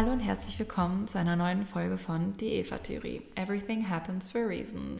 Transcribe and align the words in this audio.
Hallo 0.00 0.12
und 0.12 0.20
herzlich 0.20 0.58
willkommen 0.58 1.08
zu 1.08 1.18
einer 1.18 1.36
neuen 1.36 1.66
Folge 1.66 1.98
von 1.98 2.34
Die 2.38 2.52
Eva-Theorie. 2.52 3.20
Everything 3.34 3.86
happens 3.86 4.30
for 4.30 4.40
a 4.40 4.46
reason. 4.46 4.96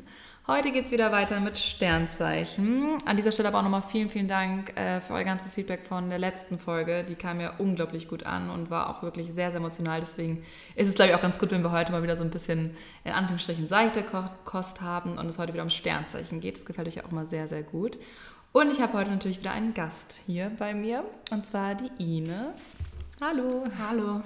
Heute 0.46 0.72
geht 0.72 0.84
es 0.84 0.92
wieder 0.92 1.10
weiter 1.10 1.40
mit 1.40 1.56
Sternzeichen. 1.58 2.98
An 3.06 3.16
dieser 3.16 3.32
Stelle 3.32 3.48
aber 3.48 3.60
auch 3.60 3.62
nochmal 3.62 3.80
vielen, 3.80 4.10
vielen 4.10 4.28
Dank 4.28 4.78
äh, 4.78 5.00
für 5.00 5.14
euer 5.14 5.24
ganzes 5.24 5.54
Feedback 5.54 5.86
von 5.86 6.10
der 6.10 6.18
letzten 6.18 6.58
Folge. 6.58 7.02
Die 7.08 7.14
kam 7.14 7.40
ja 7.40 7.54
unglaublich 7.56 8.08
gut 8.08 8.26
an 8.26 8.50
und 8.50 8.68
war 8.68 8.90
auch 8.90 9.02
wirklich 9.02 9.28
sehr, 9.28 9.50
sehr 9.50 9.60
emotional. 9.60 10.00
Deswegen 10.00 10.44
ist 10.74 10.88
es, 10.88 10.96
glaube 10.96 11.12
ich, 11.12 11.16
auch 11.16 11.22
ganz 11.22 11.38
gut, 11.38 11.50
wenn 11.50 11.62
wir 11.62 11.72
heute 11.72 11.92
mal 11.92 12.02
wieder 12.02 12.18
so 12.18 12.24
ein 12.24 12.30
bisschen 12.30 12.76
in 13.04 13.12
Anführungsstrichen 13.12 13.70
seichte 13.70 14.04
Kost 14.44 14.82
haben 14.82 15.16
und 15.16 15.26
es 15.28 15.38
heute 15.38 15.54
wieder 15.54 15.62
um 15.62 15.70
Sternzeichen 15.70 16.42
geht. 16.42 16.58
Das 16.58 16.66
gefällt 16.66 16.88
euch 16.88 16.96
ja 16.96 17.06
auch 17.06 17.10
mal 17.10 17.24
sehr, 17.24 17.48
sehr 17.48 17.62
gut. 17.62 17.98
Und 18.52 18.70
ich 18.70 18.82
habe 18.82 18.92
heute 18.92 19.08
natürlich 19.08 19.38
wieder 19.38 19.52
einen 19.52 19.72
Gast 19.72 20.20
hier 20.26 20.52
bei 20.58 20.74
mir 20.74 21.04
und 21.30 21.46
zwar 21.46 21.74
die 21.74 21.88
Ines. 22.18 22.76
Hallo. 23.22 23.64
Hallo. 23.86 24.22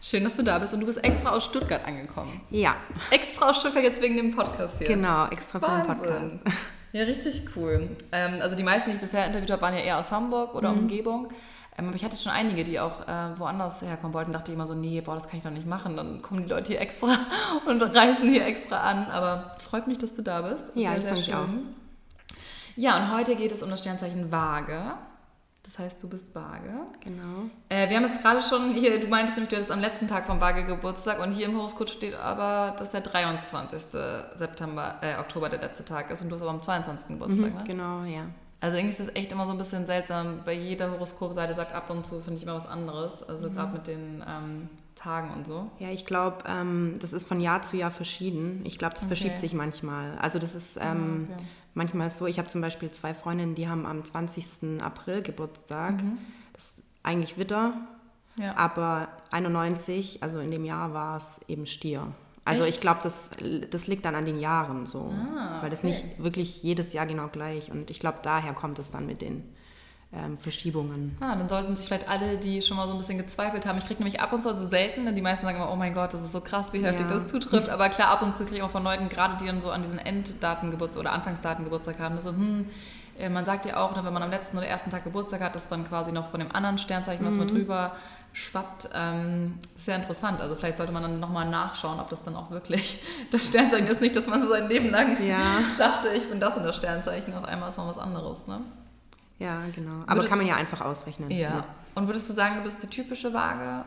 Schön, 0.00 0.24
dass 0.24 0.36
du 0.36 0.42
da 0.42 0.58
bist 0.58 0.72
und 0.72 0.80
du 0.80 0.86
bist 0.86 1.04
extra 1.04 1.32
aus 1.32 1.44
Stuttgart 1.44 1.84
angekommen. 1.84 2.40
Ja. 2.48 2.76
Extra 3.10 3.50
aus 3.50 3.58
Stuttgart 3.58 3.84
jetzt 3.84 4.00
wegen 4.00 4.16
dem 4.16 4.34
Podcast 4.34 4.78
hier. 4.78 4.86
Genau, 4.86 5.26
extra 5.26 5.60
für 5.60 5.66
den 5.66 5.86
Podcast. 5.86 6.38
Ja, 6.92 7.04
richtig 7.04 7.42
cool. 7.54 7.94
Ähm, 8.10 8.38
also 8.40 8.56
die 8.56 8.62
meisten, 8.62 8.88
die 8.88 8.94
ich 8.94 9.02
bisher 9.02 9.26
interviewt 9.26 9.50
habe, 9.50 9.60
waren 9.60 9.74
ja 9.74 9.80
eher 9.80 9.98
aus 9.98 10.10
Hamburg 10.10 10.54
oder 10.54 10.72
mhm. 10.72 10.78
Umgebung. 10.78 11.28
Ähm, 11.76 11.88
aber 11.88 11.96
ich 11.96 12.02
hatte 12.02 12.16
schon 12.16 12.32
einige, 12.32 12.64
die 12.64 12.80
auch 12.80 13.06
äh, 13.06 13.38
woanders 13.38 13.82
herkommen 13.82 14.14
wollten. 14.14 14.32
Dachte 14.32 14.50
ich 14.50 14.56
immer 14.56 14.66
so, 14.66 14.74
nee, 14.74 15.02
boah, 15.02 15.12
das 15.12 15.28
kann 15.28 15.36
ich 15.36 15.44
doch 15.44 15.50
nicht 15.50 15.66
machen. 15.66 15.98
Dann 15.98 16.22
kommen 16.22 16.44
die 16.44 16.48
Leute 16.48 16.72
hier 16.72 16.80
extra 16.80 17.08
und 17.66 17.82
reisen 17.82 18.30
hier 18.30 18.46
extra 18.46 18.80
an. 18.80 19.10
Aber 19.10 19.58
freut 19.58 19.86
mich, 19.86 19.98
dass 19.98 20.14
du 20.14 20.22
da 20.22 20.40
bist. 20.40 20.72
Ja, 20.74 20.92
sehr, 20.92 20.98
ich 20.98 21.04
freue 21.04 21.12
mich 21.18 21.34
auch. 21.34 21.48
Ja, 22.76 22.96
und 22.96 23.12
heute 23.12 23.36
geht 23.36 23.52
es 23.52 23.62
um 23.62 23.68
das 23.68 23.80
Sternzeichen 23.80 24.32
Waage. 24.32 24.96
Das 25.68 25.78
heißt, 25.78 26.02
du 26.02 26.08
bist 26.08 26.34
Waage. 26.34 26.72
Genau. 27.00 27.50
Äh, 27.68 27.90
wir 27.90 27.98
haben 27.98 28.06
jetzt 28.06 28.22
gerade 28.22 28.40
schon 28.42 28.72
hier, 28.72 28.98
du 28.98 29.06
meintest 29.06 29.36
nämlich, 29.36 29.50
du 29.50 29.56
hattest 29.56 29.70
am 29.70 29.82
letzten 29.82 30.08
Tag 30.08 30.24
vom 30.24 30.40
Waage 30.40 30.64
Geburtstag 30.64 31.20
und 31.20 31.32
hier 31.32 31.44
im 31.44 31.58
Horoskop 31.58 31.90
steht 31.90 32.14
aber, 32.14 32.74
dass 32.78 32.88
der 32.88 33.02
23. 33.02 33.82
September, 34.36 34.94
äh, 35.02 35.18
Oktober 35.18 35.50
der 35.50 35.60
letzte 35.60 35.84
Tag 35.84 36.10
ist 36.10 36.22
und 36.22 36.30
du 36.30 36.36
hast 36.36 36.42
aber 36.42 36.52
am 36.52 36.62
22. 36.62 37.18
Geburtstag, 37.18 37.50
mhm, 37.50 37.58
ne? 37.58 37.64
Genau, 37.66 38.02
ja. 38.04 38.22
Also 38.60 38.78
irgendwie 38.78 38.96
ist 38.96 39.00
das 39.00 39.14
echt 39.14 39.30
immer 39.30 39.44
so 39.44 39.52
ein 39.52 39.58
bisschen 39.58 39.84
seltsam. 39.84 40.40
Bei 40.46 40.54
jeder 40.54 40.90
Horoskopseite 40.90 41.54
sagt 41.54 41.74
ab 41.74 41.90
und 41.90 42.06
zu, 42.06 42.20
finde 42.20 42.38
ich 42.38 42.44
immer 42.44 42.56
was 42.56 42.66
anderes. 42.66 43.22
Also 43.22 43.50
mhm. 43.50 43.54
gerade 43.54 43.72
mit 43.74 43.86
den 43.86 44.24
ähm, 44.26 44.70
Tagen 44.94 45.34
und 45.34 45.46
so. 45.46 45.70
Ja, 45.80 45.90
ich 45.90 46.06
glaube, 46.06 46.44
ähm, 46.48 46.96
das 46.98 47.12
ist 47.12 47.28
von 47.28 47.40
Jahr 47.40 47.60
zu 47.60 47.76
Jahr 47.76 47.90
verschieden. 47.90 48.62
Ich 48.64 48.78
glaube, 48.78 48.94
das 48.94 49.02
okay. 49.02 49.08
verschiebt 49.08 49.36
sich 49.36 49.52
manchmal. 49.52 50.16
Also 50.16 50.38
das 50.38 50.54
ist 50.54 50.78
ähm, 50.80 51.28
okay. 51.30 51.42
Manchmal 51.78 52.10
so, 52.10 52.26
ich 52.26 52.38
habe 52.38 52.48
zum 52.48 52.60
Beispiel 52.60 52.90
zwei 52.90 53.14
Freundinnen, 53.14 53.54
die 53.54 53.68
haben 53.68 53.86
am 53.86 54.04
20. 54.04 54.82
April 54.82 55.22
Geburtstag. 55.22 56.02
Mhm. 56.02 56.18
Das 56.52 56.72
ist 56.72 56.82
eigentlich 57.02 57.38
Witter, 57.38 57.72
ja. 58.38 58.54
aber 58.56 59.08
91, 59.30 60.22
also 60.22 60.40
in 60.40 60.50
dem 60.50 60.66
Jahr 60.66 60.92
war 60.92 61.16
es 61.16 61.40
eben 61.48 61.66
Stier. 61.66 62.08
Also 62.44 62.64
Echt? 62.64 62.74
ich 62.74 62.80
glaube, 62.80 63.00
das, 63.02 63.30
das 63.70 63.86
liegt 63.86 64.04
dann 64.04 64.14
an 64.14 64.24
den 64.26 64.40
Jahren 64.40 64.86
so, 64.86 65.14
ah, 65.14 65.62
weil 65.62 65.70
das 65.70 65.82
nicht 65.82 66.04
wirklich 66.18 66.62
jedes 66.62 66.92
Jahr 66.92 67.06
genau 67.06 67.28
gleich 67.28 67.70
und 67.70 67.90
ich 67.90 68.00
glaube, 68.00 68.18
daher 68.22 68.52
kommt 68.54 68.78
es 68.78 68.90
dann 68.90 69.06
mit 69.06 69.20
den 69.20 69.44
ähm, 70.12 70.38
Verschiebungen. 70.38 71.16
Ah, 71.20 71.36
dann 71.36 71.48
sollten 71.48 71.76
sich 71.76 71.86
vielleicht 71.86 72.08
alle, 72.08 72.38
die 72.38 72.62
schon 72.62 72.76
mal 72.76 72.86
so 72.86 72.92
ein 72.92 72.98
bisschen 72.98 73.18
gezweifelt 73.18 73.66
haben. 73.66 73.76
Ich 73.78 73.84
kriege 73.84 74.02
nämlich 74.02 74.20
ab 74.20 74.32
und 74.32 74.42
zu, 74.42 74.48
also 74.48 74.64
selten, 74.64 75.04
denn 75.04 75.14
die 75.14 75.22
meisten 75.22 75.44
sagen 75.44 75.58
immer, 75.58 75.70
oh 75.70 75.76
mein 75.76 75.92
Gott, 75.92 76.14
das 76.14 76.22
ist 76.22 76.32
so 76.32 76.40
krass, 76.40 76.72
wie 76.72 76.82
heftig 76.82 77.06
ja. 77.08 77.12
das 77.12 77.28
zutrifft. 77.28 77.68
Aber 77.68 77.88
klar, 77.90 78.08
ab 78.08 78.22
und 78.22 78.36
zu 78.36 78.44
kriege 78.44 78.56
ich 78.56 78.62
auch 78.62 78.70
von 78.70 78.84
Leuten, 78.84 79.08
gerade 79.10 79.36
die 79.36 79.46
dann 79.46 79.60
so 79.60 79.70
an 79.70 79.82
diesen 79.82 79.98
Enddatengeburtstag 79.98 81.00
oder 81.00 81.12
Anfangsdatengeburtstag 81.12 81.98
haben, 81.98 82.18
so, 82.20 82.30
hm, 82.30 82.70
äh, 83.18 83.28
man 83.28 83.44
sagt 83.44 83.66
ja 83.66 83.76
auch, 83.76 84.02
wenn 84.02 84.12
man 84.12 84.22
am 84.22 84.30
letzten 84.30 84.56
oder 84.56 84.66
ersten 84.66 84.90
Tag 84.90 85.04
Geburtstag 85.04 85.42
hat, 85.42 85.54
dass 85.54 85.68
dann 85.68 85.86
quasi 85.86 86.12
noch 86.12 86.30
von 86.30 86.40
dem 86.40 86.54
anderen 86.54 86.78
Sternzeichen 86.78 87.26
was 87.26 87.34
mhm. 87.34 87.40
mit 87.40 87.50
drüber 87.50 87.92
schwappt. 88.32 88.90
Ähm, 88.94 89.58
sehr 89.76 89.96
interessant. 89.96 90.40
Also 90.40 90.54
vielleicht 90.54 90.76
sollte 90.76 90.92
man 90.92 91.02
dann 91.02 91.20
nochmal 91.20 91.48
nachschauen, 91.50 91.98
ob 92.00 92.08
das 92.08 92.22
dann 92.22 92.36
auch 92.36 92.50
wirklich 92.50 93.02
das 93.30 93.46
Sternzeichen 93.46 93.88
ist. 93.88 94.00
Nicht, 94.00 94.16
dass 94.16 94.26
man 94.26 94.40
so 94.40 94.48
sein 94.48 94.68
Leben 94.68 94.90
lang 94.90 95.22
ja. 95.26 95.60
dachte, 95.78 96.08
ich 96.08 96.28
bin 96.30 96.40
das 96.40 96.56
in 96.56 96.62
das 96.62 96.76
Sternzeichen. 96.76 97.34
Auf 97.34 97.44
einmal 97.44 97.68
ist 97.68 97.76
man 97.76 97.88
was 97.88 97.98
anderes. 97.98 98.46
Ne? 98.46 98.60
Ja, 99.38 99.62
genau. 99.74 100.02
Aber 100.06 100.16
Würde, 100.16 100.28
kann 100.28 100.38
man 100.38 100.46
ja 100.46 100.56
einfach 100.56 100.80
ausrechnen. 100.80 101.30
Ja. 101.30 101.38
ja. 101.38 101.64
Und 101.94 102.06
würdest 102.06 102.28
du 102.28 102.32
sagen, 102.32 102.56
du 102.56 102.62
bist 102.62 102.82
die 102.82 102.88
typische 102.88 103.32
Waage? 103.32 103.84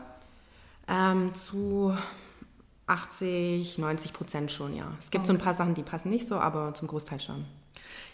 Ähm, 0.88 1.34
zu 1.34 1.96
80, 2.86 3.78
90 3.78 4.12
Prozent 4.12 4.50
schon, 4.50 4.74
ja. 4.74 4.86
Es 4.98 5.10
gibt 5.10 5.24
okay. 5.24 5.26
so 5.26 5.32
ein 5.38 5.44
paar 5.44 5.54
Sachen, 5.54 5.74
die 5.74 5.82
passen 5.82 6.10
nicht 6.10 6.26
so, 6.26 6.36
aber 6.36 6.74
zum 6.74 6.88
Großteil 6.88 7.20
schon. 7.20 7.44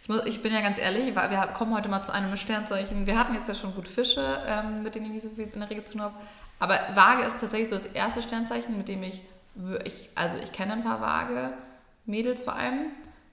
Ich, 0.03 0.09
muss, 0.09 0.25
ich 0.27 0.43
bin 0.43 0.53
ja 0.53 0.61
ganz 0.61 0.79
ehrlich, 0.79 1.15
wir 1.15 1.51
kommen 1.55 1.75
heute 1.75 1.89
mal 1.89 2.03
zu 2.03 2.13
einem 2.13 2.37
Sternzeichen. 2.37 3.07
Wir 3.07 3.19
hatten 3.19 3.35
jetzt 3.35 3.49
ja 3.49 3.55
schon 3.55 3.75
gut 3.75 3.89
Fische, 3.89 4.43
ähm, 4.47 4.83
mit 4.83 4.95
denen 4.95 5.07
ich 5.07 5.13
nicht 5.13 5.23
so 5.23 5.31
viel 5.31 5.49
in 5.53 5.61
der 5.61 5.71
Regel 5.71 5.85
zu 5.85 5.95
tun 5.95 6.03
habe. 6.03 6.15
Aber 6.61 6.79
Waage 6.95 7.23
ist 7.23 7.41
tatsächlich 7.41 7.69
so 7.69 7.77
das 7.77 7.87
erste 7.87 8.23
Sternzeichen, 8.23 8.77
mit 8.77 8.89
dem 8.89 9.03
ich, 9.03 9.23
ich 9.85 10.11
also 10.15 10.39
ich 10.39 10.53
kenne 10.53 10.73
ein 10.73 10.83
paar 10.83 11.01
Waage, 11.01 11.53
Mädels 12.05 12.43
vor 12.43 12.55
allem. 12.55 12.87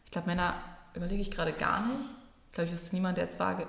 Ich 0.05 0.11
glaube, 0.11 0.27
Männer 0.27 0.55
überlege 0.93 1.22
ich 1.22 1.31
gerade 1.31 1.53
gar 1.53 1.85
nicht. 1.87 2.09
Ich 2.49 2.55
glaube, 2.55 2.67
ich 2.67 2.73
wüsste 2.73 2.95
niemand, 2.95 3.17
der 3.17 3.25
jetzt 3.25 3.39
Waage 3.39 3.67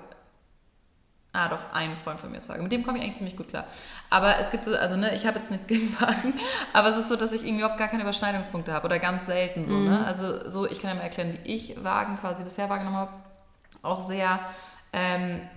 Ah, 1.39 1.49
doch, 1.49 1.59
ein 1.71 1.95
Freund 1.95 2.19
von 2.19 2.31
mir 2.31 2.39
ist 2.39 2.49
Waage. 2.49 2.63
Mit 2.63 2.71
dem 2.71 2.83
komme 2.83 2.97
ich 2.97 3.03
eigentlich 3.03 3.17
ziemlich 3.17 3.37
gut 3.37 3.49
klar. 3.49 3.65
Aber 4.09 4.39
es 4.39 4.49
gibt 4.49 4.65
so, 4.65 4.75
also 4.75 4.95
ne, 4.95 5.13
ich 5.13 5.27
habe 5.27 5.37
jetzt 5.37 5.51
nichts 5.51 5.67
gegen 5.67 5.93
Wagen, 6.01 6.33
aber 6.73 6.89
es 6.89 6.97
ist 6.97 7.09
so, 7.09 7.15
dass 7.15 7.31
ich 7.31 7.41
irgendwie 7.41 7.59
überhaupt 7.59 7.77
gar 7.77 7.89
keine 7.89 8.01
Überschneidungspunkte 8.01 8.73
habe 8.73 8.87
oder 8.87 8.97
ganz 8.97 9.27
selten 9.27 9.67
so. 9.67 9.75
Ne? 9.75 9.81
Mhm. 9.81 9.89
Ne? 9.89 10.05
Also 10.07 10.49
so, 10.49 10.65
ich 10.67 10.81
kann 10.81 10.89
ja 10.89 10.95
mal 10.95 11.03
erklären, 11.03 11.37
wie 11.43 11.53
ich 11.53 11.83
Wagen 11.83 12.17
quasi 12.17 12.43
bisher 12.43 12.71
wahrgenommen 12.71 12.97
habe. 12.97 13.11
Auch 13.83 14.07
sehr, 14.07 14.39
ähm, 14.93 15.47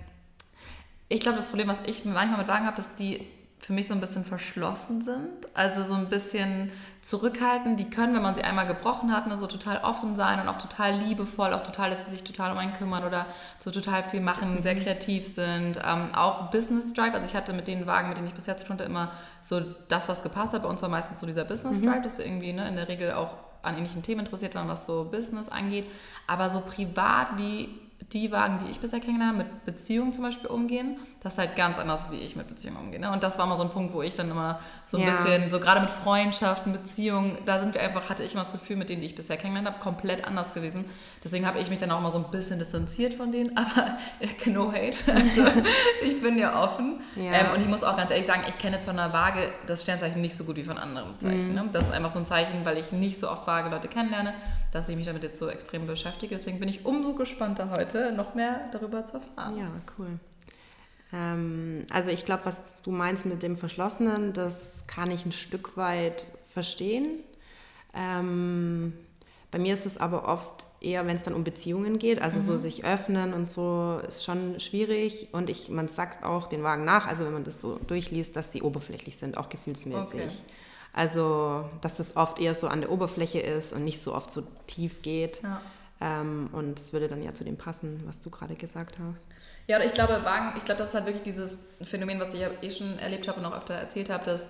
ich 1.09 1.19
glaube, 1.19 1.37
das 1.37 1.47
Problem, 1.47 1.67
was 1.67 1.81
ich 1.87 2.05
manchmal 2.05 2.37
mit 2.37 2.47
Wagen 2.47 2.67
habe, 2.67 2.75
dass 2.77 2.95
die 2.95 3.27
für 3.65 3.73
mich 3.73 3.87
so 3.87 3.93
ein 3.93 4.01
bisschen 4.01 4.25
verschlossen 4.25 5.03
sind. 5.03 5.29
Also 5.53 5.83
so 5.83 5.93
ein 5.93 6.09
bisschen 6.09 6.71
zurückhaltend. 7.01 7.79
Die 7.79 7.89
können, 7.89 8.15
wenn 8.15 8.21
man 8.23 8.33
sie 8.33 8.43
einmal 8.43 8.65
gebrochen 8.65 9.13
hat, 9.13 9.27
ne, 9.27 9.37
so 9.37 9.45
total 9.45 9.83
offen 9.83 10.15
sein 10.15 10.39
und 10.39 10.47
auch 10.47 10.57
total 10.57 10.93
liebevoll, 10.95 11.53
auch 11.53 11.63
total, 11.63 11.91
dass 11.91 12.05
sie 12.05 12.11
sich 12.11 12.23
total 12.23 12.51
um 12.51 12.57
einen 12.57 12.73
kümmern 12.73 13.03
oder 13.03 13.27
so 13.59 13.69
total 13.69 14.03
viel 14.03 14.19
machen, 14.19 14.63
sehr 14.63 14.75
kreativ 14.75 15.27
sind. 15.27 15.79
Ähm, 15.85 16.13
auch 16.15 16.49
Business 16.49 16.93
Drive. 16.93 17.13
Also 17.13 17.25
ich 17.25 17.35
hatte 17.35 17.53
mit 17.53 17.67
den 17.67 17.85
Wagen, 17.85 18.09
mit 18.09 18.17
denen 18.17 18.27
ich 18.27 18.33
bisher 18.33 18.57
zu 18.57 18.65
tun 18.65 18.77
hatte, 18.77 18.85
immer 18.85 19.11
so 19.43 19.61
das, 19.87 20.09
was 20.09 20.23
gepasst 20.23 20.53
hat. 20.53 20.63
Bei 20.63 20.69
uns 20.69 20.81
war 20.81 20.89
meistens 20.89 21.19
so 21.19 21.27
dieser 21.27 21.45
Business 21.45 21.81
mhm. 21.81 21.85
Drive, 21.85 21.99
mhm. 21.99 22.03
dass 22.03 22.17
du 22.17 22.23
irgendwie 22.23 22.53
ne, 22.53 22.67
in 22.67 22.75
der 22.75 22.87
Regel 22.87 23.11
auch 23.13 23.37
an 23.61 23.77
ähnlichen 23.77 24.01
Themen 24.01 24.21
interessiert 24.21 24.55
waren, 24.55 24.67
was 24.67 24.87
so 24.87 25.05
Business 25.05 25.49
angeht. 25.49 25.85
Aber 26.25 26.49
so 26.49 26.61
privat 26.61 27.37
wie 27.37 27.69
die 28.13 28.31
Wagen, 28.31 28.59
die 28.63 28.71
ich 28.71 28.79
bisher 28.79 28.99
kennengelernt 28.99 29.37
habe, 29.37 29.49
mit 29.49 29.65
Beziehungen 29.65 30.13
zum 30.13 30.23
Beispiel 30.23 30.49
umgehen, 30.49 30.97
das 31.23 31.33
ist 31.33 31.39
halt 31.39 31.55
ganz 31.55 31.77
anders, 31.77 32.09
wie 32.09 32.17
ich 32.17 32.35
mit 32.35 32.47
Beziehungen 32.47 32.77
umgehe. 32.77 32.99
Ne? 32.99 33.11
Und 33.11 33.21
das 33.21 33.37
war 33.37 33.45
immer 33.45 33.55
so 33.55 33.61
ein 33.61 33.69
Punkt, 33.69 33.93
wo 33.93 34.01
ich 34.01 34.15
dann 34.15 34.31
immer 34.31 34.59
so 34.87 34.97
ein 34.97 35.03
ja. 35.07 35.15
bisschen, 35.15 35.51
so 35.51 35.59
gerade 35.59 35.81
mit 35.81 35.91
Freundschaften, 35.91 36.73
Beziehungen, 36.73 37.37
da 37.45 37.59
sind 37.59 37.75
wir 37.75 37.81
einfach, 37.81 38.09
hatte 38.09 38.23
ich 38.23 38.33
immer 38.33 38.41
das 38.41 38.51
Gefühl, 38.51 38.75
mit 38.75 38.89
denen, 38.89 39.01
die 39.01 39.05
ich 39.07 39.15
bisher 39.15 39.37
kennengelernt 39.37 39.75
habe, 39.75 39.83
komplett 39.83 40.25
anders 40.25 40.55
gewesen. 40.55 40.83
Deswegen 41.23 41.45
habe 41.45 41.59
ich 41.59 41.69
mich 41.69 41.79
dann 41.79 41.91
auch 41.91 41.99
immer 41.99 42.09
so 42.09 42.17
ein 42.17 42.31
bisschen 42.31 42.57
distanziert 42.57 43.13
von 43.13 43.31
denen, 43.31 43.55
aber 43.57 43.97
no 44.47 44.71
hate. 44.71 44.97
Also 45.13 45.43
ich 46.03 46.19
bin 46.21 46.39
ja 46.39 46.59
offen. 46.59 46.99
Ja. 47.15 47.33
Ähm, 47.33 47.51
und 47.53 47.61
ich 47.61 47.67
muss 47.67 47.83
auch 47.83 47.97
ganz 47.97 48.09
ehrlich 48.09 48.25
sagen, 48.25 48.41
ich 48.49 48.57
kenne 48.57 48.77
jetzt 48.77 48.85
von 48.85 48.97
der 48.97 49.13
Waage 49.13 49.41
das 49.67 49.83
Sternzeichen 49.83 50.21
nicht 50.21 50.35
so 50.35 50.43
gut 50.43 50.55
wie 50.55 50.63
von 50.63 50.79
anderen 50.79 51.19
Zeichen. 51.19 51.49
Mhm. 51.49 51.55
Ne? 51.55 51.69
Das 51.71 51.85
ist 51.85 51.93
einfach 51.93 52.11
so 52.11 52.17
ein 52.17 52.25
Zeichen, 52.25 52.65
weil 52.65 52.79
ich 52.79 52.91
nicht 52.91 53.19
so 53.19 53.29
oft 53.29 53.45
Waage-Leute 53.45 53.87
kennenlerne 53.87 54.33
dass 54.71 54.87
ich 54.87 54.95
mich 54.95 55.05
damit 55.05 55.21
jetzt 55.21 55.37
so 55.37 55.49
extrem 55.49 55.85
beschäftige. 55.85 56.33
Deswegen 56.33 56.57
bin 56.57 56.69
ich 56.69 56.85
umso 56.85 57.13
gespannter 57.13 57.71
heute, 57.71 58.13
noch 58.13 58.35
mehr 58.35 58.69
darüber 58.71 59.03
zu 59.03 59.15
erfahren. 59.15 59.57
Ja, 59.57 59.67
cool. 59.97 60.17
Ähm, 61.13 61.85
also 61.89 62.09
ich 62.09 62.25
glaube, 62.25 62.45
was 62.45 62.81
du 62.81 62.91
meinst 62.91 63.25
mit 63.25 63.43
dem 63.43 63.57
Verschlossenen, 63.57 64.33
das 64.33 64.85
kann 64.87 65.11
ich 65.11 65.25
ein 65.25 65.31
Stück 65.31 65.77
weit 65.77 66.25
verstehen. 66.49 67.19
Ähm, 67.93 68.93
bei 69.51 69.59
mir 69.59 69.73
ist 69.73 69.85
es 69.85 69.97
aber 69.97 70.29
oft 70.29 70.65
eher, 70.79 71.05
wenn 71.05 71.17
es 71.17 71.23
dann 71.23 71.33
um 71.33 71.43
Beziehungen 71.43 71.99
geht, 71.99 72.21
also 72.21 72.39
mhm. 72.39 72.43
so 72.43 72.57
sich 72.57 72.85
öffnen 72.85 73.33
und 73.33 73.51
so 73.51 73.99
ist 74.07 74.23
schon 74.23 74.59
schwierig. 74.61 75.27
Und 75.33 75.49
ich, 75.49 75.69
man 75.69 75.89
sagt 75.89 76.23
auch 76.23 76.47
den 76.47 76.63
Wagen 76.63 76.85
nach, 76.85 77.05
also 77.05 77.25
wenn 77.25 77.33
man 77.33 77.43
das 77.43 77.59
so 77.59 77.77
durchliest, 77.87 78.35
dass 78.37 78.53
sie 78.53 78.61
oberflächlich 78.61 79.17
sind, 79.17 79.37
auch 79.37 79.49
gefühlsmäßig. 79.49 80.21
Okay. 80.21 80.29
Also, 80.93 81.69
dass 81.81 81.97
das 81.97 82.15
oft 82.17 82.39
eher 82.39 82.55
so 82.55 82.67
an 82.67 82.81
der 82.81 82.91
Oberfläche 82.91 83.39
ist 83.39 83.73
und 83.73 83.83
nicht 83.83 84.03
so 84.03 84.13
oft 84.13 84.31
so 84.31 84.43
tief 84.67 85.01
geht. 85.01 85.41
Ja. 85.41 85.61
Ähm, 86.01 86.49
und 86.53 86.79
es 86.79 86.93
würde 86.93 87.07
dann 87.07 87.21
ja 87.21 87.33
zu 87.33 87.43
dem 87.43 87.57
passen, 87.57 88.01
was 88.05 88.21
du 88.21 88.29
gerade 88.29 88.55
gesagt 88.55 88.97
hast. 88.99 89.23
Ja, 89.71 89.79
ich 89.79 89.93
glaube, 89.93 90.25
Wagen, 90.25 90.51
ich 90.57 90.65
glaube, 90.65 90.79
das 90.79 90.89
ist 90.89 90.95
halt 90.95 91.05
wirklich 91.05 91.23
dieses 91.23 91.69
Phänomen, 91.81 92.19
was 92.19 92.33
ich 92.33 92.41
eh 92.41 92.69
schon 92.69 92.99
erlebt 92.99 93.29
habe 93.29 93.39
und 93.39 93.45
auch 93.45 93.55
öfter 93.55 93.73
erzählt 93.73 94.09
habe, 94.09 94.25
dass 94.25 94.49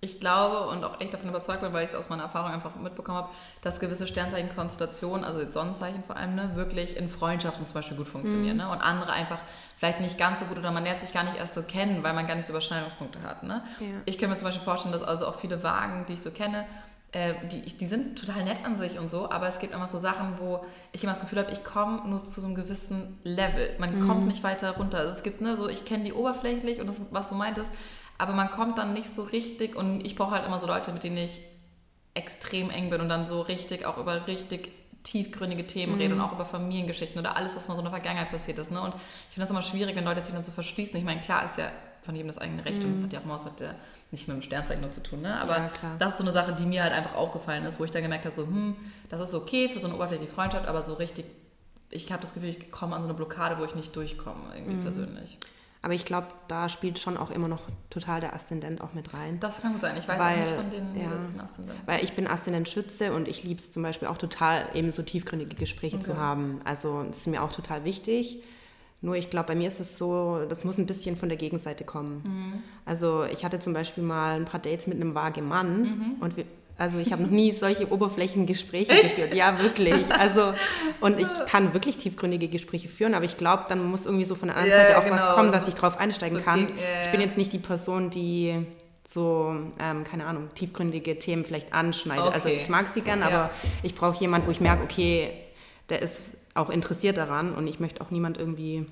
ich 0.00 0.20
glaube 0.20 0.70
und 0.70 0.82
auch 0.84 1.02
echt 1.02 1.12
davon 1.12 1.28
überzeugt 1.28 1.60
bin, 1.60 1.74
weil 1.74 1.84
ich 1.84 1.90
es 1.90 1.94
aus 1.94 2.08
meiner 2.08 2.22
Erfahrung 2.22 2.52
einfach 2.52 2.74
mitbekommen 2.76 3.18
habe, 3.18 3.28
dass 3.60 3.78
gewisse 3.78 4.06
Sternzeichenkonstellationen, 4.06 5.22
also 5.22 5.40
Sonnenzeichen 5.52 6.02
vor 6.02 6.16
allem, 6.16 6.34
ne, 6.34 6.52
wirklich 6.54 6.96
in 6.96 7.10
Freundschaften 7.10 7.66
zum 7.66 7.74
Beispiel 7.74 7.98
gut 7.98 8.08
funktionieren. 8.08 8.56
Mhm. 8.56 8.62
Ne? 8.62 8.70
Und 8.70 8.80
andere 8.80 9.12
einfach 9.12 9.42
vielleicht 9.76 10.00
nicht 10.00 10.16
ganz 10.16 10.40
so 10.40 10.46
gut 10.46 10.56
oder 10.56 10.70
man 10.70 10.84
lernt 10.84 11.02
sich 11.02 11.12
gar 11.12 11.24
nicht 11.24 11.36
erst 11.36 11.54
so 11.54 11.60
kennen, 11.60 12.02
weil 12.02 12.14
man 12.14 12.26
gar 12.26 12.34
nicht 12.34 12.46
so 12.46 12.54
Überschneidungspunkte 12.54 13.20
hat. 13.24 13.42
Ne? 13.42 13.62
Ja. 13.80 13.86
Ich 14.06 14.16
kann 14.16 14.30
mir 14.30 14.36
zum 14.36 14.46
Beispiel 14.46 14.64
vorstellen, 14.64 14.92
dass 14.92 15.02
also 15.02 15.26
auch 15.26 15.38
viele 15.38 15.62
Wagen, 15.62 16.06
die 16.08 16.14
ich 16.14 16.22
so 16.22 16.30
kenne, 16.30 16.64
äh, 17.12 17.34
die, 17.50 17.62
die 17.62 17.86
sind 17.86 18.18
total 18.18 18.44
nett 18.44 18.64
an 18.64 18.78
sich 18.78 18.98
und 18.98 19.10
so, 19.10 19.30
aber 19.30 19.48
es 19.48 19.58
gibt 19.58 19.72
einfach 19.72 19.88
so 19.88 19.98
Sachen, 19.98 20.38
wo 20.38 20.64
ich 20.92 21.02
immer 21.02 21.12
das 21.12 21.20
Gefühl 21.20 21.38
habe, 21.38 21.50
ich 21.50 21.64
komme 21.64 22.06
nur 22.06 22.22
zu 22.22 22.40
so 22.40 22.46
einem 22.46 22.54
gewissen 22.54 23.18
Level. 23.24 23.74
Man 23.78 23.98
mhm. 23.98 24.06
kommt 24.06 24.26
nicht 24.26 24.42
weiter 24.42 24.76
runter. 24.76 24.98
Also 24.98 25.14
es 25.14 25.22
gibt, 25.22 25.40
ne, 25.40 25.56
so 25.56 25.68
ich 25.68 25.84
kenne 25.86 26.04
die 26.04 26.12
oberflächlich 26.12 26.80
und 26.80 26.86
das, 26.86 27.00
was 27.10 27.30
du 27.30 27.34
meintest, 27.34 27.72
aber 28.18 28.34
man 28.34 28.50
kommt 28.50 28.78
dann 28.78 28.92
nicht 28.92 29.08
so 29.14 29.22
richtig 29.22 29.74
und 29.74 30.04
ich 30.04 30.16
brauche 30.16 30.32
halt 30.32 30.46
immer 30.46 30.60
so 30.60 30.66
Leute, 30.66 30.92
mit 30.92 31.04
denen 31.04 31.16
ich 31.16 31.40
extrem 32.14 32.68
eng 32.70 32.90
bin 32.90 33.00
und 33.00 33.08
dann 33.08 33.26
so 33.26 33.40
richtig 33.40 33.86
auch 33.86 33.96
über 33.96 34.26
richtig 34.26 34.72
tiefgründige 35.04 35.66
Themen 35.66 35.94
mhm. 35.94 36.00
rede 36.00 36.14
und 36.14 36.20
auch 36.20 36.32
über 36.32 36.44
Familiengeschichten 36.44 37.18
oder 37.18 37.36
alles, 37.36 37.56
was 37.56 37.68
mal 37.68 37.74
so 37.74 37.80
in 37.80 37.84
der 37.84 37.92
Vergangenheit 37.92 38.30
passiert 38.30 38.58
ist. 38.58 38.70
Ne? 38.70 38.80
Und 38.80 38.94
ich 38.94 39.34
finde 39.34 39.42
das 39.44 39.50
immer 39.50 39.62
schwierig, 39.62 39.96
wenn 39.96 40.04
Leute 40.04 40.22
sich 40.22 40.34
dann 40.34 40.44
so 40.44 40.52
verschließen. 40.52 40.98
Ich 40.98 41.04
meine, 41.04 41.20
klar 41.20 41.44
ist 41.44 41.56
ja 41.56 41.70
von 42.02 42.14
jedem 42.14 42.28
das 42.28 42.38
eigene 42.38 42.64
Recht 42.64 42.80
mhm. 42.80 42.86
und 42.86 42.94
das 42.96 43.04
hat 43.04 43.12
ja 43.12 43.20
auch 43.20 43.24
mal 43.24 43.34
was 43.34 43.44
mit 43.44 43.60
der, 43.60 43.74
nicht 44.10 44.28
mit 44.28 44.36
dem 44.36 44.42
Sternzeichen 44.42 44.80
nur 44.80 44.90
zu 44.90 45.02
tun, 45.02 45.20
ne? 45.20 45.40
aber 45.40 45.56
ja, 45.56 45.70
das 45.98 46.12
ist 46.12 46.18
so 46.18 46.24
eine 46.24 46.32
Sache, 46.32 46.54
die 46.58 46.66
mir 46.66 46.82
halt 46.82 46.92
einfach 46.92 47.14
aufgefallen 47.14 47.64
ist, 47.64 47.78
wo 47.80 47.84
ich 47.84 47.90
dann 47.90 48.02
gemerkt 48.02 48.24
habe, 48.24 48.34
so, 48.34 48.46
hm, 48.46 48.76
das 49.08 49.20
ist 49.20 49.34
okay 49.34 49.68
für 49.68 49.80
so 49.80 49.86
eine 49.86 49.96
oberflächliche 49.96 50.32
Freundschaft, 50.32 50.66
aber 50.66 50.82
so 50.82 50.94
richtig, 50.94 51.24
ich 51.90 52.10
habe 52.12 52.22
das 52.22 52.34
Gefühl, 52.34 52.50
ich 52.50 52.70
komme 52.70 52.96
an 52.96 53.02
so 53.02 53.08
eine 53.08 53.16
Blockade, 53.16 53.58
wo 53.58 53.64
ich 53.64 53.74
nicht 53.74 53.94
durchkomme, 53.94 54.54
irgendwie 54.54 54.76
mhm. 54.76 54.82
persönlich. 54.82 55.38
Aber 55.80 55.94
ich 55.94 56.04
glaube, 56.04 56.26
da 56.48 56.68
spielt 56.68 56.98
schon 56.98 57.16
auch 57.16 57.30
immer 57.30 57.46
noch 57.46 57.62
total 57.88 58.20
der 58.20 58.34
Aszendent 58.34 58.80
auch 58.80 58.94
mit 58.94 59.14
rein. 59.14 59.38
Das 59.38 59.62
kann 59.62 59.72
gut 59.72 59.80
sein. 59.80 59.96
Ich 59.96 60.08
weiß 60.08 60.18
weil, 60.18 60.34
auch 60.34 60.40
nicht 60.40 60.54
von 60.54 60.70
den 60.70 61.00
ja, 61.00 61.06
Aszendent. 61.42 61.78
Weil 61.86 62.02
ich 62.02 62.14
bin 62.14 62.26
Aszendent 62.26 62.68
Schütze 62.68 63.12
und 63.12 63.28
ich 63.28 63.44
liebe 63.44 63.60
es 63.60 63.70
zum 63.70 63.84
Beispiel 63.84 64.08
auch 64.08 64.18
total, 64.18 64.66
eben 64.74 64.90
so 64.90 65.02
tiefgründige 65.02 65.54
Gespräche 65.54 65.96
okay. 65.96 66.04
zu 66.04 66.16
haben. 66.16 66.60
Also 66.64 67.04
das 67.04 67.18
ist 67.18 67.26
mir 67.28 67.42
auch 67.42 67.52
total 67.52 67.84
wichtig. 67.84 68.42
Nur 69.00 69.14
ich 69.14 69.30
glaube, 69.30 69.48
bei 69.48 69.54
mir 69.54 69.68
ist 69.68 69.78
es 69.78 69.96
so, 69.96 70.44
das 70.48 70.64
muss 70.64 70.76
ein 70.76 70.86
bisschen 70.86 71.16
von 71.16 71.28
der 71.28 71.38
Gegenseite 71.38 71.84
kommen. 71.84 72.22
Mhm. 72.24 72.62
Also 72.84 73.24
ich 73.24 73.44
hatte 73.44 73.60
zum 73.60 73.72
Beispiel 73.72 74.02
mal 74.02 74.36
ein 74.36 74.44
paar 74.44 74.60
Dates 74.60 74.88
mit 74.88 75.00
einem 75.00 75.14
vage 75.14 75.40
Mann 75.40 75.82
mhm. 75.82 76.16
und 76.20 76.36
wir, 76.36 76.44
also 76.76 76.98
ich 76.98 77.12
habe 77.12 77.22
noch 77.22 77.30
nie 77.30 77.52
solche 77.52 77.92
Oberflächengespräche 77.92 78.92
geführt. 79.02 79.34
Ja, 79.34 79.60
wirklich. 79.60 80.12
Also 80.12 80.52
und 81.00 81.20
ich 81.20 81.28
kann 81.46 81.74
wirklich 81.74 81.96
tiefgründige 81.98 82.48
Gespräche 82.48 82.88
führen, 82.88 83.14
aber 83.14 83.24
ich 83.24 83.36
glaube, 83.36 83.66
dann 83.68 83.84
muss 83.84 84.04
irgendwie 84.04 84.24
so 84.24 84.34
von 84.34 84.48
der 84.48 84.56
anderen 84.56 84.80
ja, 84.80 84.86
Seite 84.88 84.98
auch 84.98 85.04
genau. 85.04 85.16
was 85.16 85.34
kommen, 85.34 85.52
dass 85.52 85.68
ich 85.68 85.74
drauf 85.74 85.98
einsteigen 85.98 86.38
so 86.38 86.44
kann. 86.44 86.60
Yeah. 86.60 87.02
Ich 87.04 87.10
bin 87.12 87.20
jetzt 87.20 87.38
nicht 87.38 87.52
die 87.52 87.58
Person, 87.58 88.10
die 88.10 88.66
so, 89.08 89.54
ähm, 89.80 90.04
keine 90.04 90.26
Ahnung, 90.26 90.50
tiefgründige 90.54 91.18
Themen 91.18 91.44
vielleicht 91.44 91.72
anschneidet. 91.72 92.24
Also 92.26 92.48
okay. 92.48 92.48
Also 92.48 92.62
ich 92.62 92.68
mag 92.68 92.88
sie 92.88 93.00
gern, 93.00 93.20
ja. 93.20 93.26
aber 93.26 93.50
ich 93.82 93.94
brauche 93.94 94.18
jemanden, 94.20 94.48
wo 94.48 94.50
ich 94.50 94.60
merke, 94.60 94.82
okay, 94.82 95.30
der 95.88 96.02
ist 96.02 96.36
auch 96.58 96.70
interessiert 96.70 97.16
daran 97.16 97.54
und 97.54 97.66
ich 97.66 97.80
möchte 97.80 98.00
auch 98.00 98.10
niemand 98.10 98.36
irgendwie 98.36 98.86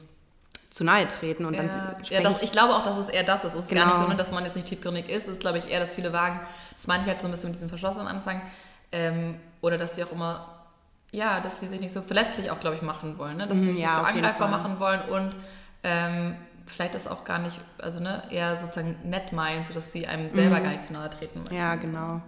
zu 0.71 0.85
nahe 0.85 1.09
treten 1.09 1.47
und 1.47 1.57
dann 1.57 1.67
ja, 1.67 1.97
ja 2.11 2.21
das, 2.21 2.43
ich 2.43 2.53
glaube 2.53 2.75
auch, 2.75 2.85
dass 2.85 2.99
es 2.99 3.09
eher 3.09 3.25
das 3.25 3.45
ist. 3.45 3.55
Es 3.55 3.63
ist 3.63 3.69
genau. 3.71 3.83
gar 3.83 3.89
nicht 3.93 4.03
so, 4.03 4.09
ne, 4.09 4.17
dass 4.17 4.31
man 4.33 4.45
jetzt 4.45 4.57
nicht 4.57 4.69
tiefgründig 4.69 5.09
ist. 5.09 5.27
Es 5.27 5.35
ist, 5.35 5.41
glaube 5.41 5.59
ich, 5.59 5.71
eher, 5.71 5.81
dass 5.81 5.95
viele 5.95 6.13
wagen, 6.13 6.41
das 6.77 6.87
meine 6.87 7.03
ich 7.03 7.09
halt 7.09 7.21
so 7.23 7.29
ein 7.29 7.31
bisschen 7.31 7.49
mit 7.49 7.57
diesem 7.57 7.71
verschlossenen 7.71 8.09
Anfang. 8.09 8.43
Ähm, 8.93 9.37
oder 9.63 9.79
dass 9.79 9.93
die 9.93 10.05
auch 10.05 10.13
immer, 10.13 10.47
ja, 11.13 11.41
dass 11.41 11.61
die 11.61 11.67
sich 11.67 11.81
nicht 11.81 11.93
so 11.93 12.03
verletzlich 12.03 12.51
auch, 12.51 12.61
glaube 12.61 12.77
ich, 12.77 12.83
machen 12.83 13.17
wollen. 13.19 13.39
Ne? 13.39 13.47
Dass 13.47 13.59
die 13.59 13.69
mhm, 13.69 13.75
sich 13.75 13.85
ja, 13.85 13.95
so 13.95 14.03
angreifbar 14.03 14.49
machen 14.49 14.79
wollen 14.79 15.01
und 15.09 15.35
ähm, 15.83 16.37
vielleicht 16.67 16.95
das 16.95 17.09
auch 17.09 17.25
gar 17.25 17.39
nicht, 17.39 17.59
also 17.79 18.01
ne, 18.01 18.23
eher 18.31 18.57
sozusagen 18.57 18.97
nett 19.05 19.33
meinen, 19.33 19.65
sodass 19.65 19.93
sie 19.93 20.07
einem 20.07 20.31
selber 20.31 20.59
mhm. 20.59 20.63
gar 20.63 20.71
nicht 20.71 20.83
zu 20.83 20.93
nahe 20.93 21.09
treten 21.09 21.41
möchten. 21.41 21.55
Ja, 21.57 21.77
genau. 21.77 22.21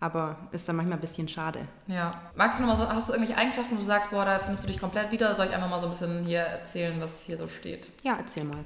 Aber 0.00 0.36
ist 0.52 0.68
dann 0.68 0.76
manchmal 0.76 0.98
ein 0.98 1.00
bisschen 1.00 1.28
schade. 1.28 1.66
Ja. 1.88 2.12
Magst 2.36 2.58
du 2.58 2.62
noch 2.62 2.70
mal 2.70 2.76
so, 2.76 2.88
hast 2.88 3.08
du 3.08 3.14
irgendwelche 3.14 3.40
Eigenschaften, 3.40 3.74
wo 3.74 3.80
du 3.80 3.84
sagst, 3.84 4.10
boah, 4.10 4.24
da 4.24 4.38
findest 4.38 4.62
du 4.62 4.68
dich 4.68 4.78
komplett 4.78 5.10
wieder? 5.10 5.34
Soll 5.34 5.46
ich 5.46 5.52
einfach 5.52 5.68
mal 5.68 5.80
so 5.80 5.86
ein 5.86 5.90
bisschen 5.90 6.24
hier 6.24 6.40
erzählen, 6.40 7.00
was 7.00 7.22
hier 7.22 7.36
so 7.36 7.48
steht? 7.48 7.88
Ja, 8.04 8.16
erzähl 8.16 8.44
mal. 8.44 8.64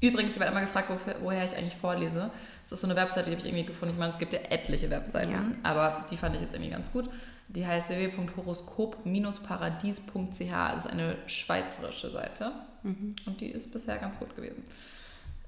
Übrigens, 0.00 0.34
ich 0.34 0.40
werde 0.40 0.50
immer 0.50 0.62
gefragt, 0.62 0.90
woher 1.20 1.44
ich 1.44 1.56
eigentlich 1.56 1.76
vorlese. 1.76 2.32
Das 2.64 2.72
ist 2.72 2.80
so 2.80 2.88
eine 2.88 2.96
Webseite, 2.96 3.26
die 3.26 3.32
habe 3.36 3.40
ich 3.40 3.46
irgendwie 3.46 3.66
gefunden. 3.66 3.94
Ich 3.94 4.00
meine, 4.00 4.12
es 4.12 4.18
gibt 4.18 4.32
ja 4.32 4.40
etliche 4.50 4.90
Webseiten, 4.90 5.30
ja. 5.30 5.44
aber 5.62 6.04
die 6.10 6.16
fand 6.16 6.34
ich 6.34 6.42
jetzt 6.42 6.52
irgendwie 6.52 6.72
ganz 6.72 6.90
gut. 6.90 7.08
Die 7.46 7.64
heißt 7.64 7.90
www.horoskop-paradies.ch. 7.90 10.50
Das 10.50 10.84
ist 10.84 10.90
eine 10.90 11.16
schweizerische 11.26 12.10
Seite 12.10 12.50
mhm. 12.82 13.14
und 13.26 13.40
die 13.40 13.48
ist 13.48 13.72
bisher 13.72 13.98
ganz 13.98 14.18
gut 14.18 14.34
gewesen. 14.34 14.64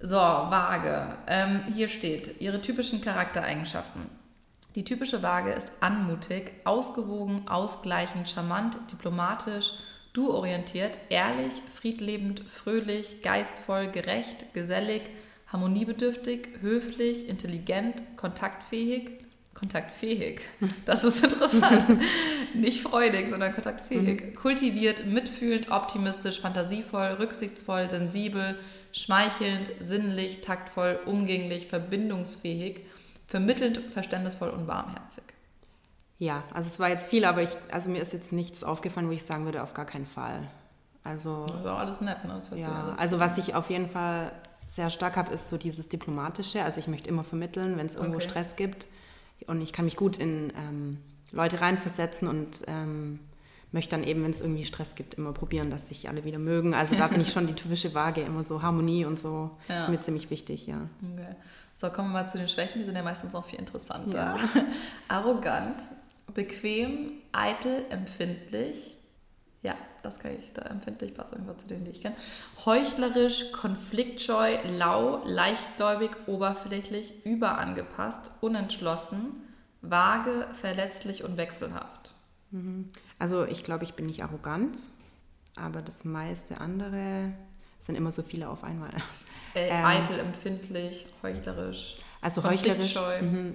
So, 0.01 0.17
Waage. 0.17 1.17
Ähm, 1.27 1.63
hier 1.75 1.89
steht, 1.89 2.41
ihre 2.41 2.61
typischen 2.61 3.01
Charaktereigenschaften. 3.01 4.03
Die 4.75 4.85
typische 4.85 5.23
Waage 5.23 5.53
ist 5.53 5.71
anmutig, 5.81 6.53
ausgewogen, 6.65 7.47
ausgleichend, 7.47 8.29
charmant, 8.29 8.76
diplomatisch, 8.91 9.73
Du-orientiert, 10.12 10.97
ehrlich, 11.09 11.55
friedlebend, 11.75 12.41
fröhlich, 12.49 13.23
geistvoll, 13.23 13.88
gerecht, 13.88 14.55
gesellig, 14.55 15.03
harmoniebedürftig, 15.49 16.50
höflich, 16.61 17.29
intelligent, 17.29 18.00
kontaktfähig. 18.17 19.11
Kontaktfähig, 19.55 20.43
das 20.85 21.03
ist 21.03 21.23
interessant. 21.25 21.85
Nicht 22.55 22.82
freudig, 22.82 23.29
sondern 23.29 23.53
kontaktfähig. 23.55 24.23
Mhm. 24.23 24.35
Kultiviert, 24.37 25.06
mitfühlend, 25.06 25.70
optimistisch, 25.70 26.41
fantasievoll, 26.41 27.17
rücksichtsvoll, 27.19 27.91
sensibel, 27.91 28.56
schmeichelnd, 28.93 29.70
sinnlich, 29.85 30.43
taktvoll, 30.43 31.00
umgänglich, 31.06 31.67
verbindungsfähig, 31.67 32.82
vermittelnd, 33.35 33.81
verständnisvoll 33.91 34.51
und 34.51 34.69
warmherzig. 34.69 35.25
Ja, 36.21 36.45
also 36.53 36.69
es 36.69 36.79
war 36.79 36.89
jetzt 36.89 37.09
viel, 37.09 37.25
aber 37.25 37.43
ich, 37.43 37.51
also 37.69 37.91
mir 37.91 38.01
ist 38.01 38.13
jetzt 38.13 38.31
nichts 38.31 38.63
aufgefallen, 38.63 39.09
wo 39.09 39.11
ich 39.11 39.25
sagen 39.25 39.45
würde, 39.45 39.65
auf 39.65 39.75
gar 39.75 39.87
keinen 39.87 40.07
Fall. 40.07 40.47
Also, 41.03 41.45
das 41.47 41.65
war 41.65 41.79
alles 41.81 42.01
nett, 42.01 42.25
ne? 42.25 42.41
ja, 42.55 42.85
alles 42.85 42.99
also 43.01 43.19
was 43.19 43.37
ich 43.37 43.57
auf 43.57 43.71
jeden 43.71 43.89
Fall 43.89 44.31
sehr 44.69 44.89
stark 44.89 45.17
habe, 45.17 45.35
ist 45.35 45.49
so 45.49 45.59
dieses 45.59 45.89
Diplomatische. 45.89 46.63
Also 46.63 46.79
ich 46.79 46.87
möchte 46.87 47.09
immer 47.09 47.25
vermitteln, 47.25 47.77
wenn 47.77 47.87
es 47.87 47.97
irgendwo 47.97 48.19
okay. 48.19 48.29
Stress 48.29 48.55
gibt. 48.55 48.87
Und 49.49 49.61
ich 49.63 49.73
kann 49.73 49.85
mich 49.85 49.97
gut 49.97 50.17
in 50.19 50.53
ähm, 50.57 50.99
Leute 51.33 51.61
reinversetzen 51.61 52.29
und 52.29 52.63
ähm, 52.69 53.19
möchte 53.75 53.97
dann 53.97 54.05
eben, 54.05 54.23
wenn 54.23 54.31
es 54.31 54.41
irgendwie 54.41 54.65
Stress 54.65 54.94
gibt, 54.94 55.15
immer 55.15 55.32
probieren, 55.32 55.69
dass 55.69 55.88
sich 55.88 56.09
alle 56.09 56.25
wieder 56.25 56.38
mögen. 56.38 56.75
Also 56.75 56.94
da 56.94 57.09
bin 57.09 57.21
ich 57.21 57.32
schon 57.32 57.49
die 57.49 57.55
typische 57.55 57.93
Waage, 57.93 58.21
immer 58.21 58.44
so 58.44 58.62
Harmonie 58.62 59.05
und 59.05 59.19
so. 59.19 59.50
Ja. 59.69 59.82
ist 59.82 59.88
mir 59.88 60.00
ziemlich 60.00 60.31
wichtig, 60.31 60.69
ja. 60.69 60.88
Okay. 61.12 61.35
So, 61.76 61.91
kommen 61.91 62.11
wir 62.11 62.23
mal 62.23 62.29
zu 62.29 62.38
den 62.38 62.49
Schwächen, 62.49 62.81
die 62.81 62.87
sind 62.87 62.94
ja 62.94 63.03
meistens 63.03 63.35
auch 63.35 63.44
viel 63.44 63.59
interessanter. 63.59 64.37
Ja. 64.37 64.38
Arrogant, 65.09 65.82
bequem, 66.32 67.15
eitel, 67.32 67.85
empfindlich. 67.91 68.97
Ja, 69.62 69.75
das 70.05 70.20
kann 70.20 70.37
ich, 70.38 70.53
da 70.53 70.62
empfindlich 70.62 71.12
passt 71.12 71.32
irgendwas 71.32 71.59
zu 71.59 71.67
denen, 71.67 71.85
die 71.85 71.91
ich 71.91 72.00
kenne. 72.00 72.15
Heuchlerisch, 72.65 73.50
konfliktscheu, 73.50 74.56
lau, 74.69 75.20
leichtgläubig, 75.25 76.12
oberflächlich, 76.27 77.25
überangepasst, 77.27 78.31
unentschlossen, 78.41 79.32
vage, 79.82 80.47
verletzlich 80.53 81.25
und 81.25 81.38
wechselhaft. 81.38 82.15
Mhm. 83.25 83.38
Also 83.38 83.44
ich 83.44 83.65
glaube, 83.65 83.85
ich 83.85 83.94
bin 83.94 84.06
nicht 84.06 84.23
arrogant, 84.23 84.79
aber 85.56 85.82
das 85.82 86.05
meiste 86.05 86.61
andere 86.61 87.32
sind 87.81 87.97
immer 87.97 88.11
so 88.11 88.23
viele 88.23 88.49
auf 88.49 88.65
einmal. 88.65 88.91
Äh, 89.55 89.69
ähm, 89.69 89.84
eitel, 89.84 90.19
empfindlich, 90.19 91.06
heuchlerisch. 91.22 91.94
Also 92.20 92.43
heuchlerisch. 92.43 92.96
Mh, 92.96 93.53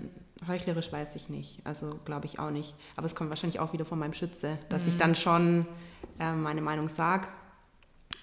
Heuchlerisch 0.47 0.93
weiß 0.93 1.17
ich 1.17 1.27
nicht, 1.27 1.59
also 1.65 1.99
glaube 2.05 2.25
ich 2.25 2.39
auch 2.39 2.51
nicht. 2.51 2.73
Aber 2.95 3.05
es 3.05 3.13
kommt 3.15 3.29
wahrscheinlich 3.29 3.59
auch 3.59 3.73
wieder 3.73 3.83
von 3.83 3.99
meinem 3.99 4.13
Schütze, 4.13 4.57
dass 4.69 4.83
mhm. 4.83 4.87
ich 4.87 4.97
dann 4.97 5.15
schon 5.15 5.65
äh, 6.17 6.31
meine 6.31 6.61
Meinung 6.61 6.87
sage. 6.87 7.27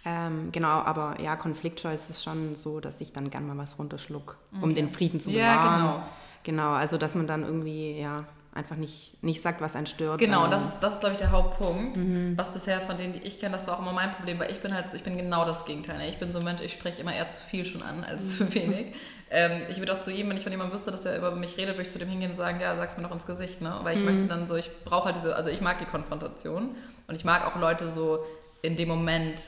Ähm, 0.06 0.50
genau, 0.52 0.68
aber 0.68 1.20
ja, 1.20 1.36
Konfliktscheu 1.36 1.92
ist 1.92 2.08
es 2.08 2.24
schon 2.24 2.54
so, 2.54 2.80
dass 2.80 3.02
ich 3.02 3.12
dann 3.12 3.28
gern 3.28 3.46
mal 3.46 3.58
was 3.58 3.78
runterschluck, 3.78 4.38
okay. 4.52 4.64
um 4.64 4.74
den 4.74 4.88
Frieden 4.88 5.20
zu 5.20 5.30
bewahren. 5.30 5.44
Ja, 5.44 5.76
genau. 5.76 6.02
Genau, 6.44 6.72
also 6.72 6.96
dass 6.96 7.14
man 7.14 7.26
dann 7.26 7.42
irgendwie, 7.42 7.98
ja, 7.98 8.24
einfach 8.56 8.76
nicht, 8.76 9.22
nicht 9.22 9.42
sagt, 9.42 9.60
was 9.60 9.76
einen 9.76 9.86
stört. 9.86 10.18
Genau, 10.18 10.48
das 10.48 10.64
ist, 10.64 10.80
das 10.80 10.94
ist, 10.94 11.00
glaube 11.00 11.14
ich, 11.14 11.20
der 11.20 11.30
Hauptpunkt. 11.30 11.96
Mhm. 11.96 12.32
Was 12.36 12.52
bisher 12.52 12.80
von 12.80 12.96
denen, 12.96 13.12
die 13.12 13.20
ich 13.20 13.38
kenne, 13.38 13.52
das 13.52 13.66
war 13.66 13.76
auch 13.76 13.82
immer 13.82 13.92
mein 13.92 14.10
Problem, 14.10 14.38
weil 14.38 14.50
ich 14.50 14.60
bin 14.60 14.74
halt, 14.74 14.92
ich 14.94 15.02
bin 15.02 15.16
genau 15.16 15.44
das 15.44 15.64
Gegenteil. 15.64 15.98
Ne? 15.98 16.08
Ich 16.08 16.18
bin 16.18 16.32
so 16.32 16.38
ein 16.38 16.44
Mensch, 16.44 16.62
ich 16.62 16.72
spreche 16.72 17.00
immer 17.00 17.14
eher 17.14 17.28
zu 17.28 17.38
viel 17.38 17.64
schon 17.64 17.82
an, 17.82 18.02
als 18.02 18.22
mhm. 18.22 18.28
zu 18.28 18.54
wenig. 18.54 18.86
Ähm, 19.30 19.62
ich 19.68 19.78
würde 19.78 19.92
auch 19.92 20.00
zu 20.00 20.10
jedem, 20.10 20.30
wenn 20.30 20.36
ich 20.36 20.42
von 20.42 20.52
jemandem 20.52 20.74
wüsste, 20.74 20.90
dass 20.90 21.04
er 21.04 21.18
über 21.18 21.32
mich 21.32 21.56
redet, 21.56 21.76
würde 21.76 21.88
ich 21.88 21.90
zu 21.90 21.98
dem 21.98 22.08
hingehen 22.08 22.30
und 22.30 22.36
sagen, 22.36 22.60
ja, 22.60 22.76
sag's 22.76 22.96
mir 22.96 23.02
doch 23.02 23.12
ins 23.12 23.26
Gesicht, 23.26 23.60
ne? 23.60 23.78
Weil 23.82 23.94
ich 23.96 24.00
mhm. 24.00 24.06
möchte 24.06 24.24
dann 24.26 24.46
so, 24.46 24.56
ich 24.56 24.70
brauche 24.84 25.06
halt 25.06 25.16
diese, 25.16 25.34
also 25.34 25.50
ich 25.50 25.60
mag 25.60 25.78
die 25.78 25.84
Konfrontation 25.84 26.74
und 27.08 27.14
ich 27.14 27.24
mag 27.24 27.46
auch 27.46 27.58
Leute 27.60 27.88
so 27.88 28.24
in 28.62 28.76
dem 28.76 28.88
Moment 28.88 29.40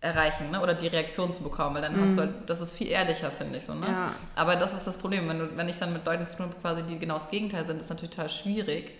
erreichen 0.00 0.50
ne? 0.50 0.60
oder 0.60 0.74
die 0.74 0.86
Reaktion 0.86 1.32
zu 1.32 1.42
bekommen, 1.42 1.74
weil 1.74 1.82
dann 1.82 2.00
hast 2.00 2.16
du 2.16 2.22
mhm. 2.22 2.26
halt, 2.26 2.50
das 2.50 2.60
ist 2.60 2.72
viel 2.72 2.88
ehrlicher, 2.88 3.30
finde 3.30 3.58
ich 3.58 3.64
so. 3.64 3.74
Ne? 3.74 3.86
Ja. 3.86 4.14
Aber 4.36 4.56
das 4.56 4.72
ist 4.72 4.86
das 4.86 4.98
Problem, 4.98 5.28
wenn, 5.28 5.38
du, 5.38 5.56
wenn 5.56 5.68
ich 5.68 5.78
dann 5.78 5.92
mit 5.92 6.04
Leuten 6.04 6.26
zu 6.26 6.36
tun 6.36 6.46
habe, 6.46 6.56
quasi, 6.60 6.82
die 6.82 6.98
genau 6.98 7.18
das 7.18 7.30
Gegenteil 7.30 7.66
sind, 7.66 7.78
ist 7.78 7.90
natürlich 7.90 8.14
total 8.14 8.30
schwierig, 8.30 8.92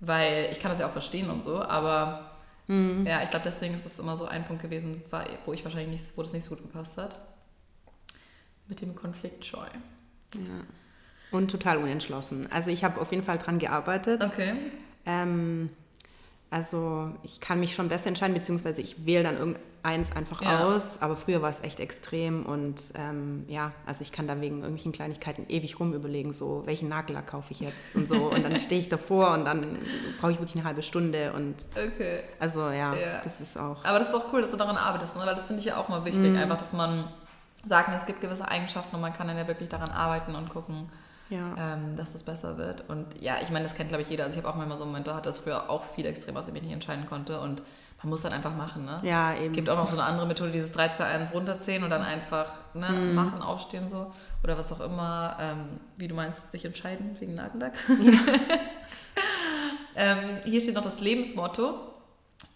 weil 0.00 0.48
ich 0.50 0.60
kann 0.60 0.70
das 0.70 0.80
ja 0.80 0.86
auch 0.86 0.92
verstehen 0.92 1.28
und 1.28 1.44
so, 1.44 1.62
aber 1.62 2.30
mhm. 2.66 3.06
ja, 3.06 3.22
ich 3.22 3.30
glaube, 3.30 3.44
deswegen 3.44 3.74
ist 3.74 3.84
es 3.84 3.98
immer 3.98 4.16
so 4.16 4.26
ein 4.26 4.44
Punkt 4.44 4.62
gewesen, 4.62 5.02
wo 5.44 5.52
ich 5.52 5.64
wahrscheinlich 5.64 5.90
nicht, 5.90 6.16
wo 6.16 6.22
das 6.22 6.32
nicht 6.32 6.44
so 6.44 6.54
gut 6.54 6.64
gepasst 6.64 6.96
hat. 6.96 7.18
Mit 8.68 8.80
dem 8.80 8.94
Konflikt 8.94 9.44
scheu. 9.44 9.66
Ja. 10.34 10.40
Und 11.30 11.50
total 11.50 11.78
unentschlossen. 11.78 12.50
Also 12.50 12.70
ich 12.70 12.84
habe 12.84 13.00
auf 13.00 13.12
jeden 13.12 13.24
Fall 13.24 13.38
dran 13.38 13.58
gearbeitet. 13.58 14.22
Okay. 14.22 14.54
Ähm, 15.04 15.70
also 16.50 17.10
ich 17.22 17.40
kann 17.40 17.60
mich 17.60 17.74
schon 17.74 17.88
besser 17.88 18.08
entscheiden, 18.08 18.32
beziehungsweise 18.32 18.80
ich 18.80 19.04
wähle 19.04 19.22
dann 19.22 19.36
irgendeins 19.36 20.12
einfach 20.16 20.40
ja. 20.40 20.64
aus. 20.64 21.02
Aber 21.02 21.14
früher 21.14 21.42
war 21.42 21.50
es 21.50 21.60
echt 21.60 21.78
extrem 21.78 22.46
und 22.46 22.80
ähm, 22.94 23.44
ja, 23.48 23.72
also 23.84 24.00
ich 24.00 24.12
kann 24.12 24.26
da 24.26 24.40
wegen 24.40 24.60
irgendwelchen 24.60 24.92
Kleinigkeiten 24.92 25.44
ewig 25.48 25.78
rum 25.78 25.92
überlegen, 25.92 26.32
so 26.32 26.62
welchen 26.64 26.88
Nagellack 26.88 27.26
kaufe 27.26 27.52
ich 27.52 27.60
jetzt 27.60 27.94
und 27.94 28.08
so. 28.08 28.14
Und 28.14 28.44
dann 28.44 28.58
stehe 28.60 28.80
ich 28.80 28.88
davor 28.88 29.32
und 29.32 29.44
dann 29.44 29.78
brauche 30.20 30.32
ich 30.32 30.38
wirklich 30.38 30.56
eine 30.56 30.64
halbe 30.64 30.82
Stunde 30.82 31.34
und 31.34 31.54
okay. 31.72 32.20
also 32.38 32.60
ja, 32.70 32.94
ja, 32.94 33.20
das 33.22 33.42
ist 33.42 33.58
auch. 33.58 33.84
Aber 33.84 33.98
das 33.98 34.08
ist 34.08 34.14
auch 34.14 34.32
cool, 34.32 34.40
dass 34.40 34.50
du 34.50 34.56
daran 34.56 34.78
arbeitest, 34.78 35.16
ne? 35.16 35.22
weil 35.26 35.34
das 35.34 35.46
finde 35.46 35.60
ich 35.60 35.66
ja 35.66 35.76
auch 35.76 35.88
mal 35.88 36.04
wichtig, 36.06 36.30
mhm. 36.30 36.36
einfach, 36.36 36.56
dass 36.56 36.72
man 36.72 37.04
sagen, 37.64 37.92
es 37.94 38.06
gibt 38.06 38.22
gewisse 38.22 38.48
Eigenschaften 38.48 38.96
und 38.96 39.02
man 39.02 39.12
kann 39.12 39.28
dann 39.28 39.36
ja 39.36 39.46
wirklich 39.46 39.68
daran 39.68 39.90
arbeiten 39.90 40.34
und 40.34 40.48
gucken, 40.48 40.88
Ja. 41.30 41.54
ähm, 41.74 41.96
dass 41.96 42.12
das 42.12 42.22
besser 42.22 42.56
wird. 42.58 42.84
Und 42.88 43.06
ja, 43.20 43.36
ich 43.42 43.50
meine, 43.50 43.64
das 43.64 43.74
kennt, 43.74 43.88
glaube 43.90 44.02
ich, 44.02 44.08
jeder. 44.08 44.24
Also 44.24 44.38
ich 44.38 44.44
habe 44.44 44.52
auch 44.52 44.56
manchmal 44.58 44.78
so 44.78 44.84
Momente, 44.86 45.14
hatte 45.14 45.28
das 45.28 45.38
früher 45.38 45.68
auch 45.68 45.84
viel 45.84 46.06
extrem, 46.06 46.34
was 46.34 46.48
ich 46.48 46.54
mich 46.54 46.62
nicht 46.62 46.72
entscheiden 46.72 47.06
konnte. 47.06 47.40
Und 47.40 47.62
man 48.02 48.10
muss 48.10 48.22
dann 48.22 48.32
einfach 48.32 48.54
machen, 48.54 48.84
ne? 48.84 49.00
Ja, 49.02 49.34
eben. 49.34 49.52
gibt 49.52 49.68
auch 49.68 49.76
noch 49.76 49.88
so 49.88 49.96
eine 49.98 50.04
andere 50.04 50.26
Methode, 50.26 50.50
dieses 50.52 50.70
3, 50.72 50.90
2, 50.90 51.04
1 51.04 51.34
runterziehen 51.34 51.82
und 51.82 51.90
dann 51.90 52.02
einfach 52.02 52.46
ne, 52.74 52.88
Mhm. 52.90 53.14
machen, 53.14 53.42
aufstehen 53.42 53.88
so. 53.88 54.10
Oder 54.44 54.56
was 54.56 54.72
auch 54.72 54.80
immer, 54.80 55.36
ähm, 55.40 55.80
wie 55.96 56.06
du 56.08 56.14
meinst, 56.14 56.50
sich 56.52 56.64
entscheiden 56.64 57.16
wegen 57.18 57.34
Nagellack. 57.34 57.74
ähm, 59.96 60.38
hier 60.44 60.60
steht 60.60 60.74
noch 60.74 60.84
das 60.84 61.00
Lebensmotto. 61.00 61.74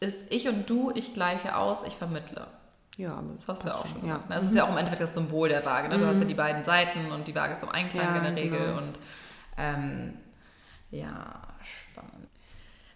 Ist 0.00 0.20
ich 0.30 0.48
und 0.48 0.68
du, 0.70 0.92
ich 0.94 1.14
gleiche 1.14 1.56
aus, 1.56 1.82
ich 1.84 1.94
vermittle. 1.94 2.46
Ja, 2.98 3.14
aber 3.14 3.32
Das 3.32 3.48
hast 3.48 3.64
du 3.64 3.68
ja 3.68 3.74
auch 3.74 3.86
schon 3.86 4.06
Ja. 4.06 4.22
Es 4.28 4.44
ist 4.44 4.54
ja 4.56 4.64
auch 4.64 4.70
im 4.70 4.76
Endeffekt 4.76 5.02
das 5.02 5.14
Symbol 5.14 5.48
der 5.48 5.64
Waage. 5.64 5.88
Ne? 5.88 5.98
Du 5.98 6.06
hast 6.06 6.20
ja 6.20 6.26
die 6.26 6.34
beiden 6.34 6.64
Seiten 6.64 7.10
und 7.10 7.26
die 7.26 7.34
Waage 7.34 7.52
ist 7.54 7.62
im 7.62 7.70
Einklang 7.70 8.04
Ja, 8.04 8.16
in 8.16 8.22
der 8.24 8.36
Regel. 8.36 8.58
genau. 8.58 8.78
Und 8.78 9.00
ähm, 9.56 10.14
ja, 10.90 11.40
spannend. 11.62 12.28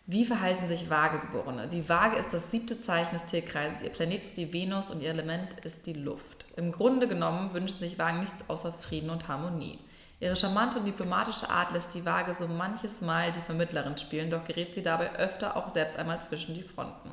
Wie 0.08 0.24
verhalten 0.24 0.68
sich 0.68 0.88
Waagegeborene? 0.90 1.66
Die 1.66 1.88
Waage 1.88 2.16
ist 2.16 2.32
das 2.32 2.50
siebte 2.50 2.80
Zeichen 2.80 3.14
des 3.14 3.24
Tierkreises. 3.24 3.82
Ihr 3.82 3.90
Planet 3.90 4.22
ist 4.22 4.36
die 4.36 4.52
Venus 4.52 4.90
und 4.90 5.00
ihr 5.00 5.10
Element 5.10 5.54
ist 5.64 5.86
die 5.86 5.94
Luft. 5.94 6.46
Im 6.56 6.70
Grunde 6.72 7.08
genommen 7.08 7.52
wünschen 7.54 7.78
sich 7.80 7.98
Wagen 7.98 8.20
nichts 8.20 8.44
außer 8.48 8.72
Frieden 8.72 9.10
und 9.10 9.26
Harmonie. 9.28 9.78
Ihre 10.20 10.36
charmante 10.36 10.78
und 10.78 10.84
diplomatische 10.86 11.50
Art 11.50 11.72
lässt 11.72 11.94
die 11.94 12.06
Waage 12.06 12.34
so 12.34 12.46
manches 12.48 13.00
Mal 13.00 13.32
die 13.32 13.40
Vermittlerin 13.40 13.98
spielen, 13.98 14.30
doch 14.30 14.44
gerät 14.44 14.74
sie 14.74 14.82
dabei 14.82 15.14
öfter 15.16 15.56
auch 15.56 15.68
selbst 15.68 15.98
einmal 15.98 16.20
zwischen 16.20 16.54
die 16.54 16.62
Fronten. 16.62 17.10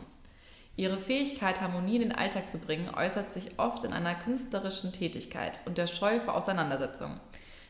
Ihre 0.75 0.97
Fähigkeit, 0.97 1.61
Harmonie 1.61 1.95
in 1.97 2.01
den 2.01 2.11
Alltag 2.11 2.49
zu 2.49 2.57
bringen, 2.57 2.89
äußert 2.95 3.31
sich 3.31 3.59
oft 3.59 3.83
in 3.83 3.93
einer 3.93 4.15
künstlerischen 4.15 4.91
Tätigkeit 4.91 5.61
und 5.65 5.77
der 5.77 5.87
Scheu 5.87 6.19
vor 6.19 6.33
Auseinandersetzungen. 6.35 7.19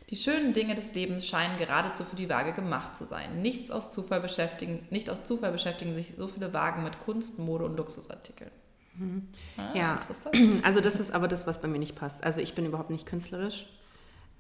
Die 0.09 0.15
schönen 0.15 0.53
Dinge 0.53 0.75
des 0.75 0.93
Lebens 0.93 1.27
scheinen 1.27 1.57
geradezu 1.57 2.03
für 2.03 2.15
die 2.15 2.29
Waage 2.29 2.53
gemacht 2.53 2.95
zu 2.95 3.05
sein. 3.05 3.41
Nichts 3.41 3.71
aus 3.71 3.91
Zufall 3.91 4.21
beschäftigen, 4.21 4.85
nicht 4.89 5.09
aus 5.09 5.25
Zufall 5.25 5.51
beschäftigen 5.51 5.95
sich 5.95 6.13
so 6.17 6.27
viele 6.27 6.53
Wagen 6.53 6.83
mit 6.83 6.99
Kunst, 7.03 7.39
Mode 7.39 7.65
und 7.65 7.75
Luxusartikeln. 7.77 8.51
Ah, 9.57 9.71
Ja. 9.73 9.93
Interessant. 9.95 10.35
Also 10.63 10.81
das 10.81 10.99
ist 10.99 11.11
aber 11.11 11.27
das, 11.27 11.47
was 11.47 11.61
bei 11.61 11.67
mir 11.67 11.79
nicht 11.79 11.95
passt. 11.95 12.23
Also 12.23 12.41
ich 12.41 12.53
bin 12.53 12.65
überhaupt 12.65 12.89
nicht 12.89 13.05
künstlerisch. 13.05 13.65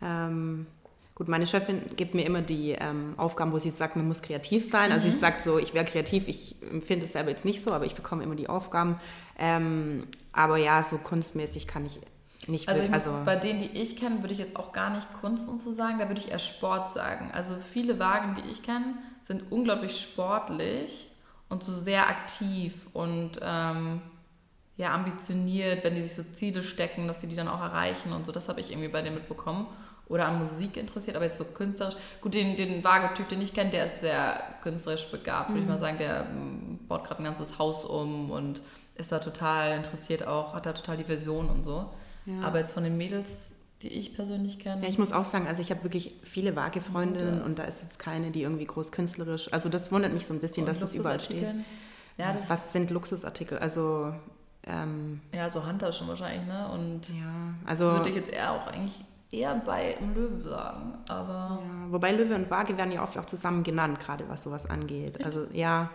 Ähm, 0.01 0.67
gut, 1.15 1.27
meine 1.27 1.45
Chefin 1.47 1.81
gibt 1.95 2.13
mir 2.15 2.25
immer 2.25 2.41
die 2.41 2.71
ähm, 2.71 3.13
Aufgaben, 3.17 3.51
wo 3.51 3.59
sie 3.59 3.69
sagt, 3.69 3.95
man 3.95 4.07
muss 4.07 4.21
kreativ 4.21 4.67
sein. 4.67 4.91
Also 4.91 5.09
sie 5.09 5.15
sagt 5.15 5.41
so, 5.41 5.59
ich 5.59 5.73
wäre 5.73 5.85
kreativ, 5.85 6.27
ich 6.27 6.55
empfinde 6.71 7.05
es 7.05 7.13
selber 7.13 7.29
jetzt 7.29 7.45
nicht 7.45 7.63
so, 7.63 7.71
aber 7.71 7.85
ich 7.85 7.95
bekomme 7.95 8.23
immer 8.23 8.35
die 8.35 8.49
Aufgaben. 8.49 8.99
Ähm, 9.37 10.07
aber 10.31 10.57
ja, 10.57 10.83
so 10.83 10.97
kunstmäßig 10.97 11.67
kann 11.67 11.85
ich 11.85 11.99
nicht 12.47 12.67
Also 12.67 12.83
ich 12.83 12.91
wirklich- 12.91 13.05
muss, 13.11 13.25
bei 13.25 13.35
denen, 13.35 13.59
die 13.59 13.69
ich 13.69 13.95
kenne, 13.97 14.21
würde 14.21 14.33
ich 14.33 14.39
jetzt 14.39 14.55
auch 14.57 14.73
gar 14.73 14.89
nicht 14.89 15.07
Kunst 15.21 15.47
und 15.47 15.61
so 15.61 15.71
sagen, 15.71 15.99
da 15.99 16.07
würde 16.09 16.19
ich 16.19 16.31
eher 16.31 16.39
Sport 16.39 16.91
sagen. 16.91 17.31
Also 17.33 17.53
viele 17.71 17.99
Wagen, 17.99 18.35
die 18.35 18.49
ich 18.49 18.63
kenne, 18.63 18.95
sind 19.21 19.51
unglaublich 19.51 20.01
sportlich 20.01 21.09
und 21.49 21.63
so 21.63 21.71
sehr 21.73 22.09
aktiv 22.09 22.75
und 22.93 23.39
ähm, 23.41 24.01
ja, 24.75 24.93
ambitioniert, 24.93 25.83
wenn 25.83 25.95
die 25.95 26.01
sich 26.01 26.15
so 26.15 26.23
Ziele 26.23 26.63
stecken, 26.63 27.07
dass 27.07 27.21
sie 27.21 27.27
die 27.27 27.35
dann 27.35 27.47
auch 27.47 27.61
erreichen 27.61 28.11
und 28.11 28.25
so. 28.25 28.31
Das 28.31 28.49
habe 28.49 28.59
ich 28.59 28.71
irgendwie 28.71 28.89
bei 28.89 29.01
denen 29.03 29.15
mitbekommen. 29.15 29.67
Oder 30.13 30.27
an 30.27 30.37
Musik 30.37 30.77
interessiert, 30.77 31.15
aber 31.15 31.25
jetzt 31.25 31.39
so 31.39 31.45
künstlerisch. 31.45 31.95
Gut, 32.21 32.35
den, 32.35 32.55
den 32.55 32.83
Vagetyp, 32.83 33.27
den 33.29 33.41
ich 33.41 33.53
kenne, 33.53 33.71
der 33.71 33.85
ist 33.85 34.01
sehr 34.01 34.41
künstlerisch 34.61 35.09
begabt, 35.09 35.49
würde 35.49 35.61
ich 35.61 35.67
mal 35.67 35.79
sagen. 35.79 35.97
Der 35.97 36.27
ähm, 36.29 36.79
baut 36.87 37.03
gerade 37.03 37.21
ein 37.21 37.25
ganzes 37.25 37.57
Haus 37.57 37.83
um 37.83 38.29
und 38.29 38.61
ist 38.95 39.11
da 39.11 39.17
total 39.17 39.75
interessiert 39.75 40.27
auch, 40.27 40.53
hat 40.53 40.67
da 40.67 40.73
total 40.73 40.97
die 40.97 41.07
Vision 41.07 41.49
und 41.49 41.63
so. 41.63 41.89
Aber 42.41 42.59
jetzt 42.59 42.73
von 42.73 42.83
den 42.83 42.95
Mädels, 42.95 43.55
die 43.81 43.89
ich 43.89 44.15
persönlich 44.15 44.59
kenne, 44.59 44.83
Ja, 44.83 44.87
ich 44.87 44.97
muss 44.97 45.11
auch 45.11 45.25
sagen, 45.25 45.47
also 45.47 45.61
ich 45.61 45.71
habe 45.71 45.83
wirklich 45.83 46.13
viele 46.23 46.55
vage 46.55 46.79
Freundinnen 46.79 47.41
und 47.41 47.59
da 47.59 47.63
ist 47.63 47.81
jetzt 47.81 47.99
keine, 47.99 48.31
die 48.31 48.43
irgendwie 48.43 48.65
groß 48.65 48.91
künstlerisch. 48.91 49.51
Also 49.51 49.67
das 49.67 49.91
wundert 49.91 50.13
mich 50.13 50.25
so 50.25 50.33
ein 50.33 50.39
bisschen, 50.39 50.65
dass 50.65 50.79
das 50.79 50.95
überall 50.95 51.19
steht. 51.19 51.47
Ja, 52.17 52.31
das, 52.31 52.49
Was 52.49 52.71
sind 52.71 52.91
Luxusartikel? 52.91 53.57
Also 53.57 54.13
ähm, 54.65 55.21
ja, 55.33 55.49
so 55.49 55.65
Handtaschen 55.65 56.07
wahrscheinlich, 56.07 56.45
ne? 56.47 56.69
Und 56.71 57.09
ja, 57.09 57.55
das 57.63 57.81
also 57.81 57.97
würde 57.97 58.09
ich 58.09 58.15
jetzt 58.15 58.31
eher 58.31 58.51
auch 58.51 58.67
eigentlich 58.67 59.03
eher 59.33 59.55
bei 59.55 59.97
einem 59.97 60.13
Löwe 60.13 60.41
sagen. 60.47 60.97
Aber 61.09 61.59
ja, 61.61 61.91
wobei 61.91 62.11
Löwe 62.11 62.35
und 62.35 62.49
Waage 62.51 62.77
werden 62.77 62.91
ja 62.91 63.01
oft 63.03 63.17
auch 63.17 63.25
zusammen 63.25 63.63
genannt, 63.63 63.99
gerade 63.99 64.23
was 64.29 64.43
sowas 64.43 64.69
angeht. 64.69 65.25
Also 65.25 65.45
ja. 65.51 65.89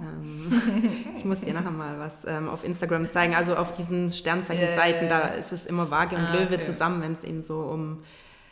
Ähm, 0.00 1.02
ich 1.16 1.24
muss 1.24 1.40
dir 1.40 1.54
nachher 1.54 1.70
mal 1.70 1.98
was 1.98 2.24
ähm, 2.26 2.48
auf 2.48 2.64
Instagram 2.64 3.10
zeigen. 3.10 3.34
Also 3.34 3.56
auf 3.56 3.74
diesen 3.74 4.10
Sternzeichen-Seiten, 4.10 5.06
Ja, 5.06 5.10
ja, 5.10 5.20
ja. 5.20 5.28
da 5.30 5.34
ist 5.34 5.52
es 5.52 5.66
immer 5.66 5.90
Waage 5.90 6.14
und 6.16 6.22
Ah, 6.26 6.32
Löwe 6.34 6.54
okay. 6.54 6.60
zusammen, 6.64 7.02
wenn 7.02 7.12
es 7.12 7.24
eben 7.24 7.42
so 7.42 7.60
um, 7.62 8.04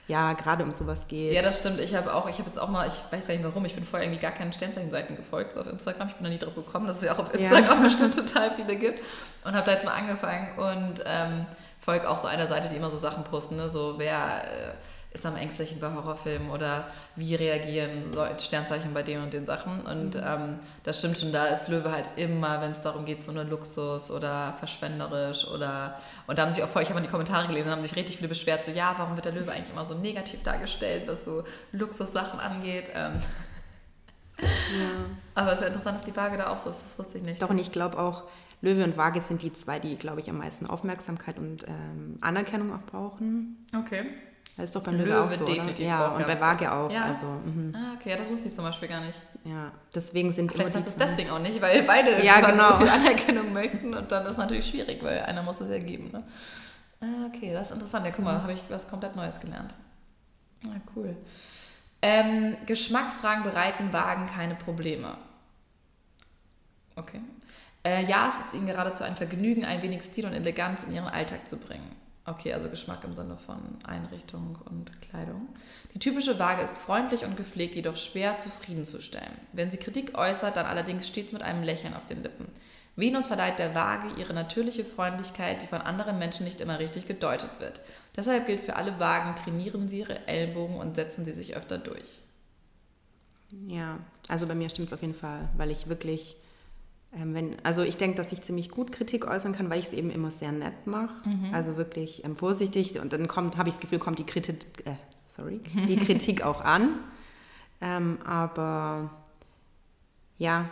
ja, 0.08 0.32
gerade 0.32 0.64
um 0.64 0.74
sowas 0.74 1.06
geht. 1.08 1.32
Ja, 1.32 1.42
das 1.42 1.58
stimmt. 1.60 1.78
Ich 1.80 1.94
habe 1.94 2.12
auch, 2.14 2.28
ich 2.28 2.38
habe 2.38 2.48
jetzt 2.48 2.58
auch 2.58 2.68
mal, 2.68 2.86
ich 2.88 2.94
weiß 3.12 3.28
gar 3.28 3.34
nicht 3.34 3.44
warum, 3.44 3.64
ich 3.64 3.74
bin 3.74 3.84
vorher 3.84 4.06
irgendwie 4.08 4.22
gar 4.22 4.32
keinen 4.32 4.52
Sternzeichenseiten 4.52 5.14
gefolgt 5.16 5.52
so 5.52 5.60
auf 5.60 5.66
Instagram. 5.66 6.08
Ich 6.08 6.14
bin 6.14 6.24
da 6.24 6.30
nie 6.30 6.38
drauf 6.38 6.54
gekommen, 6.54 6.86
dass 6.88 6.98
es 6.98 7.04
ja 7.04 7.12
auch 7.12 7.18
auf 7.20 7.32
Ja. 7.34 7.40
Instagram 7.40 7.82
bestimmt 7.84 8.14
total 8.16 8.50
viele 8.52 8.76
gibt. 8.76 9.00
Und 9.44 9.54
habe 9.54 9.66
da 9.66 9.72
jetzt 9.72 9.84
mal 9.84 9.92
angefangen 9.94 10.48
und 10.58 11.04
ähm, 11.06 11.46
folge 11.86 12.10
auch 12.10 12.18
so 12.18 12.26
einer 12.26 12.48
Seite, 12.48 12.68
die 12.68 12.76
immer 12.76 12.90
so 12.90 12.98
Sachen 12.98 13.22
posten, 13.22 13.56
ne? 13.56 13.70
so 13.70 13.94
wer 13.96 14.42
äh, 14.44 15.14
ist 15.14 15.24
am 15.24 15.36
ängstlichen 15.36 15.78
bei 15.80 15.90
Horrorfilmen 15.94 16.50
oder 16.50 16.88
wie 17.14 17.36
reagieren 17.36 18.02
so 18.12 18.26
Sternzeichen 18.38 18.92
bei 18.92 19.04
den 19.04 19.22
und 19.22 19.32
den 19.32 19.46
Sachen. 19.46 19.86
Und 19.86 20.16
ähm, 20.16 20.58
das 20.82 20.98
stimmt 20.98 21.16
schon, 21.16 21.32
da 21.32 21.46
ist 21.46 21.68
Löwe 21.68 21.92
halt 21.92 22.08
immer, 22.16 22.60
wenn 22.60 22.72
es 22.72 22.82
darum 22.82 23.04
geht, 23.04 23.22
so 23.22 23.30
eine 23.30 23.44
Luxus 23.44 24.10
oder 24.10 24.54
verschwenderisch 24.58 25.46
oder 25.46 25.96
und 26.26 26.36
da 26.36 26.42
haben 26.42 26.52
sich 26.52 26.62
auch 26.64 26.68
voll, 26.68 26.82
ich 26.82 26.88
habe 26.88 26.98
mal 26.98 27.06
die 27.06 27.10
Kommentare 27.10 27.46
gelesen, 27.46 27.68
da 27.68 27.76
haben 27.76 27.82
sich 27.82 27.94
richtig 27.94 28.16
viele 28.16 28.28
beschwert, 28.28 28.64
so 28.64 28.72
ja, 28.72 28.94
warum 28.98 29.14
wird 29.14 29.24
der 29.24 29.32
Löwe 29.32 29.52
eigentlich 29.52 29.70
immer 29.70 29.86
so 29.86 29.94
negativ 29.94 30.42
dargestellt, 30.42 31.04
was 31.06 31.24
so 31.24 31.44
Luxussachen 31.70 32.40
angeht. 32.40 32.90
Ähm, 32.94 33.20
aber 35.36 35.50
es 35.50 35.54
ist 35.54 35.60
ja 35.60 35.66
interessant, 35.68 35.98
dass 35.98 36.04
die 36.04 36.16
Waage 36.16 36.36
da 36.36 36.48
auch 36.48 36.58
so 36.58 36.68
ist, 36.68 36.80
das 36.82 36.98
wusste 36.98 37.18
ich 37.18 37.24
nicht. 37.24 37.40
Doch, 37.40 37.50
und 37.50 37.58
ich 37.58 37.70
glaube 37.70 37.96
auch, 37.96 38.24
Löwe 38.62 38.84
und 38.84 38.96
Waage 38.96 39.20
sind 39.20 39.42
die 39.42 39.52
zwei, 39.52 39.78
die, 39.78 39.96
glaube 39.96 40.20
ich, 40.20 40.30
am 40.30 40.38
meisten 40.38 40.66
Aufmerksamkeit 40.66 41.38
und 41.38 41.66
ähm, 41.68 42.18
Anerkennung 42.20 42.72
auch 42.72 42.82
brauchen. 42.82 43.66
Okay. 43.76 44.06
Das 44.56 44.66
ist 44.66 44.76
doch 44.76 44.82
beim 44.82 44.96
Löwe, 44.96 45.10
Löwe 45.10 45.24
auch 45.24 45.30
so, 45.30 45.44
oder? 45.44 45.70
Ja, 45.78 46.08
und 46.08 46.26
bei 46.26 46.40
Waage 46.40 46.72
auch. 46.72 46.90
Ja. 46.90 47.04
Also, 47.04 47.26
mhm. 47.26 47.74
Ah, 47.76 47.94
okay, 47.94 48.10
ja, 48.10 48.16
das 48.16 48.30
wusste 48.30 48.48
ich 48.48 48.54
zum 48.54 48.64
Beispiel 48.64 48.88
gar 48.88 49.00
nicht. 49.00 49.20
ja, 49.44 49.70
deswegen 49.94 50.32
sind 50.32 50.50
Vielleicht 50.50 50.70
immer 50.74 50.86
es 50.86 50.94
die 50.94 50.98
deswegen 50.98 51.30
auch 51.30 51.38
nicht, 51.38 51.60
weil 51.60 51.82
beide 51.82 52.24
Ja, 52.24 52.40
genau. 52.40 52.70
so 52.70 52.76
viel 52.76 52.88
Anerkennung 52.88 53.52
möchten 53.52 53.92
und 53.92 54.10
dann 54.10 54.24
ist 54.24 54.32
es 54.32 54.36
natürlich 54.38 54.66
schwierig, 54.66 55.02
weil 55.02 55.20
einer 55.20 55.42
muss 55.42 55.60
es 55.60 55.70
ja 55.70 55.78
geben. 55.78 56.10
Ne? 56.10 56.24
Ah, 57.02 57.26
okay, 57.26 57.52
das 57.52 57.66
ist 57.66 57.74
interessant. 57.74 58.06
Ja, 58.06 58.12
guck 58.12 58.24
mal, 58.24 58.40
habe 58.42 58.54
ich 58.54 58.62
was 58.70 58.88
komplett 58.88 59.14
Neues 59.14 59.38
gelernt. 59.40 59.74
Ah, 60.66 60.80
cool. 60.94 61.14
Ähm, 62.00 62.56
Geschmacksfragen 62.64 63.42
bereiten 63.44 63.92
Wagen 63.92 64.26
keine 64.26 64.54
Probleme. 64.54 65.18
Okay. 66.94 67.20
Äh, 67.86 68.04
ja, 68.06 68.28
es 68.28 68.46
ist 68.46 68.54
ihnen 68.54 68.66
geradezu 68.66 69.04
ein 69.04 69.14
Vergnügen, 69.14 69.64
ein 69.64 69.80
wenig 69.80 70.02
Stil 70.02 70.26
und 70.26 70.32
Eleganz 70.32 70.82
in 70.82 70.92
ihren 70.92 71.06
Alltag 71.06 71.48
zu 71.48 71.56
bringen. 71.56 71.88
Okay, 72.24 72.52
also 72.52 72.68
Geschmack 72.68 73.04
im 73.04 73.14
Sinne 73.14 73.36
von 73.38 73.58
Einrichtung 73.84 74.58
und 74.64 74.90
Kleidung. 75.02 75.46
Die 75.94 76.00
typische 76.00 76.40
Waage 76.40 76.62
ist 76.62 76.78
freundlich 76.78 77.24
und 77.24 77.36
gepflegt, 77.36 77.76
jedoch 77.76 77.94
schwer 77.94 78.38
zufriedenzustellen. 78.38 79.30
Wenn 79.52 79.70
sie 79.70 79.76
Kritik 79.76 80.18
äußert, 80.18 80.56
dann 80.56 80.66
allerdings 80.66 81.06
stets 81.06 81.32
mit 81.32 81.44
einem 81.44 81.62
Lächeln 81.62 81.94
auf 81.94 82.04
den 82.06 82.24
Lippen. 82.24 82.48
Venus 82.96 83.26
verleiht 83.26 83.60
der 83.60 83.76
Waage 83.76 84.08
ihre 84.18 84.34
natürliche 84.34 84.84
Freundlichkeit, 84.84 85.62
die 85.62 85.68
von 85.68 85.80
anderen 85.80 86.18
Menschen 86.18 86.42
nicht 86.42 86.60
immer 86.60 86.80
richtig 86.80 87.06
gedeutet 87.06 87.50
wird. 87.60 87.82
Deshalb 88.16 88.48
gilt 88.48 88.62
für 88.62 88.74
alle 88.74 88.98
Wagen, 88.98 89.36
trainieren 89.36 89.88
sie 89.88 90.00
ihre 90.00 90.26
Ellbogen 90.26 90.76
und 90.76 90.96
setzen 90.96 91.24
sie 91.24 91.34
sich 91.34 91.56
öfter 91.56 91.78
durch. 91.78 92.18
Ja, 93.68 94.00
also 94.26 94.48
bei 94.48 94.56
mir 94.56 94.70
stimmt 94.70 94.88
es 94.88 94.92
auf 94.92 95.02
jeden 95.02 95.14
Fall, 95.14 95.48
weil 95.56 95.70
ich 95.70 95.88
wirklich, 95.88 96.34
ähm, 97.16 97.34
wenn, 97.34 97.56
also 97.64 97.82
ich 97.82 97.96
denke, 97.96 98.16
dass 98.16 98.30
ich 98.32 98.42
ziemlich 98.42 98.70
gut 98.70 98.92
Kritik 98.92 99.26
äußern 99.26 99.52
kann, 99.54 99.70
weil 99.70 99.78
ich 99.78 99.86
es 99.86 99.92
eben 99.92 100.10
immer 100.10 100.30
sehr 100.30 100.52
nett 100.52 100.86
mache. 100.86 101.14
Also 101.52 101.76
wirklich 101.76 102.24
ähm, 102.24 102.36
vorsichtig 102.36 102.98
und 103.00 103.12
dann 103.12 103.26
kommt, 103.26 103.56
habe 103.56 103.68
ich 103.68 103.74
das 103.76 103.80
Gefühl, 103.80 103.98
kommt 103.98 104.18
die 104.18 104.24
Kritik, 104.26 104.58
äh, 104.84 104.92
sorry, 105.26 105.60
die 105.88 105.96
Kritik 106.06 106.42
auch 106.42 106.60
an. 106.60 106.90
Ähm, 107.80 108.18
aber 108.26 109.10
ja, 110.38 110.66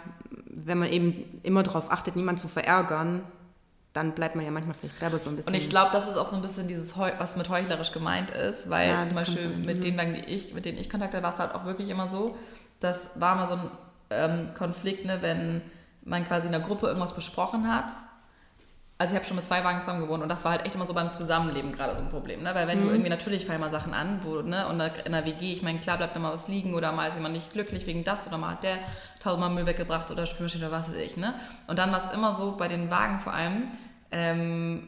wenn 0.49 0.79
man 0.79 0.91
eben 0.91 1.41
immer 1.43 1.63
darauf 1.63 1.91
achtet, 1.91 2.17
niemanden 2.17 2.41
zu 2.41 2.49
verärgern, 2.49 3.23
dann 3.95 4.13
bleibt 4.13 4.35
man 4.35 4.45
ja 4.45 4.51
manchmal 4.51 4.75
vielleicht 4.75 4.99
selber 4.99 5.19
so 5.19 5.31
ein 5.31 5.37
bisschen. 5.37 5.53
Und 5.53 5.57
ich 5.59 5.71
glaube, 5.71 5.91
das 5.93 6.09
ist 6.09 6.17
auch 6.17 6.27
so 6.27 6.37
ein 6.37 6.43
bisschen 6.43 6.67
dieses, 6.67 6.99
was 6.99 7.37
mit 7.37 7.49
heuchlerisch 7.49 7.93
gemeint 7.93 8.31
ist, 8.33 8.69
weil 8.69 8.89
Ja, 8.91 9.03
zum 9.03 9.15
Beispiel 9.17 9.49
mit 9.65 9.79
Mhm. 9.79 9.83
den 9.83 9.97
Wagen, 9.97 10.15
die 10.15 10.21
ich, 10.35 10.53
mit 10.53 10.65
denen 10.65 10.79
ich 10.79 10.91
Kontakt 10.91 11.15
hatte, 11.15 11.23
war 11.23 11.33
es 11.33 11.39
halt 11.39 11.55
auch 11.55 11.65
wirklich 11.65 11.89
immer 11.89 12.09
so, 12.09 12.37
das 12.81 13.11
war 13.15 13.37
mal 13.37 13.47
so 13.47 13.55
ein 13.55 13.71
ähm, 14.11 14.49
Konflikt, 14.55 15.05
ne, 15.07 15.19
wenn 15.21 15.63
man 16.05 16.25
quasi 16.27 16.49
in 16.49 16.55
einer 16.55 16.65
Gruppe 16.65 16.87
irgendwas 16.87 17.15
besprochen 17.15 17.73
hat. 17.73 17.87
Also 18.97 19.13
ich 19.13 19.19
habe 19.19 19.27
schon 19.27 19.35
mit 19.37 19.45
zwei 19.45 19.65
Wagen 19.65 19.81
zusammen 19.81 20.01
gewohnt 20.03 20.23
und 20.23 20.29
das 20.29 20.45
war 20.45 20.53
halt 20.53 20.65
echt 20.65 20.77
immer 20.77 20.87
so 20.87 20.95
beim 20.95 21.13
Zusammenleben 21.13 21.73
gerade 21.73 21.97
so 21.97 22.03
ein 22.03 22.11
Problem, 22.11 22.43
ne? 22.45 22.55
Weil 22.55 22.69
wenn 22.69 22.79
Mhm. 22.81 22.85
du 22.85 22.91
irgendwie 22.91 23.11
natürlich 23.11 23.45
fallen 23.45 23.61
mal 23.61 23.71
Sachen 23.71 23.93
an, 23.93 24.21
wo, 24.23 24.41
ne, 24.41 24.69
und 24.69 24.81
in 24.81 25.11
der 25.13 25.27
WG, 25.27 25.53
ich 25.53 25.63
meine, 25.63 25.81
klar 25.81 25.97
bleibt 25.97 26.15
immer 26.15 26.33
was 26.33 26.47
liegen 26.47 26.75
oder 26.75 26.93
mal 26.93 27.09
ist 27.09 27.15
jemand 27.17 27.35
nicht 27.35 27.53
glücklich 27.53 27.87
wegen 27.87 28.05
das 28.05 28.29
oder 28.29 28.39
mal 28.39 28.53
hat 28.53 28.63
der 28.63 28.79
tausendmal 29.21 29.51
Müll 29.51 29.67
weggebracht 29.67 30.11
oder 30.13 30.27
Spülmaschine 30.27 30.69
oder 30.69 30.77
was 30.79 30.91
weiß 30.91 30.97
ich, 30.97 31.17
ne? 31.17 31.35
Und 31.67 31.79
dann 31.81 31.91
war 31.91 32.07
es 32.07 32.13
immer 32.15 32.37
so 32.37 32.53
bei 32.57 32.69
den 32.69 32.89
Wagen 32.91 33.19
vor 33.19 33.35
allem, 33.35 33.65
ähm, 34.13 34.87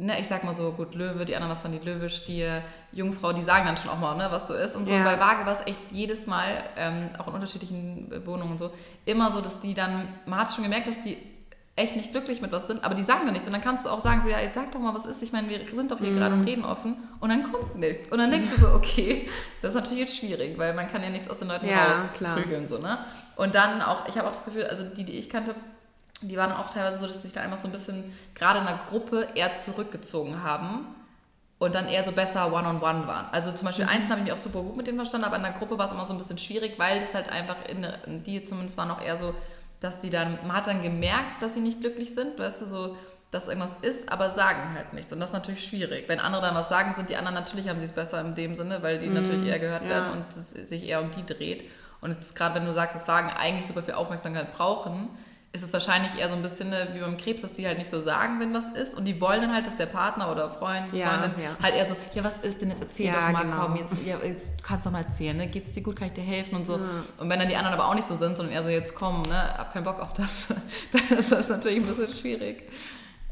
ne, 0.00 0.18
ich 0.18 0.26
sag 0.26 0.44
mal 0.44 0.56
so, 0.56 0.72
gut, 0.72 0.94
Löwe, 0.94 1.24
die 1.24 1.34
anderen, 1.36 1.52
was 1.52 1.62
waren 1.62 1.72
die 1.78 1.84
Löwe, 1.86 2.08
Stier, 2.10 2.62
Jungfrau, 2.92 3.32
die 3.32 3.42
sagen 3.42 3.66
dann 3.66 3.76
schon 3.76 3.90
auch 3.90 3.98
mal, 3.98 4.16
ne, 4.16 4.28
was 4.30 4.48
so 4.48 4.54
ist. 4.54 4.74
Und 4.74 4.88
so 4.88 4.94
Ja. 4.94 5.04
bei 5.04 5.20
Waage 5.20 5.44
war 5.46 5.52
es 5.60 5.66
echt 5.66 5.78
jedes 5.92 6.26
Mal, 6.26 6.46
ähm, 6.76 7.10
auch 7.18 7.28
in 7.28 7.34
unterschiedlichen 7.34 8.10
äh, 8.10 8.26
Wohnungen 8.26 8.52
und 8.52 8.58
so, 8.58 8.70
immer 9.04 9.30
so, 9.30 9.40
dass 9.40 9.60
die 9.60 9.74
dann, 9.74 10.08
man 10.26 10.40
hat 10.40 10.52
schon 10.52 10.64
gemerkt, 10.64 10.88
dass 10.88 11.00
die 11.00 11.16
echt 11.76 11.96
nicht 11.96 12.10
glücklich 12.12 12.42
mit 12.42 12.52
was 12.52 12.66
sind, 12.66 12.84
aber 12.84 12.94
die 12.94 13.02
sagen 13.02 13.20
dann 13.24 13.32
nichts. 13.32 13.48
Und 13.48 13.54
dann 13.54 13.62
kannst 13.62 13.86
du 13.86 13.90
auch 13.90 14.00
sagen, 14.00 14.22
so, 14.22 14.28
ja, 14.28 14.38
jetzt 14.40 14.54
sag 14.54 14.70
doch 14.72 14.80
mal, 14.80 14.92
was 14.94 15.06
ist. 15.06 15.22
Ich 15.22 15.32
meine, 15.32 15.48
wir 15.48 15.60
sind 15.74 15.90
doch 15.90 15.98
hier 15.98 16.12
gerade 16.12 16.34
und 16.34 16.44
reden 16.44 16.64
offen. 16.64 16.96
Und 17.20 17.30
dann 17.30 17.50
kommt 17.50 17.76
nichts. 17.76 18.10
Und 18.10 18.18
dann 18.18 18.30
denkst 18.30 18.48
du 18.54 18.60
so, 18.60 18.68
okay, 18.74 19.28
das 19.62 19.70
ist 19.70 19.76
natürlich 19.76 20.00
jetzt 20.00 20.16
schwierig, 20.16 20.58
weil 20.58 20.74
man 20.74 20.88
kann 20.88 21.02
ja 21.02 21.08
nichts 21.08 21.30
aus 21.30 21.38
den 21.38 21.48
Leuten 21.48 21.66
Ja, 21.66 21.94
rausprügeln, 21.94 22.68
so, 22.68 22.78
ne? 22.78 22.98
Und 23.36 23.54
dann 23.54 23.80
auch, 23.80 24.06
ich 24.08 24.18
habe 24.18 24.26
auch 24.28 24.32
das 24.32 24.44
Gefühl, 24.44 24.64
also 24.66 24.84
die, 24.84 25.04
die 25.04 25.16
ich 25.16 25.30
kannte, 25.30 25.54
die 26.22 26.36
waren 26.36 26.52
auch 26.52 26.70
teilweise 26.70 26.98
so, 26.98 27.06
dass 27.06 27.16
sie 27.16 27.22
sich 27.22 27.32
da 27.32 27.40
einfach 27.40 27.58
so 27.58 27.68
ein 27.68 27.72
bisschen 27.72 28.12
gerade 28.34 28.60
in 28.60 28.66
der 28.66 28.80
Gruppe 28.88 29.28
eher 29.34 29.56
zurückgezogen 29.56 30.42
haben 30.42 30.86
und 31.58 31.74
dann 31.74 31.88
eher 31.88 32.04
so 32.04 32.12
besser 32.12 32.52
One-on-One 32.52 33.06
waren. 33.06 33.26
Also 33.32 33.50
zum 33.52 33.60
Mhm. 33.62 33.66
Beispiel 33.66 33.84
einzeln 33.86 34.10
habe 34.10 34.20
ich 34.20 34.24
mich 34.24 34.32
auch 34.32 34.38
super 34.38 34.62
gut 34.62 34.76
mit 34.76 34.86
denen 34.86 34.98
verstanden, 34.98 35.26
aber 35.26 35.36
in 35.36 35.42
der 35.42 35.52
Gruppe 35.52 35.78
war 35.78 35.86
es 35.86 35.92
immer 35.92 36.06
so 36.06 36.14
ein 36.14 36.18
bisschen 36.18 36.38
schwierig, 36.38 36.78
weil 36.78 37.00
das 37.00 37.14
halt 37.14 37.30
einfach, 37.30 37.56
in, 37.68 38.22
die 38.24 38.44
zumindest 38.44 38.76
waren 38.78 38.90
auch 38.90 39.00
eher 39.02 39.16
so, 39.16 39.34
dass 39.80 39.98
die 39.98 40.10
dann, 40.10 40.38
man 40.46 40.56
hat 40.56 40.66
dann 40.66 40.82
gemerkt, 40.82 41.40
dass 41.42 41.54
sie 41.54 41.60
nicht 41.60 41.80
glücklich 41.80 42.14
sind, 42.14 42.38
weißt 42.38 42.62
du, 42.62 42.68
so, 42.68 42.96
dass 43.30 43.46
irgendwas 43.48 43.76
ist, 43.82 44.10
aber 44.10 44.34
sagen 44.34 44.74
halt 44.74 44.92
nichts. 44.92 45.12
Und 45.12 45.20
das 45.20 45.30
ist 45.30 45.34
natürlich 45.34 45.64
schwierig. 45.64 46.08
Wenn 46.08 46.18
andere 46.18 46.42
dann 46.42 46.54
was 46.54 46.68
sagen, 46.68 46.94
sind 46.96 47.10
die 47.10 47.16
anderen 47.16 47.34
natürlich, 47.34 47.68
haben 47.68 47.78
sie 47.78 47.84
es 47.86 47.92
besser 47.92 48.20
in 48.20 48.34
dem 48.34 48.56
Sinne, 48.56 48.82
weil 48.82 48.98
die 48.98 49.06
natürlich 49.08 49.46
eher 49.46 49.58
gehört 49.58 49.84
ja. 49.84 49.88
werden 49.90 50.12
und 50.12 50.24
es 50.30 50.50
sich 50.50 50.88
eher 50.88 51.00
um 51.00 51.10
die 51.12 51.24
dreht. 51.24 51.70
Und 52.00 52.16
gerade 52.34 52.56
wenn 52.56 52.66
du 52.66 52.72
sagst, 52.72 52.96
dass 52.96 53.06
Wagen 53.06 53.30
eigentlich 53.30 53.66
super 53.66 53.82
viel 53.82 53.94
Aufmerksamkeit 53.94 54.52
brauchen, 54.54 55.10
ist 55.52 55.64
es 55.64 55.72
wahrscheinlich 55.72 56.16
eher 56.16 56.28
so 56.28 56.36
ein 56.36 56.42
bisschen 56.42 56.70
ne, 56.70 56.88
wie 56.94 57.00
beim 57.00 57.16
Krebs, 57.16 57.42
dass 57.42 57.52
die 57.54 57.66
halt 57.66 57.76
nicht 57.76 57.90
so 57.90 58.00
sagen, 58.00 58.38
wenn 58.38 58.54
was 58.54 58.68
ist. 58.68 58.94
Und 58.96 59.04
die 59.04 59.20
wollen 59.20 59.40
dann 59.40 59.52
halt, 59.52 59.66
dass 59.66 59.74
der 59.74 59.86
Partner 59.86 60.30
oder 60.30 60.48
Freund, 60.48 60.92
Ja, 60.92 61.10
Freundin 61.10 61.32
ja. 61.42 61.56
halt 61.60 61.74
eher 61.74 61.88
so, 61.88 61.96
ja, 62.14 62.22
was 62.22 62.38
ist 62.38 62.60
denn 62.60 62.70
jetzt? 62.70 62.80
Erzähl 62.82 63.06
Ja, 63.06 63.26
doch 63.26 63.32
mal, 63.32 63.42
genau. 63.42 63.56
komm, 63.66 63.76
jetzt, 63.76 63.94
ja, 64.06 64.16
jetzt 64.22 64.46
kannst 64.62 64.86
du 64.86 64.90
doch 64.90 64.92
mal 64.96 65.02
erzählen, 65.04 65.36
ne? 65.36 65.48
Geht's 65.48 65.72
dir 65.72 65.82
gut, 65.82 65.96
kann 65.96 66.06
ich 66.06 66.12
dir 66.14 66.22
helfen 66.22 66.54
und 66.54 66.66
so. 66.66 66.74
Und 67.18 67.28
wenn 67.28 67.38
dann 67.40 67.48
die 67.48 67.56
anderen 67.56 67.74
aber 67.74 67.88
auch 67.88 67.94
nicht 67.96 68.06
so 68.06 68.14
sind, 68.16 68.36
sondern 68.36 68.54
eher 68.54 68.62
so, 68.62 68.68
jetzt 68.68 68.94
komm, 68.94 69.22
ne, 69.22 69.58
hab 69.58 69.72
keinen 69.72 69.82
Bock 69.84 69.98
auf 69.98 70.12
das, 70.12 70.48
dann 70.92 71.18
ist 71.18 71.32
das 71.32 71.48
natürlich 71.48 71.80
ein 71.80 71.86
bisschen 71.86 72.16
schwierig. 72.16 72.68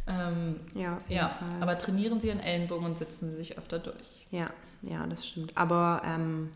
Ähm, 0.09 0.61
Ja, 0.75 0.99
ja, 1.09 1.29
Fall. 1.29 1.49
aber 1.63 1.79
trainieren 1.79 2.21
sie 2.21 2.29
ihren 2.29 2.41
Ellenbogen 2.41 2.85
und 2.87 2.99
sitzen 2.99 3.31
sie 3.31 3.37
sich 3.37 3.59
öfter 3.59 3.79
durch. 3.79 4.27
Ja, 4.33 4.51
ja, 4.83 5.07
das 5.07 5.25
stimmt. 5.27 5.53
Aber 5.55 6.03
ähm, 6.05 6.51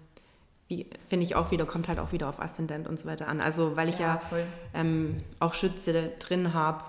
finde 1.08 1.24
ich 1.24 1.34
auch 1.36 1.50
wieder, 1.50 1.66
kommt 1.66 1.88
halt 1.88 1.98
auch 1.98 2.12
wieder 2.12 2.28
auf 2.28 2.40
Aszendent 2.40 2.86
und 2.88 2.98
so 2.98 3.06
weiter 3.08 3.28
an. 3.28 3.40
Also 3.40 3.76
weil 3.76 3.88
ich 3.88 3.98
ja, 3.98 4.18
voll. 4.28 4.44
ähm, 4.74 5.16
auch 5.40 5.54
Schütze 5.54 6.10
drin 6.18 6.54
habe, 6.54 6.84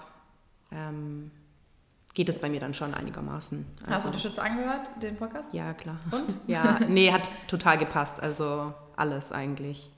ähm, 0.72 1.32
geht 2.14 2.30
es 2.30 2.40
bei 2.40 2.50
mir 2.50 2.60
dann 2.60 2.74
schon 2.74 2.94
einigermaßen. 2.94 3.66
Hast 3.80 3.88
du 3.88 3.94
Also, 3.94 4.10
die 4.12 4.20
Schütze 4.20 4.42
angehört, 4.42 4.90
den 5.02 5.16
Podcast? 5.16 5.54
Ja, 5.54 5.74
klar. 5.74 5.98
Und? 6.12 6.34
Ja, 6.48 6.80
nee, 6.88 7.12
hat 7.12 7.24
total 7.48 7.78
gepasst. 7.78 8.22
Also 8.22 8.74
alles 8.96 9.32
eigentlich. 9.32 9.90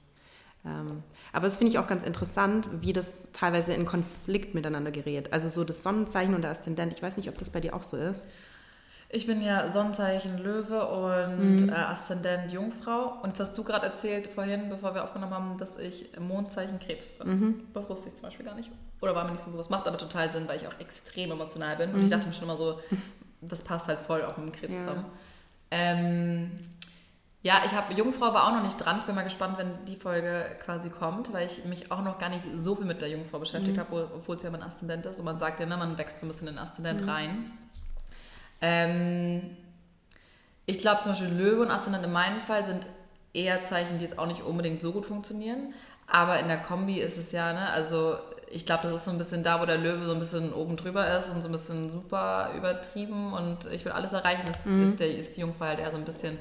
Ähm, 0.65 1.03
aber 1.33 1.45
das 1.45 1.57
finde 1.57 1.71
ich 1.71 1.79
auch 1.79 1.87
ganz 1.87 2.03
interessant, 2.03 2.67
wie 2.81 2.93
das 2.93 3.27
teilweise 3.33 3.73
in 3.73 3.85
Konflikt 3.85 4.55
miteinander 4.55 4.91
gerät. 4.91 5.31
Also 5.33 5.49
so 5.49 5.63
das 5.63 5.83
Sonnenzeichen 5.83 6.33
und 6.33 6.41
der 6.41 6.51
Aszendent. 6.51 6.93
Ich 6.93 7.03
weiß 7.03 7.17
nicht, 7.17 7.29
ob 7.29 7.37
das 7.37 7.49
bei 7.49 7.59
dir 7.59 7.75
auch 7.75 7.83
so 7.83 7.97
ist. 7.97 8.25
Ich 9.09 9.27
bin 9.27 9.41
ja 9.41 9.69
Sonnenzeichen 9.69 10.39
Löwe 10.39 10.87
und 10.87 11.61
Mhm. 11.61 11.69
äh, 11.69 11.73
Aszendent 11.73 12.51
Jungfrau. 12.51 13.19
Und 13.21 13.29
jetzt 13.29 13.39
hast 13.39 13.57
du 13.57 13.63
gerade 13.63 13.85
erzählt 13.85 14.27
vorhin, 14.27 14.69
bevor 14.69 14.93
wir 14.95 15.03
aufgenommen 15.03 15.33
haben, 15.33 15.57
dass 15.57 15.77
ich 15.77 16.09
Mondzeichen 16.19 16.79
Krebs 16.79 17.11
bin. 17.17 17.27
Mhm. 17.27 17.63
Das 17.73 17.89
wusste 17.89 18.09
ich 18.09 18.15
zum 18.15 18.23
Beispiel 18.23 18.45
gar 18.45 18.55
nicht. 18.55 18.71
Oder 19.01 19.15
war 19.15 19.23
mir 19.25 19.31
nicht 19.31 19.43
so 19.43 19.51
bewusst. 19.51 19.69
Macht 19.69 19.87
aber 19.87 19.97
total 19.97 20.31
Sinn, 20.31 20.47
weil 20.47 20.57
ich 20.57 20.67
auch 20.67 20.79
extrem 20.79 21.31
emotional 21.31 21.75
bin. 21.77 21.91
Und 21.91 21.97
Mhm. 21.97 22.03
ich 22.03 22.09
dachte 22.09 22.27
mir 22.27 22.33
schon 22.33 22.45
immer 22.45 22.57
so, 22.57 22.79
das 23.41 23.61
passt 23.63 23.87
halt 23.87 23.99
voll 23.99 24.23
auch 24.23 24.35
mit 24.37 24.47
dem 24.47 24.51
Krebs 24.59 24.73
Ja. 24.75 24.81
zusammen. 24.81 25.05
Ähm, 25.71 26.59
ja, 27.43 27.61
ich 27.65 27.71
habe 27.73 27.93
Jungfrau 27.93 28.33
war 28.33 28.47
auch 28.47 28.53
noch 28.53 28.63
nicht 28.63 28.77
dran. 28.77 28.97
Ich 28.97 29.03
bin 29.03 29.13
mal 29.13 29.21
gespannt, 29.23 29.57
wenn 29.59 29.85
die 29.85 29.95
Folge 29.97 30.45
quasi 30.63 30.89
kommt, 30.89 31.31
weil 31.31 31.45
ich 31.45 31.63
mich 31.65 31.91
auch 31.91 32.01
noch 32.01 32.17
gar 32.17 32.29
nicht 32.29 32.41
so 32.55 32.75
viel 32.75 32.85
mit 32.85 33.01
der 33.01 33.09
Jungfrau 33.09 33.37
Mhm. 33.37 33.41
beschäftigt 33.41 33.77
habe, 33.77 34.09
obwohl 34.15 34.35
es 34.35 34.43
ja 34.43 34.49
mein 34.49 34.63
Aszendent 34.63 35.05
ist. 35.05 35.19
Und 35.19 35.25
man 35.25 35.37
sagt 35.39 35.59
ja, 35.59 35.67
ne, 35.67 35.77
man 35.77 35.95
wächst 35.97 36.19
so 36.19 36.25
ein 36.25 36.29
bisschen 36.29 36.47
in 36.47 36.55
den 36.55 36.59
Aszendent 36.63 37.01
Mhm. 37.03 37.09
rein. 37.09 37.51
Ähm, 38.65 39.41
ich 40.65 40.79
glaube 40.79 41.01
zum 41.01 41.11
Beispiel 41.11 41.29
Löwe 41.29 41.61
und 41.61 41.69
Aszendent 41.69 42.03
in 42.03 42.11
meinem 42.11 42.41
Fall 42.41 42.65
sind 42.65 42.81
eher 43.31 43.63
Zeichen, 43.63 43.99
die 43.99 44.05
jetzt 44.05 44.17
auch 44.17 44.25
nicht 44.25 44.41
unbedingt 44.41 44.81
so 44.81 44.91
gut 44.91 45.05
funktionieren. 45.05 45.73
Aber 46.07 46.39
in 46.39 46.47
der 46.47 46.57
Kombi 46.57 46.99
ist 46.99 47.17
es 47.17 47.31
ja, 47.31 47.53
ne, 47.53 47.69
also 47.69 48.15
ich 48.49 48.65
glaube, 48.65 48.83
das 48.83 48.93
ist 48.93 49.05
so 49.05 49.11
ein 49.11 49.17
bisschen 49.17 49.43
da, 49.43 49.61
wo 49.61 49.65
der 49.65 49.77
Löwe 49.77 50.05
so 50.05 50.13
ein 50.13 50.19
bisschen 50.19 50.53
oben 50.53 50.77
drüber 50.77 51.15
ist 51.15 51.29
und 51.29 51.41
so 51.41 51.49
ein 51.49 51.51
bisschen 51.51 51.89
super 51.89 52.51
übertrieben 52.55 53.33
und 53.33 53.65
ich 53.71 53.85
will 53.85 53.91
alles 53.91 54.13
erreichen, 54.13 54.47
ist, 54.47 54.59
ist, 54.83 54.99
der, 54.99 55.15
ist 55.15 55.35
die 55.35 55.41
Jungfrau 55.41 55.65
halt 55.65 55.79
eher 55.79 55.91
so 55.91 55.97
ein 55.97 56.05
bisschen 56.05 56.37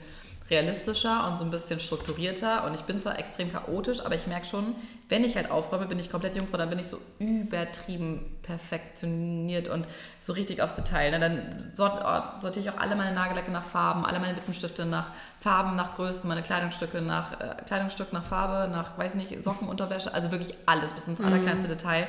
realistischer 0.50 1.26
und 1.26 1.38
so 1.38 1.44
ein 1.44 1.50
bisschen 1.50 1.80
strukturierter. 1.80 2.64
Und 2.64 2.74
ich 2.74 2.82
bin 2.82 3.00
zwar 3.00 3.18
extrem 3.18 3.50
chaotisch, 3.50 4.04
aber 4.04 4.14
ich 4.14 4.26
merke 4.26 4.46
schon, 4.46 4.74
wenn 5.08 5.24
ich 5.24 5.36
halt 5.36 5.50
aufräume, 5.50 5.86
bin 5.86 5.98
ich 5.98 6.10
komplett 6.10 6.36
Jungfrau, 6.36 6.58
dann 6.58 6.68
bin 6.68 6.78
ich 6.78 6.88
so 6.88 6.98
übertrieben 7.18 8.36
perfektioniert 8.42 9.68
und 9.68 9.86
so 10.20 10.34
richtig 10.34 10.60
aufs 10.60 10.76
Detail. 10.76 11.12
Ne? 11.12 11.20
Dann 11.20 11.72
oh, 11.78 12.40
sortiere 12.42 12.60
ich 12.60 12.70
auch 12.70 12.78
alle 12.78 12.94
meine 12.94 13.14
Nagellacke 13.14 13.50
nach 13.50 13.64
Farben, 13.64 14.04
alle 14.04 14.20
meine 14.20 14.34
Lippenstifte 14.34 14.84
nach 14.84 15.12
Farben, 15.40 15.76
nach 15.76 15.96
Größen, 15.96 16.28
meine 16.28 16.42
Kleidungsstücke 16.42 17.00
nach 17.00 17.40
äh, 17.40 17.54
Kleidungsstück 17.66 18.12
nach 18.12 18.24
Farbe, 18.24 18.70
nach, 18.70 18.98
weiß 18.98 19.14
nicht, 19.14 19.42
Socken, 19.42 19.66
Unterwäsche, 19.66 20.12
also 20.12 20.30
wirklich 20.30 20.54
alles 20.66 20.92
bis 20.92 21.08
ins 21.08 21.22
allerkleinste 21.22 21.68
Detail. 21.68 22.06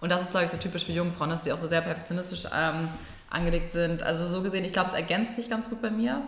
Und 0.00 0.10
das 0.10 0.22
ist, 0.22 0.30
glaube 0.30 0.44
ich, 0.44 0.50
so 0.50 0.58
typisch 0.58 0.84
für 0.84 0.92
Jungfrauen, 0.92 1.30
dass 1.30 1.40
die 1.40 1.52
auch 1.52 1.58
so 1.58 1.66
sehr 1.66 1.80
perfektionistisch 1.80 2.44
ähm, 2.54 2.88
angelegt 3.30 3.72
sind. 3.72 4.02
Also 4.02 4.26
so 4.28 4.42
gesehen, 4.42 4.64
ich 4.64 4.72
glaube, 4.72 4.88
es 4.88 4.94
ergänzt 4.94 5.36
sich 5.36 5.48
ganz 5.48 5.70
gut 5.70 5.82
bei 5.82 5.90
mir. 5.90 6.22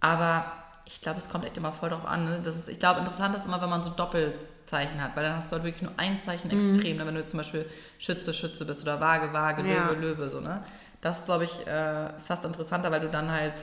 Aber 0.00 0.44
ich 0.86 1.00
glaube, 1.00 1.18
es 1.18 1.28
kommt 1.30 1.44
echt 1.44 1.56
immer 1.56 1.72
voll 1.72 1.88
drauf 1.90 2.04
an. 2.04 2.24
Ne? 2.26 2.40
Das 2.44 2.56
ist, 2.56 2.68
ich 2.68 2.78
glaube, 2.78 3.00
interessant 3.00 3.34
ist 3.36 3.46
immer, 3.46 3.60
wenn 3.62 3.70
man 3.70 3.82
so 3.82 3.90
Doppelzeichen 3.90 5.00
hat, 5.02 5.16
weil 5.16 5.24
dann 5.24 5.36
hast 5.36 5.50
du 5.50 5.54
halt 5.56 5.64
wirklich 5.64 5.82
nur 5.82 5.92
ein 5.96 6.18
Zeichen 6.18 6.50
extrem. 6.50 6.98
Ne? 6.98 7.06
Wenn 7.06 7.14
du 7.14 7.24
zum 7.24 7.38
Beispiel 7.38 7.64
Schütze, 7.98 8.34
Schütze 8.34 8.64
bist 8.64 8.82
oder 8.82 9.00
Waage, 9.00 9.32
Waage, 9.32 9.62
Löwe, 9.62 9.72
Ja. 9.72 9.90
Löwe, 9.92 10.28
so, 10.30 10.40
ne? 10.40 10.62
Das 11.00 11.18
ist, 11.20 11.24
glaube 11.26 11.44
ich, 11.44 11.66
äh, 11.66 12.10
fast 12.26 12.44
interessanter, 12.44 12.90
weil 12.90 13.00
du 13.00 13.08
dann 13.08 13.30
halt, 13.30 13.62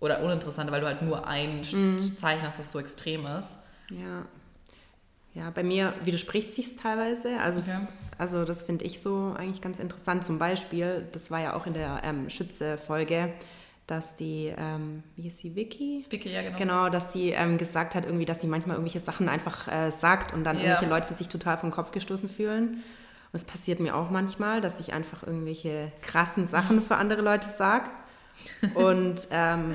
oder 0.00 0.20
uninteressanter, 0.20 0.72
weil 0.72 0.80
du 0.80 0.86
halt 0.86 1.02
nur 1.02 1.26
ein 1.26 1.62
Sch- 1.64 2.16
Zeichen 2.16 2.42
hast, 2.46 2.58
was 2.58 2.72
so 2.72 2.78
extrem 2.80 3.24
ist. 3.26 3.56
Ja. 3.90 4.24
Ja, 5.34 5.50
bei 5.50 5.62
mir 5.62 5.94
widerspricht 6.04 6.54
sich 6.54 6.76
teilweise. 6.76 7.38
Also, 7.40 7.60
Okay. 7.60 7.70
es, 8.12 8.18
also 8.20 8.44
das 8.44 8.64
finde 8.64 8.84
ich 8.84 9.00
so 9.00 9.34
eigentlich 9.38 9.62
ganz 9.62 9.78
interessant. 9.78 10.24
Zum 10.24 10.38
Beispiel, 10.38 11.06
das 11.12 11.30
war 11.30 11.40
ja 11.40 11.54
auch 11.54 11.66
in 11.66 11.74
der 11.74 12.02
ähm, 12.04 12.28
Schütze-Folge, 12.28 13.32
dass 13.86 14.14
die, 14.14 14.52
ähm, 14.56 15.02
wie 15.16 15.26
ist 15.26 15.38
sie, 15.38 15.54
Vicky? 15.56 16.06
Vicky, 16.08 16.30
ja, 16.32 16.42
genau. 16.42 16.56
Genau, 16.58 16.88
dass 16.88 17.12
sie 17.12 17.30
ähm, 17.30 17.58
gesagt 17.58 17.94
hat, 17.94 18.04
irgendwie, 18.04 18.24
dass 18.24 18.40
sie 18.40 18.46
manchmal 18.46 18.76
irgendwelche 18.76 19.04
Sachen 19.04 19.28
einfach 19.28 19.68
äh, 19.68 19.90
sagt 19.90 20.32
und 20.32 20.44
dann 20.44 20.56
Ja. 20.56 20.62
irgendwelche 20.62 20.86
Leute 20.88 21.14
sich 21.14 21.28
total 21.28 21.56
vom 21.58 21.70
Kopf 21.70 21.90
gestoßen 21.90 22.28
fühlen. 22.28 22.74
Und 23.32 23.38
es 23.38 23.44
passiert 23.44 23.80
mir 23.80 23.96
auch 23.96 24.10
manchmal, 24.10 24.60
dass 24.60 24.78
ich 24.78 24.92
einfach 24.92 25.22
irgendwelche 25.26 25.90
krassen 26.02 26.46
Sachen 26.46 26.80
für 26.82 26.96
andere 26.96 27.22
Leute 27.22 27.48
sage. 27.48 27.90
Und 28.74 29.26
ähm, 29.30 29.74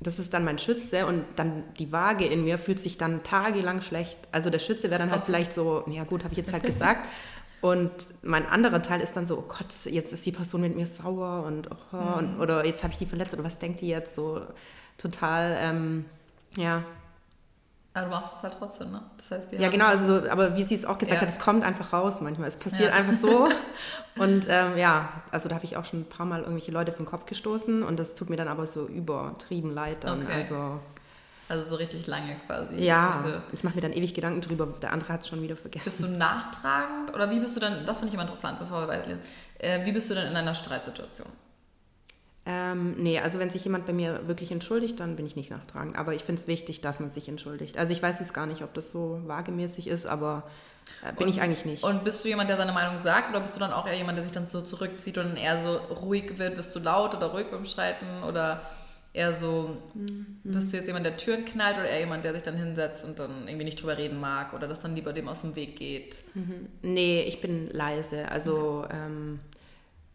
das 0.00 0.18
ist 0.18 0.34
dann 0.34 0.44
mein 0.44 0.58
Schütze 0.58 1.06
und 1.06 1.24
dann 1.36 1.62
die 1.78 1.92
Waage 1.92 2.24
in 2.24 2.44
mir 2.44 2.58
fühlt 2.58 2.80
sich 2.80 2.98
dann 2.98 3.22
tagelang 3.22 3.82
schlecht. 3.82 4.18
Also 4.32 4.50
der 4.50 4.58
Schütze 4.58 4.90
wäre 4.90 4.98
dann 4.98 5.10
halt 5.10 5.22
Okay. 5.22 5.26
vielleicht 5.26 5.52
so, 5.52 5.84
ja 5.88 6.04
gut, 6.04 6.24
habe 6.24 6.32
ich 6.32 6.38
jetzt 6.38 6.52
halt 6.52 6.62
gesagt. 6.66 7.06
Und 7.62 7.92
mein 8.22 8.44
anderer 8.46 8.82
Teil 8.82 9.00
ist 9.00 9.16
dann 9.16 9.24
so, 9.24 9.38
oh 9.38 9.44
Gott, 9.48 9.72
jetzt 9.86 10.12
ist 10.12 10.26
die 10.26 10.32
Person 10.32 10.60
mit 10.62 10.76
mir 10.76 10.84
sauer 10.84 11.44
und, 11.46 11.70
oh, 11.92 11.96
und 11.96 12.40
oder 12.40 12.66
jetzt 12.66 12.82
habe 12.82 12.92
ich 12.92 12.98
die 12.98 13.06
verletzt 13.06 13.32
oder 13.34 13.44
was 13.44 13.58
denkt 13.58 13.80
die 13.80 13.88
jetzt 13.88 14.14
so 14.16 14.42
total, 14.98 15.56
ähm, 15.60 16.04
ja. 16.56 16.82
Aber 17.94 18.06
du 18.06 18.10
machst 18.10 18.32
es 18.36 18.42
halt 18.42 18.56
trotzdem, 18.58 18.90
ne? 18.90 19.00
Das 19.18 19.30
heißt, 19.30 19.52
Ja, 19.52 19.68
genau, 19.68 19.84
also 19.86 20.20
so, 20.20 20.28
aber 20.30 20.56
wie 20.56 20.64
sie 20.64 20.74
es 20.74 20.84
auch 20.84 20.98
gesagt 20.98 21.20
Ja. 21.20 21.28
hat, 21.28 21.34
es 21.34 21.38
kommt 21.38 21.62
einfach 21.62 21.92
raus 21.92 22.20
manchmal. 22.20 22.48
Es 22.48 22.56
passiert 22.56 22.90
Ja. 22.90 22.96
einfach 22.96 23.12
so. 23.12 23.48
Und 24.16 24.46
ähm, 24.48 24.76
ja, 24.76 25.10
also 25.30 25.48
da 25.48 25.54
habe 25.54 25.64
ich 25.64 25.76
auch 25.76 25.84
schon 25.84 26.00
ein 26.00 26.08
paar 26.08 26.26
Mal 26.26 26.40
irgendwelche 26.40 26.72
Leute 26.72 26.90
vom 26.92 27.06
Kopf 27.06 27.26
gestoßen 27.26 27.82
und 27.82 27.98
das 27.98 28.14
tut 28.14 28.28
mir 28.28 28.36
dann 28.36 28.48
aber 28.48 28.66
so 28.66 28.86
übertrieben 28.86 29.72
leid 29.72 30.04
dann. 30.04 30.22
Okay. 30.22 30.32
Also 30.34 30.80
Also 31.48 31.68
so 31.68 31.76
richtig 31.76 32.06
lange 32.06 32.36
quasi. 32.46 32.76
ja, 32.76 33.16
so- 33.16 33.28
ich 33.52 33.62
mache 33.64 33.74
mir 33.74 33.80
dann 33.82 33.92
ewig 33.92 34.14
Gedanken 34.14 34.40
drüber, 34.40 34.66
der 34.80 34.92
andere 34.92 35.12
hat 35.12 35.20
es 35.20 35.28
schon 35.28 35.42
wieder 35.42 35.56
vergessen. 35.56 35.84
bist 35.84 36.00
du 36.02 36.08
nachtragend? 36.08 37.12
Oder 37.14 37.30
wie 37.30 37.40
bist 37.40 37.56
du 37.56 37.60
dann, 37.60 37.84
das 37.84 37.98
finde 37.98 38.08
ich 38.08 38.14
immer 38.14 38.22
interessant, 38.22 38.58
bevor 38.58 38.82
wir 38.82 38.88
weitergehen. 38.88 39.18
Äh, 39.58 39.84
wie 39.84 39.92
bist 39.92 40.08
du 40.10 40.14
denn 40.14 40.28
in 40.28 40.36
einer 40.36 40.54
Streitsituation? 40.54 41.28
Ähm, 42.44 42.94
nee, 42.98 43.20
also 43.20 43.38
wenn 43.38 43.50
sich 43.50 43.62
jemand 43.64 43.86
bei 43.86 43.92
mir 43.92 44.26
wirklich 44.26 44.50
entschuldigt, 44.50 44.98
dann 44.98 45.14
bin 45.14 45.26
ich 45.26 45.36
nicht 45.36 45.50
nachtragend. 45.50 45.96
Aber 45.96 46.14
ich 46.14 46.24
finde 46.24 46.40
es 46.40 46.48
wichtig, 46.48 46.80
dass 46.80 46.98
man 46.98 47.08
sich 47.10 47.28
entschuldigt. 47.28 47.78
Also 47.78 47.92
ich 47.92 48.02
weiß 48.02 48.18
jetzt 48.18 48.34
gar 48.34 48.46
nicht, 48.46 48.62
ob 48.62 48.74
das 48.74 48.90
so 48.90 49.20
wagemäßig 49.26 49.86
ist, 49.86 50.06
aber 50.06 50.42
äh, 51.06 51.12
bin 51.12 51.28
Und- 51.28 51.34
ich 51.34 51.40
eigentlich 51.40 51.64
nicht. 51.64 51.84
Und 51.84 52.02
bist 52.02 52.24
du 52.24 52.28
jemand, 52.28 52.50
der 52.50 52.56
seine 52.56 52.72
Meinung 52.72 53.00
sagt, 53.00 53.30
oder 53.30 53.40
bist 53.40 53.54
du 53.54 53.60
dann 53.60 53.72
auch 53.72 53.86
eher 53.86 53.94
jemand, 53.96 54.18
der 54.18 54.24
sich 54.24 54.32
dann 54.32 54.48
so 54.48 54.60
zurückzieht 54.60 55.18
und 55.18 55.24
dann 55.28 55.36
eher 55.36 55.60
so 55.60 55.76
ruhig 55.94 56.38
wird? 56.38 56.56
Bist 56.56 56.74
du 56.74 56.80
laut 56.80 57.14
oder 57.14 57.26
ruhig 57.28 57.46
beim 57.50 57.64
Streiten? 57.64 58.24
Oder 58.24 58.60
eher 59.14 59.34
so, 59.34 59.76
Mhm. 59.94 60.38
bist 60.44 60.72
du 60.72 60.76
jetzt 60.78 60.86
jemand, 60.86 61.04
der 61.04 61.16
Türen 61.16 61.44
knallt 61.44 61.76
oder 61.76 61.86
eher 61.88 62.00
jemand, 62.00 62.24
der 62.24 62.32
sich 62.32 62.42
dann 62.42 62.56
hinsetzt 62.56 63.04
und 63.04 63.18
dann 63.18 63.46
irgendwie 63.46 63.64
nicht 63.64 63.80
drüber 63.80 63.98
reden 63.98 64.18
mag 64.20 64.52
oder 64.54 64.66
das 64.68 64.80
dann 64.80 64.94
lieber 64.96 65.12
dem 65.12 65.28
aus 65.28 65.42
dem 65.42 65.54
Weg 65.54 65.76
geht? 65.76 66.22
Nee, 66.82 67.22
ich 67.22 67.40
bin 67.40 67.68
leise. 67.70 68.30
Also 68.30 68.86
ähm, 68.90 69.40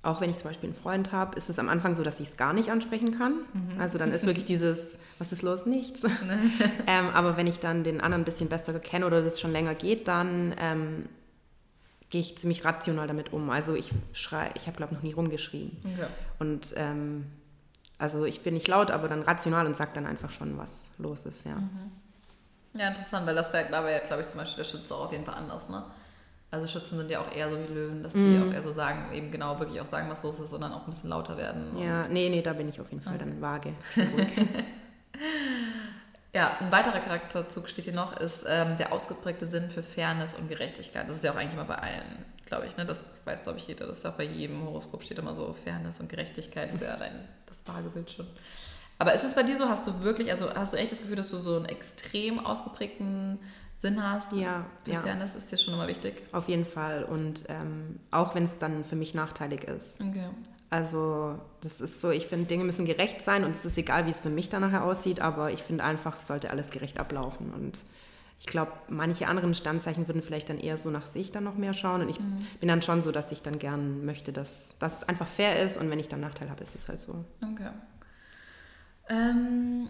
auch 0.01 0.19
wenn 0.21 0.29
ich 0.29 0.37
zum 0.37 0.49
Beispiel 0.49 0.69
einen 0.69 0.75
Freund 0.77 1.11
habe, 1.11 1.37
ist 1.37 1.49
es 1.49 1.59
am 1.59 1.69
Anfang 1.69 1.93
so, 1.95 2.01
dass 2.01 2.19
ich 2.19 2.29
es 2.29 2.37
gar 2.37 2.53
nicht 2.53 2.69
ansprechen 2.71 3.17
kann. 3.17 3.33
Mhm. 3.53 3.79
Also 3.79 3.97
dann 3.97 4.11
ist 4.11 4.25
wirklich 4.25 4.45
dieses, 4.53 4.97
was 5.19 5.31
ist 5.31 5.43
los? 5.43 5.65
Nichts. 5.65 6.01
ähm, 6.87 7.09
aber 7.13 7.37
wenn 7.37 7.45
ich 7.47 7.59
dann 7.59 7.83
den 7.83 8.01
anderen 8.01 8.21
ein 8.23 8.25
bisschen 8.25 8.49
besser 8.49 8.77
kenne 8.79 9.05
oder 9.05 9.21
das 9.21 9.39
schon 9.39 9.51
länger 9.51 9.75
geht, 9.75 10.07
dann 10.07 10.55
ähm, 10.59 11.05
gehe 12.09 12.21
ich 12.21 12.37
ziemlich 12.37 12.63
rational 12.65 13.05
damit 13.07 13.31
um. 13.33 13.49
Also 13.51 13.75
ich 13.75 13.89
schrei, 14.13 14.49
ich 14.55 14.65
habe 14.67 14.77
glaube 14.77 14.95
noch 14.95 15.03
nie 15.03 15.13
rumgeschrien. 15.13 15.71
Okay. 15.83 16.07
Und 16.39 16.73
ähm, 16.77 17.25
also 17.97 18.25
ich 18.25 18.41
bin 18.41 18.53
nicht 18.53 18.67
laut, 18.67 18.91
aber 18.91 19.07
dann 19.07 19.23
rational 19.23 19.65
und 19.65 19.75
sage 19.75 19.91
dann 19.93 20.05
einfach 20.05 20.29
schon, 20.29 20.57
was 20.57 20.91
los 20.97 21.25
ist, 21.25 21.45
ja. 21.45 21.55
Mhm. 21.55 21.91
Ja, 22.73 22.89
interessant, 22.89 23.25
weil 23.25 23.35
das 23.35 23.53
wäre, 23.53 23.65
glaube 23.65 23.89
ich, 24.21 24.27
zum 24.27 24.39
Beispiel 24.39 24.63
der 24.63 24.69
Schütze 24.69 24.93
auch 24.93 25.05
auf 25.05 25.11
jeden 25.11 25.25
Fall 25.25 25.35
anders, 25.35 25.67
ne? 25.67 25.83
Also 26.49 26.65
Schützen 26.67 26.97
sind 26.97 27.11
ja 27.11 27.19
auch 27.19 27.31
eher 27.35 27.51
so 27.51 27.57
wie 27.57 27.73
Löwen, 27.73 28.03
dass 28.03 28.13
die 28.13 28.19
mm. 28.19 28.43
auch 28.47 28.53
eher 28.53 28.63
so 28.63 28.71
sagen, 28.71 29.11
eben 29.13 29.31
genau 29.31 29.59
wirklich 29.59 29.81
auch 29.81 29.85
sagen, 29.85 30.09
was 30.09 30.23
los 30.23 30.39
ist 30.39 30.53
und 30.53 30.61
dann 30.61 30.71
auch 30.71 30.85
ein 30.85 30.89
bisschen 30.89 31.09
lauter 31.09 31.35
werden. 31.35 31.77
Ja, 31.77 32.07
nee, 32.07 32.29
nee, 32.29 32.41
da 32.41 32.53
bin 32.53 32.69
ich 32.69 32.79
auf 32.79 32.89
jeden 32.89 33.03
Fall 33.03 33.15
okay. 33.15 33.25
dann 33.25 33.41
vage. 33.41 33.73
ja, 36.37 36.55
ein 36.59 36.71
weiterer 36.71 36.99
Charakterzug 36.99 37.67
steht 37.67 37.85
hier 37.85 37.95
noch, 37.95 38.15
ist 38.15 38.45
ähm, 38.47 38.77
der 38.77 38.93
ausgeprägte 38.93 39.47
Sinn 39.47 39.71
für 39.71 39.81
Fairness 39.81 40.35
und 40.35 40.47
Gerechtigkeit. 40.47 41.09
Das 41.09 41.17
ist 41.17 41.23
ja 41.23 41.31
auch 41.31 41.35
eigentlich 41.35 41.55
immer 41.55 41.65
bei 41.65 41.79
allen, 41.79 42.25
glaube 42.45 42.67
ich, 42.67 42.77
ne? 42.77 42.85
Das 42.85 42.99
weiß, 43.25 43.41
glaube 43.41 43.57
ich, 43.57 43.67
jeder. 43.67 43.87
Das 43.87 43.97
ist 43.97 44.05
auch 44.05 44.13
bei 44.13 44.25
jedem 44.25 44.63
Horoskop 44.63 45.01
steht 45.01 45.17
immer 45.17 45.33
so 45.33 45.51
Fairness 45.51 45.99
und 45.99 46.09
Gerechtigkeit. 46.09 46.67
Das 46.67 46.75
ist 46.75 46.83
ja 46.83 46.93
allein 46.93 47.27
das 47.47 47.65
vage 47.65 47.89
Bild 47.89 48.11
schon. 48.11 48.27
Aber 48.99 49.15
ist 49.15 49.23
es 49.23 49.33
bei 49.33 49.41
dir 49.41 49.57
so, 49.57 49.67
hast 49.67 49.87
du 49.87 50.03
wirklich, 50.03 50.29
also 50.29 50.53
hast 50.53 50.73
du 50.73 50.77
echt 50.77 50.91
das 50.91 51.01
Gefühl, 51.01 51.15
dass 51.15 51.31
du 51.31 51.39
so 51.39 51.55
einen 51.55 51.65
extrem 51.65 52.39
ausgeprägten 52.39 53.39
Sinn 53.79 54.03
hast. 54.03 54.31
Ja, 54.33 54.67
für 54.83 54.91
ja. 54.91 55.01
Fairness 55.01 55.33
ist 55.33 55.51
dir 55.51 55.57
schon 55.57 55.73
immer 55.73 55.87
wichtig. 55.87 56.21
Auf 56.33 56.49
jeden 56.49 56.65
Fall. 56.65 57.03
Und 57.03 57.45
ähm, 57.47 57.99
auch 58.11 58.35
wenn 58.35 58.43
es 58.43 58.59
dann 58.59 58.83
für 58.83 58.95
mich 58.95 59.15
nachteilig 59.15 59.63
ist. 59.63 59.99
Okay. 59.99 60.29
Also 60.69 61.39
das 61.61 61.79
ist 61.79 62.01
so, 62.01 62.09
ich 62.09 62.27
finde, 62.27 62.45
Dinge 62.45 62.63
müssen 62.63 62.85
gerecht 62.85 63.21
sein 63.21 63.43
und 63.43 63.51
es 63.51 63.63
ist 63.63 63.77
egal, 63.77 64.05
wie 64.05 64.09
es 64.09 64.19
für 64.19 64.29
mich 64.29 64.49
dann 64.49 64.61
nachher 64.61 64.83
aussieht, 64.83 65.21
aber 65.21 65.51
ich 65.51 65.63
finde 65.63 65.83
einfach, 65.83 66.15
es 66.15 66.27
sollte 66.27 66.49
alles 66.49 66.71
gerecht 66.71 66.99
ablaufen. 66.99 67.53
Und 67.53 67.79
ich 68.39 68.47
glaube, 68.47 68.73
manche 68.89 69.27
anderen 69.27 69.55
Standzeichen 69.55 70.07
würden 70.07 70.21
vielleicht 70.21 70.49
dann 70.49 70.59
eher 70.59 70.77
so 70.77 70.89
nach 70.89 71.07
sich 71.07 71.31
dann 71.31 71.45
noch 71.45 71.55
mehr 71.55 71.73
schauen. 71.73 72.01
Und 72.01 72.09
ich 72.09 72.19
mhm. 72.19 72.45
bin 72.59 72.67
dann 72.67 72.81
schon 72.81 73.01
so, 73.01 73.11
dass 73.11 73.31
ich 73.31 73.41
dann 73.41 73.59
gern 73.59 74.05
möchte, 74.05 74.33
dass, 74.33 74.77
dass 74.79 74.97
es 74.97 75.09
einfach 75.09 75.27
fair 75.27 75.61
ist 75.61 75.77
und 75.77 75.89
wenn 75.89 75.99
ich 75.99 76.09
dann 76.09 76.19
Nachteil 76.19 76.49
habe, 76.49 76.61
ist 76.61 76.75
es 76.75 76.89
halt 76.89 76.99
so. 76.99 77.23
Okay. 77.41 77.69
Ähm, 79.09 79.87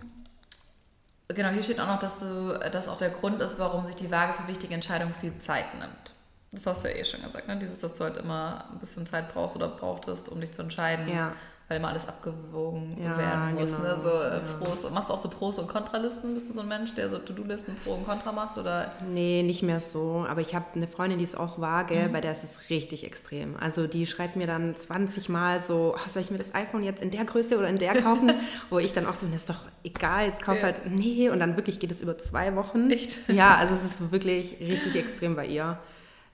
Genau, 1.30 1.50
hier 1.50 1.64
steht 1.64 1.80
auch 1.80 1.88
noch, 1.88 2.00
dass 2.00 2.22
du, 2.22 2.58
das 2.72 2.88
auch 2.88 2.98
der 2.98 3.10
Grund 3.10 3.42
ist, 3.42 3.60
warum 3.60 3.86
sich 3.86 3.96
die 3.96 4.10
Waage 4.12 4.34
für 4.34 4.48
wichtige 4.48 4.74
Entscheidungen 4.74 5.14
viel 5.14 5.38
Zeit 5.40 5.74
nimmt. 5.74 6.14
Das 6.52 6.66
hast 6.66 6.84
du 6.84 6.90
ja 6.90 6.96
eh 6.96 7.06
schon 7.06 7.22
gesagt, 7.22 7.48
ne? 7.48 7.58
Dieses, 7.58 7.80
dass 7.80 7.98
du 7.98 8.06
halt 8.06 8.18
immer 8.18 8.66
ein 8.72 8.80
bisschen 8.80 9.06
Zeit 9.06 9.34
brauchst 9.34 9.56
oder 9.56 9.68
brauchtest, 9.68 10.30
um 10.30 10.40
dich 10.40 10.54
zu 10.54 10.62
entscheiden. 10.62 11.08
Ja 11.10 11.34
weil 11.68 11.80
immer 11.80 11.90
alles 11.90 12.08
abgewogen 12.08 12.96
ja, 13.02 13.18
werden 13.18 13.56
muss. 13.56 13.72
Ne? 13.72 13.78
Genau, 13.78 13.96
ne? 13.96 14.02
So, 14.02 14.10
äh, 14.10 14.38
ja. 14.38 14.42
Pros, 14.58 14.90
machst 14.92 15.10
du 15.10 15.14
auch 15.14 15.20
so 15.20 15.30
Pros- 15.30 15.60
und 15.60 15.68
Kontralisten? 15.68 16.34
Bist 16.34 16.50
du 16.50 16.54
so 16.54 16.62
ein 16.62 16.68
Mensch, 16.68 16.96
der 16.96 17.10
so 17.10 17.18
To-Do-Listen 17.18 17.76
Pro 17.84 17.96
und 17.96 18.06
Contra 18.06 18.32
macht? 18.32 18.58
Oder? 18.58 18.94
Nee, 19.10 19.44
nicht 19.44 19.64
mehr 19.64 19.82
so. 19.82 20.26
Aber 20.30 20.40
ich 20.40 20.56
habe 20.56 20.66
eine 20.76 20.88
Freundin, 20.88 21.18
die 21.18 21.26
ist 21.26 21.38
auch 21.38 21.60
vage, 21.60 21.96
mhm. 21.96 22.14
bei 22.14 22.22
der 22.22 22.32
ist 22.32 22.46
es 22.46 22.70
richtig 22.70 23.04
extrem. 23.04 23.58
Also 23.58 23.86
die 23.86 24.06
schreibt 24.06 24.38
mir 24.38 24.48
dann 24.48 24.76
20 24.78 25.28
Mal 25.28 25.62
so, 25.62 25.94
oh, 25.98 26.10
soll 26.10 26.22
ich 26.22 26.32
mir 26.32 26.38
das 26.38 26.56
iPhone 26.56 26.84
jetzt 26.84 27.02
in 27.02 27.12
der 27.12 27.26
Größe 27.26 27.58
oder 27.58 27.68
in 27.68 27.80
der 27.80 27.96
kaufen? 28.02 28.32
Wo 28.70 28.80
ich 28.80 28.94
dann 28.94 29.06
auch 29.06 29.16
so, 29.16 29.26
das 29.28 29.42
ist 29.42 29.50
doch 29.50 29.60
egal, 29.84 30.28
jetzt 30.28 30.42
kauf 30.42 30.58
ja. 30.58 30.64
halt, 30.64 30.90
nee. 30.90 31.30
Und 31.30 31.40
dann 31.40 31.58
wirklich 31.58 31.82
geht 31.82 31.92
es 31.92 32.00
über 32.00 32.18
zwei 32.18 32.56
Wochen. 32.56 32.90
Echt? 32.92 33.28
Ja, 33.28 33.58
also 33.58 33.76
es 33.76 33.84
ist 33.84 34.12
wirklich 34.14 34.58
richtig 34.62 34.96
extrem 34.96 35.36
bei 35.36 35.46
ihr. 35.46 35.78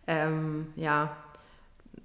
Ähm, 0.08 0.74
ja, 0.76 1.16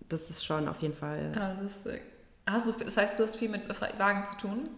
das 0.08 0.30
ist 0.30 0.44
schon 0.44 0.68
auf 0.68 0.80
jeden 0.80 0.96
Fall. 0.96 1.32
Ah, 1.36 1.60
lustig. 1.60 2.02
Hast 2.46 2.66
du, 2.66 2.84
das 2.84 2.96
heißt, 2.96 3.18
du 3.18 3.24
hast 3.24 3.36
viel 3.36 3.50
mit 3.50 3.62
Wagen 3.98 4.24
zu 4.24 4.36
tun? 4.36 4.68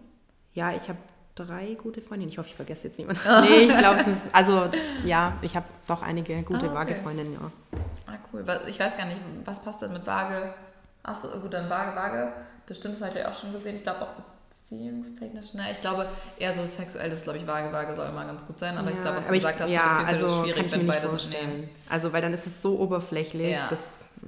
Ja, 0.55 0.73
ich 0.73 0.89
habe 0.89 0.99
drei 1.35 1.75
gute 1.75 2.03
Freundinnen. 2.03 2.31
Ich 2.31 2.39
hoffe, 2.39 2.49
ich 2.49 2.57
vergesse 2.57 2.89
jetzt 2.89 2.99
niemanden. 2.99 3.23
nee, 3.43 3.65
ich 3.65 3.79
glaube, 3.79 4.01
es 4.01 4.07
müssen, 4.07 4.29
also 4.33 4.69
ja, 5.05 5.35
ich 5.43 5.55
habe 5.57 5.67
doch 5.87 6.03
einige 6.03 6.43
gute 6.43 6.67
ah, 6.67 6.69
okay. 6.69 6.75
Waage-Freundinnen, 6.75 7.35
ja. 7.35 7.51
Ah, 8.07 8.19
cool. 8.33 8.45
Ich 8.67 8.81
weiß 8.81 8.97
gar 8.97 9.07
nicht, 9.07 9.21
was 9.45 9.63
passt 9.63 9.83
denn 9.83 9.93
mit 9.93 10.07
Waage? 10.07 10.55
Achso, 11.03 11.29
gut, 11.41 11.53
dann 11.53 11.71
Waage, 11.71 11.97
Waage. 11.97 12.33
Das 12.67 12.77
stimmt, 12.79 12.95
das 12.95 13.09
habe 13.09 13.19
ich 13.19 13.25
auch 13.25 13.35
schon 13.35 13.53
gesehen. 13.53 13.77
Ich 13.77 13.83
glaube 13.83 14.03
auch 14.03 14.09
beziehungstechnisch, 14.71 15.55
ne, 15.55 15.71
ich 15.73 15.81
glaube 15.81 16.07
eher 16.39 16.55
so 16.55 16.65
sexuell, 16.65 17.11
das 17.11 17.23
glaube 17.23 17.39
ich, 17.39 17.47
Waage, 17.47 17.73
Waage 17.73 17.95
soll 17.95 18.09
immer 18.09 18.25
ganz 18.25 18.47
gut 18.47 18.59
sein, 18.59 18.77
aber 18.77 18.91
ja, 18.91 18.97
ich 18.97 19.03
glaube, 19.03 19.19
was 19.19 19.27
du 19.27 19.33
gesagt 19.33 19.61
hast, 19.61 19.71
ja, 19.71 20.05
also 20.05 20.27
ist 20.27 20.51
schwierig, 20.51 20.73
wenn 20.73 20.87
beide 20.87 21.09
vorstellen. 21.09 21.45
so 21.45 21.49
stehen. 21.49 21.69
Also, 21.89 22.13
weil 22.13 22.23
dann 22.23 22.33
ist 22.33 22.47
es 22.47 22.63
so 22.63 22.79
oberflächlich, 22.79 23.53
ja. 23.53 23.67
das 23.69 23.81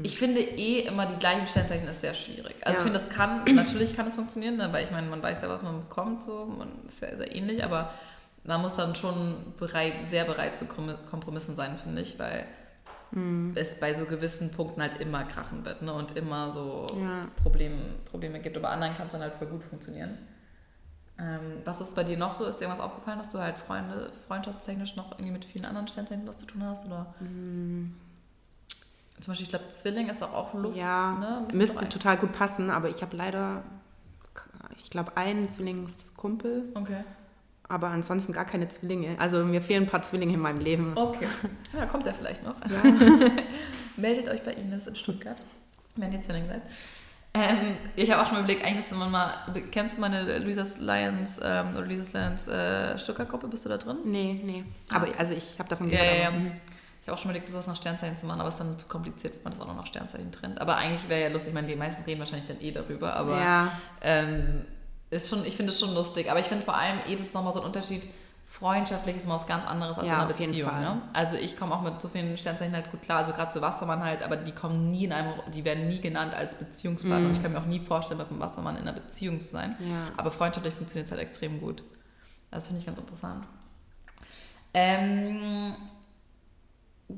ich 0.02 0.18
finde 0.18 0.40
eh 0.40 0.80
immer 0.80 1.04
die 1.04 1.18
gleichen 1.18 1.46
Sternzeichen 1.46 1.86
ist 1.86 2.00
sehr 2.00 2.14
schwierig. 2.14 2.56
Also 2.62 2.78
ja. 2.80 2.86
ich 2.86 2.92
finde, 2.92 2.98
das 2.98 3.10
kann, 3.10 3.44
natürlich 3.54 3.94
kann 3.94 4.06
es 4.06 4.14
funktionieren, 4.14 4.56
ne, 4.56 4.72
weil 4.72 4.84
ich 4.84 4.90
meine, 4.90 5.06
man 5.06 5.22
weiß 5.22 5.42
ja, 5.42 5.50
was 5.50 5.60
man 5.62 5.80
bekommt, 5.80 6.22
so, 6.22 6.46
man 6.46 6.86
ist 6.86 7.02
ja 7.02 7.14
sehr 7.14 7.34
ähnlich, 7.34 7.62
aber 7.62 7.92
man 8.44 8.62
muss 8.62 8.76
dann 8.76 8.94
schon 8.94 9.52
bereit, 9.58 9.94
sehr 10.08 10.24
bereit 10.24 10.56
zu 10.56 10.64
Kompromissen 10.64 11.56
sein, 11.56 11.76
finde 11.76 12.00
ich, 12.00 12.18
weil 12.18 12.46
mhm. 13.10 13.52
es 13.54 13.78
bei 13.78 13.92
so 13.92 14.06
gewissen 14.06 14.50
Punkten 14.50 14.80
halt 14.80 14.98
immer 14.98 15.24
krachen 15.24 15.64
wird 15.66 15.82
ne, 15.82 15.92
und 15.92 16.16
immer 16.16 16.50
so 16.50 16.86
ja. 16.98 17.28
Probleme, 17.42 17.82
Probleme 18.10 18.40
gibt. 18.40 18.56
Aber 18.56 18.70
anderen 18.70 18.94
kann 18.94 19.06
es 19.06 19.12
dann 19.12 19.20
halt 19.20 19.34
voll 19.34 19.48
gut 19.48 19.62
funktionieren. 19.62 20.16
Ähm, 21.18 21.60
was 21.64 21.80
ist 21.80 21.94
bei 21.94 22.04
dir 22.04 22.16
noch 22.16 22.32
so? 22.32 22.44
Ist 22.44 22.58
dir 22.58 22.64
irgendwas 22.64 22.84
aufgefallen, 22.84 23.18
dass 23.18 23.30
du 23.30 23.38
halt 23.38 23.56
Freunde, 23.56 24.10
freundschaftstechnisch 24.26 24.96
noch 24.96 25.12
irgendwie 25.12 25.32
mit 25.32 25.44
vielen 25.44 25.64
anderen 25.64 25.86
Sternzeichen 25.88 26.26
was 26.26 26.38
zu 26.38 26.46
tun 26.46 26.64
hast? 26.64 26.86
Oder? 26.86 27.14
Mhm. 27.20 27.94
Zum 29.20 29.30
Beispiel, 29.30 29.44
ich 29.44 29.50
glaube, 29.50 29.68
Zwilling 29.70 30.08
ist 30.08 30.22
auch, 30.22 30.32
auch 30.32 30.54
Luft. 30.54 30.76
Ja, 30.76 31.12
ne? 31.12 31.48
müsste 31.52 31.88
total 31.88 32.16
gut 32.16 32.32
passen, 32.32 32.70
aber 32.70 32.88
ich 32.88 33.02
habe 33.02 33.16
leider, 33.16 33.62
ich 34.76 34.90
glaube, 34.90 35.16
einen 35.16 35.48
Zwillingskumpel. 35.48 36.70
Okay. 36.74 37.04
Aber 37.68 37.88
ansonsten 37.88 38.32
gar 38.32 38.44
keine 38.44 38.68
Zwillinge. 38.68 39.16
Also 39.20 39.44
mir 39.44 39.62
fehlen 39.62 39.84
ein 39.84 39.88
paar 39.88 40.02
Zwillinge 40.02 40.34
in 40.34 40.40
meinem 40.40 40.58
Leben. 40.58 40.92
Okay. 40.96 41.28
Ja, 41.72 41.86
kommt 41.86 42.06
er 42.06 42.14
vielleicht 42.14 42.42
noch. 42.42 42.56
Ja. 42.68 42.82
Meldet 43.96 44.28
euch 44.28 44.42
bei 44.42 44.52
Ines 44.52 44.86
in 44.86 44.96
Stuttgart, 44.96 45.38
wenn 45.96 46.12
ihr 46.12 46.20
Zwilling 46.20 46.48
seid. 46.48 46.62
Ähm, 47.34 47.76
ich 47.96 48.10
habe 48.10 48.22
auch 48.22 48.28
schon 48.28 48.38
überlegt, 48.38 48.62
eigentlich 48.62 48.76
müsste 48.76 48.94
man 48.94 49.10
mal. 49.10 49.32
Kennst 49.70 49.96
du 49.96 50.02
meine 50.02 50.38
Luisa's 50.38 50.78
Lions 50.78 51.38
ähm, 51.42 51.74
oder 51.76 51.86
Luisa's 51.86 52.12
Lions 52.12 52.46
äh, 52.46 52.98
Stuttgart-Gruppe? 52.98 53.48
Bist 53.48 53.64
du 53.64 53.70
da 53.70 53.78
drin? 53.78 53.98
Nee, 54.04 54.40
nee. 54.44 54.64
Aber 54.92 55.06
ah. 55.06 55.18
also 55.18 55.34
ich 55.34 55.58
habe 55.58 55.68
davon 55.68 55.90
gehört. 55.90 56.06
Ja, 56.06 56.14
ja, 56.14 56.30
ja. 56.30 56.32
Ich 57.00 57.08
habe 57.08 57.16
auch 57.16 57.20
schon 57.20 57.30
überlegt, 57.30 57.48
sowas 57.48 57.66
nach 57.66 57.74
Sternzeichen 57.74 58.16
zu 58.16 58.26
machen, 58.26 58.40
aber 58.40 58.48
es 58.48 58.54
ist 58.54 58.60
dann 58.60 58.78
zu 58.78 58.86
kompliziert, 58.86 59.34
wenn 59.34 59.42
man 59.44 59.52
das 59.52 59.60
auch 59.60 59.66
noch 59.66 59.74
nach 59.74 59.86
Sternzeichen 59.86 60.30
trennt. 60.30 60.60
Aber 60.60 60.76
eigentlich 60.76 61.08
wäre 61.08 61.22
ja 61.22 61.28
lustig, 61.30 61.48
ich 61.48 61.54
meine, 61.54 61.66
die 61.66 61.74
meisten 61.74 62.04
reden 62.04 62.20
wahrscheinlich 62.20 62.46
dann 62.46 62.60
eh 62.60 62.70
darüber, 62.70 63.16
aber 63.16 63.40
ja. 63.40 63.72
ähm, 64.02 64.66
ist 65.10 65.28
schon, 65.28 65.44
ich 65.44 65.56
finde 65.56 65.72
es 65.72 65.80
schon 65.80 65.94
lustig. 65.94 66.30
Aber 66.30 66.38
ich 66.38 66.46
finde 66.46 66.64
vor 66.64 66.76
allem 66.76 66.98
eh, 67.08 67.16
das 67.16 67.26
ist 67.26 67.34
nochmal 67.34 67.52
so 67.52 67.60
ein 67.60 67.66
Unterschied. 67.66 68.04
Freundschaftlich 68.52 69.16
ist 69.16 69.26
mal 69.26 69.36
was 69.36 69.46
ganz 69.46 69.64
anderes 69.64 69.98
als 69.98 70.06
ja, 70.06 70.12
in 70.12 70.20
einer 70.20 70.28
Beziehung. 70.28 70.74
Ne? 70.74 71.00
Also 71.14 71.38
ich 71.38 71.56
komme 71.56 71.74
auch 71.74 71.80
mit 71.80 71.98
so 72.02 72.08
vielen 72.08 72.36
Sternzeichen 72.36 72.74
halt 72.74 72.90
gut 72.90 73.00
klar, 73.00 73.20
also 73.20 73.32
gerade 73.32 73.50
zu 73.50 73.62
Wassermann 73.62 74.04
halt, 74.04 74.22
aber 74.22 74.36
die 74.36 74.52
kommen 74.52 74.90
nie 74.90 75.06
in 75.06 75.12
einem, 75.12 75.32
die 75.54 75.64
werden 75.64 75.88
nie 75.88 76.02
genannt 76.02 76.34
als 76.34 76.56
Beziehungspartner. 76.56 77.20
Mm. 77.20 77.26
Und 77.26 77.36
ich 77.36 77.42
kann 77.42 77.52
mir 77.52 77.60
auch 77.60 77.66
nie 77.66 77.80
vorstellen, 77.80 78.18
mit 78.18 78.28
einem 78.28 78.40
Wassermann 78.40 78.76
in 78.76 78.82
einer 78.82 78.92
Beziehung 78.92 79.40
zu 79.40 79.48
sein. 79.48 79.74
Ja. 79.80 80.12
Aber 80.18 80.30
freundschaftlich 80.30 80.74
funktioniert 80.74 81.06
es 81.06 81.12
halt 81.12 81.22
extrem 81.22 81.60
gut. 81.62 81.82
Das 82.50 82.66
finde 82.66 82.80
ich 82.80 82.86
ganz 82.86 82.98
interessant. 82.98 83.46
Ähm, 84.74 85.74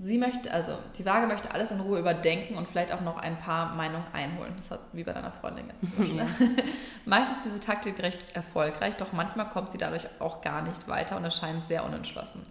Sie 0.00 0.18
möchte, 0.18 0.52
also 0.52 0.72
die 0.98 1.04
Waage 1.04 1.26
möchte 1.26 1.52
alles 1.52 1.70
in 1.70 1.80
Ruhe 1.80 1.98
überdenken 1.98 2.56
und 2.56 2.66
vielleicht 2.66 2.92
auch 2.92 3.00
noch 3.00 3.18
ein 3.18 3.38
paar 3.38 3.74
Meinungen 3.74 4.06
einholen. 4.12 4.52
Das 4.56 4.70
hat 4.70 4.80
wie 4.92 5.04
bei 5.04 5.12
deiner 5.12 5.32
Freundin 5.32 5.66
jetzt. 5.68 5.98
Ne? 5.98 6.26
Meistens 7.04 7.38
ist 7.38 7.46
diese 7.46 7.60
Taktik 7.60 8.00
recht 8.00 8.34
erfolgreich, 8.34 8.96
doch 8.96 9.12
manchmal 9.12 9.48
kommt 9.48 9.72
sie 9.72 9.78
dadurch 9.78 10.06
auch 10.20 10.40
gar 10.40 10.62
nicht 10.62 10.88
weiter 10.88 11.16
und 11.16 11.24
erscheint 11.24 11.66
sehr 11.68 11.84
unentschlossen. 11.84 12.42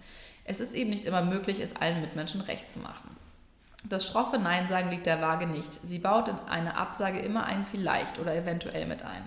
Es 0.46 0.60
ist 0.60 0.74
eben 0.74 0.90
nicht 0.90 1.06
immer 1.06 1.22
möglich, 1.22 1.60
es 1.60 1.76
allen 1.76 2.02
Mitmenschen 2.02 2.42
recht 2.42 2.72
zu 2.72 2.80
machen. 2.80 3.16
Das 3.90 4.08
schroffe 4.08 4.38
Nein 4.38 4.68
sagen 4.68 4.90
liegt 4.90 5.06
der 5.06 5.22
Waage 5.22 5.46
nicht. 5.46 5.74
Sie 5.74 6.00
baut 6.00 6.30
in 6.30 6.40
eine 6.48 6.78
Absage 6.78 7.20
immer 7.20 7.46
ein 7.46 7.66
Vielleicht 7.66 8.20
oder 8.20 8.34
eventuell 8.36 8.86
mit 8.88 9.04
ein. 9.04 9.24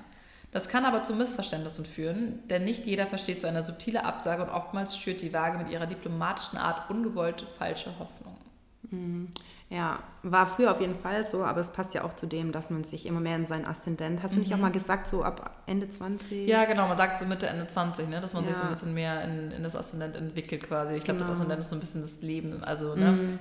Das 0.56 0.70
kann 0.70 0.86
aber 0.86 1.02
zu 1.02 1.12
Missverständnissen 1.12 1.84
führen, 1.84 2.38
denn 2.48 2.64
nicht 2.64 2.86
jeder 2.86 3.06
versteht 3.06 3.42
so 3.42 3.46
eine 3.46 3.62
subtile 3.62 4.06
Absage 4.06 4.42
und 4.42 4.48
oftmals 4.48 4.96
schürt 4.96 5.20
die 5.20 5.34
Waage 5.34 5.58
mit 5.58 5.68
ihrer 5.68 5.86
diplomatischen 5.86 6.56
Art 6.56 6.88
ungewollte 6.88 7.46
falsche 7.58 7.90
Hoffnungen. 7.98 8.40
Mhm. 8.90 9.28
Ja, 9.68 9.98
war 10.22 10.46
früher 10.46 10.72
auf 10.72 10.80
jeden 10.80 10.98
Fall 10.98 11.26
so, 11.26 11.44
aber 11.44 11.60
es 11.60 11.72
passt 11.72 11.92
ja 11.92 12.04
auch 12.04 12.14
zu 12.14 12.26
dem, 12.26 12.52
dass 12.52 12.70
man 12.70 12.84
sich 12.84 13.04
immer 13.04 13.20
mehr 13.20 13.36
in 13.36 13.44
seinen 13.44 13.66
Aszendent. 13.66 14.22
Hast 14.22 14.34
du 14.34 14.38
nicht 14.38 14.50
auch 14.52 14.56
mhm. 14.56 14.62
mal 14.62 14.72
gesagt, 14.72 15.08
so 15.08 15.22
ab 15.22 15.62
Ende 15.66 15.90
20? 15.90 16.48
Ja, 16.48 16.64
genau, 16.64 16.88
man 16.88 16.96
sagt 16.96 17.18
so 17.18 17.26
Mitte, 17.26 17.48
Ende 17.48 17.66
20, 17.66 18.08
ne, 18.08 18.22
dass 18.22 18.32
man 18.32 18.44
ja. 18.44 18.48
sich 18.48 18.56
so 18.56 18.62
ein 18.62 18.70
bisschen 18.70 18.94
mehr 18.94 19.24
in, 19.24 19.50
in 19.50 19.62
das 19.62 19.76
Aszendent 19.76 20.16
entwickelt 20.16 20.62
quasi. 20.62 20.96
Ich 20.96 21.04
glaube, 21.04 21.20
genau. 21.20 21.32
das 21.32 21.38
Aszendent 21.38 21.60
ist 21.60 21.68
so 21.68 21.76
ein 21.76 21.80
bisschen 21.80 22.00
das 22.00 22.22
Leben, 22.22 22.64
also, 22.64 22.94
ne, 22.94 23.12
mhm. 23.12 23.38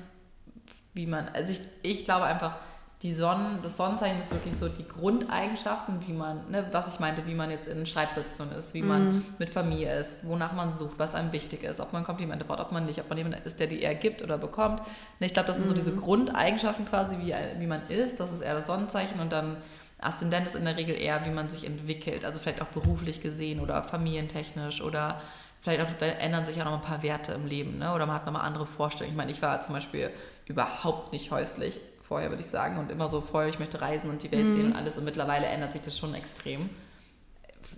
wie 0.93 1.06
man, 1.06 1.30
also 1.30 1.54
ich, 1.54 1.62
ich 1.82 2.04
glaube 2.04 2.25
einfach, 2.25 2.58
die 3.06 3.13
Sonnen, 3.13 3.60
das 3.62 3.78
Sonnenzeichen 3.78 4.20
ist 4.20 4.32
wirklich 4.32 4.58
so 4.58 4.68
die 4.68 4.88
Grundeigenschaften, 4.88 6.00
wie 6.08 6.13
man, 6.13 6.50
ne, 6.50 6.65
was 6.72 6.91
ich 6.91 7.00
meinte, 7.00 7.28
wie 7.28 7.36
man 7.36 7.52
jetzt 7.52 7.68
in 7.68 7.86
Streitsituationen 7.86 8.58
ist, 8.58 8.74
wie 8.74 8.82
man 8.82 9.18
mhm. 9.18 9.26
mit 9.38 9.52
Familie 9.52 10.00
ist, 10.00 10.28
wonach 10.28 10.54
man 10.54 10.76
sucht, 10.76 10.98
was 10.98 11.13
einem 11.13 11.32
wichtig 11.32 11.63
ist, 11.63 11.80
ob 11.80 11.94
man 11.94 12.04
Komplimente 12.04 12.46
braucht, 12.46 12.62
ob 12.62 12.72
man 12.72 12.88
nicht, 12.88 13.00
ob 13.00 13.08
man 13.08 13.20
jemand 13.20 13.46
ist, 13.46 13.60
der 13.60 13.68
die 13.68 13.80
eher 13.80 13.94
gibt 13.94 14.24
oder 14.24 14.39
bekommt. 14.39 14.80
Ne, 15.20 15.28
ich 15.28 15.34
glaube, 15.34 15.46
das 15.46 15.58
sind 15.58 15.65
mm. 15.65 15.68
so 15.68 15.76
diese 15.76 15.91
mhm. 15.91 16.02
Grundeigenschaften 16.02 16.86
quasi, 16.86 17.20
wie, 17.20 17.36
wie 17.60 17.68
man 17.68 17.88
ist, 17.89 18.20
das 18.20 18.34
ist 18.34 18.41
eher 18.41 18.56
das 18.56 18.65
Sonnenzeichen 18.65 19.20
und 19.20 19.32
dann 19.32 19.58
Aszendent 20.00 20.48
ist 20.48 20.56
in 20.56 20.65
der 20.65 20.76
Regel 20.76 21.00
eher, 21.00 21.24
wie 21.28 21.32
man 21.32 21.48
sich 21.48 21.68
entwickelt, 21.68 22.26
also 22.26 22.39
vielleicht 22.39 22.63
auch 22.63 22.68
beruflich 22.68 23.22
gesehen 23.22 23.60
oder 23.60 23.84
familientechnisch 23.84 24.82
oder 24.82 25.22
vielleicht 25.62 25.82
auch 25.82 26.08
ändern 26.20 26.48
sich 26.48 26.60
auch 26.60 26.65
noch 26.65 26.74
ein 26.74 26.82
paar 26.82 27.04
Werte 27.04 27.34
im 27.34 27.46
Leben, 27.46 27.78
ne? 27.78 27.94
oder 27.94 28.08
man 28.08 28.15
hat 28.15 28.26
nochmal 28.26 28.48
andere 28.48 28.65
Vorstellungen. 28.65 29.13
Ich 29.13 29.18
meine, 29.18 29.32
ich 29.32 29.44
war 29.44 29.62
zum 29.62 29.76
Beispiel 29.76 30.10
überhaupt 30.48 31.13
nicht 31.13 31.30
häuslich 31.30 31.80
vorher, 32.08 32.30
würde 32.30 32.44
ich 32.44 32.50
sagen, 32.50 32.78
und 32.78 32.91
immer 32.91 33.08
so 33.08 33.22
voll, 33.22 33.48
ich 33.48 33.60
möchte 33.60 33.82
reisen 33.82 34.10
und 34.10 34.22
die 34.24 34.32
Welt 34.32 34.46
mhm. 34.46 34.56
sehen 34.56 34.65
und 34.68 34.76
alles 34.76 34.98
und 34.98 35.06
mittlerweile 35.06 35.48
ändert 35.48 35.74
sich 35.74 35.82
das 35.82 35.98
schon 35.98 36.13
extrem. 36.13 36.70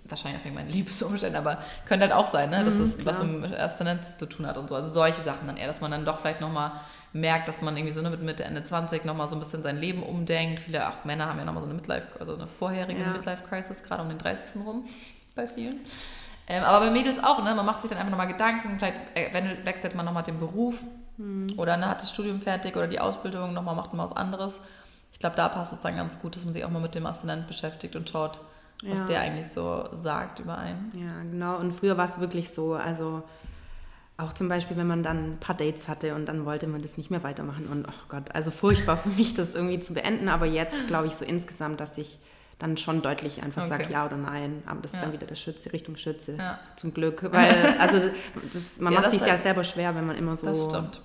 Wahrscheinlich 0.04 0.40
auch 0.40 0.44
wegen 0.44 0.54
meinen 0.54 0.70
Lebensumständen, 0.70 1.38
aber 1.38 1.58
könnte 1.86 2.06
halt 2.06 2.14
auch 2.14 2.26
sein, 2.26 2.50
ne? 2.50 2.64
dass 2.64 2.74
mhm, 2.74 3.04
was 3.04 3.22
mit 3.22 3.58
Aszendent 3.58 4.04
zu 4.04 4.26
tun 4.26 4.46
hat 4.46 4.56
und 4.56 4.68
so. 4.68 4.74
Also 4.74 4.90
solche 4.90 5.22
Sachen 5.22 5.46
dann 5.46 5.56
eher, 5.56 5.66
dass 5.66 5.80
man 5.80 5.90
dann 5.90 6.04
doch 6.04 6.20
vielleicht 6.20 6.40
nochmal 6.40 6.72
merkt, 7.12 7.48
dass 7.48 7.62
man 7.62 7.76
irgendwie 7.76 7.94
so 7.94 8.02
ne, 8.02 8.10
mit 8.10 8.22
Mitte, 8.22 8.44
Ende 8.44 8.62
20 8.62 9.04
nochmal 9.04 9.28
so 9.28 9.36
ein 9.36 9.38
bisschen 9.38 9.62
sein 9.62 9.78
Leben 9.78 10.02
umdenkt. 10.02 10.60
Viele, 10.60 10.88
auch 10.88 11.04
Männer 11.04 11.26
haben 11.26 11.38
ja 11.38 11.44
nochmal 11.44 11.62
so 11.62 11.68
eine 11.68 11.74
Midlife, 11.74 12.06
also 12.20 12.34
eine 12.34 12.46
vorherige 12.46 13.00
ja. 13.00 13.12
Midlife-Crisis, 13.12 13.82
gerade 13.82 14.02
um 14.02 14.08
den 14.08 14.18
30. 14.18 14.62
rum 14.64 14.84
bei 15.36 15.46
vielen. 15.46 15.80
Ähm, 16.46 16.64
aber 16.64 16.86
bei 16.86 16.90
Mädels 16.90 17.22
auch, 17.22 17.42
ne? 17.42 17.54
Man 17.54 17.66
macht 17.66 17.82
sich 17.82 17.90
dann 17.90 17.98
einfach 17.98 18.10
nochmal 18.10 18.28
Gedanken, 18.28 18.78
vielleicht 18.78 18.96
äh, 19.14 19.64
wechselt 19.64 19.94
man 19.94 20.06
nochmal 20.06 20.22
den 20.22 20.38
Beruf 20.38 20.82
hm. 21.18 21.48
oder 21.56 21.76
ne, 21.76 21.88
hat 21.88 22.00
das 22.00 22.10
Studium 22.10 22.40
fertig 22.40 22.76
oder 22.76 22.88
die 22.88 23.00
Ausbildung, 23.00 23.52
nochmal 23.52 23.76
macht 23.76 23.92
man 23.92 24.04
was 24.04 24.16
anderes. 24.16 24.60
Ich 25.12 25.18
glaube, 25.18 25.36
da 25.36 25.48
passt 25.48 25.72
es 25.72 25.80
dann 25.80 25.96
ganz 25.96 26.20
gut, 26.20 26.36
dass 26.36 26.44
man 26.44 26.54
sich 26.54 26.64
auch 26.64 26.70
mal 26.70 26.80
mit 26.80 26.94
dem 26.94 27.04
Aszendent 27.04 27.46
beschäftigt 27.46 27.96
und 27.96 28.08
schaut, 28.08 28.40
was 28.84 29.00
ja. 29.00 29.06
der 29.06 29.20
eigentlich 29.20 29.48
so 29.48 29.88
sagt 29.92 30.38
über 30.38 30.56
einen. 30.56 30.90
Ja, 30.94 31.22
genau. 31.22 31.56
Und 31.56 31.72
früher 31.72 31.96
war 31.96 32.08
es 32.08 32.20
wirklich 32.20 32.50
so, 32.50 32.74
also 32.74 33.24
auch 34.16 34.32
zum 34.32 34.48
Beispiel, 34.48 34.76
wenn 34.76 34.86
man 34.86 35.02
dann 35.02 35.32
ein 35.32 35.38
paar 35.38 35.56
Dates 35.56 35.88
hatte 35.88 36.14
und 36.14 36.26
dann 36.26 36.44
wollte 36.44 36.66
man 36.66 36.82
das 36.82 36.96
nicht 36.96 37.10
mehr 37.10 37.22
weitermachen. 37.22 37.66
Und 37.66 37.86
oh 37.88 38.06
Gott, 38.08 38.34
also 38.34 38.50
furchtbar 38.50 38.96
für 38.96 39.10
mich, 39.10 39.34
das 39.34 39.54
irgendwie 39.54 39.80
zu 39.80 39.94
beenden. 39.94 40.28
Aber 40.28 40.46
jetzt 40.46 40.88
glaube 40.88 41.06
ich 41.06 41.14
so 41.14 41.24
insgesamt, 41.24 41.80
dass 41.80 41.98
ich 41.98 42.18
dann 42.58 42.76
schon 42.76 43.02
deutlich 43.02 43.42
einfach 43.44 43.62
okay. 43.62 43.70
sage 43.70 43.92
ja 43.92 44.06
oder 44.06 44.16
nein. 44.16 44.62
Aber 44.66 44.80
das 44.82 44.92
ja. 44.92 44.98
ist 44.98 45.04
dann 45.04 45.12
wieder 45.12 45.26
der 45.26 45.36
Schütze, 45.36 45.72
Richtung 45.72 45.96
Schütze. 45.96 46.36
Ja. 46.36 46.58
Zum 46.76 46.92
Glück. 46.92 47.32
Weil, 47.32 47.76
also 47.80 48.00
das, 48.52 48.80
man 48.80 48.92
ja, 48.92 49.00
macht 49.00 49.10
sich 49.10 49.24
ja 49.24 49.36
selber 49.36 49.62
schwer, 49.62 49.94
wenn 49.94 50.06
man 50.06 50.16
immer 50.16 50.34
so. 50.34 50.46
Das 50.46 50.64
stimmt. 50.64 51.00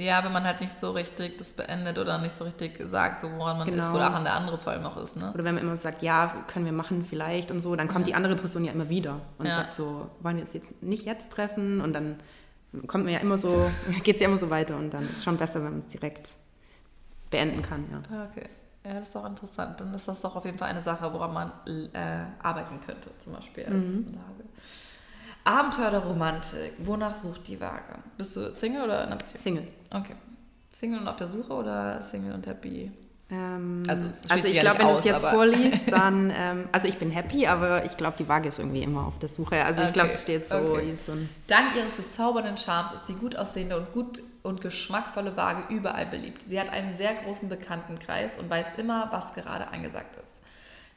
Ja, 0.00 0.24
wenn 0.24 0.32
man 0.32 0.44
halt 0.44 0.62
nicht 0.62 0.74
so 0.78 0.92
richtig 0.92 1.36
das 1.36 1.52
beendet 1.52 1.98
oder 1.98 2.16
nicht 2.18 2.34
so 2.34 2.44
richtig 2.44 2.80
sagt, 2.86 3.20
so 3.20 3.30
woran 3.32 3.58
man 3.58 3.68
genau. 3.68 3.84
ist, 3.84 3.90
oder 3.90 4.10
auch 4.10 4.14
an 4.14 4.24
der 4.24 4.34
andere 4.34 4.58
vor 4.58 4.72
allem 4.72 4.82
noch 4.82 4.96
ist. 4.96 5.14
Ne? 5.14 5.30
Oder 5.34 5.44
wenn 5.44 5.54
man 5.54 5.62
immer 5.62 5.76
sagt, 5.76 6.02
ja, 6.02 6.34
können 6.46 6.64
wir 6.64 6.72
machen 6.72 7.04
vielleicht 7.04 7.50
und 7.50 7.60
so, 7.60 7.76
dann 7.76 7.86
kommt 7.86 8.06
ja. 8.06 8.12
die 8.12 8.14
andere 8.14 8.34
Person 8.34 8.64
ja 8.64 8.72
immer 8.72 8.88
wieder 8.88 9.20
und 9.36 9.46
ja. 9.46 9.56
sagt 9.56 9.74
so, 9.74 10.10
wollen 10.20 10.36
wir 10.36 10.42
uns 10.42 10.54
jetzt 10.54 10.82
nicht 10.82 11.04
jetzt 11.04 11.30
treffen 11.30 11.82
und 11.82 11.92
dann 11.92 12.16
kommt 12.86 13.04
man 13.04 13.12
ja 13.12 13.20
immer 13.20 13.36
so, 13.36 13.70
geht 14.02 14.14
es 14.14 14.22
ja 14.22 14.28
immer 14.28 14.38
so 14.38 14.48
weiter 14.48 14.76
und 14.76 14.90
dann 14.94 15.04
ist 15.04 15.18
es 15.18 15.24
schon 15.24 15.36
besser, 15.36 15.62
wenn 15.62 15.72
man 15.72 15.82
es 15.86 15.92
direkt 15.92 16.30
beenden 17.30 17.60
kann. 17.60 17.84
Ja. 17.90 18.24
Okay. 18.30 18.48
Ja, 18.86 18.94
das 19.00 19.10
ist 19.10 19.16
auch 19.16 19.26
interessant. 19.26 19.78
Dann 19.80 19.92
ist 19.92 20.08
das 20.08 20.22
doch 20.22 20.34
auf 20.34 20.46
jeden 20.46 20.56
Fall 20.56 20.70
eine 20.70 20.80
Sache, 20.80 21.12
woran 21.12 21.34
man 21.34 21.52
äh, 21.92 22.24
arbeiten 22.42 22.80
könnte, 22.80 23.10
zum 23.18 23.34
Beispiel 23.34 23.64
als 23.64 23.74
mhm. 23.74 24.06
Lage. 24.06 24.48
Abenteuer 25.44 25.88
oder 25.88 25.98
Romantik? 25.98 26.72
Wonach 26.78 27.14
sucht 27.14 27.48
die 27.48 27.60
Waage? 27.60 27.98
Bist 28.16 28.36
du 28.36 28.54
Single 28.54 28.84
oder 28.84 29.02
in 29.02 29.08
einer 29.08 29.16
Beziehung? 29.16 29.42
Single. 29.42 29.68
Okay. 29.90 30.14
Single 30.70 31.00
und 31.00 31.08
auf 31.08 31.16
der 31.16 31.26
Suche 31.26 31.52
oder 31.52 32.00
Single 32.00 32.32
und 32.32 32.46
happy? 32.46 32.92
Ähm, 33.32 33.84
also, 33.86 34.06
also 34.28 34.48
ich 34.48 34.60
glaube, 34.60 34.80
wenn 34.80 34.86
du 34.88 34.92
es 34.92 35.04
jetzt 35.04 35.24
vorliest, 35.24 35.92
dann, 35.92 36.32
ähm, 36.34 36.68
also 36.72 36.88
ich 36.88 36.98
bin 36.98 37.10
happy, 37.10 37.46
aber 37.46 37.84
ich 37.84 37.96
glaube, 37.96 38.16
die 38.18 38.28
Waage 38.28 38.48
ist 38.48 38.58
irgendwie 38.58 38.82
immer 38.82 39.06
auf 39.06 39.18
der 39.18 39.28
Suche. 39.28 39.64
Also 39.64 39.80
okay. 39.80 39.88
ich 39.88 39.92
glaube, 39.92 40.10
es 40.10 40.22
steht 40.22 40.48
so, 40.48 40.56
okay. 40.56 40.94
so 40.94 41.12
Dank 41.46 41.76
ihres 41.76 41.94
bezaubernden 41.94 42.58
Charmes 42.58 42.92
ist 42.92 43.04
die 43.04 43.14
gut 43.14 43.36
aussehende 43.36 43.76
und 43.76 43.92
gut 43.92 44.22
und 44.42 44.60
geschmackvolle 44.60 45.36
Waage 45.36 45.72
überall 45.72 46.06
beliebt. 46.06 46.44
Sie 46.48 46.58
hat 46.58 46.70
einen 46.70 46.96
sehr 46.96 47.14
großen 47.14 47.48
Bekanntenkreis 47.48 48.38
und 48.38 48.50
weiß 48.50 48.78
immer, 48.78 49.08
was 49.12 49.34
gerade 49.34 49.68
angesagt 49.68 50.16
ist. 50.22 50.40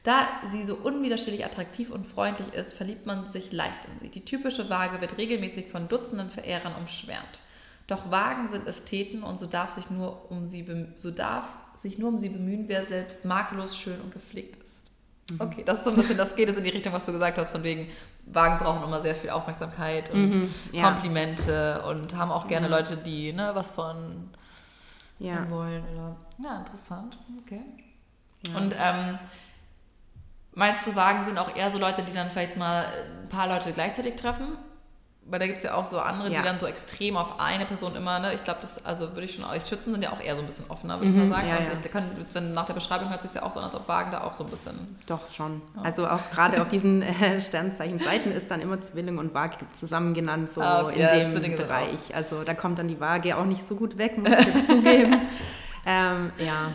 Da 0.02 0.26
sie 0.48 0.64
so 0.64 0.74
unwiderstehlich 0.74 1.44
attraktiv 1.44 1.90
und 1.90 2.06
freundlich 2.06 2.52
ist, 2.52 2.76
verliebt 2.76 3.06
man 3.06 3.28
sich 3.28 3.52
leicht 3.52 3.86
in 3.86 4.00
sie. 4.00 4.08
Die 4.10 4.24
typische 4.24 4.68
Waage 4.68 5.00
wird 5.00 5.18
regelmäßig 5.18 5.68
von 5.68 5.88
Dutzenden 5.88 6.30
Verehrern 6.30 6.74
umschwärmt. 6.78 7.40
Doch 7.86 8.10
Wagen 8.10 8.48
sind 8.48 8.66
Ästheten 8.66 9.22
und 9.22 9.38
so 9.38 9.46
darf 9.46 9.70
sich 9.70 9.90
nur 9.90 10.30
um 10.30 10.46
sie 10.46 10.64
so 10.96 11.10
darf 11.10 11.46
sich 11.76 11.98
nur 11.98 12.08
um 12.08 12.18
sie 12.18 12.30
bemühen, 12.30 12.64
wer 12.66 12.86
selbst 12.86 13.24
makellos, 13.24 13.76
schön 13.76 14.00
und 14.00 14.12
gepflegt 14.12 14.62
ist. 14.62 14.90
Mhm. 15.30 15.40
Okay, 15.40 15.62
das 15.64 15.78
ist 15.78 15.84
so 15.84 15.90
ein 15.90 15.96
bisschen, 15.96 16.16
das 16.16 16.36
geht 16.36 16.48
jetzt 16.48 16.58
in 16.58 16.64
die 16.64 16.70
Richtung, 16.70 16.92
was 16.92 17.06
du 17.06 17.12
gesagt 17.12 17.36
hast, 17.38 17.50
von 17.50 17.62
wegen, 17.62 17.88
Wagen 18.26 18.62
brauchen 18.62 18.84
immer 18.84 19.00
sehr 19.00 19.14
viel 19.14 19.30
Aufmerksamkeit 19.30 20.10
und 20.10 20.30
mhm, 20.30 20.54
ja. 20.72 20.90
Komplimente 20.90 21.82
und 21.82 22.16
haben 22.16 22.30
auch 22.30 22.48
gerne 22.48 22.70
ja. 22.70 22.76
Leute, 22.76 22.96
die 22.96 23.32
ne, 23.32 23.50
was 23.54 23.72
von 23.72 24.30
ja. 25.18 25.48
wollen. 25.50 25.84
Oder, 25.92 26.16
ja, 26.42 26.58
interessant. 26.58 27.18
Okay. 27.44 27.60
Ja. 28.46 28.58
Und 28.58 28.74
ähm, 28.78 29.18
meinst 30.54 30.86
du, 30.86 30.96
Wagen 30.96 31.24
sind 31.24 31.36
auch 31.38 31.54
eher 31.54 31.70
so 31.70 31.78
Leute, 31.78 32.02
die 32.02 32.14
dann 32.14 32.30
vielleicht 32.30 32.56
mal 32.56 32.86
ein 33.22 33.28
paar 33.28 33.46
Leute 33.48 33.72
gleichzeitig 33.72 34.16
treffen? 34.16 34.56
Weil 35.26 35.40
da 35.40 35.46
gibt 35.46 35.58
es 35.58 35.64
ja 35.64 35.74
auch 35.74 35.86
so 35.86 35.98
andere, 35.98 36.30
ja. 36.30 36.40
die 36.40 36.44
dann 36.44 36.60
so 36.60 36.66
extrem 36.66 37.16
auf 37.16 37.40
eine 37.40 37.64
Person 37.64 37.96
immer, 37.96 38.18
ne? 38.18 38.34
Ich 38.34 38.44
glaube, 38.44 38.60
das, 38.60 38.84
also 38.84 39.12
würde 39.12 39.24
ich 39.24 39.34
schon, 39.34 39.44
ich 39.56 39.66
Schützen 39.66 39.92
sind 39.92 40.02
ja 40.02 40.12
auch 40.12 40.20
eher 40.20 40.34
so 40.34 40.40
ein 40.40 40.46
bisschen 40.46 40.70
offener, 40.70 41.00
würde 41.00 41.10
mhm, 41.10 41.22
ich 41.22 41.28
mal 41.28 41.36
sagen. 41.36 41.48
Ja, 41.48 41.56
und 41.56 41.84
ja. 41.84 41.90
Können, 41.90 42.26
wenn, 42.32 42.52
nach 42.52 42.66
der 42.66 42.74
Beschreibung 42.74 43.08
hört 43.08 43.24
es 43.24 43.32
sich 43.32 43.40
ja 43.40 43.46
auch 43.46 43.52
so 43.52 43.58
an, 43.58 43.66
als 43.66 43.74
ob 43.74 43.88
Wagen 43.88 44.10
da 44.10 44.22
auch 44.22 44.34
so 44.34 44.44
ein 44.44 44.50
bisschen. 44.50 44.96
Doch, 45.06 45.20
schon. 45.32 45.62
Also 45.82 46.06
auch 46.06 46.30
gerade 46.30 46.60
auf 46.60 46.68
diesen 46.68 47.02
äh, 47.02 47.40
Sternzeichen-Seiten 47.40 48.32
ist 48.32 48.50
dann 48.50 48.60
immer 48.60 48.80
Zwilling 48.80 49.18
und 49.18 49.32
Waage 49.32 49.56
zusammen 49.72 50.12
genannt, 50.12 50.50
so 50.50 50.60
ah, 50.60 50.84
okay, 50.84 51.02
in 51.02 51.20
dem 51.20 51.30
Zwillinge 51.30 51.56
Bereich. 51.56 52.14
Also 52.14 52.42
da 52.44 52.54
kommt 52.54 52.78
dann 52.78 52.88
die 52.88 53.00
Waage 53.00 53.36
auch 53.36 53.46
nicht 53.46 53.66
so 53.66 53.76
gut 53.76 53.96
weg, 53.96 54.18
muss 54.18 54.28
ich 54.30 54.66
zugeben. 54.66 55.20
Ähm, 55.86 56.32
ja. 56.38 56.70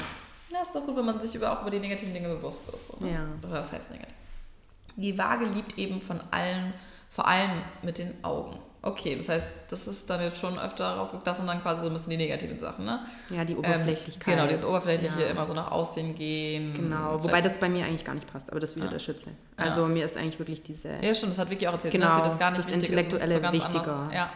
Ja, 0.52 0.62
ist 0.62 0.74
doch 0.74 0.86
gut, 0.86 0.96
wenn 0.96 1.06
man 1.06 1.20
sich 1.20 1.34
über, 1.36 1.52
auch 1.52 1.62
über 1.62 1.72
die 1.72 1.80
negativen 1.80 2.14
Dinge 2.14 2.30
bewusst 2.30 2.62
ist. 2.68 2.94
Oder? 2.94 3.12
Ja. 3.12 3.26
Oder 3.42 3.62
was 3.62 3.72
heißt 3.72 3.90
negativ? 3.92 4.16
Die 4.96 5.18
Waage 5.18 5.46
liebt 5.46 5.78
eben 5.78 6.02
von 6.02 6.20
allen 6.32 6.74
vor 7.10 7.28
allem 7.28 7.52
mit 7.82 7.98
den 7.98 8.24
Augen. 8.24 8.60
Okay, 8.82 9.18
das 9.18 9.28
heißt, 9.28 9.46
das 9.70 9.88
ist 9.88 10.10
dann 10.10 10.22
jetzt 10.22 10.40
schon 10.40 10.58
öfter 10.58 10.96
rausgekommen. 10.96 11.26
Das 11.26 11.38
sind 11.38 11.48
dann 11.48 11.62
quasi 11.62 11.82
so 11.82 11.88
ein 11.88 11.94
bisschen 11.94 12.12
die 12.12 12.18
negativen 12.18 12.58
Sachen, 12.62 12.86
ne? 12.86 13.06
Ja, 13.30 13.44
die 13.44 13.52
ähm, 13.52 13.60
Oberflächlichkeit. 13.60 14.28
Ähm, 14.28 14.40
genau, 14.40 14.48
dieses 14.48 14.64
Oberflächliche, 14.64 15.20
ja. 15.20 15.28
immer 15.28 15.46
so 15.46 15.54
nach 15.54 15.70
Aussehen 15.70 16.16
gehen. 16.16 16.74
Genau, 16.74 17.22
wobei 17.22 17.42
das 17.42 17.60
bei 17.60 17.68
mir 17.68 17.84
eigentlich 17.84 18.06
gar 18.06 18.16
nicht 18.16 18.32
passt, 18.32 18.50
aber 18.50 18.62
das 18.62 18.72
ist 18.72 18.76
wieder 18.78 18.86
ja. 18.86 18.94
der 18.94 19.00
Schütze. 19.00 19.32
Also 19.58 19.82
ja. 19.82 19.88
mir 19.90 20.06
ist 20.06 20.16
eigentlich 20.16 20.40
wirklich 20.40 20.64
diese... 20.64 20.94
Ja, 21.02 21.14
stimmt, 21.14 21.34
das 21.34 21.40
hat 21.40 21.50
Vicky 21.50 21.68
auch 21.68 21.74
erzählt, 21.74 21.92
genau, 21.92 22.06
dass 22.06 22.16
sie 22.16 22.24
das 22.24 22.40
gar 22.40 22.52
nicht 22.52 22.66
das 22.66 22.74
Intellektuelle 22.74 23.36
ist, 23.36 23.46
so 23.46 23.52
wichtiger. 23.52 23.96
Anders. 23.96 24.14
Ja. 24.14 24.30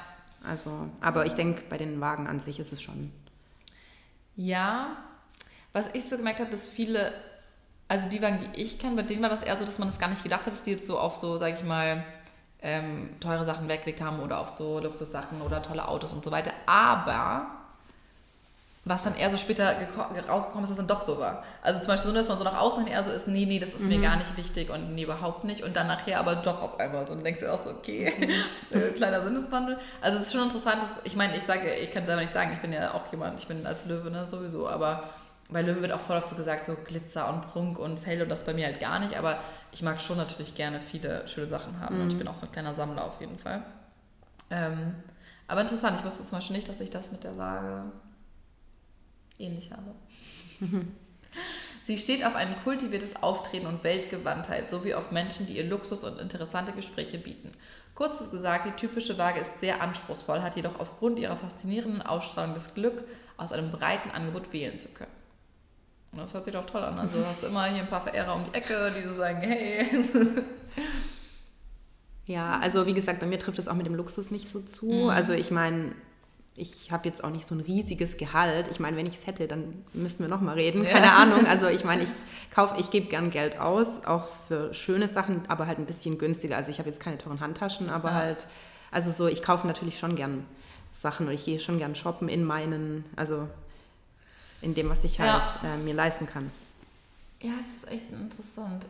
Also, 0.45 0.89
aber 0.99 1.25
ich 1.25 1.35
denke, 1.35 1.63
bei 1.69 1.77
den 1.77 2.01
Wagen 2.01 2.27
an 2.27 2.41
sich 2.41 2.59
ist 2.59 2.73
es 2.73 2.81
schon... 2.81 3.13
Ja, 4.35 4.97
was 5.71 5.89
ich 5.93 6.09
so 6.09 6.17
gemerkt 6.17 6.41
habe, 6.41 6.51
dass 6.51 6.67
viele, 6.67 7.13
also 7.87 8.09
die 8.09 8.21
Wagen, 8.21 8.39
die 8.39 8.61
ich 8.61 8.77
kenne, 8.77 8.97
bei 8.97 9.03
denen 9.03 9.21
war 9.21 9.29
das 9.29 9.41
eher 9.43 9.57
so, 9.57 9.63
dass 9.63 9.79
man 9.79 9.87
das 9.87 9.99
gar 9.99 10.09
nicht 10.09 10.23
gedacht 10.23 10.41
hat, 10.41 10.47
dass 10.47 10.63
die 10.63 10.71
jetzt 10.71 10.85
so 10.85 10.99
auf 10.99 11.15
so, 11.15 11.37
sag 11.37 11.53
ich 11.53 11.63
mal 11.63 12.03
ähm, 12.63 13.09
teure 13.19 13.45
Sachen 13.45 13.67
weggelegt 13.67 14.01
haben 14.01 14.19
oder 14.21 14.39
auf 14.39 14.49
so 14.49 14.79
Luxussachen 14.79 15.41
oder 15.41 15.61
tolle 15.61 15.87
Autos 15.87 16.13
und 16.13 16.23
so 16.23 16.31
weiter. 16.31 16.51
Aber 16.65 17.47
was 18.85 19.03
dann 19.03 19.15
eher 19.15 19.31
so 19.31 19.37
später 19.37 19.73
rausgekommen 20.27 20.65
ist, 20.65 20.69
dass 20.69 20.77
dann 20.77 20.87
doch 20.87 20.99
so 20.99 21.17
war. 21.17 21.43
Also 21.61 21.79
zum 21.79 21.87
Beispiel 21.87 22.11
so, 22.11 22.17
dass 22.17 22.27
man 22.27 22.37
so 22.37 22.43
nach 22.43 22.59
außen 22.59 22.83
hin 22.83 22.93
eher 22.93 23.03
so 23.03 23.11
ist, 23.11 23.29
nee, 23.29 23.45
nee, 23.45 23.59
das 23.59 23.69
ist 23.69 23.81
mhm. 23.81 23.89
mir 23.89 24.01
gar 24.01 24.17
nicht 24.17 24.35
wichtig 24.35 24.69
und 24.69 24.93
nee, 24.93 25.03
überhaupt 25.03 25.45
nicht. 25.45 25.63
Und 25.63 25.77
dann 25.77 25.87
nachher 25.87 26.19
aber 26.19 26.35
doch 26.35 26.61
auf 26.61 26.79
einmal 26.79 27.07
so 27.07 27.13
und 27.13 27.23
denkst 27.23 27.39
du 27.39 27.53
auch 27.53 27.57
so, 27.57 27.69
okay, 27.69 28.11
mhm. 28.17 28.77
äh, 28.77 28.91
kleiner 28.91 29.21
Sinneswandel. 29.21 29.77
Also 30.01 30.19
es 30.19 30.25
ist 30.25 30.33
schon 30.33 30.43
interessant, 30.43 30.81
dass, 30.81 30.89
ich 31.05 31.15
meine, 31.15 31.37
ich 31.37 31.43
sage, 31.43 31.69
ich 31.81 31.91
kann 31.91 32.05
selber 32.05 32.21
nicht 32.21 32.33
sagen, 32.33 32.51
ich 32.53 32.59
bin 32.59 32.73
ja 32.73 32.93
auch 32.93 33.09
jemand, 33.11 33.39
ich 33.39 33.47
bin 33.47 33.65
als 33.65 33.85
Löwe 33.85 34.11
ne, 34.11 34.27
sowieso, 34.27 34.67
aber 34.67 35.03
bei 35.49 35.61
Löwe 35.61 35.81
wird 35.81 35.93
auch 35.93 36.01
voll 36.01 36.17
oft 36.17 36.27
so 36.27 36.35
gesagt, 36.35 36.65
so 36.65 36.75
Glitzer 36.75 37.29
und 37.29 37.41
Prunk 37.41 37.79
und 37.79 37.99
Fell 37.99 38.21
und 38.21 38.29
das 38.29 38.43
bei 38.43 38.53
mir 38.53 38.65
halt 38.65 38.81
gar 38.81 38.99
nicht, 38.99 39.15
aber 39.15 39.37
ich 39.73 39.81
mag 39.81 39.99
schon 39.99 40.17
natürlich 40.17 40.55
gerne 40.55 40.79
viele 40.79 41.27
schöne 41.27 41.47
Sachen 41.47 41.79
haben 41.79 41.95
mhm. 41.95 42.01
und 42.01 42.07
ich 42.09 42.13
mhm. 42.13 42.19
bin 42.19 42.27
auch 42.27 42.35
so 42.35 42.45
ein 42.45 42.51
kleiner 42.51 42.75
Sammler 42.75 43.03
auf 43.05 43.19
jeden 43.19 43.37
Fall. 43.37 43.63
Ähm, 44.49 44.95
aber 45.47 45.61
interessant, 45.61 45.97
ich 45.99 46.05
wusste 46.05 46.23
zum 46.23 46.37
Beispiel 46.37 46.55
nicht, 46.55 46.69
dass 46.69 46.79
ich 46.79 46.89
das 46.89 47.11
mit 47.11 47.23
der 47.23 47.37
Waage 47.37 47.91
ähnlich 49.39 49.71
habe. 49.71 49.95
Sie 51.85 51.97
steht 51.97 52.23
auf 52.25 52.35
ein 52.35 52.55
kultiviertes 52.63 53.21
Auftreten 53.21 53.65
und 53.65 53.83
Weltgewandtheit 53.83 54.69
sowie 54.69 54.93
auf 54.93 55.11
Menschen, 55.11 55.47
die 55.47 55.57
ihr 55.57 55.65
Luxus 55.65 56.03
und 56.03 56.19
interessante 56.19 56.71
Gespräche 56.71 57.17
bieten. 57.17 57.51
Kurzes 57.93 58.31
gesagt, 58.31 58.65
die 58.65 58.71
typische 58.71 59.17
Waage 59.17 59.41
ist 59.41 59.59
sehr 59.59 59.81
anspruchsvoll, 59.81 60.41
hat 60.41 60.55
jedoch 60.55 60.79
aufgrund 60.79 61.19
ihrer 61.19 61.35
faszinierenden 61.35 62.01
Ausstrahlung 62.01 62.53
das 62.53 62.73
Glück, 62.73 63.03
aus 63.35 63.51
einem 63.51 63.71
breiten 63.71 64.11
Angebot 64.11 64.53
wählen 64.53 64.79
zu 64.79 64.89
können. 64.89 65.11
Das 66.15 66.33
hört 66.33 66.45
sich 66.45 66.53
doch 66.53 66.65
toll 66.65 66.83
an. 66.83 66.99
Also 66.99 67.19
du 67.19 67.25
hast 67.25 67.43
immer 67.43 67.65
hier 67.65 67.81
ein 67.81 67.87
paar 67.87 68.01
Verehrer 68.01 68.35
um 68.35 68.43
die 68.43 68.53
Ecke, 68.53 68.91
die 68.95 69.07
so 69.07 69.15
sagen, 69.15 69.39
hey. 69.41 69.87
Ja, 72.25 72.59
also 72.59 72.85
wie 72.85 72.93
gesagt, 72.93 73.19
bei 73.19 73.25
mir 73.25 73.39
trifft 73.39 73.59
es 73.59 73.67
auch 73.67 73.73
mit 73.73 73.85
dem 73.85 73.95
Luxus 73.95 74.31
nicht 74.31 74.49
so 74.49 74.61
zu. 74.61 74.85
Mhm. 74.85 75.09
Also 75.09 75.33
ich 75.33 75.51
meine, 75.51 75.93
ich 76.55 76.91
habe 76.91 77.09
jetzt 77.09 77.23
auch 77.23 77.31
nicht 77.31 77.47
so 77.47 77.55
ein 77.55 77.61
riesiges 77.61 78.17
Gehalt. 78.17 78.67
Ich 78.69 78.79
meine, 78.79 78.95
wenn 78.95 79.07
ich 79.07 79.17
es 79.17 79.27
hätte, 79.27 79.47
dann 79.47 79.83
müssten 79.93 80.23
wir 80.23 80.29
noch 80.29 80.41
mal 80.41 80.53
reden. 80.53 80.83
Ja. 80.83 80.91
Keine 80.91 81.11
Ahnung. 81.11 81.45
Also 81.47 81.67
ich 81.69 81.83
meine, 81.83 82.03
ich 82.03 82.09
kaufe, 82.53 82.79
ich 82.79 82.91
gebe 82.91 83.07
gern 83.07 83.29
Geld 83.31 83.59
aus, 83.59 84.05
auch 84.05 84.27
für 84.47 84.73
schöne 84.73 85.07
Sachen, 85.07 85.41
aber 85.47 85.67
halt 85.67 85.79
ein 85.79 85.85
bisschen 85.85 86.17
günstiger. 86.17 86.55
Also 86.55 86.69
ich 86.71 86.79
habe 86.79 86.89
jetzt 86.89 87.01
keine 87.01 87.17
teuren 87.17 87.39
Handtaschen, 87.39 87.89
aber 87.89 88.09
ja. 88.09 88.15
halt, 88.15 88.47
also 88.91 89.11
so, 89.11 89.27
ich 89.27 89.41
kaufe 89.41 89.65
natürlich 89.67 89.97
schon 89.97 90.15
gern 90.15 90.45
Sachen 90.91 91.27
und 91.27 91.33
ich 91.33 91.43
gehe 91.43 91.59
schon 91.59 91.79
gern 91.79 91.95
shoppen 91.95 92.29
in 92.29 92.43
meinen, 92.43 93.03
also 93.15 93.47
in 94.63 94.73
dem, 94.73 94.89
was 94.89 95.03
ich 95.03 95.19
halt 95.19 95.43
ja. 95.63 95.75
äh, 95.75 95.77
mir 95.77 95.93
leisten 95.93 96.25
kann. 96.25 96.51
Ja, 97.41 97.51
das 97.59 97.75
ist 97.83 97.91
echt 97.91 98.11
interessant. 98.11 98.85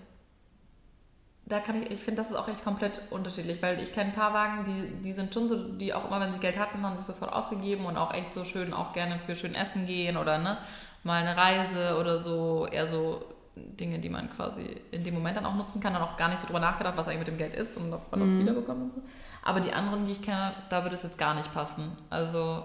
Da 1.46 1.60
kann 1.60 1.82
ich, 1.84 1.92
ich 1.92 2.00
finde, 2.00 2.22
das 2.22 2.32
ist 2.32 2.38
auch 2.38 2.48
echt 2.48 2.64
komplett 2.64 3.02
unterschiedlich, 3.12 3.62
weil 3.62 3.82
ich 3.82 3.94
kenne 3.94 4.12
ein 4.12 4.16
paar 4.16 4.34
Wagen, 4.34 4.64
die, 4.66 5.04
die 5.04 5.12
sind 5.12 5.34
schon 5.34 5.50
so, 5.50 5.58
die 5.74 5.94
auch 5.94 6.06
immer, 6.08 6.22
wenn 6.22 6.32
sie 6.32 6.40
Geld 6.40 6.58
hatten, 6.58 6.82
haben 6.86 6.96
sie 6.96 7.04
sofort 7.04 7.34
ausgegeben 7.34 7.86
und 7.86 7.98
auch 7.98 8.14
echt 8.14 8.34
so 8.34 8.46
schön, 8.46 8.74
auch 8.74 8.94
gerne 8.94 9.20
für 9.20 9.36
schön 9.36 9.54
Essen 9.54 9.86
gehen 9.86 10.16
oder 10.16 10.38
ne, 10.38 10.58
mal 11.04 11.22
eine 11.22 11.36
Reise 11.36 11.98
oder 12.00 12.18
so, 12.18 12.66
eher 12.72 12.88
so 12.88 13.26
Dinge, 13.56 14.00
die 14.00 14.10
man 14.10 14.32
quasi 14.32 14.62
in 14.92 15.04
dem 15.04 15.16
Moment 15.16 15.36
dann 15.36 15.46
auch 15.46 15.56
nutzen 15.56 15.82
kann, 15.82 15.94
dann 15.94 16.02
auch 16.02 16.16
gar 16.16 16.30
nicht 16.30 16.40
so 16.40 16.48
drüber 16.48 16.62
nachgedacht, 16.62 16.96
was 16.96 17.08
eigentlich 17.08 17.20
mit 17.20 17.28
dem 17.28 17.38
Geld 17.38 17.54
ist 17.56 17.76
und 17.78 17.94
ob 17.94 18.10
man 18.10 18.22
das 18.22 18.30
Mhm. 18.30 18.40
wiederbekommt 18.40 18.82
und 18.84 18.92
so. 18.94 19.02
Aber 19.44 19.60
die 19.60 19.74
anderen, 19.74 20.06
die 20.06 20.14
ich 20.14 20.22
kenne, 20.22 20.54
da 20.70 20.84
würde 20.84 20.96
es 20.96 21.04
jetzt 21.04 21.18
gar 21.18 21.34
nicht 21.36 21.54
passen. 21.54 21.92
Also 22.10 22.64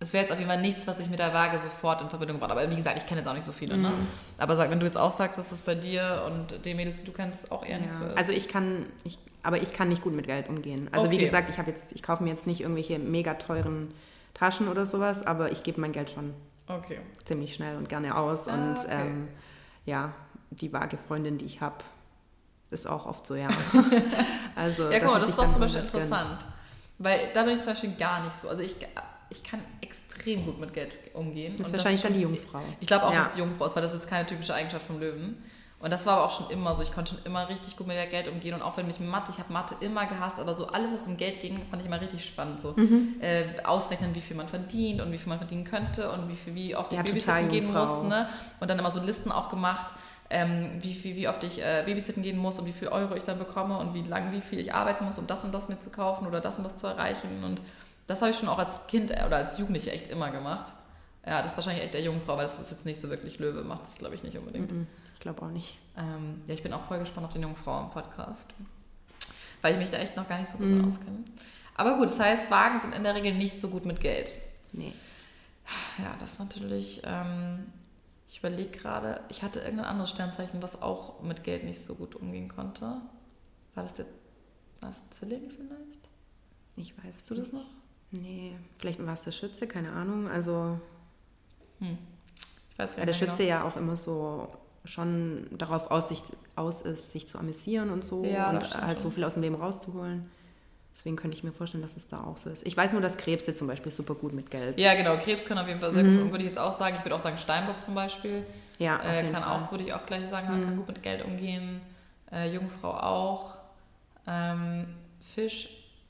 es 0.00 0.12
wäre 0.12 0.22
jetzt 0.22 0.32
auf 0.32 0.38
jeden 0.38 0.50
Fall 0.50 0.60
nichts, 0.60 0.86
was 0.86 1.00
ich 1.00 1.10
mit 1.10 1.18
der 1.18 1.34
Waage 1.34 1.58
sofort 1.58 2.00
in 2.00 2.08
Verbindung 2.08 2.38
bringe. 2.38 2.52
Aber 2.52 2.70
wie 2.70 2.76
gesagt, 2.76 2.96
ich 2.98 3.06
kenne 3.06 3.20
jetzt 3.20 3.28
auch 3.28 3.34
nicht 3.34 3.44
so 3.44 3.50
viele. 3.52 3.76
Ne? 3.76 3.88
Mhm. 3.88 4.06
Aber 4.38 4.54
sag, 4.54 4.70
wenn 4.70 4.78
du 4.78 4.86
jetzt 4.86 4.96
auch 4.96 5.10
sagst, 5.10 5.38
dass 5.38 5.50
das 5.50 5.62
bei 5.62 5.74
dir 5.74 6.22
und 6.26 6.64
den 6.64 6.76
Mädels, 6.76 6.98
die 6.98 7.06
du 7.06 7.12
kennst, 7.12 7.50
auch 7.50 7.64
eher 7.66 7.78
nicht 7.80 7.90
so 7.90 8.04
Ja. 8.04 8.10
ist. 8.10 8.16
Also 8.18 8.32
ich 8.32 8.46
kann, 8.48 8.86
ich, 9.04 9.18
aber 9.42 9.60
ich 9.60 9.72
kann 9.72 9.88
nicht 9.88 10.02
gut 10.02 10.12
mit 10.14 10.26
Geld 10.26 10.48
umgehen. 10.48 10.88
Also 10.92 11.10
wie 11.10 11.16
Okay. 11.16 11.24
gesagt, 11.24 11.50
ich 11.50 11.58
habe 11.58 11.70
jetzt, 11.70 11.92
ich 11.92 12.02
kaufe 12.02 12.22
mir 12.22 12.30
jetzt 12.30 12.46
nicht 12.46 12.60
irgendwelche 12.60 12.98
mega 13.00 13.34
teuren 13.34 13.92
Taschen 14.34 14.68
oder 14.68 14.86
sowas, 14.86 15.26
aber 15.26 15.50
ich 15.50 15.64
gebe 15.64 15.80
mein 15.80 15.90
Geld 15.90 16.10
schon 16.10 16.32
okay. 16.68 17.00
ziemlich 17.24 17.54
schnell 17.54 17.76
und 17.76 17.88
gerne 17.88 18.16
aus. 18.16 18.46
Ah, 18.46 18.54
und 18.54 18.78
okay. 18.78 18.86
ähm, 18.90 19.28
ja, 19.84 20.12
die 20.50 20.72
vage 20.72 20.96
Freundin, 20.96 21.38
die 21.38 21.44
ich 21.46 21.60
habe, 21.60 21.76
ist 22.70 22.86
auch 22.86 23.06
oft 23.06 23.26
so, 23.26 23.34
ja. 23.34 23.48
also, 24.54 24.90
Ja, 24.92 25.00
guck 25.00 25.12
mal, 25.12 25.20
das 25.20 25.30
ist 25.30 25.38
doch 25.38 25.50
zum 25.50 25.60
Beispiel 25.60 25.80
gönnt. 25.82 25.94
interessant. 25.94 26.38
Weil 26.98 27.30
da 27.34 27.42
bin 27.42 27.54
ich 27.54 27.62
zum 27.62 27.72
Beispiel 27.72 27.94
gar 27.96 28.22
nicht 28.24 28.36
so. 28.38 28.48
Also 28.48 28.62
ich, 28.62 28.76
ich 29.30 29.42
kann 29.44 29.60
extrem 29.80 30.44
gut 30.44 30.58
mit 30.60 30.72
Geld 30.72 30.92
umgehen. 31.14 31.54
Das 31.58 31.66
ist 31.68 31.72
Und 31.72 31.78
wahrscheinlich 31.78 32.00
schon- 32.00 32.10
dann 32.10 32.18
die 32.18 32.22
Jungfrau. 32.24 32.60
Ich 32.80 32.86
glaube 32.86 33.06
auch, 33.06 33.12
Ja. 33.12 33.18
dass 33.18 33.32
die 33.34 33.40
Jungfrau 33.40 33.66
ist, 33.66 33.76
weil 33.76 33.82
das 33.82 33.92
ist 33.92 34.00
jetzt 34.02 34.10
keine 34.10 34.26
typische 34.26 34.54
Eigenschaft 34.54 34.86
vom 34.86 34.98
Löwen. 35.00 35.42
Und 35.80 35.92
das 35.92 36.06
war 36.06 36.14
aber 36.14 36.24
auch 36.24 36.36
schon 36.36 36.50
immer 36.50 36.74
so. 36.74 36.82
Ich 36.82 36.90
konnte 36.92 37.14
schon 37.14 37.24
immer 37.24 37.48
richtig 37.48 37.76
gut 37.76 37.86
mit 37.86 37.96
Geld 38.10 38.26
umgehen. 38.26 38.52
Und 38.54 38.62
auch 38.62 38.76
wenn 38.76 38.88
mich 38.88 38.98
Mathe, 38.98 39.30
ich 39.30 39.38
habe 39.38 39.52
Mathe 39.52 39.76
immer 39.80 40.06
gehasst, 40.06 40.40
aber 40.40 40.52
so 40.54 40.66
alles, 40.66 40.92
was 40.92 41.06
um 41.06 41.16
Geld 41.16 41.40
ging, 41.40 41.60
fand 41.70 41.82
ich 41.82 41.86
immer 41.86 42.00
richtig 42.00 42.24
spannend. 42.24 42.58
So 42.58 42.72
Mhm. 42.76 43.14
äh, 43.20 43.44
ausrechnen, 43.64 44.12
wie 44.14 44.20
viel 44.20 44.36
man 44.36 44.48
verdient 44.48 45.00
und 45.00 45.12
wie 45.12 45.18
viel 45.18 45.28
man 45.28 45.38
verdienen 45.38 45.62
könnte 45.64 46.10
und 46.10 46.28
wie, 46.28 46.34
viel, 46.34 46.54
wie 46.56 46.74
oft 46.74 46.90
ich 46.90 46.96
Ja, 46.96 47.04
babysitten 47.04 47.34
total 47.34 47.48
gehen 47.48 47.64
Jungfrau. 47.72 48.00
muss. 48.02 48.08
Ne? 48.08 48.28
Und 48.58 48.68
dann 48.70 48.78
immer 48.80 48.90
so 48.90 49.00
Listen 49.00 49.30
auch 49.30 49.50
gemacht, 49.50 49.94
ähm, 50.30 50.72
wie, 50.82 50.94
viel, 50.94 51.14
wie 51.14 51.28
oft 51.28 51.44
ich 51.44 51.60
äh, 51.62 51.84
babysitten 51.86 52.24
gehen 52.24 52.38
muss 52.38 52.58
und 52.58 52.66
wie 52.66 52.72
viel 52.72 52.88
Euro 52.88 53.14
ich 53.14 53.22
dann 53.22 53.38
bekomme 53.38 53.78
und 53.78 53.94
wie 53.94 54.02
lang, 54.02 54.32
wie 54.32 54.40
viel 54.40 54.58
ich 54.58 54.74
arbeiten 54.74 55.04
muss, 55.04 55.16
um 55.18 55.28
das 55.28 55.44
und 55.44 55.52
das 55.54 55.68
mir 55.68 55.78
zu 55.78 55.90
kaufen 55.90 56.26
oder 56.26 56.40
das 56.40 56.58
und 56.58 56.64
das 56.64 56.76
zu 56.76 56.88
erreichen. 56.88 57.44
Und 57.44 57.60
das 58.08 58.20
habe 58.20 58.32
ich 58.32 58.36
schon 58.36 58.48
auch 58.48 58.58
als 58.58 58.86
Kind 58.88 59.10
äh, 59.12 59.22
oder 59.24 59.36
als 59.36 59.56
Jugendliche 59.58 59.92
echt 59.92 60.08
immer 60.08 60.30
gemacht. 60.32 60.72
Ja, 61.24 61.42
das 61.42 61.52
ist 61.52 61.56
wahrscheinlich 61.58 61.84
echt 61.84 61.94
der 61.94 62.02
Jungfrau, 62.02 62.36
weil 62.36 62.44
das 62.44 62.58
ist 62.58 62.70
jetzt 62.70 62.84
nicht 62.86 63.00
so 63.00 63.08
wirklich 63.10 63.38
Löwe, 63.38 63.62
macht 63.62 63.82
das 63.82 63.94
glaube 63.96 64.14
ich 64.16 64.22
nicht 64.22 64.36
unbedingt. 64.38 64.72
Ich 65.14 65.20
glaube 65.20 65.42
auch 65.42 65.50
nicht. 65.50 65.78
Ähm, 65.96 66.40
ja, 66.46 66.54
ich 66.54 66.62
bin 66.62 66.72
auch 66.72 66.84
voll 66.84 66.98
gespannt 66.98 67.26
auf 67.26 67.32
den 67.32 67.42
Jungfrauen-Podcast, 67.42 68.46
weil 69.62 69.74
ich 69.74 69.78
mich 69.78 69.90
da 69.90 69.98
echt 69.98 70.16
noch 70.16 70.28
gar 70.28 70.38
nicht 70.38 70.50
so 70.50 70.58
gut 70.58 70.66
Mhm. 70.68 70.86
auskenne. 70.86 71.18
Aber 71.74 71.96
gut, 71.96 72.06
das 72.10 72.18
heißt, 72.18 72.50
Wagen 72.50 72.80
sind 72.80 72.94
in 72.94 73.04
der 73.04 73.14
Regel 73.14 73.34
nicht 73.34 73.60
so 73.60 73.68
gut 73.68 73.84
mit 73.84 74.00
Geld. 74.00 74.34
Nee. 74.72 74.92
Ja, 75.98 76.14
das 76.18 76.32
ist 76.32 76.38
natürlich, 76.38 77.02
ähm, 77.04 77.66
ich 78.28 78.38
überlege 78.38 78.70
gerade, 78.78 79.20
ich 79.28 79.42
hatte 79.42 79.58
irgendein 79.60 79.86
anderes 79.86 80.10
Sternzeichen, 80.10 80.62
was 80.62 80.80
auch 80.80 81.20
mit 81.22 81.44
Geld 81.44 81.64
nicht 81.64 81.84
so 81.84 81.94
gut 81.94 82.14
umgehen 82.14 82.48
konnte. 82.48 82.84
War 83.74 83.82
das 83.82 83.92
der, 83.94 84.06
war 84.80 84.88
das 84.90 85.02
Zwilling 85.10 85.50
vielleicht? 85.50 86.08
Ich 86.76 86.96
weiß. 86.96 87.14
Weißt 87.16 87.30
du 87.30 87.34
das 87.34 87.52
noch? 87.52 87.66
Nee, 88.10 88.56
vielleicht 88.78 89.04
war 89.04 89.12
es 89.12 89.22
der 89.22 89.32
Schütze, 89.32 89.66
keine 89.66 89.92
Ahnung. 89.92 90.28
Also, 90.28 90.78
Hm. 91.80 91.96
Ich 92.72 92.78
weiß 92.78 92.90
gar 92.92 92.98
weil 92.98 93.06
der 93.06 93.14
nicht 93.14 93.18
Schütze 93.18 93.42
ja 93.44 93.64
auch 93.64 93.76
immer 93.76 93.96
so 93.96 94.48
schon 94.84 95.46
darauf 95.50 95.90
aus, 95.90 96.08
sich, 96.08 96.22
aus 96.56 96.82
ist, 96.82 97.12
sich 97.12 97.26
zu 97.28 97.38
amüsieren 97.38 97.90
und 97.90 98.04
so 98.04 98.24
Ja, 98.24 98.50
und 98.50 98.74
halt 98.74 98.98
so 98.98 99.10
viel 99.10 99.24
aus 99.24 99.34
dem 99.34 99.42
Leben 99.42 99.56
rauszuholen. 99.56 100.30
Deswegen 100.94 101.14
könnte 101.16 101.36
ich 101.36 101.44
mir 101.44 101.52
vorstellen, 101.52 101.82
dass 101.82 101.96
es 101.96 102.08
da 102.08 102.24
auch 102.24 102.36
so 102.38 102.50
ist. 102.50 102.66
Ich 102.66 102.76
weiß 102.76 102.92
nur, 102.92 103.00
dass 103.00 103.16
Krebse 103.16 103.54
zum 103.54 103.66
Beispiel 103.68 103.92
super 103.92 104.14
gut 104.14 104.32
mit 104.32 104.50
Geld. 104.50 104.76
genau. 104.76 104.88
Ja, 104.88 104.94
genau, 104.96 105.16
Krebs 105.16 105.44
können 105.44 105.60
auf 105.60 105.68
jeden 105.68 105.80
Fall 105.80 105.92
sehr 105.92 106.02
Mhm. 106.02 106.22
gut, 106.22 106.30
würde 106.32 106.44
ich 106.44 106.48
jetzt 106.50 106.58
auch 106.58 106.72
sagen, 106.72 106.96
ich 106.98 107.04
würde 107.04 107.14
auch 107.14 107.20
sagen 107.20 107.38
Steinbock 107.38 107.80
zum 107.82 107.94
Beispiel. 107.94 108.44
Ja, 108.78 108.98
Äh, 109.04 109.30
kann 109.30 109.42
Fall. 109.44 109.62
auch, 109.64 109.70
würde 109.70 109.84
ich 109.84 109.92
auch 109.92 110.06
gleich 110.06 110.28
sagen, 110.28 110.46
kann 110.48 110.72
Mhm. 110.72 110.76
gut 110.78 110.88
mit 110.88 111.02
Geld 111.02 111.24
umgehen. 111.24 111.80
Äh, 112.32 112.52
Jungfrau 112.52 112.92
auch. 112.94 113.54
Ähm, 114.26 114.86
Fisch 115.20 115.68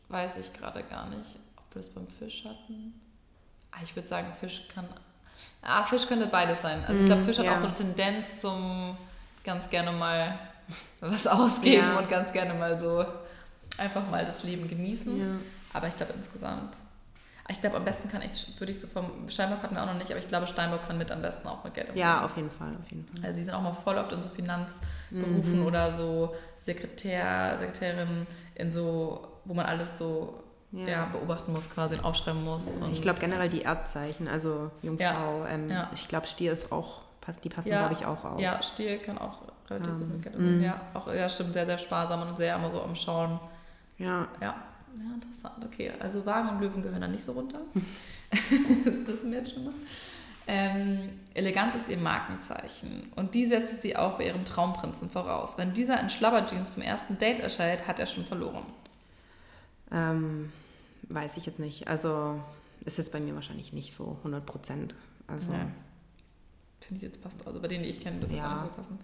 weiß 0.08 0.38
ich 0.38 0.52
gerade 0.58 0.82
gar 0.84 1.08
nicht, 1.10 1.36
wir 1.74 1.82
das 1.82 1.90
beim 1.90 2.06
Fisch 2.06 2.44
hatten. 2.44 2.94
Ah, 3.72 3.78
ich 3.82 3.94
würde 3.94 4.08
sagen, 4.08 4.32
Fisch 4.38 4.66
kann. 4.74 4.86
Ah, 5.62 5.84
Fisch 5.84 6.06
könnte 6.06 6.26
beides 6.26 6.62
sein. 6.62 6.84
Also 6.86 7.00
ich 7.00 7.06
glaube, 7.06 7.22
Mhm, 7.22 7.26
Fisch 7.26 7.38
hat 7.38 7.44
ja. 7.46 7.54
auch 7.54 7.58
so 7.60 7.66
eine 7.66 7.74
Tendenz 7.74 8.40
zum 8.40 8.96
ganz 9.44 9.68
gerne 9.70 9.92
mal 9.92 10.38
was 11.00 11.26
ausgeben 11.26 11.86
Ja. 11.86 11.98
und 11.98 12.08
ganz 12.08 12.32
gerne 12.32 12.54
mal 12.54 12.78
so 12.78 13.04
einfach 13.76 14.08
mal 14.10 14.24
das 14.24 14.42
Leben 14.44 14.66
genießen. 14.68 15.18
Ja. 15.18 15.26
Aber 15.72 15.86
ich 15.88 15.96
glaube 15.96 16.12
insgesamt. 16.14 16.74
ah, 17.44 17.50
Ich 17.50 17.60
glaube, 17.60 17.76
am 17.76 17.84
besten 17.84 18.10
kann 18.10 18.22
ich, 18.22 18.58
würde 18.58 18.72
ich 18.72 18.80
so 18.80 18.86
vom 18.88 19.28
Steinbock 19.28 19.62
hatten 19.62 19.74
wir 19.76 19.82
auch 19.82 19.86
noch 19.86 19.94
nicht, 19.98 20.10
aber 20.10 20.18
ich 20.18 20.28
glaube, 20.28 20.46
Steinbock 20.46 20.86
kann 20.86 20.98
mit 20.98 21.10
am 21.12 21.22
besten 21.22 21.46
auch 21.46 21.62
mit 21.64 21.74
Geld 21.74 21.88
umgehen. 21.90 22.00
ja, 22.02 22.24
auf 22.24 22.36
jeden 22.36 22.50
Fall, 22.50 22.70
auf 22.70 22.90
jeden 22.90 23.06
Fall. 23.06 23.24
Also 23.24 23.38
die 23.38 23.44
sind 23.44 23.54
auch 23.54 23.62
mal 23.62 23.72
voll 23.74 23.96
oft 23.98 24.12
in 24.12 24.20
so 24.22 24.28
Finanzberufen 24.30 25.60
Mhm. 25.60 25.66
oder 25.66 25.92
so 25.92 26.34
Sekretär, 26.56 27.56
Sekretärin 27.58 28.26
in 28.54 28.72
so, 28.72 29.28
wo 29.44 29.54
man 29.54 29.66
alles 29.66 29.98
so 29.98 30.42
Ja. 30.72 30.86
ja. 30.86 31.06
beobachten 31.06 31.52
muss 31.52 31.70
quasi 31.70 31.96
und 31.96 32.04
aufschreiben 32.04 32.44
muss. 32.44 32.66
Und 32.66 32.92
Ich 32.92 33.00
glaube 33.00 33.20
generell 33.20 33.48
die 33.48 33.62
Erdzeichen, 33.62 34.28
also 34.28 34.70
Jungfrau, 34.82 35.46
ähm, 35.46 35.70
ja. 35.70 35.90
ich 35.94 36.08
glaube 36.08 36.26
Stier 36.26 36.52
ist 36.52 36.72
auch, 36.72 37.02
die 37.42 37.48
passen 37.48 37.68
Ja, 37.68 37.86
glaube 37.86 37.94
ich 37.94 38.06
auch 38.06 38.24
auf. 38.24 38.40
Ja, 38.40 38.62
Stier 38.62 38.98
kann 38.98 39.18
auch 39.18 39.42
relativ 39.70 39.92
gut 39.92 40.02
Ähm, 40.02 40.12
mit 40.12 40.22
Geld 40.22 40.36
umgehen. 40.36 40.60
mm. 40.60 40.64
Ja, 40.64 40.80
auch 40.94 41.12
ja, 41.12 41.28
stimmt, 41.28 41.54
sehr, 41.54 41.66
sehr 41.66 41.78
sparsam 41.78 42.26
und 42.28 42.36
sehr 42.36 42.56
immer 42.56 42.70
so 42.70 42.82
am 42.82 42.94
Schauen. 42.94 43.40
Ja, 43.98 44.28
Ja. 44.40 44.54
Ja, 44.96 45.14
interessant. 45.14 45.64
Okay, 45.64 45.92
also 46.00 46.24
Wagen 46.26 46.48
und 46.48 46.60
Löwen 46.60 46.82
gehören 46.82 47.02
da 47.02 47.08
nicht 47.08 47.22
so 47.22 47.32
runter. 47.32 47.60
das 48.84 49.06
wissen 49.06 49.30
wir 49.30 49.38
jetzt 49.40 49.54
schon 49.54 49.64
mal. 49.64 49.74
Ähm, 50.46 51.10
Eleganz 51.34 51.74
ist 51.74 51.88
ihr 51.90 51.98
Markenzeichen 51.98 53.02
und 53.16 53.34
die 53.34 53.46
setzt 53.46 53.82
sie 53.82 53.96
auch 53.96 54.16
bei 54.16 54.26
ihrem 54.26 54.44
Traumprinzen 54.46 55.10
voraus. 55.10 55.58
Wenn 55.58 55.74
dieser 55.74 56.00
in 56.00 56.08
Schlabberjeans 56.08 56.72
zum 56.72 56.82
ersten 56.82 57.18
Date 57.18 57.40
erscheint, 57.40 57.86
hat 57.86 57.98
er 57.98 58.06
schon 58.06 58.24
verloren. 58.24 58.64
Ähm, 59.92 60.52
weiß 61.08 61.36
ich 61.36 61.46
jetzt 61.46 61.58
nicht. 61.58 61.88
Also 61.88 62.40
ist 62.84 62.98
jetzt 62.98 63.12
bei 63.12 63.20
mir 63.20 63.34
wahrscheinlich 63.34 63.72
nicht 63.72 63.94
so 63.94 64.16
100 64.18 64.44
Prozent. 64.46 64.94
Also 65.26 65.52
Ja. 65.52 65.66
Finde 66.80 66.96
ich 66.96 67.02
jetzt 67.02 67.22
passt. 67.22 67.46
Also 67.46 67.60
bei 67.60 67.68
denen, 67.68 67.82
die 67.84 67.90
ich 67.90 68.00
kenne, 68.00 68.20
wird 68.20 68.30
das 68.32 68.38
Ja. 68.38 68.52
nicht 68.52 68.62
so 68.62 68.68
passen. 68.68 68.98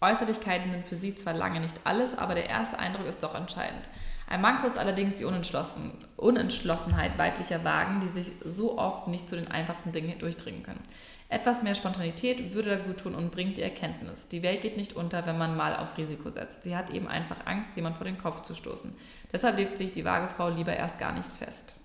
Äußerlichkeiten 0.00 0.72
sind 0.72 0.84
für 0.84 0.96
sie 0.96 1.16
zwar 1.16 1.32
lange 1.32 1.60
nicht 1.60 1.74
alles, 1.84 2.16
aber 2.18 2.34
der 2.34 2.48
erste 2.50 2.78
Eindruck 2.78 3.06
ist 3.06 3.22
doch 3.22 3.34
entscheidend. 3.34 3.88
Ein 4.28 4.40
Manko 4.42 4.66
ist 4.66 4.76
allerdings 4.78 5.16
die 5.16 5.24
Unentschlossen, 5.24 5.92
Unentschlossenheit 6.16 7.18
weiblicher 7.18 7.64
Wagen, 7.64 8.00
die 8.00 8.08
sich 8.08 8.32
so 8.44 8.78
oft 8.78 9.08
nicht 9.08 9.28
zu 9.28 9.36
den 9.36 9.50
einfachsten 9.50 9.92
Dingen 9.92 10.18
durchdringen 10.18 10.62
können. 10.62 10.80
Etwas 11.28 11.62
mehr 11.62 11.74
Spontanität 11.74 12.54
würde 12.54 12.70
da 12.70 12.76
gut 12.76 12.98
tun 12.98 13.14
und 13.14 13.30
bringt 13.32 13.56
die 13.56 13.62
Erkenntnis. 13.62 14.28
Die 14.28 14.42
Welt 14.42 14.60
geht 14.60 14.76
nicht 14.76 14.94
unter, 14.94 15.26
wenn 15.26 15.38
man 15.38 15.56
mal 15.56 15.74
auf 15.76 15.96
Risiko 15.96 16.30
setzt. 16.30 16.62
Sie 16.62 16.76
hat 16.76 16.90
eben 16.90 17.08
einfach 17.08 17.46
Angst, 17.46 17.74
jemand 17.76 17.96
vor 17.96 18.04
den 18.04 18.18
Kopf 18.18 18.42
zu 18.42 18.54
stoßen. 18.54 18.94
Deshalb 19.32 19.56
lebt 19.56 19.78
sich 19.78 19.90
die 19.90 20.04
Wagefrau 20.04 20.50
lieber 20.50 20.76
erst 20.76 20.98
gar 21.00 21.12
nicht 21.12 21.28
fest. 21.30 21.78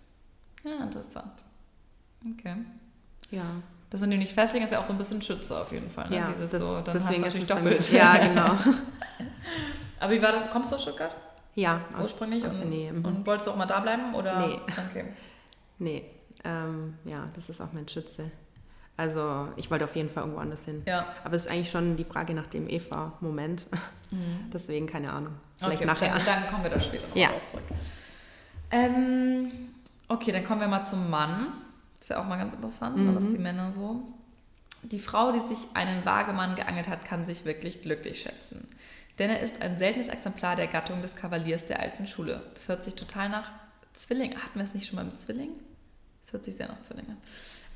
Ja, 0.63 0.84
interessant. 0.84 1.43
Okay. 2.38 2.56
ja. 3.32 3.43
Das, 3.89 4.02
wenn 4.02 4.12
du 4.12 4.17
nicht 4.17 4.34
festlegen, 4.34 4.63
ist 4.65 4.71
ja 4.71 4.80
auch 4.80 4.86
so 4.86 4.93
ein 4.93 4.99
bisschen 4.99 5.19
Schütze 5.19 5.60
auf 5.60 5.71
jeden 5.71 5.89
Fall. 5.89 6.10
Ne? 6.12 6.17
ja 6.17 6.28
Dieses 6.30 6.52
das, 6.52 6.62
so, 6.62 6.80
dann 6.86 6.93
deswegen 6.93 7.25
hast 7.25 7.34
du 7.36 7.39
natürlich 7.39 7.47
doppelt. 7.47 7.91
Ja, 7.91 8.17
genau. 8.17 8.49
Aber 9.99 10.13
wie 10.13 10.21
war 10.21 10.32
das? 10.32 10.52
Kommst 10.52 10.71
du 10.71 10.75
aus 10.75 10.84
Stuttgart 10.84 11.15
Ja, 11.56 11.82
aus, 11.97 12.04
ursprünglich? 12.04 12.45
aus 12.45 12.58
der 12.58 12.65
und, 12.67 12.71
Nähe. 12.71 12.93
mhm. 12.93 13.04
Und 13.06 13.25
wolltest 13.25 13.47
du 13.47 13.52
auch 13.52 13.56
mal 13.56 13.65
da 13.65 13.80
bleiben? 13.80 14.13
Oder? 14.13 14.45
Nee. 14.47 14.60
Okay. 14.89 15.06
Nee, 15.80 16.06
ähm, 16.43 16.95
ja, 17.06 17.25
das 17.34 17.49
ist 17.49 17.62
auch 17.62 17.71
mein 17.73 17.88
Schütze. 17.88 18.29
Also 19.00 19.47
ich 19.56 19.71
wollte 19.71 19.85
auf 19.85 19.95
jeden 19.95 20.10
Fall 20.10 20.23
irgendwo 20.23 20.41
anders 20.41 20.65
hin. 20.65 20.83
Ja. 20.85 21.06
Aber 21.23 21.35
es 21.37 21.45
ist 21.45 21.52
eigentlich 21.52 21.71
schon 21.71 21.95
die 21.95 22.04
Frage 22.04 22.33
nach 22.33 22.47
dem 22.47 22.67
Eva-Moment. 22.69 23.65
Deswegen 24.54 24.87
keine 24.87 25.13
Ahnung. 25.13 25.33
Vielleicht 25.58 25.83
Mhm. 25.85 25.89
okay, 25.89 26.06
nachher. 26.08 26.15
Dann, 26.17 26.25
dann 26.25 26.47
kommen 26.50 26.63
wir 26.63 26.69
da 26.71 26.79
später 26.81 27.08
noch 27.08 27.15
Ja. 27.15 27.29
zurück. 27.50 27.63
Ähm, 28.71 29.52
okay, 30.10 30.31
dann 30.33 30.43
kommen 30.43 30.60
wir 30.62 30.67
mal 30.67 30.83
zum 30.83 31.10
Mann. 31.10 31.47
Ist 32.00 32.10
ja 32.10 32.19
auch 32.21 32.25
mal 32.27 32.37
ganz 32.37 32.54
interessant, 32.54 32.97
ne, 32.97 33.12
Mhm. 33.12 33.15
was 33.15 33.27
die 33.27 33.37
Männer 33.37 33.73
so. 33.73 34.02
Die 34.83 35.00
Frau, 35.00 35.31
die 35.31 35.39
sich 35.47 35.60
einen 35.75 36.06
Wagemann 36.06 36.56
geangelt 36.56 36.87
hat, 36.89 37.06
kann 37.06 37.25
sich 37.25 37.45
wirklich 37.45 37.81
glücklich 37.81 38.21
schätzen. 38.21 38.67
Denn 39.17 39.29
er 39.29 39.39
ist 39.41 39.62
ein 39.62 39.77
seltenes 39.77 40.08
Exemplar 40.08 40.56
der 40.56 40.67
Gattung 40.67 41.02
des 41.02 41.15
Kavaliers 41.15 41.65
der 41.65 41.79
alten 41.81 42.06
Schule. 42.08 42.41
Das 42.54 42.67
hört 42.69 42.83
sich 42.85 42.95
total 42.95 43.29
nach 43.29 43.50
Zwilling. 43.93 44.31
Hatten 44.35 44.60
wir 44.60 44.63
es 44.63 44.73
nicht 44.73 44.87
schon 44.87 44.95
mal 44.95 45.06
mit 45.06 45.17
Zwilling? 45.17 45.50
Das 46.23 46.31
hört 46.33 46.45
sich 46.45 46.56
sehr 46.56 46.67
nach 46.69 46.81
Zwilling 46.81 47.06
an. 47.10 47.17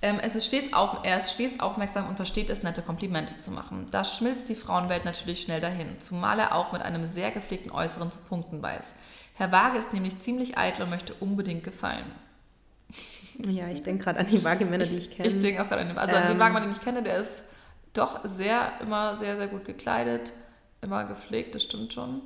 Ähm, 0.04 0.20
es 0.22 0.36
ist 0.36 0.48
stets 0.48 0.74
auf, 0.74 0.98
er 1.04 1.16
ist 1.16 1.32
stets 1.32 1.62
aufmerksam 1.62 2.10
und 2.10 2.18
versteht 2.18 2.50
es, 2.50 2.62
nette 2.62 2.82
Komplimente 2.82 3.40
zu 3.40 3.52
machen. 3.52 3.88
Da 3.90 4.04
schmilzt 4.04 4.50
die 4.50 4.56
Frauenwelt 4.56 5.06
natürlich 5.06 5.42
schnell 5.42 5.62
dahin, 5.62 5.98
zumal 6.02 6.40
er 6.40 6.56
auch 6.56 6.74
mit 6.74 6.82
einem 6.82 7.08
sehr 7.08 7.32
gepflegten 7.32 7.72
Äußeren 7.72 8.12
zu 8.12 8.20
punkten 8.20 8.62
weiß. 8.62 8.96
Herr 9.36 9.54
Waage 9.54 9.78
ist 9.78 9.94
nämlich 9.94 10.20
ziemlich 10.20 10.58
eitel 10.58 10.84
und 10.84 10.90
möchte 10.90 11.14
unbedingt 11.22 11.64
gefallen. 11.64 12.04
Ja, 13.48 13.70
ich 13.70 13.82
denke 13.82 14.04
gerade 14.04 14.20
an 14.20 14.28
die 14.28 14.44
Wagemänner, 14.44 14.84
die 14.84 14.98
ich 14.98 15.10
kenne. 15.10 15.30
Ich 15.30 15.40
denke 15.40 15.64
auch 15.64 15.70
gerade 15.70 15.84
an 15.84 15.88
den, 15.88 15.98
also 15.98 16.18
an 16.18 16.24
den 16.24 16.34
Ähm. 16.34 16.40
Wagenmann, 16.40 16.64
den 16.64 16.74
ich 16.74 16.82
kenne, 16.82 17.02
der 17.02 17.20
ist 17.20 17.42
Doch, 17.94 18.20
sehr, 18.26 18.74
immer 18.82 19.18
sehr, 19.18 19.38
sehr 19.38 19.48
gut 19.48 19.64
gekleidet, 19.66 20.34
immer 20.82 21.06
gepflegt, 21.06 21.56
das 21.56 21.64
stimmt 21.64 21.94
schon. 21.94 22.22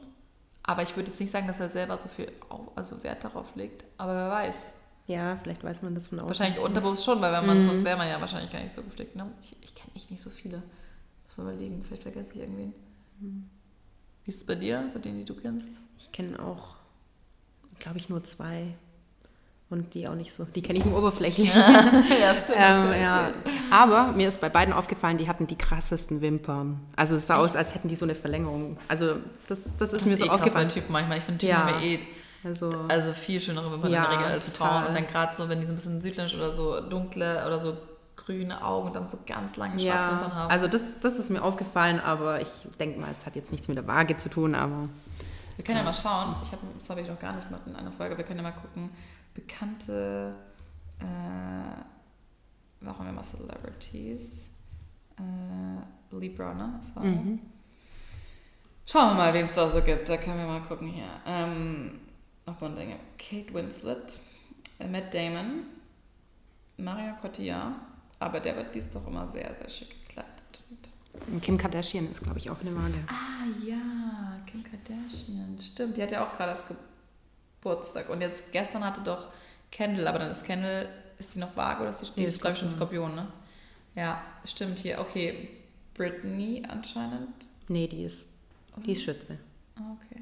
Aber 0.63 0.81
ich 0.81 0.95
würde 0.95 1.11
jetzt 1.11 1.19
nicht 1.19 1.31
sagen, 1.31 1.45
dass 1.45 1.59
er 1.59 1.69
selber 1.69 1.97
so 1.97 2.09
viel 2.09 2.31
also 2.75 3.03
Wert 3.03 3.23
darauf 3.23 3.55
legt. 3.55 3.83
Aber 3.97 4.15
wer 4.15 4.29
weiß. 4.31 4.57
Ja, 5.07 5.37
vielleicht 5.41 5.63
weiß 5.63 5.81
man 5.81 5.95
das 5.95 6.09
von 6.09 6.19
außen. 6.19 6.27
Wahrscheinlich 6.27 6.59
unterbewusst 6.59 7.05
schon, 7.05 7.21
weil 7.21 7.31
wenn 7.31 7.45
man, 7.45 7.61
mhm. 7.61 7.65
sonst 7.65 7.85
wäre 7.85 7.97
man 7.97 8.09
ja 8.09 8.19
wahrscheinlich 8.19 8.51
gar 8.51 8.61
nicht 8.61 8.75
so 8.75 8.83
gepflegt. 8.83 9.15
Ne? 9.15 9.25
Ich, 9.41 9.55
ich 9.61 9.73
kenne 9.73 9.91
echt 9.95 10.11
nicht 10.11 10.21
so 10.21 10.29
viele. 10.29 10.61
Muss 11.25 11.37
mal 11.37 11.53
überlegen, 11.53 11.81
vielleicht 11.83 12.03
vergesse 12.03 12.31
ich 12.33 12.39
irgendwen. 12.41 12.73
Mhm. 13.19 13.49
Wie 14.25 14.29
ist 14.29 14.37
es 14.37 14.45
bei 14.45 14.55
dir, 14.55 14.89
bei 14.93 14.99
denen, 14.99 15.17
die 15.17 15.25
du 15.25 15.33
kennst? 15.33 15.71
Ich 15.97 16.11
kenne 16.11 16.37
auch, 16.39 16.75
glaube 17.79 17.97
ich, 17.97 18.09
nur 18.09 18.21
zwei. 18.23 18.75
Und 19.69 19.93
die 19.93 20.07
auch 20.07 20.15
nicht 20.15 20.33
so. 20.33 20.45
Die 20.45 20.61
kenne 20.61 20.79
ich 20.79 20.85
nur 20.85 20.97
oberflächlich. 20.97 21.53
ja, 22.21 22.33
stimmt. 22.33 22.57
ähm, 22.57 23.01
ja. 23.01 23.31
Aber 23.69 24.13
mir 24.13 24.29
ist 24.29 24.39
bei 24.39 24.47
beiden 24.47 24.73
aufgefallen, 24.73 25.17
die 25.17 25.27
hatten 25.27 25.45
die 25.45 25.57
krassesten 25.57 26.21
Wimpern. 26.21 26.79
Also 26.95 27.15
es 27.15 27.27
sah 27.27 27.35
Echt? 27.35 27.51
aus, 27.51 27.55
als 27.57 27.75
hätten 27.75 27.89
die 27.89 27.95
so 27.95 28.05
eine 28.05 28.15
Verlängerung. 28.15 28.77
Also 28.87 29.15
das, 29.47 29.63
das 29.77 29.91
ist 29.91 30.01
das 30.01 30.05
mir 30.05 30.13
ist 30.13 30.19
so 30.19 30.25
eh 30.27 30.29
aufgefallen. 30.29 30.69
Typ 30.69 30.89
manchmal. 30.89 31.17
Ich 31.17 31.23
finde 31.25 31.39
Typen 31.39 31.51
ja. 31.51 31.81
eh 31.81 31.99
also, 32.47 32.71
also 32.87 33.13
viel 33.13 33.41
schönere 33.41 33.71
Wimpern 33.71 33.91
ja, 33.91 34.05
in 34.05 34.09
der 34.09 34.19
Regel 34.19 34.31
als 34.31 34.49
Frauen. 34.49 34.85
Und 34.85 34.95
dann 34.95 35.07
gerade 35.07 35.35
so, 35.35 35.49
wenn 35.49 35.59
die 35.59 35.65
so 35.65 35.73
ein 35.73 35.75
bisschen 35.75 36.01
südländisch 36.01 36.35
oder 36.35 36.53
so 36.53 36.81
dunkle 36.81 37.45
oder 37.45 37.59
so 37.59 37.77
grüne 38.15 38.63
Augen 38.63 38.87
und 38.87 38.95
dann 38.95 39.09
so 39.09 39.19
ganz 39.25 39.57
lange 39.57 39.79
schwarze 39.79 39.87
ja, 39.87 40.11
Wimpern 40.11 40.33
haben. 40.35 40.51
Also 40.51 40.67
das, 40.67 40.81
das 41.01 41.19
ist 41.19 41.29
mir 41.29 41.41
aufgefallen, 41.41 41.99
aber 41.99 42.41
ich 42.41 42.49
denke 42.79 42.99
mal, 42.99 43.11
es 43.11 43.25
hat 43.25 43.35
jetzt 43.35 43.51
nichts 43.51 43.67
mit 43.67 43.77
der 43.77 43.87
Waage 43.87 44.17
zu 44.17 44.29
tun, 44.29 44.55
aber... 44.55 44.89
Wir 45.55 45.63
können 45.63 45.77
ja, 45.77 45.83
ja 45.83 45.89
mal 45.89 45.93
schauen. 45.93 46.35
Ich 46.43 46.51
hab, 46.51 46.59
das 46.77 46.89
habe 46.89 47.01
ich 47.01 47.07
noch 47.07 47.19
gar 47.19 47.33
nicht 47.33 47.47
gemacht 47.47 47.63
in 47.65 47.75
einer 47.75 47.91
Folge. 47.91 48.17
Wir 48.17 48.23
können 48.23 48.39
ja 48.39 48.43
mal 48.43 48.51
gucken, 48.51 48.91
bekannte, 49.33 50.33
äh, 50.99 52.83
machen 52.85 53.05
wir 53.05 53.11
mal 53.11 53.23
Celebrities. 53.23 54.49
Äh, 55.17 56.15
Libra, 56.15 56.53
ne? 56.53 56.75
Das 56.79 56.95
war 56.95 57.03
mhm. 57.03 57.39
Schauen 58.85 59.09
wir 59.09 59.13
mal, 59.15 59.33
wen 59.33 59.45
es 59.45 59.55
da 59.55 59.69
so 59.69 59.81
gibt. 59.81 60.07
Da 60.07 60.17
können 60.17 60.37
wir 60.37 60.45
mal 60.45 60.61
gucken 60.61 60.87
hier. 60.87 61.09
Ähm, 61.25 61.99
mal 62.59 62.75
Dinge. 62.75 62.97
Kate 63.17 63.53
Winslet, 63.53 64.19
Matt 64.89 65.13
Damon, 65.13 65.63
Maria 66.77 67.13
Cotillard, 67.13 67.73
aber 68.19 68.39
der 68.39 68.55
wird 68.55 68.75
dies 68.75 68.89
doch 68.91 69.05
immer 69.07 69.27
sehr, 69.27 69.53
sehr 69.55 69.69
schick 69.69 70.07
gekleidet. 70.07 70.31
Kim 71.41 71.57
Kardashian 71.57 72.09
ist, 72.11 72.23
glaube 72.23 72.37
ich, 72.37 72.49
auch 72.49 72.59
eine 72.61 72.75
Waage. 72.75 72.99
Ah 73.07 73.45
ja, 73.65 74.39
Kim 74.45 74.63
Kardashian, 74.63 75.57
stimmt. 75.59 75.97
Die 75.97 76.03
hat 76.03 76.11
ja 76.11 76.25
auch 76.25 76.35
gerade 76.35 76.51
das 76.51 76.63
Geburtstag. 77.61 78.09
Und 78.09 78.21
jetzt 78.21 78.51
gestern 78.51 78.83
hatte 78.85 79.01
doch 79.01 79.27
Kendall, 79.71 80.07
aber 80.07 80.19
dann 80.19 80.31
ist 80.31 80.45
Kendall, 80.45 80.87
ist 81.17 81.35
die 81.35 81.39
noch 81.39 81.55
vage 81.55 81.81
oder 81.81 81.89
ist 81.89 82.01
die, 82.01 82.11
die 82.17 82.23
ist, 82.23 82.39
glaube 82.39 82.53
ich, 82.53 82.59
schon 82.59 82.69
Skorpion, 82.69 83.15
ne? 83.15 83.27
Ja, 83.95 84.21
stimmt 84.45 84.79
hier. 84.79 84.99
Okay, 84.99 85.49
Britney 85.95 86.63
anscheinend. 86.67 87.47
Nee, 87.67 87.87
die 87.87 88.03
ist, 88.03 88.29
die 88.85 88.91
ist 88.91 89.01
Schütze. 89.01 89.39
Ah, 89.75 89.95
okay. 89.99 90.21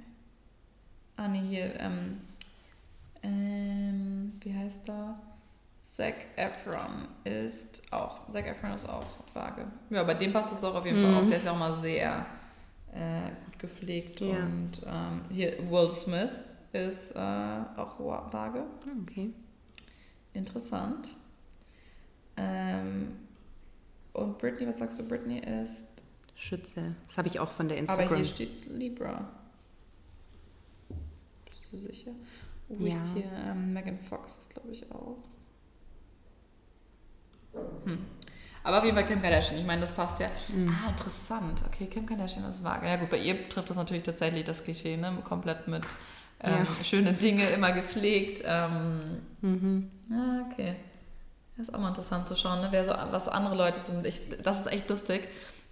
Ah, 1.17 1.27
nee, 1.27 1.41
hier, 1.41 1.79
ähm, 1.79 2.21
ähm, 3.23 4.33
wie 4.41 4.53
heißt 4.53 4.87
da? 4.87 5.19
Zac 5.79 6.15
Efron 6.35 7.07
ist 7.23 7.81
auch, 7.93 8.27
Zac 8.27 8.47
Efron 8.47 8.71
ist 8.73 8.89
auch 8.89 9.05
vage. 9.33 9.65
Ja, 9.89 10.03
bei 10.03 10.13
dem 10.13 10.33
passt 10.33 10.53
es 10.53 10.63
auch 10.63 10.75
auf 10.75 10.85
jeden 10.85 10.99
mhm. 10.99 11.13
Fall 11.13 11.23
auch. 11.23 11.27
Der 11.27 11.37
ist 11.37 11.45
ja 11.45 11.51
auch 11.51 11.57
mal 11.57 11.79
sehr 11.79 12.25
äh, 12.93 13.29
gut 13.45 13.59
gepflegt. 13.59 14.19
Ja. 14.19 14.35
Und 14.35 14.81
ähm, 14.85 15.21
hier 15.29 15.71
Will 15.71 15.87
Smith 15.87 16.31
ist 16.73 17.15
äh, 17.15 17.19
auch 17.19 17.99
vage. 17.99 18.59
Ah, 18.59 19.01
okay. 19.03 19.31
Interessant. 20.33 21.11
Ähm, 22.35 23.13
und 24.11 24.37
Britney, 24.37 24.67
was 24.67 24.79
sagst 24.79 24.99
du? 24.99 25.07
Britney 25.07 25.39
ist. 25.39 25.87
Schütze. 26.35 26.95
Das 27.05 27.17
habe 27.17 27.29
ich 27.29 27.39
auch 27.39 27.51
von 27.51 27.69
der 27.69 27.77
Instagram. 27.77 28.07
Aber 28.07 28.15
hier 28.17 28.25
steht 28.25 28.65
Libra. 28.65 29.29
Du 31.75 31.81
sicher? 31.81 32.11
Oh, 32.69 32.75
ja. 32.79 32.95
hier 33.13 33.29
ähm, 33.45 33.73
Megan 33.73 33.99
Fox 33.99 34.37
ist, 34.37 34.53
glaube 34.53 34.71
ich, 34.71 34.89
auch. 34.91 35.17
Hm. 37.83 37.97
Aber 38.63 38.81
wie 38.83 38.93
bei 38.93 39.03
Kim 39.03 39.21
Kardashian, 39.21 39.59
ich 39.59 39.65
meine, 39.65 39.81
das 39.81 39.91
passt 39.91 40.21
ja. 40.21 40.29
Mhm. 40.47 40.69
Ah, 40.69 40.89
interessant. 40.89 41.61
Okay, 41.67 41.87
Kim 41.87 42.05
Kardashian 42.05 42.49
ist 42.49 42.63
vage. 42.63 42.87
Ja 42.87 42.95
gut, 42.95 43.09
bei 43.09 43.17
ihr 43.17 43.49
trifft 43.49 43.69
das 43.69 43.75
natürlich 43.75 44.03
tatsächlich 44.03 44.45
das 44.45 44.63
Klischee, 44.63 44.95
ne? 44.95 45.17
Komplett 45.25 45.67
mit 45.67 45.83
ähm, 46.41 46.65
ja. 46.65 46.83
schöne 46.83 47.11
Dinge 47.13 47.45
immer 47.49 47.73
gepflegt. 47.73 48.43
Ähm, 48.47 49.01
mhm. 49.41 49.91
Ah, 50.11 50.49
okay. 50.49 50.77
Das 51.57 51.67
ist 51.67 51.75
auch 51.75 51.79
mal 51.79 51.89
interessant 51.89 52.29
zu 52.29 52.37
schauen, 52.37 52.61
ne? 52.61 52.69
Wer 52.71 52.85
so, 52.85 52.93
was 53.11 53.27
andere 53.27 53.55
Leute 53.55 53.81
sind. 53.83 54.05
Ich, 54.07 54.41
das 54.41 54.61
ist 54.61 54.67
echt 54.67 54.89
lustig. 54.89 55.27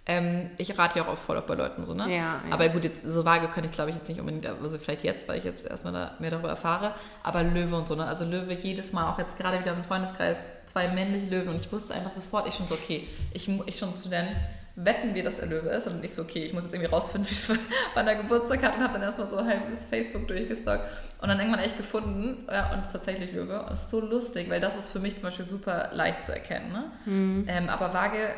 Ähm, 0.06 0.50
ich 0.58 0.78
rate 0.78 0.98
ja 0.98 1.08
auch 1.08 1.16
voll 1.16 1.38
auf 1.38 1.46
bei 1.46 1.54
Leuten 1.54 1.82
so, 1.82 1.94
ne? 1.94 2.04
Ja, 2.04 2.16
ja. 2.16 2.40
Aber 2.50 2.68
gut, 2.68 2.84
jetzt 2.84 3.04
so 3.10 3.24
vage 3.24 3.48
kann 3.48 3.64
ich 3.64 3.72
glaube 3.72 3.90
ich 3.90 3.96
jetzt 3.96 4.08
nicht 4.08 4.20
unbedingt, 4.20 4.44
also 4.46 4.78
vielleicht 4.78 5.02
jetzt, 5.02 5.28
weil 5.28 5.38
ich 5.38 5.44
jetzt 5.44 5.66
erstmal 5.66 5.94
da 5.94 6.12
mehr 6.18 6.30
darüber 6.30 6.50
erfahre. 6.50 6.92
Aber 7.22 7.42
Löwe 7.42 7.74
und 7.74 7.88
so, 7.88 7.94
ne? 7.94 8.04
Also 8.04 8.26
Löwe 8.26 8.52
jedes 8.52 8.92
Mal, 8.92 9.10
auch 9.10 9.18
jetzt 9.18 9.38
gerade 9.38 9.60
wieder 9.60 9.72
im 9.72 9.82
Freundeskreis, 9.82 10.36
zwei 10.66 10.88
männliche 10.88 11.30
Löwen 11.30 11.48
und 11.48 11.56
ich 11.56 11.72
wusste 11.72 11.94
einfach 11.94 12.12
sofort, 12.12 12.46
ich 12.46 12.54
schon 12.54 12.66
so, 12.66 12.74
okay, 12.74 13.08
ich, 13.32 13.48
ich 13.66 13.78
schon 13.78 13.94
Student, 13.94 14.28
wetten 14.76 15.14
wir, 15.14 15.22
dass 15.22 15.38
er 15.38 15.46
Löwe 15.46 15.68
ist 15.70 15.86
und 15.86 16.00
nicht 16.00 16.12
so, 16.12 16.22
okay, 16.22 16.44
ich 16.44 16.52
muss 16.52 16.64
jetzt 16.64 16.74
irgendwie 16.74 16.90
rausfinden, 16.90 17.30
wie 17.48 17.58
wann 17.94 18.06
er 18.06 18.16
Geburtstag 18.16 18.62
hat 18.62 18.76
und 18.76 18.82
habe 18.82 18.92
dann 18.92 19.02
erstmal 19.02 19.28
so 19.28 19.38
halb 19.38 19.70
das 19.70 19.86
Facebook 19.86 20.26
durchgestalkt 20.28 20.84
und 21.20 21.28
dann 21.28 21.38
irgendwann 21.38 21.60
echt 21.60 21.76
gefunden 21.76 22.46
ja, 22.50 22.72
und 22.74 22.92
tatsächlich 22.92 23.32
Löwe. 23.32 23.62
Und 23.62 23.72
es 23.72 23.82
ist 23.82 23.90
so 23.90 24.00
lustig, 24.00 24.50
weil 24.50 24.60
das 24.60 24.76
ist 24.76 24.90
für 24.90 24.98
mich 24.98 25.16
zum 25.16 25.28
Beispiel 25.28 25.46
super 25.46 25.90
leicht 25.92 26.24
zu 26.24 26.32
erkennen. 26.32 26.72
Ne? 26.72 26.84
Mhm. 27.06 27.44
Ähm, 27.48 27.68
aber 27.68 27.94
Waage, 27.94 28.34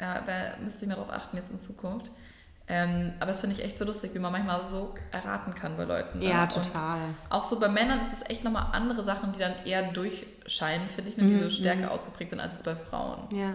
ja, 0.00 0.20
da 0.20 0.56
müsste 0.62 0.84
ich 0.84 0.88
mir 0.88 0.94
darauf 0.94 1.10
achten 1.10 1.36
jetzt 1.36 1.50
in 1.50 1.60
Zukunft. 1.60 2.10
Ähm, 2.72 3.14
aber 3.18 3.26
das 3.26 3.40
finde 3.40 3.56
ich 3.56 3.64
echt 3.64 3.78
so 3.78 3.84
lustig, 3.84 4.14
wie 4.14 4.20
man 4.20 4.30
manchmal 4.30 4.70
so 4.70 4.94
erraten 5.10 5.56
kann 5.56 5.76
bei 5.76 5.82
Leuten. 5.82 6.20
Ne? 6.20 6.28
Ja, 6.28 6.46
total. 6.46 6.98
Und 6.98 7.14
auch 7.28 7.42
so 7.42 7.58
bei 7.58 7.68
Männern 7.68 8.00
ist 8.00 8.12
es 8.12 8.30
echt 8.30 8.44
nochmal 8.44 8.68
andere 8.72 9.02
Sachen, 9.02 9.32
die 9.32 9.40
dann 9.40 9.54
eher 9.64 9.90
durchscheinen, 9.90 10.88
finde 10.88 11.10
ich, 11.10 11.16
ne, 11.16 11.26
die 11.26 11.34
mhm. 11.34 11.40
so 11.40 11.50
stärker 11.50 11.86
mhm. 11.86 11.88
ausgeprägt 11.88 12.30
sind 12.30 12.38
als 12.38 12.52
jetzt 12.52 12.64
bei 12.64 12.76
Frauen. 12.76 13.24
Ja. 13.32 13.54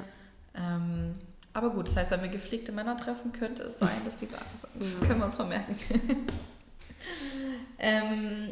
Ähm, 0.53 1.15
aber 1.53 1.69
gut, 1.69 1.87
das 1.87 1.95
heißt, 1.95 2.11
wenn 2.11 2.23
wir 2.23 2.27
gepflegte 2.27 2.73
Männer 2.73 2.97
treffen, 2.97 3.31
könnte 3.31 3.63
es 3.63 3.79
sein, 3.79 4.01
dass 4.03 4.17
die 4.17 4.29
Ware 4.29 4.43
sind. 4.53 4.73
Das 4.79 5.07
können 5.07 5.19
wir 5.19 5.27
uns 5.27 5.37
vermerken. 5.37 5.77
ähm, 7.79 8.51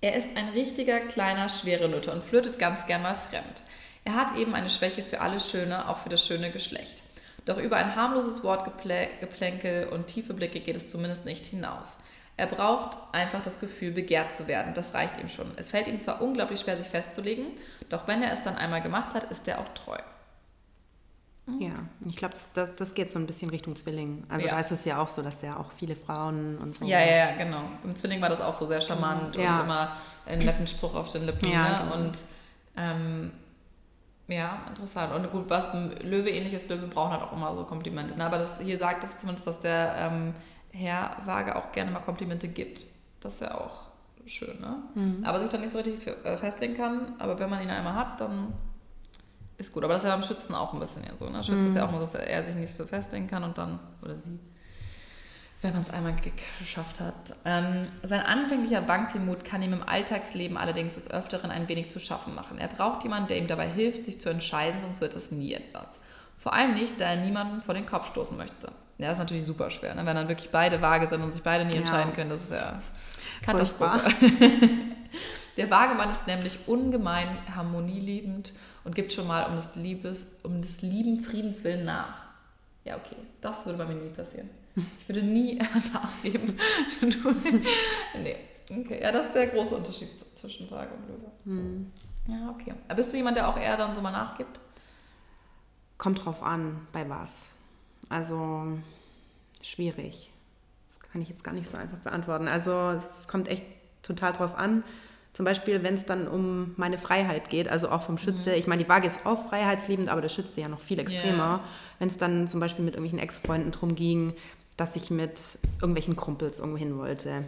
er 0.00 0.16
ist 0.16 0.34
ein 0.36 0.48
richtiger 0.50 1.00
kleiner 1.00 1.50
Schwerelütter 1.50 2.14
und 2.14 2.24
flirtet 2.24 2.58
ganz 2.58 2.86
gern 2.86 3.02
mal 3.02 3.14
fremd. 3.14 3.62
Er 4.06 4.14
hat 4.14 4.36
eben 4.36 4.54
eine 4.54 4.70
Schwäche 4.70 5.02
für 5.02 5.20
alles 5.20 5.50
Schöne, 5.50 5.88
auch 5.88 5.98
für 5.98 6.08
das 6.08 6.24
schöne 6.24 6.52
Geschlecht. 6.52 7.02
Doch 7.44 7.58
über 7.58 7.76
ein 7.76 7.96
harmloses 7.96 8.44
Wortgeplänkel 8.44 9.88
und 9.88 10.06
tiefe 10.06 10.32
Blicke 10.32 10.60
geht 10.60 10.76
es 10.76 10.88
zumindest 10.88 11.24
nicht 11.24 11.44
hinaus. 11.44 11.98
Er 12.36 12.46
braucht 12.46 12.96
einfach 13.10 13.42
das 13.42 13.58
Gefühl, 13.58 13.90
begehrt 13.90 14.32
zu 14.32 14.46
werden. 14.46 14.74
Das 14.74 14.94
reicht 14.94 15.18
ihm 15.18 15.28
schon. 15.28 15.50
Es 15.56 15.70
fällt 15.70 15.88
ihm 15.88 16.00
zwar 16.00 16.22
unglaublich 16.22 16.60
schwer, 16.60 16.76
sich 16.76 16.86
festzulegen, 16.86 17.46
doch 17.88 18.06
wenn 18.06 18.22
er 18.22 18.32
es 18.32 18.44
dann 18.44 18.54
einmal 18.54 18.80
gemacht 18.80 19.12
hat, 19.12 19.24
ist 19.24 19.48
er 19.48 19.58
auch 19.58 19.68
treu. 19.70 19.98
Mhm. 21.46 21.60
Ja, 21.60 21.74
ich 22.08 22.16
glaube, 22.16 22.34
das, 22.54 22.76
das, 22.76 22.94
geht 22.94 23.10
so 23.10 23.18
ein 23.18 23.26
bisschen 23.26 23.50
Richtung 23.50 23.74
Zwilling. 23.74 24.22
Also 24.28 24.46
ja. 24.46 24.52
da 24.52 24.60
ist 24.60 24.70
es 24.70 24.84
ja 24.84 25.02
auch 25.02 25.08
so, 25.08 25.22
dass 25.22 25.40
der 25.40 25.58
auch 25.58 25.72
viele 25.72 25.96
Frauen 25.96 26.58
und 26.58 26.76
so. 26.76 26.84
Ja, 26.84 27.00
ja, 27.00 27.16
ja, 27.16 27.32
genau. 27.36 27.62
Beim 27.82 27.96
Zwilling 27.96 28.20
war 28.20 28.28
das 28.28 28.40
auch 28.40 28.54
so 28.54 28.66
sehr 28.66 28.80
charmant 28.80 29.34
ja. 29.34 29.56
und 29.56 29.64
immer 29.64 29.96
einen 30.26 30.44
netten 30.44 30.68
Spruch 30.68 30.94
auf 30.94 31.10
den 31.10 31.24
Lippen. 31.26 31.50
Ja, 31.50 31.68
ne? 31.68 31.78
genau. 31.82 31.94
Und 31.96 32.18
ähm, 32.76 33.32
ja, 34.28 34.62
interessant. 34.68 35.12
Und 35.14 35.30
gut, 35.30 35.44
was 35.48 35.72
Löwe 36.02 36.30
ähnliches 36.30 36.68
Löwe 36.68 36.86
brauchen 36.88 37.12
halt 37.12 37.22
auch 37.22 37.32
immer 37.32 37.54
so 37.54 37.64
Komplimente. 37.64 38.16
Ne? 38.16 38.24
Aber 38.24 38.38
das, 38.38 38.60
hier 38.60 38.78
sagt 38.78 39.04
es 39.04 39.18
zumindest, 39.18 39.46
dass 39.46 39.60
der 39.60 39.94
ähm, 39.96 40.34
Herr 40.72 41.16
Waage 41.24 41.54
auch 41.54 41.72
gerne 41.72 41.90
mal 41.90 42.00
Komplimente 42.00 42.48
gibt. 42.48 42.84
Das 43.20 43.34
ist 43.34 43.40
ja 43.40 43.54
auch 43.54 43.86
schön, 44.26 44.60
ne? 44.60 44.76
Mhm. 44.94 45.24
Aber 45.24 45.40
sich 45.40 45.48
dann 45.48 45.60
nicht 45.60 45.70
so 45.70 45.78
richtig 45.78 46.06
äh, 46.24 46.36
festlegen 46.36 46.74
kann. 46.74 47.14
Aber 47.18 47.38
wenn 47.38 47.48
man 47.48 47.62
ihn 47.62 47.70
einmal 47.70 47.94
hat, 47.94 48.20
dann 48.20 48.52
ist 49.58 49.72
gut. 49.72 49.84
Aber 49.84 49.94
das 49.94 50.02
ist 50.02 50.08
ja 50.08 50.16
beim 50.16 50.24
Schützen 50.24 50.54
auch 50.54 50.72
ein 50.72 50.80
bisschen 50.80 51.04
ja 51.04 51.16
so. 51.16 51.28
Ne? 51.28 51.42
Schütze 51.44 51.60
mhm. 51.60 51.66
ist 51.68 51.76
ja 51.76 51.86
auch 51.86 51.90
nur, 51.90 52.00
dass 52.00 52.14
er 52.14 52.42
sich 52.42 52.56
nicht 52.56 52.74
so 52.74 52.84
festlegen 52.84 53.28
kann 53.28 53.44
und 53.44 53.56
dann, 53.56 53.78
oder 54.02 54.14
sie, 54.16 54.38
wenn 55.62 55.72
man 55.72 55.82
es 55.82 55.90
einmal 55.90 56.14
geschafft 56.58 57.00
hat. 57.00 57.34
Ähm, 57.44 57.88
sein 58.02 58.20
anfänglicher 58.20 58.86
Wankelmut 58.88 59.44
kann 59.44 59.62
ihm 59.62 59.72
im 59.72 59.82
Alltagsleben 59.82 60.56
allerdings 60.56 60.94
des 60.94 61.10
Öfteren 61.10 61.50
ein 61.50 61.68
wenig 61.68 61.88
zu 61.90 61.98
schaffen 61.98 62.34
machen. 62.34 62.58
Er 62.58 62.68
braucht 62.68 63.02
jemanden, 63.04 63.28
der 63.28 63.38
ihm 63.38 63.46
dabei 63.46 63.68
hilft, 63.68 64.04
sich 64.04 64.20
zu 64.20 64.28
entscheiden, 64.28 64.80
sonst 64.82 65.00
wird 65.00 65.16
es 65.16 65.30
nie 65.30 65.54
etwas. 65.54 66.00
Vor 66.36 66.52
allem 66.52 66.74
nicht, 66.74 67.00
da 67.00 67.06
er 67.06 67.16
niemanden 67.16 67.62
vor 67.62 67.74
den 67.74 67.86
Kopf 67.86 68.08
stoßen 68.08 68.36
möchte. 68.36 68.68
Ja, 68.98 69.08
das 69.08 69.14
ist 69.14 69.18
natürlich 69.18 69.44
super 69.44 69.70
schwer, 69.70 69.94
ne? 69.94 70.06
wenn 70.06 70.16
dann 70.16 70.28
wirklich 70.28 70.50
beide 70.50 70.80
vage 70.80 71.06
sind 71.06 71.22
und 71.22 71.32
sich 71.32 71.42
beide 71.42 71.64
nie 71.64 71.74
ja. 71.74 71.80
entscheiden 71.80 72.12
können. 72.14 72.30
Das 72.30 72.42
ist 72.42 72.52
ja 72.52 72.80
Katastrophe. 73.42 74.00
Der 75.56 75.70
Wagemann 75.70 76.10
ist 76.10 76.26
nämlich 76.26 76.58
ungemein 76.66 77.28
harmonieliebend 77.54 78.52
und 78.84 78.94
gibt 78.94 79.12
schon 79.12 79.26
mal 79.26 79.44
um 79.46 79.56
des, 79.56 79.74
Liebes, 79.74 80.36
um 80.42 80.60
des 80.60 80.82
lieben 80.82 81.18
Friedens 81.18 81.64
willen 81.64 81.86
nach. 81.86 82.26
Ja, 82.84 82.96
okay, 82.96 83.16
das 83.40 83.64
würde 83.64 83.78
bei 83.78 83.86
mir 83.86 83.94
nie 83.94 84.10
passieren. 84.10 84.50
Ich 84.76 85.08
würde 85.08 85.22
nie 85.22 85.58
nachgeben. 85.92 86.58
nee. 88.22 88.36
Okay, 88.68 89.00
ja, 89.00 89.12
das 89.12 89.26
ist 89.26 89.34
der 89.34 89.46
große 89.48 89.76
Unterschied 89.76 90.08
zwischen 90.36 90.70
Waage 90.70 90.92
und 90.94 91.08
Löwe. 91.08 91.30
Hm. 91.44 91.92
Ja, 92.28 92.50
okay. 92.50 92.74
Aber 92.88 92.96
bist 92.96 93.12
du 93.12 93.16
jemand, 93.16 93.36
der 93.36 93.48
auch 93.48 93.56
eher 93.56 93.76
dann 93.76 93.94
so 93.94 94.02
mal 94.02 94.10
nachgibt? 94.10 94.60
Kommt 95.98 96.24
drauf 96.24 96.42
an, 96.42 96.86
bei 96.92 97.08
was. 97.08 97.54
Also 98.08 98.78
schwierig. 99.62 100.30
Das 100.88 101.00
kann 101.00 101.22
ich 101.22 101.28
jetzt 101.28 101.44
gar 101.44 101.54
nicht 101.54 101.70
so 101.70 101.76
einfach 101.76 101.98
beantworten. 101.98 102.48
Also 102.48 102.72
es 102.90 103.28
kommt 103.28 103.48
echt 103.48 103.64
total 104.02 104.32
drauf 104.32 104.56
an. 104.56 104.82
Zum 105.32 105.44
Beispiel, 105.44 105.82
wenn 105.82 105.94
es 105.94 106.06
dann 106.06 106.28
um 106.28 106.72
meine 106.76 106.96
Freiheit 106.98 107.50
geht, 107.50 107.68
also 107.68 107.90
auch 107.90 108.02
vom 108.02 108.16
Schütze. 108.18 108.50
Mhm. 108.50 108.56
Ich 108.56 108.66
meine, 108.66 108.82
die 108.82 108.88
Waage 108.88 109.06
ist 109.06 109.26
auch 109.26 109.48
freiheitsliebend, 109.48 110.08
aber 110.08 110.22
der 110.22 110.28
Schütze 110.30 110.60
ja 110.60 110.68
noch 110.68 110.80
viel 110.80 110.98
extremer. 110.98 111.36
Yeah. 111.36 111.64
Wenn 111.98 112.08
es 112.08 112.16
dann 112.16 112.48
zum 112.48 112.58
Beispiel 112.58 112.84
mit 112.84 112.94
irgendwelchen 112.94 113.18
Ex-Freunden 113.18 113.70
drum 113.70 113.94
ging, 113.94 114.34
dass 114.76 114.96
ich 114.96 115.10
mit 115.10 115.40
irgendwelchen 115.80 116.16
Kumpels 116.16 116.60
irgendwo 116.60 116.78
hin 116.78 116.98
wollte, 116.98 117.44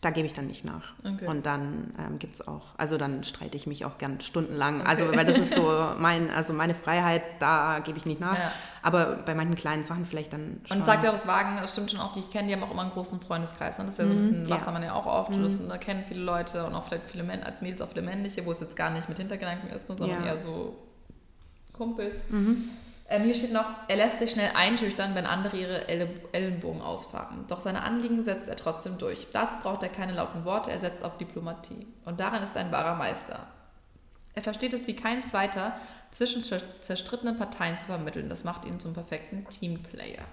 da 0.00 0.10
gebe 0.10 0.26
ich 0.26 0.32
dann 0.32 0.46
nicht 0.46 0.64
nach. 0.64 0.92
Okay. 1.00 1.26
Und 1.26 1.44
dann 1.44 1.92
ähm, 1.98 2.20
gibt 2.20 2.36
es 2.36 2.46
auch, 2.46 2.66
also 2.76 2.98
dann 2.98 3.24
streite 3.24 3.56
ich 3.56 3.66
mich 3.66 3.84
auch 3.84 3.98
gern 3.98 4.20
stundenlang. 4.20 4.80
Okay. 4.80 4.88
Also, 4.88 5.16
weil 5.16 5.26
das 5.26 5.38
ist 5.38 5.54
so 5.54 5.88
mein, 5.98 6.30
also 6.30 6.52
meine 6.52 6.76
Freiheit, 6.76 7.22
da 7.40 7.80
gebe 7.80 7.98
ich 7.98 8.06
nicht 8.06 8.20
nach. 8.20 8.38
Ja. 8.38 8.52
Aber 8.82 9.16
bei 9.16 9.34
manchen 9.34 9.56
kleinen 9.56 9.82
Sachen 9.82 10.06
vielleicht 10.06 10.32
dann 10.32 10.60
schon. 10.66 10.76
Und 10.76 10.84
sagt 10.84 11.02
ja 11.02 11.10
das 11.10 11.26
Wagen, 11.26 11.58
das 11.60 11.72
stimmt 11.72 11.90
schon 11.90 11.98
auch, 11.98 12.12
die 12.12 12.20
ich 12.20 12.30
kenne, 12.30 12.46
die 12.46 12.54
haben 12.54 12.62
auch 12.62 12.70
immer 12.70 12.82
einen 12.82 12.92
großen 12.92 13.20
Freundeskreis. 13.20 13.78
Ne? 13.78 13.86
Das 13.86 13.94
ist 13.94 13.98
ja 13.98 14.06
so 14.06 14.12
ein 14.12 14.16
mhm. 14.16 14.20
bisschen, 14.20 14.50
Wassermann 14.50 14.82
ja. 14.82 14.88
ja 14.90 14.94
auch 14.94 15.06
oft. 15.06 15.30
Mhm. 15.30 15.42
Das, 15.42 15.66
da 15.66 15.78
kennen 15.78 16.04
viele 16.04 16.20
Leute 16.20 16.64
und 16.64 16.76
auch 16.76 16.84
vielleicht 16.84 17.10
viele 17.10 17.24
Männer, 17.24 17.44
als 17.44 17.60
Mädels 17.60 17.82
auch 17.82 17.88
viele 17.88 18.02
männliche, 18.02 18.46
wo 18.46 18.52
es 18.52 18.60
jetzt 18.60 18.76
gar 18.76 18.90
nicht 18.90 19.08
mit 19.08 19.18
Hintergedanken 19.18 19.68
ist, 19.70 19.88
sondern 19.88 20.10
ja. 20.10 20.24
eher 20.26 20.38
so 20.38 20.76
Kumpels. 21.72 22.20
Mhm. 22.30 22.68
Ähm, 23.10 23.24
hier 23.24 23.34
steht 23.34 23.52
noch, 23.52 23.70
er 23.88 23.96
lässt 23.96 24.18
sich 24.18 24.32
schnell 24.32 24.50
einschüchtern, 24.54 25.14
wenn 25.14 25.24
andere 25.24 25.56
ihre 25.56 25.88
Ellenbogen 25.88 26.82
ausfahren. 26.82 27.46
Doch 27.48 27.60
seine 27.60 27.82
Anliegen 27.82 28.22
setzt 28.22 28.48
er 28.48 28.56
trotzdem 28.56 28.98
durch. 28.98 29.28
Dazu 29.32 29.58
braucht 29.62 29.82
er 29.82 29.88
keine 29.88 30.12
lauten 30.12 30.44
Worte, 30.44 30.70
er 30.70 30.78
setzt 30.78 31.02
auf 31.02 31.16
Diplomatie. 31.16 31.86
Und 32.04 32.20
darin 32.20 32.42
ist 32.42 32.54
er 32.54 32.62
ein 32.62 32.72
wahrer 32.72 32.96
Meister. 32.96 33.46
Er 34.34 34.42
versteht 34.42 34.74
es 34.74 34.86
wie 34.86 34.94
kein 34.94 35.24
zweiter, 35.24 35.72
zwischen 36.10 36.42
zerstrittenen 36.42 37.38
Parteien 37.38 37.78
zu 37.78 37.86
vermitteln. 37.86 38.28
Das 38.28 38.44
macht 38.44 38.66
ihn 38.66 38.78
zum 38.78 38.92
perfekten 38.92 39.46
Teamplayer. 39.48 40.24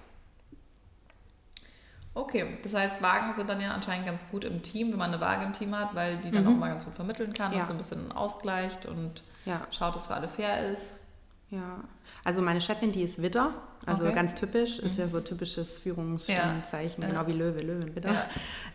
Okay, 2.14 2.58
das 2.62 2.72
heißt, 2.74 3.02
Wagen 3.02 3.36
sind 3.36 3.48
dann 3.48 3.60
ja 3.60 3.72
anscheinend 3.72 4.06
ganz 4.06 4.30
gut 4.30 4.44
im 4.44 4.62
Team, 4.62 4.90
wenn 4.90 4.98
man 4.98 5.12
eine 5.12 5.20
Waage 5.20 5.44
im 5.44 5.52
Team 5.52 5.76
hat, 5.76 5.94
weil 5.94 6.18
die 6.18 6.30
dann 6.30 6.44
mhm. 6.44 6.54
auch 6.54 6.58
mal 6.58 6.68
ganz 6.68 6.84
gut 6.84 6.94
vermitteln 6.94 7.34
kann 7.34 7.52
ja. 7.52 7.60
und 7.60 7.66
so 7.66 7.74
ein 7.74 7.78
bisschen 7.78 8.12
ausgleicht 8.12 8.86
und 8.86 9.22
ja. 9.44 9.60
schaut, 9.70 9.96
dass 9.96 10.06
für 10.06 10.14
alle 10.14 10.28
fair 10.28 10.70
ist. 10.70 11.04
Ja, 11.50 11.80
also 12.26 12.42
meine 12.42 12.60
Chefin, 12.60 12.90
die 12.90 13.02
ist 13.02 13.22
Widder, 13.22 13.54
also 13.86 14.04
okay. 14.04 14.14
ganz 14.14 14.34
typisch, 14.34 14.80
ist 14.80 14.96
mhm. 14.96 15.04
ja 15.04 15.08
so 15.08 15.20
typisches 15.20 15.78
Führungszeichen, 15.78 17.02
ja. 17.02 17.08
genau 17.08 17.26
wie 17.28 17.32
Löwe, 17.32 17.60
Löwen, 17.60 17.94
Widder. 17.94 18.12
Ja. 18.12 18.26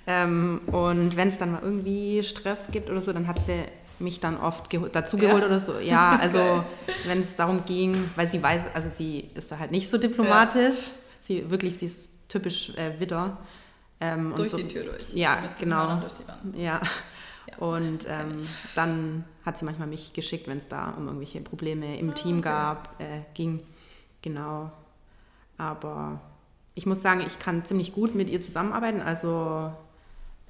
Ähm, 0.07 0.61
und 0.67 1.17
wenn 1.17 1.27
es 1.27 1.37
dann 1.37 1.51
mal 1.51 1.61
irgendwie 1.61 2.23
Stress 2.23 2.69
gibt 2.71 2.89
oder 2.89 3.01
so, 3.01 3.11
dann 3.11 3.27
hat 3.27 3.43
sie 3.43 3.65
mich 3.99 4.21
dann 4.21 4.39
oft 4.39 4.73
dazu 4.93 5.17
geholt 5.17 5.41
ja. 5.41 5.47
oder 5.47 5.59
so. 5.59 5.79
Ja, 5.79 6.17
also 6.21 6.63
wenn 7.07 7.19
es 7.19 7.35
darum 7.35 7.65
ging, 7.65 8.09
weil 8.15 8.27
sie 8.27 8.41
weiß, 8.41 8.61
also 8.73 8.89
sie 8.89 9.27
ist 9.35 9.51
da 9.51 9.59
halt 9.59 9.71
nicht 9.71 9.89
so 9.89 9.97
diplomatisch. 9.97 10.91
Sie 11.19 11.51
wirklich, 11.51 11.77
sie 11.77 11.87
ist 11.87 12.29
typisch 12.29 12.69
äh, 12.77 12.97
Widder. 13.01 13.37
Ähm, 13.99 14.31
durch 14.33 14.51
so, 14.51 14.57
die 14.57 14.67
Tür 14.69 14.85
durch. 14.85 15.13
Ja, 15.13 15.43
genau. 15.59 15.99
Durch 15.99 16.13
die 16.13 16.25
Wand. 16.25 16.55
Ja. 16.55 16.79
Und 17.59 18.07
ähm, 18.07 18.47
dann 18.75 19.23
hat 19.45 19.57
sie 19.57 19.65
manchmal 19.65 19.87
mich 19.87 20.13
geschickt, 20.13 20.47
wenn 20.47 20.57
es 20.57 20.67
da 20.67 20.91
um 20.91 21.05
irgendwelche 21.05 21.41
Probleme 21.41 21.97
im 21.97 22.11
ah, 22.11 22.13
Team 22.13 22.39
okay. 22.39 22.43
gab, 22.43 23.01
äh, 23.01 23.21
ging. 23.33 23.63
Genau. 24.21 24.71
Aber 25.57 26.21
ich 26.75 26.85
muss 26.85 27.01
sagen, 27.01 27.21
ich 27.25 27.39
kann 27.39 27.65
ziemlich 27.65 27.93
gut 27.93 28.15
mit 28.15 28.29
ihr 28.29 28.41
zusammenarbeiten. 28.41 29.01
Also 29.01 29.71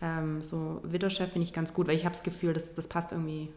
ähm, 0.01 0.41
so 0.41 0.81
Widderchef 0.83 1.31
finde 1.31 1.45
ich 1.45 1.53
ganz 1.53 1.73
gut, 1.73 1.87
weil 1.87 1.95
ich 1.95 2.05
habe 2.05 2.15
das 2.15 2.23
Gefühl, 2.23 2.53
das, 2.53 2.73
das 2.73 2.87
passt 2.87 3.11
irgendwie. 3.11 3.49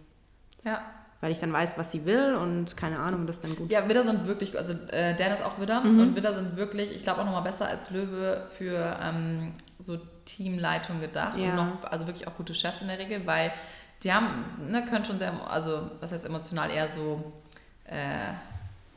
Ja 0.64 0.82
weil 1.24 1.32
ich 1.32 1.40
dann 1.40 1.54
weiß, 1.54 1.78
was 1.78 1.90
sie 1.90 2.04
will 2.04 2.34
und 2.34 2.76
keine 2.76 2.98
Ahnung, 2.98 3.26
das 3.26 3.40
dann 3.40 3.56
gut. 3.56 3.70
Ja, 3.70 3.88
Widder 3.88 4.04
sind 4.04 4.26
wirklich, 4.26 4.58
also 4.58 4.74
äh, 4.90 5.16
Dan 5.16 5.32
ist 5.32 5.42
auch 5.42 5.58
Widder 5.58 5.80
mhm. 5.80 5.98
und 5.98 6.16
Widder 6.16 6.34
sind 6.34 6.58
wirklich, 6.58 6.94
ich 6.94 7.02
glaube 7.02 7.22
auch 7.22 7.24
nochmal 7.24 7.42
besser 7.42 7.66
als 7.66 7.88
Löwe 7.88 8.46
für 8.46 8.98
ähm, 9.02 9.54
so 9.78 9.98
Teamleitung 10.24 11.00
gedacht 11.00 11.38
ja. 11.38 11.50
und 11.50 11.56
noch, 11.56 11.90
also 11.90 12.06
wirklich 12.06 12.26
auch 12.26 12.34
gute 12.36 12.54
Chefs 12.54 12.82
in 12.82 12.88
der 12.88 12.98
Regel, 12.98 13.26
weil 13.26 13.52
die 14.02 14.12
haben, 14.12 14.44
ne, 14.68 14.84
können 14.84 15.04
schon 15.04 15.18
sehr, 15.18 15.32
also 15.48 15.90
was 16.00 16.12
heißt 16.12 16.26
emotional 16.26 16.70
eher 16.70 16.88
so 16.88 17.32
äh, 17.84 18.32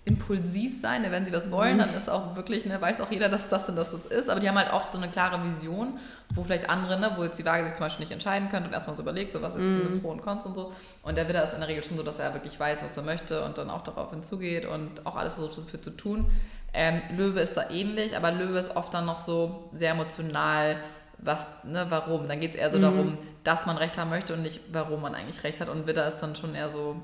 impulsiv 0.07 0.79
sein, 0.79 1.01
ne? 1.01 1.11
wenn 1.11 1.25
sie 1.25 1.33
was 1.33 1.51
wollen, 1.51 1.75
mhm. 1.75 1.79
dann 1.79 1.93
ist 1.93 2.09
auch 2.09 2.35
wirklich, 2.35 2.65
ne, 2.65 2.81
weiß 2.81 3.01
auch 3.01 3.11
jeder, 3.11 3.29
dass 3.29 3.49
das 3.49 3.67
und 3.69 3.75
das 3.75 3.91
das 3.91 4.05
ist, 4.05 4.29
aber 4.29 4.39
die 4.39 4.47
haben 4.47 4.57
halt 4.57 4.71
oft 4.71 4.91
so 4.93 4.99
eine 4.99 5.09
klare 5.09 5.43
Vision, 5.43 5.99
wo 6.33 6.43
vielleicht 6.43 6.69
andere, 6.69 6.99
ne, 6.99 7.11
wo 7.15 7.23
jetzt 7.23 7.37
die 7.37 7.45
Waage 7.45 7.65
sich 7.65 7.75
zum 7.75 7.85
Beispiel 7.85 8.03
nicht 8.03 8.13
entscheiden 8.13 8.49
könnte 8.49 8.67
und 8.67 8.73
erstmal 8.73 8.95
so 8.95 9.03
überlegt, 9.03 9.33
so 9.33 9.41
was 9.41 9.55
jetzt 9.55 9.65
mhm. 9.65 10.01
Pro 10.01 10.09
und 10.09 10.21
Cons 10.21 10.45
und 10.45 10.55
so. 10.55 10.71
Und 11.03 11.17
der 11.17 11.27
Widder 11.27 11.43
ist 11.43 11.53
in 11.53 11.59
der 11.59 11.69
Regel 11.69 11.83
schon 11.83 11.97
so, 11.97 12.03
dass 12.03 12.19
er 12.19 12.33
wirklich 12.33 12.59
weiß, 12.59 12.83
was 12.83 12.95
er 12.95 13.03
möchte 13.03 13.43
und 13.43 13.57
dann 13.57 13.69
auch 13.69 13.81
darauf 13.81 14.11
hinzugeht 14.11 14.65
und 14.65 15.05
auch 15.05 15.15
alles 15.15 15.33
versucht 15.33 15.57
dafür 15.57 15.81
zu 15.81 15.91
tun. 15.91 16.25
Ähm, 16.73 17.01
Löwe 17.15 17.39
ist 17.39 17.55
da 17.55 17.69
ähnlich, 17.69 18.15
aber 18.15 18.31
Löwe 18.31 18.59
ist 18.59 18.75
oft 18.75 18.93
dann 18.93 19.05
noch 19.05 19.19
so 19.19 19.69
sehr 19.73 19.91
emotional, 19.91 20.77
was, 21.19 21.47
ne, 21.63 21.85
warum. 21.89 22.27
Dann 22.27 22.39
geht 22.39 22.51
es 22.51 22.57
eher 22.57 22.71
so 22.71 22.77
mhm. 22.77 22.81
darum, 22.83 23.17
dass 23.43 23.65
man 23.65 23.77
Recht 23.77 23.97
haben 23.97 24.09
möchte 24.09 24.33
und 24.33 24.41
nicht, 24.41 24.61
warum 24.71 25.01
man 25.01 25.15
eigentlich 25.15 25.43
Recht 25.43 25.59
hat. 25.59 25.69
Und 25.69 25.87
Widder 25.87 26.07
ist 26.07 26.19
dann 26.19 26.35
schon 26.35 26.55
eher 26.55 26.69
so, 26.69 26.95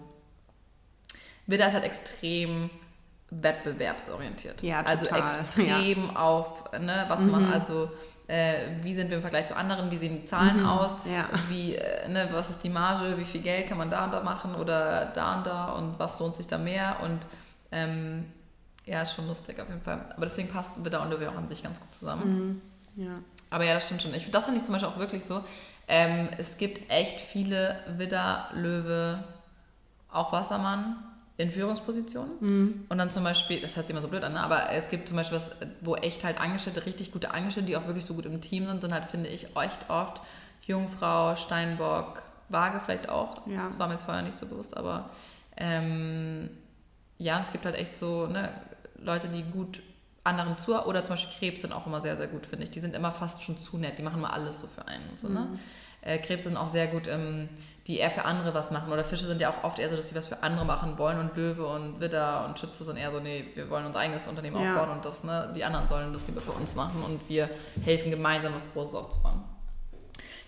Widder 1.48 1.68
ist 1.68 1.74
halt 1.74 1.84
extrem 1.84 2.70
wettbewerbsorientiert. 3.30 4.62
Ja, 4.62 4.82
also 4.82 5.06
total. 5.06 5.22
Also 5.22 5.42
extrem 5.42 6.10
ja. 6.10 6.16
auf, 6.16 6.72
ne, 6.80 7.06
was 7.08 7.22
mhm. 7.22 7.32
man 7.32 7.52
also, 7.52 7.90
äh, 8.28 8.56
wie 8.82 8.94
sind 8.94 9.10
wir 9.10 9.18
im 9.18 9.22
Vergleich 9.22 9.48
zu 9.48 9.56
anderen, 9.56 9.90
wie 9.92 9.98
sehen 9.98 10.22
die 10.22 10.26
Zahlen 10.26 10.60
mhm. 10.60 10.66
aus, 10.68 10.98
ja. 11.06 11.28
wie, 11.50 11.76
äh, 11.76 12.08
ne, 12.08 12.30
was 12.32 12.50
ist 12.52 12.64
die 12.64 12.70
Marge, 12.70 13.18
wie 13.18 13.26
viel 13.26 13.42
Geld 13.42 13.68
kann 13.68 13.78
man 13.78 13.90
da 13.90 14.06
und 14.06 14.12
da 14.12 14.22
machen 14.22 14.56
oder 14.56 15.06
da 15.08 15.38
und 15.38 15.48
da 15.48 15.66
und 15.72 15.98
was 15.98 16.20
lohnt 16.20 16.36
sich 16.36 16.48
da 16.48 16.58
mehr 16.58 16.98
und 17.02 17.20
ähm, 17.72 18.26
ja, 18.86 19.02
ist 19.02 19.14
schon 19.16 19.28
lustig 19.28 19.60
auf 19.60 19.70
jeden 19.70 19.82
Fall. 19.82 20.06
Aber 20.16 20.26
deswegen 20.26 20.50
passt 20.50 20.84
Widder 20.84 21.02
und 21.02 21.10
Löwe 21.10 21.30
auch 21.30 21.38
an 21.38 21.48
sich 21.48 21.64
ganz 21.64 21.80
gut 21.80 21.94
zusammen. 21.94 22.48
Mhm. 22.48 22.62
Ja. 22.96 23.20
Aber 23.50 23.66
ja, 23.66 23.74
das 23.74 23.86
stimmt 23.86 24.02
schon. 24.02 24.14
Ich, 24.14 24.30
das 24.32 24.46
finde 24.46 24.60
ich 24.60 24.66
zum 24.66 24.74
Beispiel 24.74 24.90
auch 24.90 24.98
wirklich 24.98 25.24
so. 25.24 25.44
Ähm, 25.88 26.30
es 26.38 26.58
gibt 26.58 26.90
echt 26.90 27.20
viele 27.20 27.78
Widder, 27.98 28.50
Löwe, 28.54 29.24
auch 30.12 30.32
Wassermann 30.32 30.98
in 31.38 31.52
Führungspositionen. 31.52 32.32
Mhm. 32.40 32.86
Und 32.90 32.98
dann 32.98 33.10
zum 33.10 33.24
Beispiel, 33.24 33.60
das 33.60 33.76
hört 33.76 33.88
sich 33.88 33.94
immer 33.94 34.02
so 34.02 34.08
blöd 34.08 34.24
an, 34.24 34.34
ne? 34.34 34.40
aber 34.40 34.70
es 34.72 34.90
gibt 34.90 35.08
zum 35.08 35.18
Beispiel 35.18 35.36
was, 35.36 35.56
wo 35.82 35.96
echt 35.96 36.24
halt 36.24 36.40
Angestellte, 36.40 36.86
richtig 36.86 37.12
gute 37.12 37.32
Angestellte, 37.32 37.68
die 37.68 37.78
auch 37.78 37.88
wirklich 37.88 38.06
so 38.06 38.14
gut 38.14 38.26
im 38.26 38.40
Team 38.40 38.68
sind, 38.68 38.82
sind 38.82 38.94
halt, 38.94 39.06
finde 39.06 39.30
ich, 39.30 39.56
echt 39.58 39.90
oft 39.90 40.22
Jungfrau, 40.66 41.36
Steinbock, 41.36 42.22
Waage 42.50 42.80
vielleicht 42.80 43.10
auch. 43.10 43.48
Ja. 43.48 43.64
Das 43.64 43.80
war 43.80 43.88
mir 43.88 43.94
jetzt 43.94 44.04
vorher 44.04 44.24
nicht 44.24 44.38
so 44.38 44.46
bewusst, 44.46 44.78
aber 44.78 45.10
ähm, 45.58 46.50
ja, 47.18 47.40
es 47.40 47.52
gibt 47.52 47.66
halt 47.66 47.76
echt 47.76 47.98
so 47.98 48.28
ne, 48.28 48.50
Leute, 48.98 49.28
die 49.28 49.44
gut 49.44 49.82
anderen 50.24 50.58
zu, 50.58 50.74
oder 50.86 51.04
zum 51.04 51.16
Beispiel 51.16 51.38
Krebs 51.38 51.62
sind 51.62 51.74
auch 51.74 51.86
immer 51.86 52.02
sehr, 52.02 52.16
sehr 52.16 52.28
gut, 52.28 52.46
finde 52.46 52.64
ich. 52.64 52.72
Die 52.72 52.80
sind 52.80 52.96
immer 52.96 53.12
fast 53.12 53.44
schon 53.44 53.58
zu 53.58 53.78
nett, 53.78 53.98
die 53.98 54.04
machen 54.04 54.22
mal 54.22 54.30
alles 54.30 54.60
so 54.60 54.68
für 54.68 54.88
einen 54.88 55.10
und 55.10 55.20
so, 55.20 55.28
ne? 55.28 55.42
mhm. 55.42 55.52
ne? 55.52 55.60
Äh, 56.06 56.18
Krebse 56.20 56.50
sind 56.50 56.58
auch 56.58 56.68
sehr 56.68 56.88
gut, 56.88 57.08
ähm, 57.08 57.48
die 57.88 57.98
eher 57.98 58.12
für 58.12 58.26
andere 58.26 58.54
was 58.54 58.72
machen. 58.72 58.92
Oder 58.92 59.04
Fische 59.04 59.26
sind 59.26 59.40
ja 59.40 59.50
auch 59.50 59.64
oft 59.64 59.80
eher 59.80 59.90
so, 59.90 59.96
dass 59.96 60.10
sie 60.10 60.16
was 60.16 60.28
für 60.28 60.44
andere 60.44 60.66
machen 60.66 60.98
wollen. 60.98 61.18
Und 61.20 61.36
Löwe 61.36 61.66
und 61.66 62.02
Widder 62.02 62.46
und 62.46 62.60
Schütze 62.60 62.84
sind 62.84 62.98
eher 62.98 63.12
so, 63.12 63.20
nee, 63.20 63.46
wir 63.56 63.70
wollen 63.70 63.86
unser 63.86 64.00
eigenes 64.00 64.28
Unternehmen 64.28 64.62
ja. 64.62 64.74
aufbauen 64.74 64.98
und 64.98 65.06
das, 65.06 65.24
ne, 65.24 65.52
die 65.56 65.64
anderen 65.64 65.88
sollen 65.88 66.12
das 66.12 66.28
lieber 66.28 66.42
für 66.42 66.52
uns 66.52 66.76
machen 66.76 67.04
und 67.04 67.28
wir 67.30 67.50
helfen 67.82 68.12
gemeinsam 68.12 68.54
was 68.54 68.74
Großes 68.74 68.96
aufzubauen. 68.96 69.44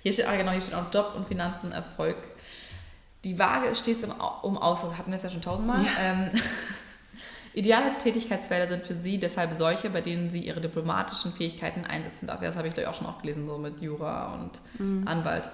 Hier 0.03 0.13
steht, 0.13 0.28
ah, 0.28 0.36
genau, 0.36 0.51
hier 0.51 0.61
steht 0.61 0.76
auch 0.76 0.93
Job 0.93 1.13
und 1.15 1.28
Finanzen, 1.28 1.71
Erfolg. 1.71 2.17
Die 3.23 3.39
Waage 3.39 3.67
ist 3.67 3.80
stets 3.80 4.03
um 4.03 4.57
Ausdruck, 4.57 4.97
hatten 4.97 5.07
wir 5.07 5.15
jetzt 5.15 5.23
ja 5.23 5.30
schon 5.32 5.41
tausendmal. 5.41 5.84
Ja. 5.84 5.89
Ähm, 5.99 6.32
Ideale 7.56 7.97
Tätigkeitsfelder 7.97 8.68
sind 8.68 8.86
für 8.86 8.93
sie 8.93 9.18
deshalb 9.18 9.53
solche, 9.53 9.89
bei 9.89 10.01
denen 10.01 10.30
sie 10.30 10.41
ihre 10.41 10.60
diplomatischen 10.60 11.32
Fähigkeiten 11.32 11.86
einsetzen 11.86 12.28
darf. 12.28 12.41
Ja, 12.41 12.49
das 12.49 12.58
habe 12.58 12.68
ich 12.68 12.74
gleich 12.74 12.86
auch 12.86 12.95
schon 12.95 13.08
auch 13.08 13.22
gelesen, 13.22 13.47
so 13.47 13.58
mit 13.58 13.80
Jura 13.80 14.34
und 14.34 14.60
mhm. 14.78 15.08
Anwalt. 15.08 15.47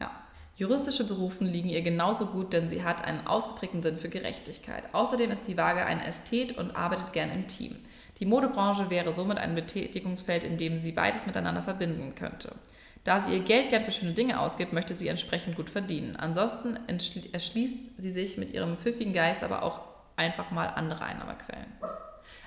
Ja. 0.00 0.12
Juristische 0.54 1.02
Berufen 1.02 1.48
liegen 1.48 1.68
ihr 1.68 1.82
genauso 1.82 2.26
gut, 2.26 2.52
denn 2.52 2.68
sie 2.68 2.84
hat 2.84 3.04
einen 3.04 3.26
ausgeprägten 3.26 3.82
Sinn 3.82 3.96
für 3.96 4.08
Gerechtigkeit. 4.08 4.84
Außerdem 4.92 5.32
ist 5.32 5.48
die 5.48 5.56
Waage 5.56 5.84
ein 5.84 6.00
Ästhet 6.00 6.56
und 6.56 6.76
arbeitet 6.76 7.12
gern 7.12 7.32
im 7.32 7.48
Team. 7.48 7.74
Die 8.20 8.26
Modebranche 8.26 8.88
wäre 8.88 9.12
somit 9.12 9.38
ein 9.38 9.56
Betätigungsfeld, 9.56 10.44
in 10.44 10.58
dem 10.58 10.78
sie 10.78 10.92
beides 10.92 11.26
miteinander 11.26 11.62
verbinden 11.62 12.14
könnte. 12.14 12.54
Da 13.02 13.18
sie 13.18 13.32
ihr 13.32 13.42
Geld 13.42 13.70
gern 13.70 13.84
für 13.84 13.90
schöne 13.90 14.12
Dinge 14.12 14.38
ausgibt, 14.38 14.72
möchte 14.72 14.94
sie 14.94 15.08
entsprechend 15.08 15.56
gut 15.56 15.70
verdienen. 15.70 16.14
Ansonsten 16.14 16.78
erschließt 17.32 18.00
sie 18.00 18.10
sich 18.10 18.36
mit 18.38 18.52
ihrem 18.54 18.76
pfiffigen 18.76 19.12
Geist 19.12 19.42
aber 19.42 19.64
auch 19.64 19.80
einfach 20.18 20.50
mal 20.50 20.66
andere 20.66 21.04
Einnahmequellen. 21.04 21.72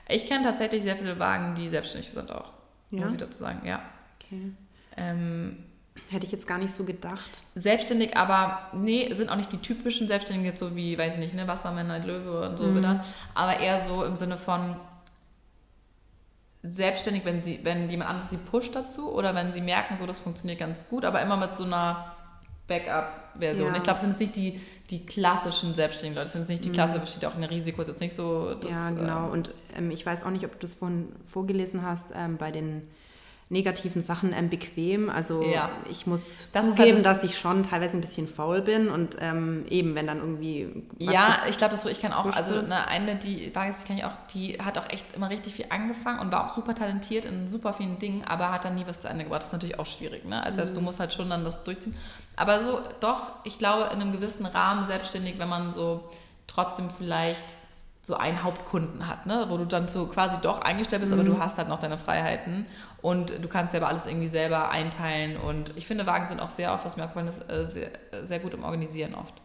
Ich 0.07 0.28
kenne 0.28 0.43
tatsächlich 0.43 0.84
sehr 0.84 0.97
viele 0.97 1.17
Wagen, 1.19 1.55
die 1.55 1.69
selbstständig 1.69 2.11
sind 2.11 2.32
auch, 2.32 2.51
ja? 2.91 3.01
muss 3.01 3.13
ich 3.13 3.19
dazu 3.19 3.39
sagen, 3.39 3.61
ja. 3.65 3.82
Okay. 4.19 4.51
Ähm, 4.97 5.63
Hätte 6.09 6.26
ich 6.26 6.32
jetzt 6.32 6.47
gar 6.47 6.57
nicht 6.57 6.74
so 6.74 6.84
gedacht. 6.86 7.43
Selbstständig, 7.55 8.15
aber 8.15 8.69
nee, 8.74 9.13
sind 9.13 9.30
auch 9.30 9.36
nicht 9.36 9.51
die 9.51 9.57
typischen 9.57 10.07
Selbstständigen 10.07 10.49
jetzt 10.49 10.59
so 10.59 10.76
wie, 10.76 10.97
weiß 10.97 11.15
ich 11.15 11.19
nicht, 11.19 11.34
ne, 11.34 11.47
Wassermänner, 11.47 11.99
Löwe 11.99 12.47
und 12.47 12.57
so 12.57 12.65
mhm. 12.65 12.78
wieder, 12.78 13.05
aber 13.34 13.59
eher 13.59 13.80
so 13.80 14.03
im 14.03 14.15
Sinne 14.15 14.38
von 14.38 14.78
selbstständig, 16.63 17.26
wenn 17.26 17.43
sie, 17.43 17.59
wenn 17.63 17.89
jemand 17.89 18.09
anderes 18.09 18.30
sie 18.30 18.38
pusht 18.38 18.76
dazu 18.76 19.11
oder 19.11 19.36
wenn 19.36 19.51
sie 19.51 19.61
merken, 19.61 19.97
so 19.97 20.05
das 20.05 20.19
funktioniert 20.19 20.59
ganz 20.59 20.89
gut, 20.89 21.05
aber 21.05 21.22
immer 21.22 21.38
mit 21.38 21.55
so 21.55 21.63
einer 21.63 22.15
Backup-Version. 22.68 23.70
Ja. 23.72 23.78
Ich 23.78 23.84
glaube, 23.84 23.97
es 23.97 24.01
sind 24.01 24.12
jetzt 24.12 24.20
nicht 24.20 24.36
die, 24.36 24.62
die 24.89 25.05
klassischen 25.05 25.74
selbstständigen 25.76 26.16
Leute. 26.16 26.26
Es 26.26 26.32
sind 26.34 26.41
jetzt 26.41 26.49
nicht 26.49 26.66
die 26.66 26.72
Klasse, 26.72 26.99
besteht 26.99 27.26
auch 27.26 27.36
ein 27.36 27.43
Risiko. 27.43 27.82
Es 27.82 27.88
ist 27.88 27.93
jetzt 27.93 28.01
nicht 28.01 28.16
so. 28.16 28.53
Das, 28.55 28.72
ja, 28.72 28.89
genau. 28.91 29.26
ähm, 29.28 29.32
Und 29.32 29.51
ähm, 29.78 29.91
ich 29.91 30.05
weiß 30.05 30.24
auch 30.24 30.30
nicht, 30.32 30.45
ob 30.45 30.51
du 30.53 30.59
das 30.59 30.74
vorhin 30.76 31.09
vorgelesen 31.26 31.84
hast, 31.86 32.12
ähm, 32.16 32.38
bei 32.38 32.51
den 32.51 32.88
negativen 33.49 34.01
Sachen 34.01 34.32
ähm, 34.32 34.49
bequem. 34.49 35.09
Also 35.09 35.41
Ja. 35.43 35.70
ich 35.89 36.07
muss 36.07 36.51
Das 36.53 36.64
zugeben, 36.64 36.78
halt 36.95 37.05
das- 37.05 37.20
dass 37.20 37.24
ich 37.26 37.38
schon 37.38 37.64
teilweise 37.64 37.97
ein 37.97 37.99
bisschen 38.01 38.26
faul 38.26 38.62
bin 38.62 38.88
und 38.88 39.18
ähm, 39.20 39.66
eben, 39.70 39.93
wenn 39.93 40.07
dann 40.07 40.20
irgendwie 40.20 40.86
Ja, 40.99 41.41
ich 41.49 41.57
glaube, 41.57 41.72
das 41.72 41.82
so, 41.82 41.89
ich 41.89 41.99
kann 42.01 42.14
auch, 42.14 42.34
also 42.34 42.59
eine, 42.59 42.88
eine, 42.88 43.16
die 43.18 43.53
war 43.53 43.66
jetzt, 43.66 43.84
die 43.84 43.88
kann 43.89 43.97
ich 43.97 44.05
auch, 44.05 44.14
die 44.34 44.57
hat 44.64 44.78
auch 44.78 44.89
echt 44.89 45.18
immer 45.18 45.30
richtig 45.30 45.53
viel 45.55 45.66
angefangen 45.68 46.20
und 46.20 46.32
war 46.32 46.45
auch 46.45 46.55
super 46.55 46.74
talentiert 46.76 47.26
in 47.26 47.49
super 47.49 47.74
vielen 47.74 47.99
Dingen, 47.99 48.24
aber 48.24 48.51
hat 48.53 48.64
dann 48.64 48.76
nie 48.76 48.86
was 48.88 49.01
zu 49.01 49.09
Ende 49.09 49.26
gebracht. 49.26 49.41
Das 49.41 49.49
ist 49.49 49.53
natürlich 49.53 49.78
auch 49.80 49.86
schwierig, 49.86 50.24
ne? 50.24 50.41
Also 50.41 50.55
selbst 50.55 50.78
du 50.78 50.80
musst 50.80 51.01
halt 51.01 51.14
schon 51.14 51.30
dann 51.30 51.43
das 51.43 51.62
durchziehen. 51.66 51.93
Aber 52.36 52.63
so, 52.63 52.79
doch, 52.99 53.34
ich 53.43 53.57
glaube, 53.57 53.86
in 53.93 54.01
einem 54.01 54.11
gewissen 54.11 54.45
Rahmen 54.45 54.86
selbstständig, 54.86 55.38
wenn 55.39 55.49
man 55.49 55.71
so 55.71 56.09
trotzdem 56.47 56.89
vielleicht 56.89 57.55
so 58.03 58.15
einen 58.15 58.43
Hauptkunden 58.43 59.07
hat, 59.07 59.27
ne? 59.27 59.45
wo 59.49 59.57
du 59.57 59.65
dann 59.65 59.88
so 59.88 60.07
quasi 60.07 60.38
doch 60.41 60.61
eingestellt 60.61 61.01
bist, 61.01 61.13
aber 61.13 61.23
du 61.23 61.38
hast 61.38 61.59
halt 61.59 61.69
noch 61.69 61.79
deine 61.79 61.99
Freiheiten 61.99 62.65
und 63.03 63.43
du 63.43 63.47
kannst 63.47 63.73
selber 63.73 63.88
alles 63.89 64.07
irgendwie 64.07 64.27
selber 64.27 64.69
einteilen 64.69 65.38
und 65.38 65.71
ich 65.77 65.86
finde, 65.86 66.07
Wagen 66.07 66.27
sind 66.27 66.39
auch 66.39 66.49
sehr 66.49 66.73
oft, 66.73 66.84
was 66.84 66.97
mir 66.97 67.03
auch 67.03 67.09
gefallen 67.09 67.27
ist, 67.27 67.47
äh, 67.49 67.67
sehr, 67.67 67.91
sehr 68.23 68.39
gut 68.39 68.55
im 68.55 68.63
Organisieren 68.63 69.13
oft. 69.13 69.36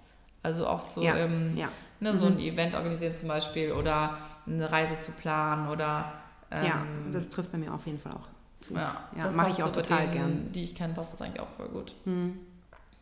Also 0.42 0.66
oft 0.66 0.90
so, 0.90 1.02
Ja, 1.02 1.16
ähm, 1.16 1.54
ja. 1.56 1.68
ne, 2.00 2.14
so 2.14 2.26
ein 2.26 2.38
Event 2.38 2.74
organisieren 2.74 3.16
zum 3.18 3.28
Beispiel 3.28 3.72
oder 3.72 4.16
eine 4.46 4.72
Reise 4.72 4.98
zu 5.00 5.12
planen 5.12 5.68
oder 5.68 6.12
ähm, 6.50 6.64
Ja, 6.64 6.82
das 7.12 7.28
trifft 7.28 7.52
bei 7.52 7.58
mir 7.58 7.74
auf 7.74 7.84
jeden 7.84 7.98
Fall 7.98 8.12
auch 8.12 8.28
zu. 8.60 8.72
ja, 8.74 8.96
Ja, 9.16 9.24
das 9.24 9.34
mache 9.34 9.50
ich 9.50 9.62
auch 9.62 9.72
total 9.72 10.02
denen, 10.02 10.12
gern. 10.12 10.52
Die 10.52 10.64
ich 10.64 10.74
kenne, 10.74 10.94
passt 10.94 11.12
das 11.12 11.20
eigentlich 11.20 11.40
auch 11.40 11.50
voll 11.50 11.68
gut. 11.68 11.94
Hm. 12.04 12.38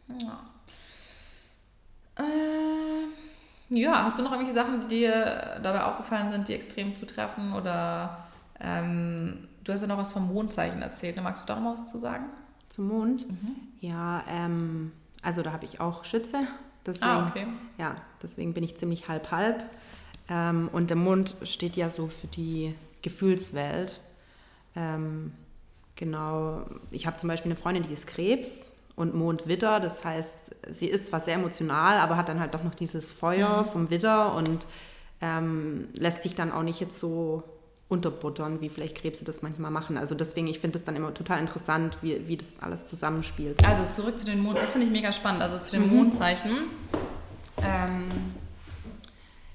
Ja. 0.09 0.41
Äh, 2.17 3.09
ja, 3.71 4.05
hast 4.05 4.19
du 4.19 4.23
noch 4.23 4.33
irgendwelche 4.33 4.59
Sachen, 4.59 4.81
die 4.83 5.01
dir 5.01 5.61
dabei 5.63 5.85
aufgefallen 5.85 6.31
sind, 6.33 6.49
die 6.49 6.55
extrem 6.55 6.95
zutreffen? 6.95 7.53
Oder 7.55 8.27
ähm, 8.61 9.49
du 9.65 9.73
hast 9.73 9.81
ja 9.83 9.87
noch 9.89 9.99
was 9.99 10.13
vom 10.13 10.33
Mondzeichen 10.33 10.83
erzählt. 10.83 11.17
Ne? 11.17 11.23
Magst 11.23 11.43
du 11.43 11.47
da 11.47 11.59
noch 11.59 11.73
was 11.73 11.87
zu 11.87 11.99
sagen? 11.99 12.27
Zum 12.69 12.89
Mond? 12.89 13.29
Mhm. 13.29 13.57
Ja, 13.81 14.23
ähm, 14.29 14.93
also 15.23 15.43
da 15.43 15.53
habe 15.53 15.65
ich 15.65 15.81
auch 15.81 16.05
Schütze. 16.05 16.47
Deswegen, 16.87 17.11
Ah, 17.11 17.29
okay. 17.29 17.47
Ja, 17.79 17.97
deswegen 18.23 18.53
bin 18.53 18.63
ich 18.63 18.77
ziemlich 18.77 19.09
halb-halb. 19.09 19.65
Ähm, 20.29 20.69
und 20.73 20.91
der 20.91 20.97
Mond 20.97 21.37
steht 21.45 21.77
ja 21.77 21.89
so 21.91 22.09
für 22.09 22.27
die 22.27 22.75
Gefühlswelt. 23.03 24.01
Ähm, 24.77 25.33
genau, 25.97 26.63
ich 26.91 27.07
habe 27.07 27.17
zum 27.17 27.29
Beispiel 27.29 27.51
eine 27.53 27.61
Freundin, 27.61 27.85
die 27.85 27.93
ist 27.93 28.07
Krebs 28.07 28.74
und 28.97 29.15
Mond 29.15 29.47
Widder. 29.49 29.81
Das 29.81 30.05
heißt, 30.05 30.35
sie 30.71 30.87
ist 30.87 31.09
zwar 31.09 31.21
sehr 31.21 31.35
emotional, 31.35 31.99
aber 31.99 32.17
hat 32.17 32.29
dann 32.29 32.41
halt 32.41 32.55
doch 32.55 32.63
noch 32.65 32.75
dieses 32.75 33.11
Feuer 33.13 33.63
Mhm. 33.63 33.71
vom 33.71 33.91
Widder 33.91 34.35
und 34.35 34.67
ähm, 35.21 35.89
lässt 35.95 36.23
sich 36.23 36.35
dann 36.35 36.53
auch 36.53 36.63
nicht 36.63 36.81
jetzt 36.81 37.01
so 37.01 37.43
unterbuttern, 37.89 38.61
wie 38.61 38.69
vielleicht 38.71 38.97
Krebse 38.97 39.25
das 39.25 39.43
manchmal 39.43 39.71
machen. 39.71 39.99
Also 39.99 40.15
deswegen, 40.15 40.47
ich 40.47 40.59
finde 40.59 40.79
es 40.79 40.85
dann 40.85 40.97
immer 40.97 41.13
total 41.15 41.39
interessant, 41.39 41.99
wie, 42.03 42.27
wie 42.27 42.37
das 42.37 42.55
alles 42.61 42.87
zusammenspielt. 42.87 43.65
Also 43.67 43.85
zurück 43.91 44.19
zu 44.19 44.27
den 44.27 44.43
Mond, 44.43 44.59
das 44.59 44.73
finde 44.73 44.87
ich 44.87 44.93
mega 44.93 45.13
spannend. 45.13 45.43
Also 45.43 45.59
zu 45.59 45.73
den 45.73 45.89
Mhm. 45.91 45.97
Mondzeichen. 45.97 46.51
Ähm, 47.63 48.05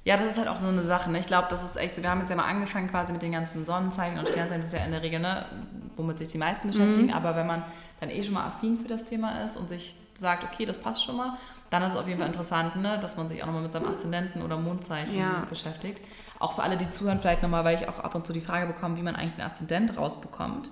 ja, 0.09 0.17
das 0.17 0.31
ist 0.31 0.37
halt 0.39 0.47
auch 0.47 0.59
so 0.59 0.65
eine 0.67 0.81
Sache. 0.87 1.11
Ne? 1.11 1.19
Ich 1.19 1.27
glaube, 1.27 1.49
das 1.51 1.61
ist 1.61 1.77
echt 1.77 1.93
so. 1.93 2.01
Wir 2.01 2.09
haben 2.09 2.21
jetzt 2.21 2.31
ja 2.31 2.35
mal 2.35 2.45
angefangen 2.45 2.89
quasi 2.89 3.13
mit 3.13 3.21
den 3.21 3.31
ganzen 3.31 3.63
Sonnenzeichen 3.63 4.17
und 4.17 4.27
Sternzeichen. 4.27 4.61
Das 4.61 4.73
ist 4.73 4.79
ja 4.79 4.83
in 4.83 4.91
der 4.91 5.03
Regel, 5.03 5.19
ne, 5.19 5.45
womit 5.97 6.17
sich 6.17 6.29
die 6.29 6.39
meisten 6.39 6.69
beschäftigen. 6.69 7.09
Mhm. 7.09 7.13
Aber 7.13 7.35
wenn 7.35 7.45
man 7.45 7.61
dann 7.99 8.09
eh 8.09 8.23
schon 8.23 8.33
mal 8.33 8.47
affin 8.47 8.79
für 8.79 8.87
das 8.87 9.05
Thema 9.05 9.43
ist 9.45 9.55
und 9.55 9.69
sich 9.69 9.95
sagt, 10.15 10.43
okay, 10.45 10.65
das 10.65 10.79
passt 10.79 11.03
schon 11.03 11.15
mal, 11.15 11.37
dann 11.69 11.83
ist 11.83 11.93
es 11.93 11.99
auf 11.99 12.07
jeden 12.07 12.17
Fall 12.17 12.27
interessant, 12.27 12.75
ne, 12.77 12.97
dass 12.99 13.17
man 13.17 13.29
sich 13.29 13.43
auch 13.43 13.45
nochmal 13.45 13.61
mit 13.61 13.71
seinem 13.71 13.87
Aszendenten 13.87 14.41
oder 14.41 14.57
Mondzeichen 14.57 15.15
Ja. 15.15 15.45
beschäftigt. 15.47 16.01
Auch 16.39 16.53
für 16.53 16.63
alle, 16.63 16.75
die 16.75 16.89
zuhören, 16.89 17.19
vielleicht 17.19 17.43
nochmal, 17.43 17.63
weil 17.63 17.75
ich 17.75 17.87
auch 17.87 17.99
ab 17.99 18.15
und 18.15 18.25
zu 18.25 18.33
die 18.33 18.41
Frage 18.41 18.65
bekomme, 18.65 18.97
wie 18.97 19.03
man 19.03 19.15
eigentlich 19.15 19.33
den 19.35 19.45
Aszendent 19.45 19.95
rausbekommt. 19.95 20.71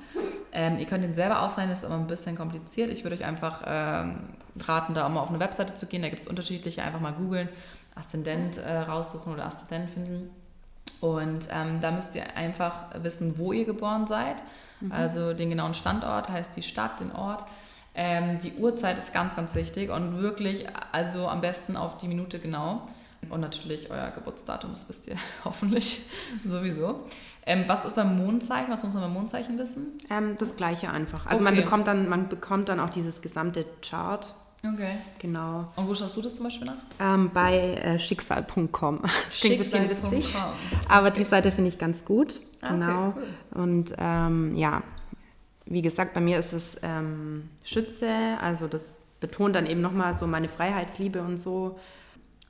Ähm, 0.51 0.79
ihr 0.79 0.87
könnt 0.87 1.03
den 1.03 1.13
selber 1.13 1.43
ausleihen, 1.43 1.69
das 1.69 1.79
ist 1.79 1.85
aber 1.85 1.93
ein 1.93 2.07
bisschen 2.07 2.35
kompliziert. 2.35 2.89
Ich 2.89 3.03
würde 3.03 3.15
euch 3.15 3.23
einfach 3.25 3.61
ähm, 3.67 4.29
raten, 4.67 4.95
da 4.95 5.05
auch 5.05 5.09
mal 5.09 5.19
auf 5.19 5.29
eine 5.29 5.39
Webseite 5.39 5.75
zu 5.75 5.85
gehen. 5.85 6.01
Da 6.01 6.09
gibt 6.09 6.23
es 6.23 6.27
unterschiedliche, 6.27 6.81
einfach 6.81 7.01
mal 7.01 7.13
googeln, 7.13 7.47
Aszendent 7.97 8.57
äh, 8.57 8.77
raussuchen 8.79 9.33
oder 9.33 9.45
Aszendent 9.45 9.89
finden. 9.89 10.29
Und 11.01 11.47
ähm, 11.53 11.79
da 11.81 11.91
müsst 11.91 12.15
ihr 12.15 12.23
einfach 12.35 12.85
wissen, 13.03 13.37
wo 13.37 13.53
ihr 13.53 13.65
geboren 13.65 14.07
seid. 14.07 14.41
Also 14.89 15.33
den 15.33 15.49
genauen 15.49 15.73
Standort, 15.73 16.29
heißt 16.29 16.55
die 16.55 16.61
Stadt, 16.63 16.99
den 16.99 17.11
Ort. 17.11 17.45
Ähm, 17.95 18.37
die 18.39 18.53
Uhrzeit 18.53 18.97
ist 18.99 19.11
ganz, 19.11 19.35
ganz 19.35 19.55
wichtig 19.55 19.89
und 19.89 20.21
wirklich, 20.21 20.67
also 20.91 21.27
am 21.27 21.41
besten 21.41 21.75
auf 21.75 21.97
die 21.97 22.07
Minute 22.07 22.37
genau. 22.39 22.83
Und 23.29 23.41
natürlich 23.41 23.89
euer 23.89 24.11
Geburtsdatum, 24.11 24.69
das 24.69 24.87
wisst 24.87 25.07
ihr 25.07 25.15
hoffentlich 25.45 26.01
sowieso. 26.45 27.05
Ähm, 27.45 27.63
was 27.67 27.85
ist 27.85 27.95
beim 27.95 28.15
Mondzeichen? 28.17 28.71
Was 28.71 28.83
muss 28.83 28.93
man 28.93 29.03
beim 29.03 29.13
Mondzeichen 29.13 29.57
wissen? 29.57 29.97
Ähm, 30.11 30.35
das 30.37 30.55
gleiche 30.55 30.91
einfach. 30.91 31.25
Also 31.25 31.43
man 31.43 31.53
Okay. 31.53 31.63
bekommt 31.63 31.87
dann, 31.87 32.07
man 32.07 32.29
bekommt 32.29 32.69
dann 32.69 32.79
auch 32.79 32.89
dieses 32.89 33.21
gesamte 33.23 33.65
Chart. 33.81 34.35
Okay. 34.73 34.97
Genau. 35.19 35.71
Und 35.75 35.87
wo 35.87 35.93
schaust 35.93 36.15
du 36.15 36.21
das 36.21 36.35
zum 36.35 36.45
Beispiel 36.45 36.67
nach? 36.67 36.77
Ähm, 36.99 37.29
bei 37.33 37.73
äh, 37.75 37.99
schicksal.com. 37.99 38.99
Das 39.01 39.11
klingt 39.39 39.55
ein 39.55 39.59
bisschen 39.59 39.89
witzig. 39.89 40.25
Schicksal.com. 40.25 40.79
Aber 40.89 41.11
die 41.11 41.23
Seite 41.23 41.51
finde 41.51 41.69
ich 41.69 41.77
ganz 41.77 42.05
gut. 42.05 42.39
Ah, 42.61 42.67
okay, 42.67 42.73
genau. 42.73 43.13
cool. 43.15 43.63
Und 43.63 43.93
ähm, 43.97 44.55
ja, 44.55 44.83
wie 45.65 45.81
gesagt, 45.81 46.13
bei 46.13 46.21
mir 46.21 46.39
ist 46.39 46.53
es 46.53 46.77
ähm, 46.81 47.49
Schütze. 47.63 48.09
Also 48.41 48.67
das 48.67 49.01
betont 49.19 49.55
dann 49.55 49.65
eben 49.65 49.81
nochmal 49.81 50.17
so 50.17 50.27
meine 50.27 50.47
Freiheitsliebe 50.47 51.21
und 51.21 51.37
so. 51.37 51.79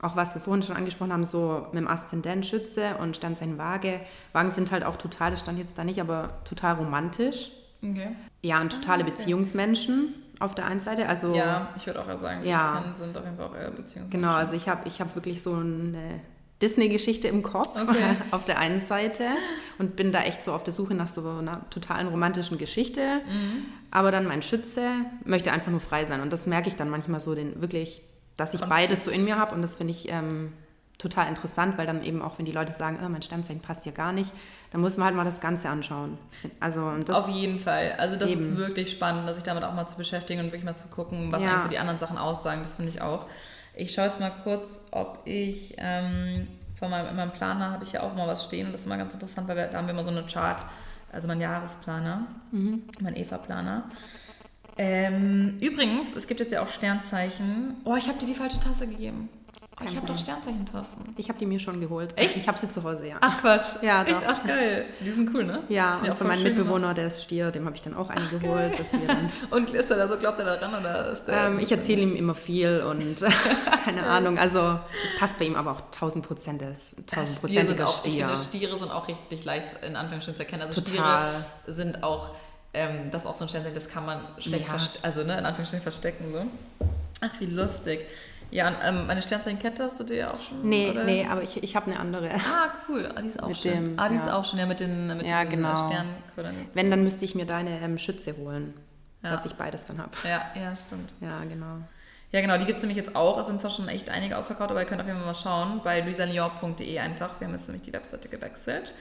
Auch 0.00 0.14
was 0.14 0.34
wir 0.34 0.40
vorhin 0.40 0.62
schon 0.62 0.76
angesprochen 0.76 1.12
haben, 1.12 1.24
so 1.24 1.66
mit 1.72 1.80
dem 1.80 1.88
Aszendent 1.88 2.46
Schütze 2.46 2.96
und 3.00 3.16
Sternzeichen 3.16 3.58
Waage. 3.58 4.00
Wagen 4.32 4.52
sind 4.52 4.70
halt 4.70 4.84
auch 4.84 4.96
total, 4.96 5.32
das 5.32 5.40
stand 5.40 5.58
jetzt 5.58 5.76
da 5.76 5.82
nicht, 5.82 6.00
aber 6.00 6.38
total 6.44 6.74
romantisch. 6.74 7.50
Okay. 7.82 8.14
Ja, 8.42 8.60
und 8.60 8.72
totale 8.72 9.02
okay. 9.02 9.10
Beziehungsmenschen 9.10 10.14
auf 10.40 10.54
der 10.54 10.66
einen 10.66 10.80
Seite. 10.80 11.08
Also 11.08 11.34
Ja, 11.34 11.68
ich 11.76 11.86
würde 11.86 12.00
auch 12.00 12.18
sagen, 12.20 12.42
die 12.42 12.48
Ja. 12.48 12.80
kenne, 12.82 12.96
sind 12.96 13.16
auf 13.16 13.24
jeden 13.24 13.36
Fall 13.36 13.46
auch 13.46 13.54
eher 13.56 13.70
Beziehungen. 13.70 14.10
genau, 14.10 14.32
also 14.32 14.54
ich 14.54 14.68
habe 14.68 14.86
ich 14.86 15.00
hab 15.00 15.14
wirklich 15.14 15.42
so 15.42 15.54
eine 15.54 16.20
Disney-Geschichte 16.62 17.28
im 17.28 17.42
Kopf 17.42 17.76
Okay. 17.80 18.16
auf 18.32 18.44
der 18.44 18.58
einen 18.58 18.80
Seite 18.80 19.24
und 19.78 19.94
bin 19.96 20.10
da 20.12 20.22
echt 20.22 20.44
so 20.44 20.52
auf 20.52 20.64
der 20.64 20.72
Suche 20.72 20.94
nach 20.94 21.08
so 21.08 21.28
einer 21.28 21.68
totalen 21.70 22.08
romantischen 22.08 22.58
Geschichte. 22.58 23.00
Mhm. 23.00 23.64
Aber 23.90 24.10
dann 24.10 24.26
mein 24.26 24.42
Schütze 24.42 24.90
möchte 25.24 25.52
einfach 25.52 25.70
nur 25.70 25.80
frei 25.80 26.04
sein 26.04 26.20
und 26.20 26.32
das 26.32 26.46
merke 26.46 26.68
ich 26.68 26.76
dann 26.76 26.90
manchmal 26.90 27.20
so, 27.20 27.34
den 27.34 27.60
wirklich, 27.62 28.02
dass 28.36 28.54
ich 28.54 28.60
Konflikt. 28.60 28.88
beides 28.90 29.04
so 29.04 29.10
in 29.10 29.24
mir 29.24 29.38
habe 29.38 29.54
und 29.54 29.62
das 29.62 29.76
finde 29.76 29.92
ich 29.92 30.08
ähm, 30.10 30.52
total 30.98 31.28
interessant, 31.28 31.78
weil 31.78 31.86
dann 31.86 32.02
eben 32.04 32.20
auch, 32.22 32.38
wenn 32.38 32.44
die 32.44 32.52
Leute 32.52 32.72
sagen, 32.72 32.98
oh, 33.04 33.08
mein 33.08 33.22
Sternzeichen 33.22 33.60
passt 33.62 33.86
ja 33.86 33.92
gar 33.92 34.12
nicht, 34.12 34.32
dann 34.70 34.80
muss 34.82 34.96
man 34.96 35.06
halt 35.06 35.16
mal 35.16 35.24
das 35.24 35.40
Ganze 35.40 35.68
anschauen. 35.68 36.18
Also 36.60 36.82
Auf 37.12 37.28
jeden 37.28 37.58
Fall. 37.58 37.92
Also 37.98 38.16
das 38.16 38.30
ist 38.30 38.46
Eben. 38.46 38.56
wirklich 38.58 38.90
spannend, 38.90 39.32
sich 39.34 39.42
damit 39.44 39.64
auch 39.64 39.72
mal 39.74 39.86
zu 39.86 39.96
beschäftigen 39.96 40.40
und 40.40 40.46
wirklich 40.46 40.64
mal 40.64 40.76
zu 40.76 40.88
gucken, 40.88 41.32
was 41.32 41.42
Ja. 41.42 41.50
eigentlich 41.50 41.62
so 41.62 41.68
die 41.68 41.78
anderen 41.78 41.98
Sachen 41.98 42.18
aussagen. 42.18 42.60
Das 42.62 42.74
finde 42.76 42.90
ich 42.90 43.00
auch. 43.00 43.26
Ich 43.74 43.92
schaue 43.92 44.06
jetzt 44.06 44.20
mal 44.20 44.32
kurz, 44.42 44.82
ob 44.90 45.20
ich 45.24 45.74
ähm, 45.78 46.48
von 46.78 46.90
meinem, 46.90 47.08
in 47.08 47.16
meinem 47.16 47.32
Planer 47.32 47.70
habe 47.70 47.84
ich 47.84 47.92
ja 47.92 48.02
auch 48.02 48.14
mal 48.14 48.26
was 48.28 48.44
stehen. 48.44 48.66
Und 48.66 48.72
das 48.72 48.82
ist 48.82 48.86
immer 48.86 48.98
ganz 48.98 49.14
interessant, 49.14 49.48
weil 49.48 49.56
wir, 49.56 49.66
da 49.68 49.78
haben 49.78 49.86
wir 49.86 49.94
immer 49.94 50.04
so 50.04 50.10
eine 50.10 50.24
Chart, 50.26 50.60
also 51.12 51.28
mein 51.28 51.40
Jahresplaner, 51.40 52.26
Mhm. 52.50 52.82
mein 53.00 53.16
Eva-Planer. 53.16 53.84
Ähm, 54.76 55.56
übrigens, 55.60 56.14
es 56.14 56.26
gibt 56.28 56.40
jetzt 56.40 56.52
ja 56.52 56.62
auch 56.62 56.68
Sternzeichen. 56.68 57.74
Oh, 57.84 57.96
ich 57.96 58.08
habe 58.08 58.18
dir 58.18 58.26
die 58.26 58.34
falsche 58.34 58.60
Tasse 58.60 58.86
gegeben. 58.86 59.28
Oh, 59.80 59.84
ich 59.84 59.90
Kein 59.90 59.96
habe 60.02 60.06
doch 60.08 60.16
Problem. 60.16 60.18
Sternzeichentassen. 60.42 61.14
ich 61.16 61.28
habe 61.28 61.38
die 61.38 61.46
mir 61.46 61.60
schon 61.60 61.80
geholt. 61.80 62.12
Echt? 62.18 62.34
Ich 62.36 62.48
habe 62.48 62.58
sie 62.58 62.68
zu 62.68 62.82
Hause, 62.82 63.06
ja. 63.06 63.16
Ach 63.20 63.40
Quatsch. 63.40 63.80
Ja, 63.82 64.02
Echt? 64.02 64.16
doch. 64.16 64.22
Ach 64.26 64.44
geil. 64.44 64.86
Die 65.00 65.10
sind 65.10 65.32
cool, 65.32 65.44
ne? 65.44 65.62
Ja, 65.68 65.98
und 65.98 66.10
auch 66.10 66.16
für 66.16 66.24
meinen 66.24 66.40
schön 66.42 66.54
Mitbewohner, 66.56 66.94
der 66.94 67.06
ist 67.06 67.22
Stier, 67.22 67.52
dem 67.52 67.64
habe 67.64 67.76
ich 67.76 67.82
dann 67.82 67.94
auch 67.94 68.10
eine 68.10 68.26
geholt. 68.26 68.76
Dass 68.78 68.92
wir 68.92 69.06
dann, 69.06 69.30
Und 69.50 69.70
ist 69.70 69.88
er 69.90 69.98
da 69.98 70.08
so, 70.08 70.16
glaubt 70.16 70.40
er 70.40 70.46
daran 70.56 70.74
oder 70.80 71.12
ist 71.12 71.26
der 71.26 71.46
ähm, 71.46 71.60
ich 71.60 71.70
erzähle 71.70 72.02
ihm 72.02 72.16
immer 72.16 72.34
viel 72.34 72.80
und 72.80 73.24
keine 73.84 74.02
Ahnung. 74.04 74.36
Also 74.36 74.80
es 75.04 75.18
passt 75.20 75.38
bei 75.38 75.44
ihm 75.44 75.54
aber 75.54 75.70
auch 75.70 75.80
1000 75.80 76.26
Prozent. 76.26 76.60
Er 76.62 76.72
tausendprozentiger 77.06 77.86
auch, 77.86 78.04
ich 78.04 78.12
Stier. 78.12 78.36
Stiere 78.36 78.78
sind 78.78 78.90
auch 78.90 79.06
richtig 79.06 79.44
leicht 79.44 79.84
in 79.84 79.94
Anführungsstrichen 79.94 80.36
zu 80.36 80.42
erkennen. 80.42 80.62
Also 80.62 80.80
Total. 80.80 81.44
Stiere 81.66 81.72
sind 81.72 82.02
auch, 82.02 82.30
ähm, 82.74 83.10
das 83.12 83.22
ist 83.22 83.28
auch 83.28 83.34
so 83.36 83.44
ein 83.44 83.48
Sternzeichen, 83.48 83.76
das 83.76 83.88
kann 83.88 84.04
man 84.04 84.20
schlecht 84.38 84.66
Ja. 84.66 84.76
also 85.02 85.22
ne, 85.22 85.38
in 85.38 85.46
Anführungsstrichen 85.46 85.82
verstecken. 85.82 86.32
So. 86.32 86.86
Ach, 87.20 87.30
wie 87.40 87.46
lustig. 87.46 88.06
Ja, 88.50 88.68
und 88.68 88.76
ähm, 88.82 89.06
meine 89.06 89.20
Sternzeichenkette 89.20 89.84
hast 89.84 90.00
du 90.00 90.04
dir 90.04 90.16
ja 90.16 90.30
auch 90.32 90.40
schon? 90.40 90.66
Nee, 90.68 90.90
oder? 90.90 91.04
nee, 91.04 91.26
aber 91.28 91.42
ich, 91.42 91.62
ich 91.62 91.76
habe 91.76 91.90
eine 91.90 92.00
andere. 92.00 92.30
Ah, 92.34 92.70
cool. 92.88 93.10
Ah, 93.14 93.20
die 93.20 93.26
ist 93.28 93.42
auch 93.42 93.48
Mit 93.48 93.58
schön. 93.58 93.84
dem, 93.84 93.98
ah, 93.98 94.08
die 94.08 94.16
ist 94.16 94.26
ja. 94.26 94.36
auch 94.38 94.44
schön, 94.44 94.58
ja, 94.58 94.66
mit 94.66 94.80
den, 94.80 95.08
mit 95.16 95.26
Ja, 95.26 95.44
diesen 95.44 95.60
genau. 95.60 95.76
Sternkröllern. 95.88 96.54
Wenn, 96.72 96.90
dann 96.90 97.02
müsste 97.02 97.24
ich 97.24 97.34
mir 97.34 97.44
deine 97.46 97.78
ähm, 97.80 97.98
Schütze 97.98 98.36
holen, 98.36 98.72
Ja. 99.22 99.30
dass 99.30 99.44
ich 99.44 99.54
beides 99.54 99.86
dann 99.86 99.98
habe. 99.98 100.10
Ja, 100.24 100.42
ja, 100.54 100.74
stimmt. 100.74 101.14
Ja, 101.20 101.40
genau. 101.44 101.78
Ja, 102.32 102.40
genau, 102.42 102.58
die 102.58 102.64
gibt 102.66 102.76
es 102.78 102.82
nämlich 102.82 102.96
jetzt 102.98 103.16
auch. 103.16 103.38
Es 103.38 103.46
sind 103.46 103.60
zwar 103.60 103.70
schon 103.70 103.88
echt 103.88 104.10
einige 104.10 104.36
ausverkauft, 104.36 104.70
aber 104.70 104.80
ihr 104.80 104.86
könnt 104.86 105.00
auf 105.00 105.06
jeden 105.06 105.18
Fall 105.18 105.26
mal 105.26 105.34
schauen 105.34 105.80
bei 105.82 106.00
luisalior.de 106.00 106.98
einfach. 106.98 107.38
Wir 107.40 107.46
haben 107.46 107.54
jetzt 107.54 107.68
nämlich 107.68 107.82
die 107.82 107.92
Webseite 107.92 108.28
gewechselt. 108.28 108.92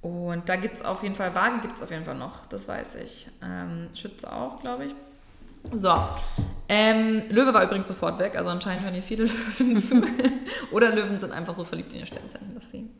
Und 0.00 0.48
da 0.48 0.54
gibt 0.56 0.76
es 0.76 0.82
auf 0.82 1.02
jeden 1.02 1.14
Fall, 1.16 1.34
Wagen 1.34 1.60
gibt 1.60 1.76
es 1.76 1.82
auf 1.82 1.90
jeden 1.90 2.04
Fall 2.04 2.14
noch, 2.14 2.46
das 2.46 2.68
weiß 2.68 2.96
ich. 2.96 3.28
Ähm, 3.42 3.88
Schütze 3.94 4.32
auch, 4.32 4.60
glaube 4.60 4.84
ich. 4.86 4.94
So, 5.74 5.94
Ähm, 6.68 7.22
Löwe 7.28 7.54
war 7.54 7.62
übrigens 7.64 7.86
sofort 7.86 8.18
weg, 8.18 8.36
also 8.36 8.50
anscheinend 8.50 8.82
hören 8.82 8.94
hier 8.94 9.02
viele 9.02 9.24
Löwen 9.58 9.78
zu. 9.80 10.02
Oder 10.72 10.90
Löwen 10.94 11.20
sind 11.20 11.32
einfach 11.32 11.54
so 11.54 11.62
verliebt 11.64 11.92
in 11.92 12.00
ihr 12.00 12.06
Sternzeichen, 12.06 12.54
dass 12.54 12.70
sie 12.70 12.90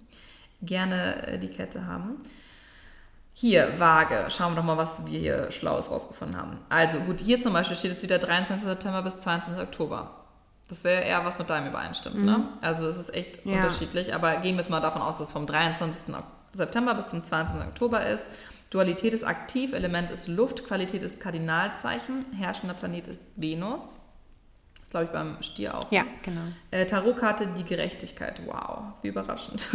gerne 0.62 1.26
äh, 1.26 1.38
die 1.38 1.48
Kette 1.48 1.86
haben. 1.86 2.16
Hier, 3.34 3.68
Waage. 3.78 4.26
Schauen 4.30 4.52
wir 4.52 4.56
doch 4.56 4.64
mal, 4.64 4.76
was 4.78 5.04
wir 5.04 5.18
hier 5.18 5.50
Schlaues 5.50 5.90
rausgefunden 5.90 6.38
haben. 6.40 6.58
Also 6.68 6.98
gut, 7.00 7.20
hier 7.20 7.42
zum 7.42 7.52
Beispiel 7.52 7.76
steht 7.76 7.90
jetzt 7.92 8.02
wieder 8.02 8.18
23. 8.18 8.66
September 8.66 9.02
bis 9.02 9.18
22. 9.18 9.60
Oktober. 9.62 10.10
Das 10.68 10.84
wäre 10.84 11.02
eher 11.04 11.24
was 11.24 11.38
mit 11.38 11.50
deinem 11.50 11.68
übereinstimmt, 11.68 12.24
ne? 12.24 12.48
Also 12.60 12.88
es 12.88 12.96
ist 12.96 13.14
echt 13.14 13.44
Ja. 13.44 13.56
unterschiedlich, 13.56 14.14
aber 14.14 14.36
gehen 14.36 14.54
wir 14.56 14.62
jetzt 14.62 14.70
mal 14.70 14.80
davon 14.80 15.02
aus, 15.02 15.18
dass 15.18 15.28
es 15.28 15.32
vom 15.32 15.46
23. 15.46 16.14
Ok- 16.14 16.24
September 16.52 16.94
bis 16.94 17.08
zum 17.08 17.22
20. 17.22 17.56
Oktober 17.66 18.06
ist. 18.06 18.26
Dualität 18.70 19.14
ist 19.14 19.24
aktiv, 19.24 19.72
Element 19.72 20.10
ist 20.10 20.28
Luft, 20.28 20.66
Qualität 20.66 21.02
ist 21.02 21.20
Kardinalzeichen, 21.20 22.26
herrschender 22.36 22.74
Planet 22.74 23.06
ist 23.06 23.20
Venus. 23.36 23.96
Das 24.80 24.90
glaube 24.90 25.06
ich 25.06 25.10
beim 25.10 25.42
Stier 25.42 25.76
auch. 25.76 25.90
Ja, 25.90 26.04
genau. 26.22 26.40
Äh, 26.70 26.86
Tarotkarte 26.86 27.48
die 27.58 27.64
Gerechtigkeit. 27.64 28.40
Wow, 28.46 28.94
wie 29.02 29.08
überraschend. 29.08 29.68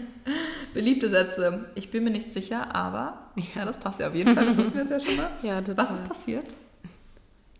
Beliebte 0.74 1.08
Sätze. 1.08 1.70
Ich 1.74 1.90
bin 1.90 2.04
mir 2.04 2.10
nicht 2.10 2.32
sicher, 2.32 2.74
aber 2.74 3.30
ja, 3.54 3.64
das 3.64 3.78
passt 3.78 4.00
ja 4.00 4.08
auf 4.08 4.14
jeden 4.14 4.34
Fall. 4.34 4.46
Das 4.46 4.56
wissen 4.56 4.74
wir 4.74 4.82
jetzt 4.82 4.90
ja 4.90 5.00
schon 5.00 5.16
mal. 5.16 5.30
Ja, 5.42 5.60
total. 5.60 5.76
Was 5.76 6.00
ist 6.00 6.08
passiert? 6.08 6.46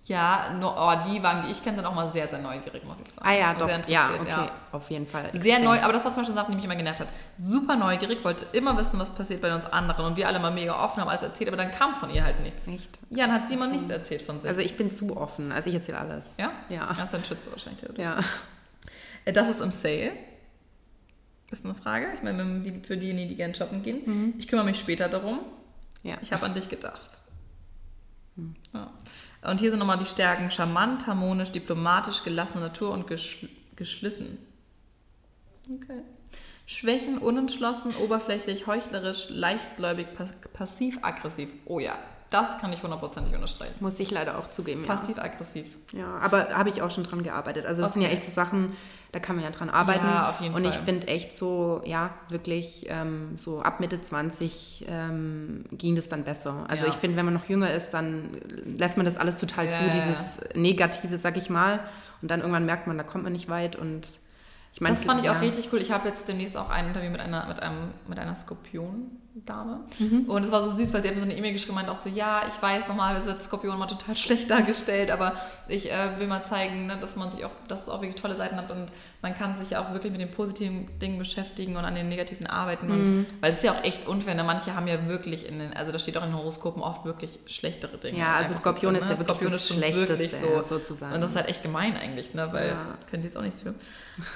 Ja, 0.09 0.55
no, 0.61 0.73
oh, 0.77 0.93
die 1.11 1.21
Wagen, 1.21 1.43
die 1.47 1.51
ich 1.53 1.65
kenne, 1.65 1.79
sind 1.79 1.85
auch 1.87 1.95
mal 1.95 2.13
sehr, 2.13 2.29
sehr 2.29 2.39
neugierig, 2.39 2.85
muss 2.85 3.01
ich 3.01 3.09
sagen. 3.09 3.27
Ah 3.27 3.33
ja, 3.35 3.55
doch. 3.55 3.67
Sehr 3.67 3.81
Ja, 3.89 4.07
interessiert, 4.11 4.39
okay. 4.39 4.49
Auf 4.71 4.89
jeden 4.91 5.05
Fall. 5.07 5.23
Sehr 5.33 5.35
extrem. 5.57 5.65
neu, 5.65 5.81
aber 5.81 5.93
das 5.93 6.05
war 6.05 6.13
zum 6.13 6.23
Beispiel 6.23 6.33
eine 6.35 6.43
Sache, 6.43 6.51
die 6.53 6.57
mich 6.57 6.65
immer 6.65 6.77
genervt 6.77 7.01
hat. 7.01 7.09
Super 7.43 7.75
neugierig, 7.75 8.23
wollte 8.25 8.47
immer 8.53 8.77
wissen, 8.79 9.01
was 9.01 9.11
passiert 9.11 9.41
bei 9.43 9.53
uns 9.53 9.67
anderen. 9.67 10.07
Und 10.07 10.17
wir 10.17 10.29
alle 10.29 10.39
mal 10.39 10.53
mega 10.53 10.81
offen 10.81 11.01
haben 11.01 11.09
alles 11.09 11.25
erzählt, 11.25 11.49
aber 11.49 11.57
dann 11.57 11.73
kam 11.73 11.97
von 11.97 12.11
ihr 12.11 12.23
halt 12.25 12.39
nichts. 12.41 12.69
Echt? 12.69 13.01
Ja, 13.11 13.27
dann 13.27 13.35
hat 13.35 13.49
sie 13.49 13.55
immer 13.55 13.67
nichts 13.67 13.91
erzählt 13.91 14.23
von 14.23 14.41
sich. 14.41 14.49
Also 14.49 14.61
ich 14.61 14.77
bin 14.77 14.93
zu 14.93 15.17
offen. 15.17 15.51
Also 15.51 15.71
ich 15.71 15.75
erzähle 15.75 15.99
alles. 15.99 16.25
ja? 16.39 16.53
Ja. 16.69 16.87
Das 16.93 17.09
ist 17.09 17.15
ein 17.17 17.25
Schütze 17.25 17.51
wahrscheinlich. 17.51 17.83
der- 17.83 17.99
Ja. 18.05 18.21
Äh, 19.25 19.33
Das 19.33 19.49
ist 19.49 19.61
im 19.61 19.73
Sale. 19.73 20.13
Ist 21.51 21.65
eine 21.65 21.75
Frage. 21.75 22.07
Ich 22.15 22.23
meine, 22.23 22.63
für 22.85 22.97
diejenigen, 22.97 23.29
die 23.29 23.35
gerne 23.37 23.55
shoppen 23.57 23.83
gehen. 23.83 24.35
Ich 24.39 24.47
kümmere 24.47 24.67
mich 24.67 24.79
später 24.79 25.09
darum. 25.09 25.41
Ja. 26.05 26.15
Ich 26.23 26.33
habe 26.33 26.47
an 26.47 26.55
dich 26.55 26.69
gedacht. 26.69 27.11
Ja. 28.73 28.93
Und 29.51 29.61
hier 29.61 29.71
sind 29.71 29.79
nochmal 29.79 29.99
die 29.99 30.07
Stärken: 30.07 30.51
charmant, 30.51 31.07
harmonisch, 31.07 31.51
diplomatisch, 31.51 32.23
gelassene 32.23 32.61
Natur 32.61 32.93
und 32.93 33.07
geschl 33.07 33.49
geschliffen. 33.77 34.39
Okay. 35.71 36.01
Schwächen, 36.65 37.19
unentschlossen, 37.19 37.95
oberflächlich, 37.97 38.67
heuchlerisch, 38.67 39.29
leichtgläubig, 39.29 40.09
pass 40.15 40.31
passiv-aggressiv. 40.53 41.51
Oh 41.67 41.79
ja, 41.79 41.99
das 42.31 42.59
kann 42.59 42.73
ich 42.73 42.83
hundertprozentig 42.83 43.35
unterstreichen. 43.35 43.75
Muss 43.81 43.99
ich 44.01 44.11
leider 44.11 44.39
auch 44.39 44.49
zugeben. 44.49 44.83
Ja. 44.83 44.89
Passiv-aggressiv. 44.95 45.67
Ja, 45.93 46.19
aber 46.21 46.49
habe 46.55 46.69
ich 46.69 46.83
auch 46.83 46.91
schon 46.91 47.05
dran 47.05 47.23
gearbeitet. 47.23 47.67
Also 47.67 47.83
das 47.83 47.93
sind 47.93 48.03
ja 48.03 48.09
Okay. 48.09 48.17
echt 48.19 48.25
so 48.27 48.33
Sachen, 48.33 48.73
da 49.13 49.21
kann 49.21 49.37
man 49.37 49.45
ja 49.45 49.51
dran 49.51 49.71
arbeiten. 49.71 50.05
Ja, 50.05 50.31
auf 50.31 50.41
jeden 50.41 50.55
Und 50.55 50.65
ich 50.65 50.75
Fall. 50.75 50.83
finde 50.85 51.07
echt 51.09 51.37
so, 51.37 51.81
ja, 51.85 52.11
wirklich 52.29 52.87
ähm, 52.89 53.39
so 53.39 53.63
ab 53.63 53.81
Mitte 53.81 54.01
20 54.03 54.87
ähm, 54.89 55.65
ging 55.73 55.95
das 55.97 56.09
dann 56.09 56.25
besser. 56.25 56.65
Also 56.69 56.85
Ja. 56.85 56.91
ich 56.91 56.97
finde, 56.97 57.17
wenn 57.17 57.25
man 57.25 57.35
noch 57.35 57.49
jünger 57.49 57.71
ist, 57.73 57.91
dann 57.95 58.31
lässt 58.67 58.97
man 58.97 59.07
das 59.07 59.17
alles 59.17 59.37
total 59.39 59.67
Ja, 59.67 59.71
zu, 59.73 59.83
ja, 59.85 59.89
ja. 59.89 59.95
dieses 59.95 60.41
Negative, 60.55 61.19
sag 61.19 61.37
ich 61.37 61.49
mal. 61.51 61.81
Und 62.23 62.31
dann 62.31 62.41
irgendwann 62.41 62.67
merkt 62.67 62.87
man, 62.87 62.99
da 62.99 63.05
kommt 63.05 63.25
man 63.25 63.33
nicht 63.33 63.49
weit. 63.49 63.77
Und 63.77 64.09
ich 64.73 64.81
meine, 64.81 64.95
Das 64.97 65.05
fand 65.05 65.23
ich 65.23 65.31
auch 65.31 65.35
ja. 65.35 65.41
richtig 65.41 65.73
cool. 65.73 65.81
Ich 65.81 65.93
habe 65.93 66.09
jetzt 66.09 66.27
demnächst 66.29 66.57
auch 66.57 66.69
ein 66.71 66.89
Interview 66.89 67.11
mit 67.11 67.21
einer, 67.21 67.47
mit 67.47 67.61
einem, 67.61 67.93
mit 68.09 68.19
einer 68.19 68.35
Skorpion-Dame. 69.37 69.81
Mhm. 69.99 70.31
Und 70.31 70.45
es 70.45 70.53
war 70.53 70.63
so 70.63 70.71
süß, 70.71 70.93
weil 70.93 71.03
sie 71.03 71.09
hat 71.09 71.15
mir 71.15 71.21
so 71.21 71.27
eine 71.29 71.37
E-Mail 71.37 71.53
geschrieben 71.53 71.79
und 71.79 71.89
auch 71.89 72.01
so, 72.01 72.09
ja, 72.09 72.43
ich 72.49 72.61
weiß, 72.61 72.89
normalerweise 72.89 73.29
wird 73.29 73.43
Skorpion 73.43 73.79
mal 73.79 73.87
total 73.87 74.17
schlecht 74.17 74.51
dargestellt, 74.51 75.11
aber 75.11 75.35
ich 75.69 75.91
äh, 75.91 76.19
will 76.19 76.27
mal 76.27 76.45
zeigen, 76.45 76.87
ne, 76.87 76.97
dass 77.01 77.17
man 77.17 77.33
sich 77.33 77.45
auch, 77.45 77.51
dass 77.69 77.83
es 77.83 77.89
auch 77.89 78.01
wirklich 78.01 78.21
tolle 78.21 78.37
Seiten 78.37 78.57
hat 78.57 78.71
und 78.71 78.89
man 79.23 79.35
kann 79.35 79.61
sich 79.63 79.77
auch 79.77 79.93
wirklich 79.93 80.13
mit 80.13 80.21
den 80.21 80.31
positiven 80.31 80.99
Dingen 80.99 81.19
beschäftigen 81.19 81.77
und 81.77 81.85
an 81.85 81.95
den 81.95 82.09
negativen 82.09 82.47
arbeiten. 82.47 82.87
Mhm. 82.87 82.93
Und, 82.93 83.27
weil 83.41 83.51
es 83.51 83.59
ist 83.59 83.65
ja 83.65 83.73
auch 83.73 83.85
echt 83.85 84.07
unfair. 84.07 84.35
Ne? 84.35 84.45
Manche 84.45 84.75
haben 84.75 84.87
ja 84.87 85.09
wirklich 85.09 85.49
in 85.49 85.59
den, 85.59 85.75
also 85.75 85.93
da 85.93 85.99
steht 85.99 86.17
auch 86.17 86.23
in 86.23 86.31
den 86.31 86.39
Horoskopen 86.39 86.83
oft 86.83 87.05
wirklich 87.05 87.39
schlechtere 87.47 87.99
Dinge. 87.99 88.19
Ja, 88.19 88.35
also 88.35 88.55
Skorpion 88.55 88.95
drin, 88.95 89.03
ist 89.03 89.11
ja 89.11 89.19
wirklich 89.19 89.27
Skorpion 89.27 89.53
das 89.53 89.63
ist 89.63 89.69
schon 89.69 89.79
Schlechteste, 89.79 90.09
wirklich 90.09 90.33
so, 90.33 90.47
ja, 90.47 90.63
sozusagen. 90.63 91.15
Und 91.15 91.21
das 91.21 91.31
ist 91.31 91.37
halt 91.37 91.49
echt 91.49 91.63
gemein 91.63 91.97
eigentlich, 91.97 92.35
ne? 92.35 92.49
weil 92.53 92.69
Ja. 92.69 92.99
können 93.11 93.23
die 93.23 93.29
jetzt 93.29 93.37
auch 93.37 93.43
nichts 93.43 93.63
für. 93.63 93.75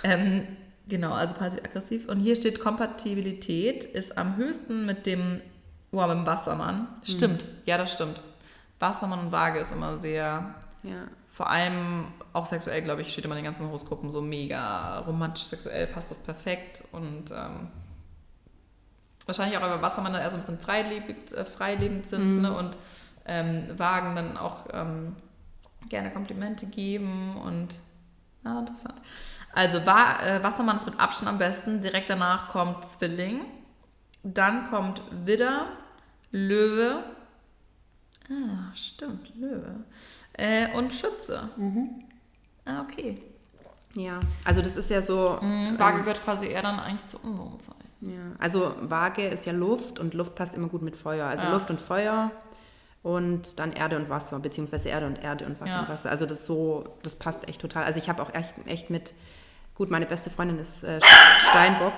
Ähm, 0.03 0.47
genau, 0.91 1.13
also 1.13 1.35
passiv-aggressiv. 1.37 2.07
Und 2.09 2.21
hier 2.21 2.37
steht, 2.37 2.61
Kompatibilität 2.61 3.85
ist 3.85 4.19
am 4.19 4.37
höchsten 4.37 4.85
mit 4.85 5.07
dem, 5.07 5.41
oh, 5.93 6.01
mit 6.07 6.11
dem 6.11 6.27
Wassermann. 6.27 6.89
Stimmt, 7.03 7.47
ja, 7.65 7.79
das 7.79 7.93
stimmt. 7.93 8.23
Wassermann 8.79 9.21
und 9.21 9.33
Waage 9.33 9.61
ist 9.61 9.73
immer 9.73 9.99
sehr, 9.99 10.55
Ja. 10.83 11.05
vor 11.31 11.49
allem 11.49 12.09
auch 12.33 12.47
sexuell, 12.47 12.83
glaube 12.83 13.01
ich, 13.03 13.13
steht 13.13 13.25
immer 13.25 13.35
in 13.35 13.39
den 13.43 13.45
ganzen 13.47 13.67
Horoskopen 13.67 14.13
so 14.13 14.21
mega 14.21 14.99
romantisch, 15.01 15.45
sexuell 15.45 15.87
passt 15.87 16.11
das 16.11 16.19
perfekt 16.19 16.85
und 16.93 17.31
ähm, 17.31 17.69
wahrscheinlich 19.27 19.57
auch, 19.59 19.63
weil 19.63 19.83
Wassermann 19.83 20.13
dann 20.13 20.23
eher 20.23 20.31
so 20.31 20.37
ein 20.37 20.41
bisschen 20.41 20.59
freilebend, 20.59 21.33
äh, 21.33 21.45
freilebend 21.45 22.07
sind 22.07 22.43
ne? 22.43 22.57
und 22.57 22.77
ähm, 23.27 23.79
Wagen 23.79 24.17
dann 24.17 24.37
auch 24.37 24.67
ähm, 24.73 25.17
gerne 25.89 26.11
Komplimente 26.11 26.67
geben 26.67 27.37
und 27.37 27.81
ah, 28.45 28.61
interessant. 28.61 28.95
Also 29.53 29.85
Wa 29.85 30.21
äh, 30.23 30.43
Wassermann 30.43 30.77
ist 30.77 30.87
mit 30.87 30.99
Abstand 31.01 31.29
am 31.29 31.39
besten, 31.39 31.81
direkt 31.81 32.09
danach 32.09 32.49
kommt 32.49 32.85
Zwilling, 32.85 33.41
dann 34.23 34.69
kommt 34.71 35.03
Widder, 35.25 35.67
Löwe, 36.31 37.03
ah, 38.29 38.75
stimmt, 38.75 39.35
Löwe, 39.37 39.75
äh, 40.35 40.73
und 40.77 40.95
Schütze. 40.95 41.49
Ah, 42.65 42.83
okay. 42.83 43.21
ja, 43.95 44.21
also 44.45 44.63
das 44.63 44.77
ist 44.77 44.91
ja 44.91 45.03
so... 45.03 45.39
Mhm, 45.41 45.79
Waage 45.79 46.01
gehört 46.01 46.23
quasi 46.23 46.47
eher 46.47 46.63
dann 46.63 46.79
eigentlich 46.79 47.07
zu 47.07 47.19
unserem 47.19 47.59
Zeichen. 47.59 47.81
Ja, 48.03 48.33
also 48.39 48.75
Waage 48.81 49.27
ist 49.27 49.45
ja 49.47 49.53
Luft 49.53 49.99
und 49.99 50.15
Luft 50.15 50.35
passt 50.35 50.55
immer 50.55 50.69
gut 50.69 50.83
mit 50.83 50.97
Feuer. 50.97 51.27
Also 51.27 51.45
Ja. 51.45 51.53
Luft 51.53 51.71
und 51.71 51.81
Feuer 51.81 52.31
und 53.03 53.59
dann 53.59 53.73
Erde 53.73 53.97
und 53.97 54.09
Wasser, 54.09 54.39
beziehungsweise 54.39 54.89
Erde 54.91 55.07
und 55.07 55.23
Erde 55.23 55.45
und 55.45 55.61
Wasser 55.61 55.73
Ja. 55.73 55.81
und 55.81 55.89
Wasser. 55.89 56.11
Also 56.11 56.25
das 56.27 56.47
so, 56.47 56.97
das 57.03 57.17
passt 57.17 57.49
echt 57.49 57.61
total. 57.61 57.85
Also 57.85 57.99
ich 57.99 58.09
habe 58.09 58.23
auch 58.23 58.33
echt, 58.33 58.55
echt 58.67 58.89
mit, 58.91 59.13
gut, 59.81 59.91
meine 59.91 60.05
beste 60.05 60.29
Freundin 60.29 60.59
ist 60.59 60.85
äh, 60.85 61.01
Steinbock. 61.49 61.95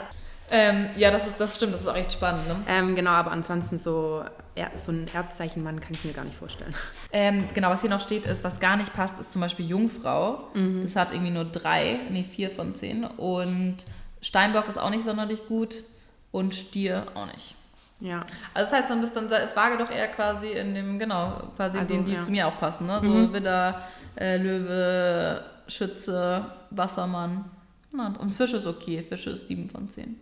Ähm, 0.52 0.88
ja, 0.96 1.10
das, 1.10 1.26
ist, 1.26 1.40
das 1.40 1.56
stimmt, 1.56 1.74
das 1.74 1.80
ist 1.80 1.88
auch 1.88 1.96
echt 1.96 2.12
spannend. 2.12 2.46
Ne? 2.46 2.54
Ähm, 2.68 2.94
genau, 2.94 3.10
aber 3.10 3.32
ansonsten 3.32 3.76
so, 3.76 4.22
er, 4.54 4.70
so 4.76 4.92
ein 4.92 5.08
Erdzeichenmann 5.12 5.80
kann 5.80 5.90
ich 5.90 6.04
mir 6.04 6.12
gar 6.12 6.24
nicht 6.24 6.36
vorstellen. 6.36 6.72
Ähm, 7.12 7.48
genau, 7.52 7.70
was 7.70 7.80
hier 7.80 7.90
noch 7.90 8.00
steht, 8.00 8.24
ist, 8.26 8.44
was 8.44 8.60
gar 8.60 8.76
nicht 8.76 8.94
passt, 8.94 9.18
ist 9.18 9.32
zum 9.32 9.40
Beispiel 9.40 9.66
Jungfrau. 9.66 10.44
Das 10.82 10.94
hat 10.94 11.10
irgendwie 11.10 11.32
nur 11.32 11.44
drei, 11.44 11.98
nee, 12.10 12.22
vier 12.22 12.52
von 12.52 12.72
zehn. 12.76 13.02
Und 13.04 13.78
Steinbock 14.20 14.68
ist 14.68 14.78
auch 14.78 14.90
nicht 14.90 15.02
sonderlich 15.02 15.48
gut 15.48 15.82
und 16.30 16.54
Stier 16.54 17.06
auch 17.14 17.26
nicht. 17.26 17.56
Ja, 17.98 18.20
Also 18.54 18.70
das 18.70 18.72
heißt, 18.72 18.90
dann 18.90 19.00
bist 19.00 19.16
dann 19.16 19.26
ist 19.26 19.56
Waage 19.56 19.76
doch 19.76 19.90
eher 19.90 20.08
quasi 20.08 20.52
in 20.52 20.74
dem, 20.74 21.00
genau, 21.00 21.50
quasi 21.56 21.78
Also, 21.78 21.94
denen, 21.94 22.04
die 22.04 22.14
ja. 22.14 22.20
zu 22.20 22.30
mir 22.30 22.46
auch 22.46 22.58
passen, 22.60 22.86
ne? 22.86 23.00
So 23.02 23.32
Widder, 23.32 23.82
äh, 24.16 24.36
Löwe, 24.36 25.42
Schütze, 25.66 26.46
Wassermann. 26.70 27.44
Na, 27.92 28.14
und 28.18 28.30
Fisch 28.30 28.52
ist 28.52 28.66
okay, 28.66 29.02
Fische 29.02 29.30
ist 29.30 29.48
7 29.48 29.68
von 29.68 29.88
10. 29.88 30.18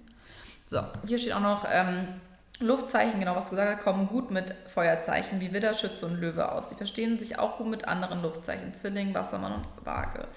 So, 0.67 0.83
hier 1.07 1.19
steht 1.19 1.33
auch 1.33 1.41
noch 1.41 1.67
ähm, 1.71 2.09
Luftzeichen, 2.61 3.21
genau 3.21 3.37
was 3.37 3.47
du 3.47 3.51
gesagt 3.53 3.77
hast, 3.77 3.85
kommen 3.85 4.07
gut 4.07 4.31
mit 4.31 4.55
Feuerzeichen 4.67 5.41
wie 5.41 5.53
Widder, 5.53 5.75
Schütze 5.75 6.07
und 6.07 6.21
Löwe 6.21 6.53
aus. 6.53 6.71
Sie 6.71 6.77
verstehen 6.77 7.19
sich 7.19 7.39
auch 7.39 7.59
gut 7.59 7.69
mit 7.69 7.89
anderen 7.89 8.23
Luftzeichen, 8.23 8.73
Zwilling, 8.73 9.15
Wassermann 9.15 9.55
und 9.55 9.87
Waage. 9.87 10.29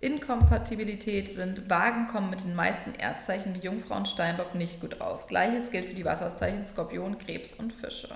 Inkompatibilität 0.00 1.36
sind 1.36 1.68
Wagen 1.68 2.08
kommen 2.08 2.30
mit 2.30 2.40
den 2.40 2.56
meisten 2.56 2.94
Erdzeichen 2.94 3.54
wie 3.54 3.58
Jungfrau 3.58 3.96
und 3.96 4.08
Steinbock 4.08 4.54
nicht 4.54 4.80
gut 4.80 5.00
aus. 5.00 5.28
Gleiches 5.28 5.70
gilt 5.70 5.86
für 5.86 5.94
die 5.94 6.04
Wasserzeichen 6.04 6.64
Skorpion, 6.64 7.18
Krebs 7.18 7.52
und 7.52 7.72
Fische. 7.72 8.14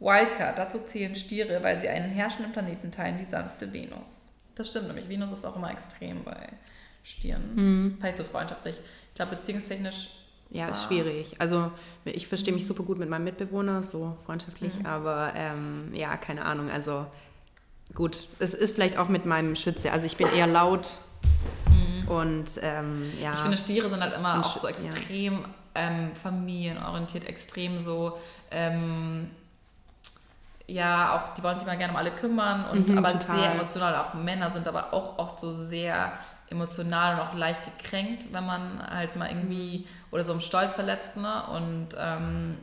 Wildcard, 0.00 0.58
dazu 0.58 0.80
zählen 0.80 1.14
Stiere, 1.14 1.62
weil 1.62 1.80
sie 1.80 1.88
einen 1.88 2.10
herrschenden 2.10 2.52
Planeten 2.52 2.90
teilen, 2.90 3.18
die 3.18 3.24
sanfte 3.24 3.72
Venus. 3.72 4.32
Das 4.54 4.68
stimmt 4.68 4.88
nämlich. 4.88 5.08
Venus 5.08 5.30
ist 5.30 5.44
auch 5.44 5.56
immer 5.56 5.70
extrem 5.70 6.24
bei 6.24 6.48
Stieren. 7.04 7.96
Vielleicht 8.00 8.18
so 8.18 8.24
freundschaftlich. 8.24 8.76
Ich 9.10 9.14
glaube, 9.14 9.36
beziehungstechnisch. 9.36 10.08
ja, 10.50 10.68
ist 10.68 10.84
schwierig. 10.84 11.40
Also 11.40 11.70
ich 12.04 12.26
verstehe 12.26 12.52
mich 12.54 12.66
super 12.66 12.82
gut 12.82 12.98
mit 12.98 13.08
meinem 13.10 13.24
Mitbewohner, 13.24 13.82
so 13.82 14.16
freundschaftlich, 14.26 14.74
Mhm. 14.80 14.86
aber 14.86 15.32
ähm, 15.36 15.92
ja, 15.94 16.16
keine 16.16 16.44
Ahnung. 16.44 16.70
Also 16.70 17.06
gut, 17.94 18.26
es 18.38 18.54
ist 18.54 18.74
vielleicht 18.74 18.96
auch 18.96 19.08
mit 19.08 19.26
meinem 19.26 19.54
Schütze. 19.54 19.92
Also 19.92 20.06
ich 20.06 20.16
bin 20.16 20.28
eher 20.32 20.46
laut 20.46 20.88
und 22.08 22.50
ähm, 22.62 23.12
ja. 23.20 23.28
Mhm. 23.30 23.34
Ich 23.34 23.40
finde, 23.40 23.58
Stiere 23.58 23.90
sind 23.90 24.00
halt 24.00 24.14
immer 24.14 24.40
auch 24.40 24.56
so 24.58 24.66
Sch- 24.66 24.82
ja. 24.82 24.88
extrem 24.90 25.44
ähm, 25.74 26.10
familienorientiert, 26.14 27.24
extrem 27.26 27.82
so. 27.82 28.18
Ähm, 28.50 29.30
ja, 30.66 31.14
auch 31.16 31.34
die 31.34 31.42
wollen 31.42 31.58
sich 31.58 31.66
mal 31.66 31.76
gerne 31.76 31.92
um 31.92 31.98
alle 31.98 32.10
kümmern 32.12 32.64
und 32.70 32.88
Mhm, 32.88 32.98
aber 32.98 33.12
total. 33.12 33.38
sehr 33.40 33.52
emotional. 33.52 33.94
Auch 33.96 34.14
Männer 34.14 34.50
sind 34.50 34.66
aber 34.66 34.92
auch 34.94 35.18
oft 35.18 35.38
so 35.38 35.52
sehr 35.52 36.12
emotional 36.54 37.14
und 37.14 37.20
auch 37.28 37.34
leicht 37.34 37.60
gekränkt, 37.64 38.32
wenn 38.32 38.46
man 38.46 38.80
halt 38.88 39.16
mal 39.16 39.28
irgendwie 39.28 39.86
oder 40.10 40.24
so 40.24 40.32
im 40.32 40.40
Stolz 40.40 40.74
verletzt, 40.76 41.16
ne? 41.16 41.42
Und 41.52 41.88
ähm, 41.98 42.56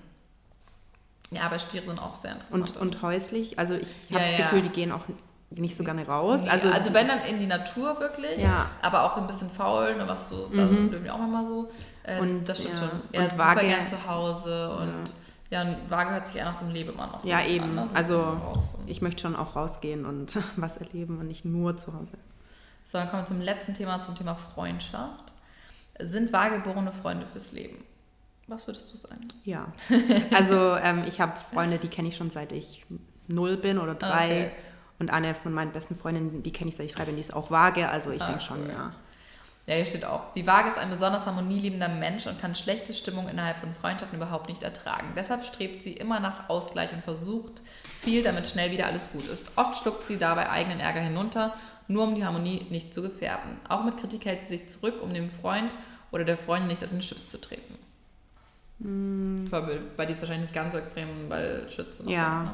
ja, 1.30 1.44
aber 1.44 1.60
Stiere 1.60 1.86
sind 1.86 2.00
auch 2.00 2.16
sehr 2.16 2.34
interessant. 2.34 2.76
Und, 2.78 2.96
und 2.96 3.02
häuslich, 3.04 3.58
also 3.60 3.74
ich 3.76 4.10
Ja, 4.10 4.18
habe 4.20 4.30
das 4.30 4.38
ja. 4.40 4.46
Gefühl, 4.46 4.62
die 4.64 4.70
gehen 4.70 4.92
auch 4.92 5.04
nicht 5.52 5.76
so 5.78 5.84
gerne 5.84 6.06
raus. 6.06 6.42
Nee, 6.44 6.50
also, 6.50 6.70
also 6.70 6.94
wenn 6.94 7.08
dann 7.08 7.22
in 7.26 7.40
die 7.40 7.48
Natur 7.48 8.00
wirklich, 8.00 8.42
Ja. 8.42 8.68
aber 8.82 9.04
auch 9.04 9.18
ein 9.18 9.28
bisschen 9.28 9.50
faul, 9.50 9.96
ne, 9.96 10.08
was 10.08 10.30
so, 10.30 10.48
da 10.56 10.68
sind 10.68 11.04
wir 11.04 11.14
auch 11.14 11.18
manchmal 11.20 11.46
so. 11.46 11.70
Äh, 12.04 12.20
das, 12.20 12.30
Und, 12.32 12.50
das 12.50 12.58
stimmt 12.60 12.74
ja. 12.76 12.80
schon. 12.80 12.90
Und 13.02 13.14
Ja, 13.14 13.24
super 13.24 13.38
Waage- 13.38 13.62
gern 13.68 13.86
zu 13.86 14.08
Hause 14.08 14.76
und 14.78 15.14
ja, 15.50 15.62
und 15.64 15.76
Waage 15.90 16.12
hört 16.12 16.26
sich 16.28 16.38
eher 16.38 16.46
nach 16.46 16.56
so 16.56 16.64
einem 16.66 16.74
Lebemann 16.74 17.12
auch 17.12 17.22
so 17.24 17.28
ja, 17.30 17.44
eben. 17.46 17.64
an, 17.64 17.76
ne? 17.76 17.90
Also 17.94 18.20
und- 18.24 18.90
ich 18.90 19.02
möchte 19.02 19.22
schon 19.24 19.36
auch 19.36 19.56
rausgehen 19.58 20.06
und 20.06 20.38
was 20.56 20.78
erleben 20.78 21.20
und 21.20 21.28
nicht 21.28 21.44
nur 21.46 21.76
zu 21.78 21.94
Hause. 21.94 22.18
So, 22.92 22.98
dann 22.98 23.10
kommen 23.10 23.22
wir 23.22 23.26
zum 23.26 23.40
letzten 23.40 23.74
Thema, 23.74 24.02
zum 24.04 24.16
Thema 24.16 24.36
Freundschaft. 24.36 25.32
Sind 26.00 26.34
wahrgeborene 26.34 26.92
Freunde 26.92 27.26
fürs 27.26 27.54
Leben? 27.54 27.82
Was 28.48 28.68
würdest 28.68 28.92
du 28.92 28.98
sagen? 28.98 29.28
Ja. 29.46 29.68
Also 30.34 30.76
ähm, 30.76 31.04
ich 31.08 31.22
habe 31.22 31.34
Freunde, 31.54 31.78
die 31.78 31.88
kenne 31.88 32.10
ich 32.10 32.18
schon 32.18 32.30
seit 32.30 32.52
ich 32.52 32.86
null 33.28 33.56
bin 33.56 33.80
oder 33.80 33.96
drei. 33.96 34.26
Okay. 34.48 34.52
Und 35.00 35.10
eine 35.10 35.34
von 35.36 35.54
meinen 35.54 35.72
besten 35.72 35.96
Freundinnen, 35.96 36.44
die 36.44 36.52
kenne 36.52 36.68
ich 36.70 36.76
seit 36.76 36.86
ich 36.86 36.94
drei 36.94 37.06
bin, 37.06 37.16
die 37.16 37.22
ist 37.22 37.34
auch 37.34 37.50
vage. 37.50 37.88
Also 37.88 38.12
ich 38.12 38.22
Ah, 38.22 38.28
denke 38.28 38.42
schon, 38.42 38.62
cool. 38.64 38.70
ja. 38.74 38.92
Ja, 39.68 39.76
hier 39.76 39.86
steht 39.86 40.06
auch, 40.06 40.34
die 40.34 40.46
Waage 40.48 40.70
ist 40.70 40.80
ein 40.80 40.90
besonders 40.90 41.28
harmonieliebender 41.28 41.88
Mensch 41.88 42.26
und 42.26 42.42
kann 42.42 42.56
schlechte 42.56 42.96
Stimmung 42.96 43.30
innerhalb 43.30 43.60
von 43.60 43.74
Freundschaften 43.76 44.18
überhaupt 44.18 44.50
nicht 44.50 44.64
ertragen. 44.64 45.14
Deshalb 45.16 45.46
strebt 45.46 45.84
sie 45.84 45.94
immer 45.94 46.20
nach 46.20 46.50
Ausgleich 46.50 46.92
und 46.92 47.04
versucht 47.04 47.62
viel, 47.84 48.24
damit 48.24 48.48
schnell 48.48 48.72
wieder 48.72 48.88
alles 48.88 49.12
gut 49.12 49.28
ist. 49.28 49.52
Oft 49.58 49.78
schluckt 49.82 50.08
sie 50.08 50.18
dabei 50.18 50.50
eigenen 50.50 50.80
Ärger 50.80 51.02
hinunter, 51.02 51.54
nur 51.92 52.04
um 52.04 52.16
die 52.16 52.26
Harmonie 52.26 52.66
nicht 52.70 52.94
zu 52.94 53.02
gefährden. 53.02 53.58
Auch 53.68 53.84
mit 53.84 53.98
Kritik 53.98 54.26
hält 54.26 54.42
sie 54.42 54.58
sich 54.58 54.70
zurück, 54.70 55.02
um 55.02 55.14
dem 55.14 55.30
Freund 55.30 55.76
oder 56.12 56.24
der 56.24 56.38
Freundin 56.38 56.68
nicht 56.68 56.84
auf 56.84 56.90
den 56.90 57.02
Schlips 57.02 57.28
zu 57.28 57.40
treten. 57.40 57.76
Hm. 58.82 59.46
Zwar 59.48 59.68
bei 59.96 60.06
dir 60.06 60.14
ist 60.14 60.22
wahrscheinlich 60.22 60.50
nicht 60.50 60.56
ganz 60.56 60.74
so 60.74 60.80
extrem, 60.80 61.08
weil 61.30 61.70
Schütze 61.70 62.04
noch 62.04 62.12
Ja. 62.12 62.44
ne? 62.44 62.54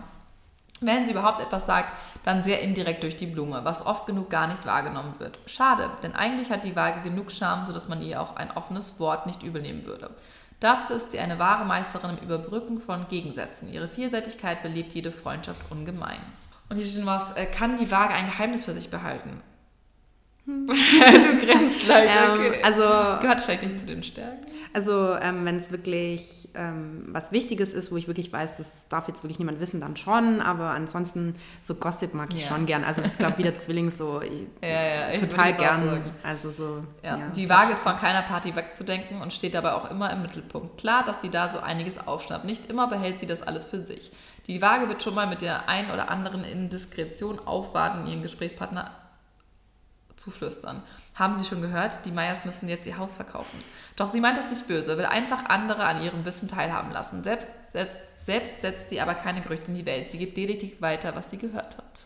Wenn 0.79 1.05
sie 1.05 1.11
überhaupt 1.11 1.41
etwas 1.41 1.65
sagt, 1.65 1.91
dann 2.23 2.43
sehr 2.43 2.61
indirekt 2.61 3.01
durch 3.01 3.15
die 3.15 3.25
Blume, 3.25 3.61
was 3.63 3.83
oft 3.85 4.05
genug 4.05 4.29
gar 4.29 4.45
nicht 4.45 4.63
wahrgenommen 4.67 5.19
wird. 5.19 5.39
Schade, 5.47 5.89
denn 6.03 6.13
eigentlich 6.13 6.51
hat 6.51 6.65
die 6.65 6.75
Waage 6.75 7.01
genug 7.01 7.31
Charme, 7.31 7.65
sodass 7.65 7.87
man 7.87 8.03
ihr 8.03 8.21
auch 8.21 8.35
ein 8.35 8.51
offenes 8.51 8.99
Wort 8.99 9.25
nicht 9.25 9.41
übelnehmen 9.41 9.85
würde. 9.85 10.11
Dazu 10.59 10.93
ist 10.93 11.11
sie 11.11 11.19
eine 11.19 11.39
wahre 11.39 11.65
Meisterin 11.65 12.17
im 12.17 12.23
Überbrücken 12.23 12.79
von 12.79 13.07
Gegensätzen. 13.09 13.73
Ihre 13.73 13.87
Vielseitigkeit 13.87 14.61
belebt 14.61 14.93
jede 14.93 15.11
Freundschaft 15.11 15.71
ungemein. 15.71 16.19
Und 16.69 16.77
hier 16.77 16.85
steht 16.85 17.05
was, 17.05 17.33
äh, 17.37 17.45
kann 17.45 17.77
die 17.77 17.89
Waage 17.91 18.13
ein 18.13 18.25
Geheimnis 18.25 18.65
für 18.65 18.73
sich 18.73 18.89
behalten? 18.89 19.41
du 20.47 21.45
grinst 21.45 21.85
leider. 21.87 22.35
Ähm, 22.35 22.39
Okay. 22.39 22.61
also 22.63 23.19
Gehört 23.21 23.41
vielleicht 23.41 23.63
nicht 23.63 23.79
zu 23.79 23.85
den 23.85 24.01
Stärken. 24.01 24.45
Also 24.73 25.15
ähm, 25.21 25.43
wenn 25.43 25.55
es 25.57 25.71
wirklich 25.71 26.47
ähm, 26.55 27.05
was 27.09 27.31
Wichtiges 27.33 27.73
ist, 27.73 27.91
wo 27.91 27.97
ich 27.97 28.07
wirklich 28.07 28.31
weiß, 28.31 28.57
das 28.57 28.87
darf 28.89 29.07
jetzt 29.09 29.23
wirklich 29.23 29.39
niemand 29.39 29.59
wissen, 29.59 29.81
dann 29.81 29.97
schon. 29.97 30.39
Aber 30.39 30.69
ansonsten 30.71 31.35
so 31.61 31.75
Gossip 31.75 32.13
mag 32.13 32.29
ich 32.33 32.43
Ja. 32.43 32.47
schon 32.49 32.65
gern. 32.65 32.83
Also 32.85 33.01
ich 33.01 33.17
glaube, 33.17 33.37
wie 33.39 33.43
der 33.43 33.57
Zwilling 33.57 33.91
so 33.91 34.21
ich, 34.21 34.31
Ja, 34.61 34.69
ja, 34.69 35.11
ich 35.11 35.19
total 35.19 35.53
gern. 35.53 36.01
Also 36.23 36.49
so. 36.51 36.83
Ja. 37.03 37.17
Die 37.35 37.49
Waage 37.49 37.73
ist 37.73 37.81
von 37.81 37.97
keiner 37.97 38.21
Party 38.21 38.55
wegzudenken 38.55 39.21
und 39.21 39.33
steht 39.33 39.53
dabei 39.53 39.73
auch 39.73 39.89
immer 39.91 40.11
im 40.13 40.21
Mittelpunkt. 40.21 40.77
Klar, 40.77 41.03
dass 41.03 41.21
sie 41.21 41.29
da 41.29 41.49
so 41.49 41.59
einiges 41.59 42.07
aufschnappt. 42.07 42.45
Nicht 42.45 42.69
immer 42.69 42.87
behält 42.87 43.19
sie 43.19 43.25
das 43.25 43.41
alles 43.41 43.65
für 43.65 43.79
sich. 43.83 44.11
Die 44.47 44.61
Waage 44.61 44.87
wird 44.87 45.03
schon 45.03 45.13
mal 45.15 45.27
mit 45.27 45.41
der 45.41 45.67
ein 45.67 45.91
oder 45.91 46.09
anderen 46.09 46.43
Indiskretion 46.43 47.39
aufwarten, 47.45 48.07
ihren 48.07 48.21
Gesprächspartner 48.21 48.91
zuflüstern. 50.15 50.81
Haben 51.15 51.35
Sie 51.35 51.45
schon 51.45 51.61
gehört? 51.61 52.05
Die 52.05 52.11
Meyers 52.11 52.45
müssen 52.45 52.69
jetzt 52.69 52.87
ihr 52.87 52.97
Haus 52.97 53.15
verkaufen. 53.15 53.61
Doch 53.95 54.09
sie 54.09 54.21
meint 54.21 54.37
das 54.37 54.49
nicht 54.49 54.67
böse, 54.67 54.97
will 54.97 55.05
einfach 55.05 55.45
andere 55.45 55.83
an 55.83 56.01
ihrem 56.01 56.25
Wissen 56.25 56.47
teilhaben 56.47 56.91
lassen. 56.91 57.23
Selbst 57.23 57.49
setzt, 57.73 57.99
selbst 58.25 58.61
setzt 58.61 58.89
sie 58.89 59.01
aber 59.01 59.15
keine 59.15 59.41
Gerüchte 59.41 59.67
in 59.67 59.75
die 59.75 59.85
Welt. 59.85 60.11
Sie 60.11 60.17
gibt 60.17 60.37
lediglich 60.37 60.81
weiter, 60.81 61.15
was 61.15 61.29
sie 61.29 61.37
gehört 61.37 61.77
hat. 61.77 62.05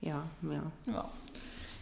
Ja, 0.00 0.22
ja. 0.42 0.62
Ja. 0.92 1.08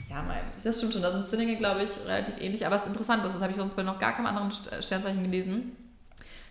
Ja, 0.08 0.22
mein, 0.24 0.40
das 0.64 0.76
stimmt 0.78 0.92
schon. 0.92 1.02
Da 1.02 1.12
sind 1.12 1.28
Zwillinge, 1.28 1.56
glaube 1.56 1.84
ich, 1.84 1.90
relativ 2.04 2.36
ähnlich. 2.40 2.66
Aber 2.66 2.74
es 2.74 2.82
ist 2.82 2.88
interessant, 2.88 3.24
das 3.24 3.34
habe 3.34 3.50
ich 3.50 3.56
sonst 3.56 3.76
bei 3.76 3.84
noch 3.84 4.00
gar 4.00 4.12
keinem 4.12 4.26
anderen 4.26 4.50
St- 4.50 4.82
Sternzeichen 4.82 5.22
gelesen, 5.22 5.76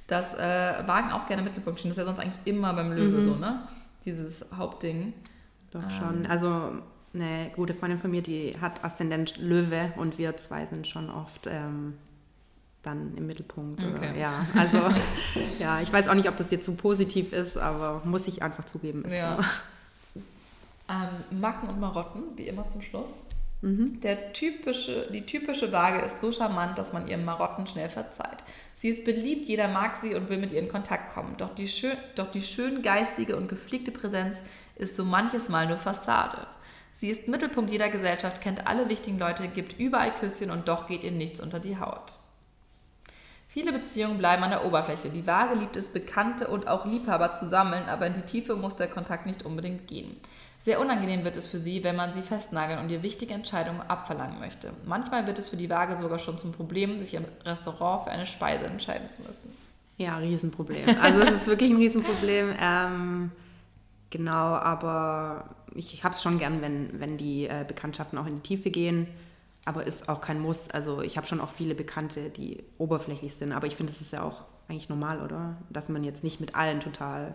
dass 0.10 0.34
äh, 0.34 0.40
Wagen 0.88 1.12
auch 1.12 1.26
gerne 1.28 1.42
im 1.42 1.48
Mittelpunkt 1.48 1.80
stehen. 1.80 1.90
Das 1.90 1.98
ist 1.98 2.02
ja 2.02 2.06
sonst 2.06 2.20
eigentlich 2.20 2.40
immer 2.46 2.74
beim 2.74 2.92
Löwe 2.92 3.22
so, 3.22 3.36
ne? 3.36 3.64
Dieses 4.06 4.46
Hauptding. 4.56 5.14
Doch 5.72 5.84
Ähm. 5.84 5.90
schon. 5.92 6.26
Also 6.26 6.72
eine 7.14 7.50
gute 7.56 7.74
Freundin 7.74 8.00
von 8.00 8.12
mir, 8.12 8.22
die 8.22 8.56
hat 8.60 8.84
Aszendent 8.84 9.38
Löwe 9.38 9.92
und 9.98 10.18
wir 10.18 10.36
zwei 10.38 10.66
sind 10.66 10.88
schon 10.88 11.10
oft 11.10 11.48
ähm, 11.48 11.96
dann 12.84 13.16
im 13.18 13.28
Mittelpunkt. 13.28 13.84
Okay. 13.84 14.20
ja, 14.20 14.32
also 14.58 14.80
ja, 15.60 15.82
ich 15.82 15.92
weiß 15.92 16.08
auch 16.08 16.14
nicht, 16.14 16.30
ob 16.30 16.38
das 16.38 16.50
jetzt 16.52 16.66
so 16.66 16.74
positiv 16.74 17.34
ist, 17.34 17.58
aber 17.58 18.02
muss 18.06 18.28
ich 18.28 18.42
einfach 18.44 18.64
zugeben. 18.66 19.04
Ist 19.06 19.14
Ja. 19.16 19.38
so. 19.38 20.22
Ähm, 20.92 21.40
Macken 21.40 21.70
und 21.70 21.80
Marotten, 21.80 22.24
wie 22.36 22.48
immer 22.48 22.68
zum 22.70 22.82
Schluss. 22.82 23.24
Mhm. 23.62 24.00
Der 24.00 24.32
typische, 24.32 25.10
die 25.12 25.26
typische 25.26 25.72
Waage 25.72 26.00
ist 26.06 26.22
so 26.22 26.32
charmant, 26.32 26.78
dass 26.78 26.94
man 26.94 27.08
ihren 27.08 27.26
Marotten 27.26 27.68
schnell 27.68 27.90
verzeiht. 27.90 28.38
Sie 28.76 28.90
ist 28.90 29.04
beliebt, 29.04 29.46
jeder 29.46 29.68
mag 29.68 29.98
sie 29.98 30.16
und 30.16 30.30
will 30.30 30.38
mit 30.38 30.54
ihr 30.54 30.60
in 30.60 30.70
Kontakt 30.70 31.14
kommen. 31.14 31.36
Doch 31.38 31.54
die, 31.54 31.68
schön, 31.68 31.98
doch 32.16 32.32
die 32.32 32.42
schön 32.42 32.82
geistige 32.82 33.36
und 33.36 33.50
gepflegte 33.50 33.92
Präsenz 33.92 34.38
ist 34.76 34.96
so 34.96 35.04
manches 35.04 35.50
Mal 35.50 35.68
nur 35.68 35.78
Fassade. 35.78 36.48
Sie 36.94 37.10
ist 37.10 37.28
Mittelpunkt 37.28 37.72
jeder 37.72 37.90
Gesellschaft, 37.90 38.42
kennt 38.42 38.68
alle 38.68 38.88
wichtigen 38.90 39.20
Leute, 39.20 39.48
gibt 39.48 39.80
überall 39.80 40.14
Küsschen 40.20 40.52
und 40.52 40.68
doch 40.68 40.88
geht 40.88 41.04
ihr 41.04 41.12
nichts 41.12 41.42
unter 41.42 41.60
die 41.60 41.80
Haut. 41.80 42.18
Viele 43.48 43.74
Beziehungen 43.74 44.20
bleiben 44.20 44.44
an 44.44 44.52
der 44.52 44.66
Oberfläche. 44.66 45.10
Die 45.10 45.26
Waage 45.26 45.56
liebt 45.56 45.76
es, 45.76 45.92
Bekannte 45.92 46.48
und 46.48 46.68
auch 46.68 46.86
Liebhaber 46.86 47.34
zu 47.34 47.50
sammeln, 47.50 47.86
aber 47.86 48.06
in 48.06 48.14
die 48.14 48.22
Tiefe 48.22 48.56
muss 48.56 48.76
der 48.76 48.88
Kontakt 48.88 49.26
nicht 49.26 49.44
unbedingt 49.44 49.88
gehen. 49.88 50.18
Sehr 50.62 50.82
unangenehm 50.82 51.24
wird 51.24 51.38
es 51.38 51.48
für 51.48 51.58
sie, 51.58 51.84
wenn 51.86 51.96
man 51.96 52.14
sie 52.14 52.22
festnageln 52.22 52.80
und 52.80 52.92
ihr 52.92 53.02
wichtige 53.02 53.34
Entscheidungen 53.34 53.82
abverlangen 53.82 54.40
möchte. 54.40 54.72
Manchmal 54.86 55.26
wird 55.26 55.40
es 55.40 55.48
für 55.48 55.56
die 55.56 55.70
Waage 55.70 55.96
sogar 55.96 56.20
schon 56.20 56.38
zum 56.38 56.52
Problem, 56.52 57.00
sich 57.00 57.14
im 57.14 57.24
Restaurant 57.46 58.04
für 58.04 58.12
eine 58.12 58.26
Speise 58.26 58.66
entscheiden 58.66 59.08
zu 59.08 59.22
müssen. 59.22 59.56
Ja, 59.98 60.18
Riesenproblem. 60.18 60.86
Also 61.02 61.22
es 61.22 61.32
ist 61.32 61.48
wirklich 61.48 61.72
ein 61.72 61.78
Riesenproblem. 61.78 62.56
Ähm, 62.62 63.32
genau, 64.10 64.34
aber 64.34 65.56
ich 65.76 66.04
habe 66.04 66.14
es 66.14 66.22
schon 66.22 66.40
gern, 66.40 66.62
wenn, 66.62 67.00
wenn 67.00 67.18
die 67.18 67.48
äh, 67.48 67.64
Bekanntschaften 67.66 68.18
auch 68.18 68.26
in 68.26 68.36
die 68.36 68.42
Tiefe 68.42 68.70
gehen. 68.70 69.08
Aber 69.64 69.86
ist 69.86 70.10
auch 70.10 70.20
kein 70.20 70.42
Muss. 70.42 70.70
Also 70.70 71.02
ich 71.02 71.16
habe 71.16 71.26
schon 71.26 71.40
auch 71.40 71.50
viele 71.50 71.74
Bekannte, 71.74 72.30
die 72.30 72.64
oberflächlich 72.78 73.34
sind. 73.36 73.54
Aber 73.54 73.68
ich 73.68 73.78
finde, 73.78 73.94
das 73.94 74.02
ist 74.02 74.12
ja 74.12 74.24
auch 74.24 74.44
eigentlich 74.68 74.90
normal, 74.90 75.22
oder? 75.22 75.56
Dass 75.70 75.88
man 75.88 76.04
jetzt 76.04 76.24
nicht 76.24 76.42
mit 76.42 76.56
allen 76.56 76.82
total... 76.82 77.34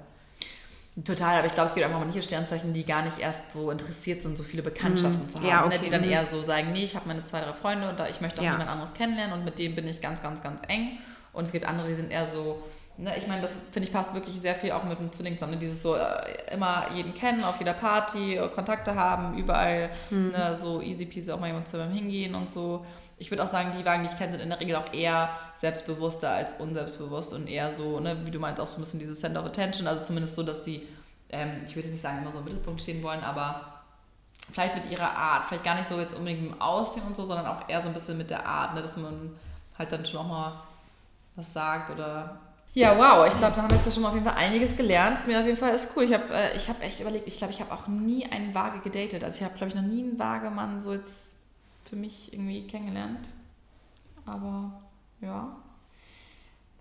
Total, 1.05 1.38
aber 1.38 1.47
ich 1.49 1.55
glaube, 1.55 1.68
es 1.70 1.74
gibt 1.74 1.84
einfach 1.84 1.99
manche 1.99 2.22
Sternzeichen, 2.22 2.72
die 2.72 2.84
gar 2.84 3.03
nicht 3.03 3.18
erst 3.18 3.51
so 3.51 3.72
interessiert 3.72 4.22
sind, 4.22 4.36
so 4.36 4.45
viele 4.45 4.62
Bekanntschaften 4.62 5.28
zu 5.28 5.38
haben. 5.38 5.49
Ja, 5.49 5.61
ne? 5.62 5.66
okay. 5.66 5.80
Die 5.82 5.90
dann 5.90 6.03
Mhm. 6.03 6.11
eher 6.11 6.24
so 6.24 6.40
sagen, 6.42 6.68
nee, 6.72 6.84
ich 6.84 6.95
habe 6.95 7.09
meine 7.09 7.24
zwei, 7.24 7.40
drei 7.40 7.53
Freunde 7.53 7.88
und 7.88 7.99
da, 7.99 8.07
ich 8.09 8.20
möchte 8.20 8.40
auch 8.40 8.45
Ja. 8.45 8.53
niemand 8.53 8.70
anderes 8.70 8.95
kennenlernen 8.95 9.36
und 9.36 9.45
mit 9.45 9.59
dem 9.59 9.74
bin 9.74 9.88
ich 9.88 10.01
ganz, 10.01 10.22
ganz, 10.22 10.40
ganz 10.40 10.61
eng. 10.68 10.99
Und 11.32 11.45
es 11.45 11.53
gibt 11.53 11.66
andere, 11.66 11.88
die 11.88 11.95
sind 11.95 12.12
eher 12.12 12.30
so, 12.32 12.62
ne? 12.97 13.12
ich 13.18 13.26
meine, 13.26 13.42
das 13.42 13.51
finde 13.72 13.88
ich 13.88 13.92
passt 13.92 14.14
wirklich 14.14 14.40
sehr 14.40 14.55
viel 14.55 14.70
auch 14.70 14.84
mit 14.84 15.01
dem 15.01 15.11
Zwilling 15.11 15.34
zusammen. 15.34 15.55
Ne? 15.55 15.59
Dieses 15.59 15.82
so 15.82 15.97
äh, 15.97 16.53
immer 16.55 16.86
jeden 16.95 17.12
kennen, 17.12 17.42
auf 17.42 17.59
jeder 17.59 17.74
Party, 17.74 18.36
äh, 18.36 18.49
Kontakte 18.51 18.95
haben, 18.95 19.36
überall 19.36 19.90
Mhm. 20.11 20.28
ne? 20.28 20.55
so 20.55 20.80
easy 20.80 21.07
peasy 21.07 21.32
auch 21.32 21.40
mal 21.40 21.49
jemand 21.49 21.66
zu 21.66 21.76
beim 21.76 21.90
Hingehen 21.90 22.36
und 22.36 22.49
so. 22.49 22.86
Ich 23.18 23.30
würde 23.30 23.44
auch 23.44 23.48
sagen, 23.48 23.70
die 23.78 23.84
Wagen, 23.84 24.02
die 24.02 24.10
ich 24.10 24.18
kenne, 24.18 24.32
sind 24.32 24.40
in 24.40 24.50
der 24.50 24.60
Regel 24.60 24.76
auch 24.76 24.92
eher 24.92 25.30
selbstbewusster 25.54 26.30
als 26.30 26.54
unselbstbewusst 26.54 27.32
und 27.32 27.48
eher 27.48 27.72
so, 27.72 28.00
ne, 28.00 28.16
wie 28.24 28.30
du 28.30 28.38
meinst, 28.38 28.60
auch 28.60 28.66
so 28.66 28.76
ein 28.76 28.80
bisschen 28.80 29.00
dieses 29.00 29.20
Center 29.20 29.40
of 29.40 29.46
Attention, 29.46 29.86
also 29.86 30.02
zumindest 30.02 30.34
so, 30.34 30.42
dass 30.42 30.64
sie 30.64 30.86
ähm, 31.34 31.62
ich 31.64 31.74
würde 31.74 31.86
jetzt 31.86 31.92
nicht 31.92 32.02
sagen, 32.02 32.18
immer 32.18 32.32
so 32.32 32.38
im 32.38 32.44
Mittelpunkt 32.44 32.80
stehen 32.80 33.02
wollen, 33.02 33.22
aber 33.22 33.60
vielleicht 34.40 34.76
mit 34.76 34.90
ihrer 34.90 35.10
Art, 35.10 35.46
vielleicht 35.46 35.64
gar 35.64 35.74
nicht 35.74 35.88
so 35.88 35.98
jetzt 35.98 36.14
unbedingt 36.14 36.46
im 36.46 36.60
Aussehen 36.60 37.02
und 37.06 37.16
so, 37.16 37.24
sondern 37.24 37.46
auch 37.46 37.68
eher 37.68 37.82
so 37.82 37.88
ein 37.88 37.94
bisschen 37.94 38.16
mit 38.16 38.30
der 38.30 38.46
Art, 38.46 38.74
ne, 38.74 38.82
dass 38.82 38.96
man 38.96 39.36
halt 39.78 39.90
dann 39.90 40.04
schon 40.06 40.20
auch 40.20 40.28
mal 40.28 40.52
was 41.36 41.52
sagt 41.52 41.90
oder. 41.90 42.38
Ja, 42.74 42.96
wow, 42.96 43.26
ich 43.26 43.36
glaube, 43.36 43.54
da 43.54 43.62
haben 43.62 43.70
wir 43.70 43.76
jetzt 43.76 43.92
schon 43.92 44.02
mal 44.02 44.08
auf 44.08 44.14
jeden 44.14 44.26
Fall 44.26 44.36
einiges 44.36 44.76
gelernt. 44.76 45.18
Ist 45.18 45.28
mir 45.28 45.38
auf 45.38 45.46
jeden 45.46 45.56
Fall 45.56 45.74
ist 45.74 45.90
cool. 45.96 46.04
Ich 46.04 46.12
habe 46.12 46.32
äh, 46.32 46.58
hab 46.58 46.82
echt 46.82 47.00
überlegt, 47.00 47.26
ich 47.26 47.38
glaube, 47.38 47.52
ich 47.52 47.60
habe 47.60 47.72
auch 47.72 47.86
nie 47.86 48.26
einen 48.30 48.52
Waage 48.52 48.80
gedatet. 48.80 49.22
Also 49.22 49.38
ich 49.38 49.44
habe, 49.44 49.54
glaube 49.54 49.68
ich, 49.68 49.74
noch 49.76 49.82
nie 49.82 50.02
einen 50.02 50.18
Wagemann 50.18 50.82
so 50.82 50.92
jetzt 50.92 51.34
für 51.95 52.01
mich 52.01 52.32
irgendwie 52.32 52.66
kennengelernt. 52.66 53.28
Aber 54.26 54.82
ja. 55.20 55.57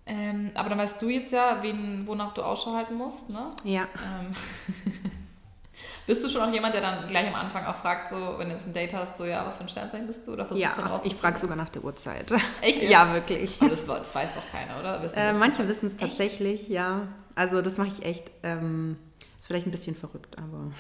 Ähm, 0.06 0.52
aber 0.56 0.70
dann 0.70 0.80
weißt 0.80 1.02
du 1.02 1.08
jetzt 1.08 1.32
ja, 1.32 1.60
wen, 1.62 2.06
wonach 2.08 2.34
du 2.34 2.42
Ausschau 2.42 2.74
halten 2.74 2.96
musst, 2.96 3.30
ne? 3.30 3.52
Ja. 3.64 3.84
Ähm, 3.84 4.36
bist 6.08 6.24
du 6.26 6.30
schon 6.30 6.42
auch 6.42 6.52
jemand, 6.52 6.74
der 6.74 6.82
dann 6.82 7.08
gleich 7.08 7.28
am 7.28 7.36
Anfang 7.36 7.64
auch 7.66 7.76
fragt, 7.76 8.10
so, 8.10 8.16
wenn 8.38 8.50
du 8.50 8.56
jetzt 8.56 8.66
ein 8.66 8.74
Date 8.74 8.94
hast, 8.94 9.18
so, 9.18 9.26
ja, 9.26 9.46
was 9.46 9.58
für 9.58 9.64
ein 9.64 9.70
Sternzeichen 9.70 10.08
bist 10.08 10.28
du? 10.28 10.34
Oder 10.34 10.46
versuchst 10.46 10.78
du 10.78 10.82
dann 10.82 10.92
Ja, 10.92 11.02
ich 11.04 11.16
frage 11.16 11.38
sogar 11.38 11.56
nach 11.56 11.70
der 11.70 11.84
Uhrzeit. 11.84 12.32
Echt 12.62 12.82
jetzt? 12.82 12.92
Ja, 12.92 13.14
wirklich. 13.14 13.62
Aber 13.62 13.70
das, 13.70 13.86
das 13.86 14.16
weiß 14.16 14.36
doch 14.36 14.52
keiner, 14.52 14.80
oder? 14.80 15.02
Wissen 15.04 15.16
Äh, 15.16 15.34
manche 15.34 15.68
wissen 15.68 15.88
es 15.88 15.94
Echt? 15.94 16.02
tatsächlich, 16.02 16.68
ja. 16.70 17.08
Also 17.36 17.62
das 17.62 17.78
mache 17.78 17.90
ich 17.90 18.04
echt. 18.04 18.32
Ähm, 18.42 18.98
ist 19.38 19.48
vielleicht 19.48 19.68
ein 19.68 19.72
bisschen 19.72 19.96
verrückt, 19.96 20.38
aber 20.38 20.72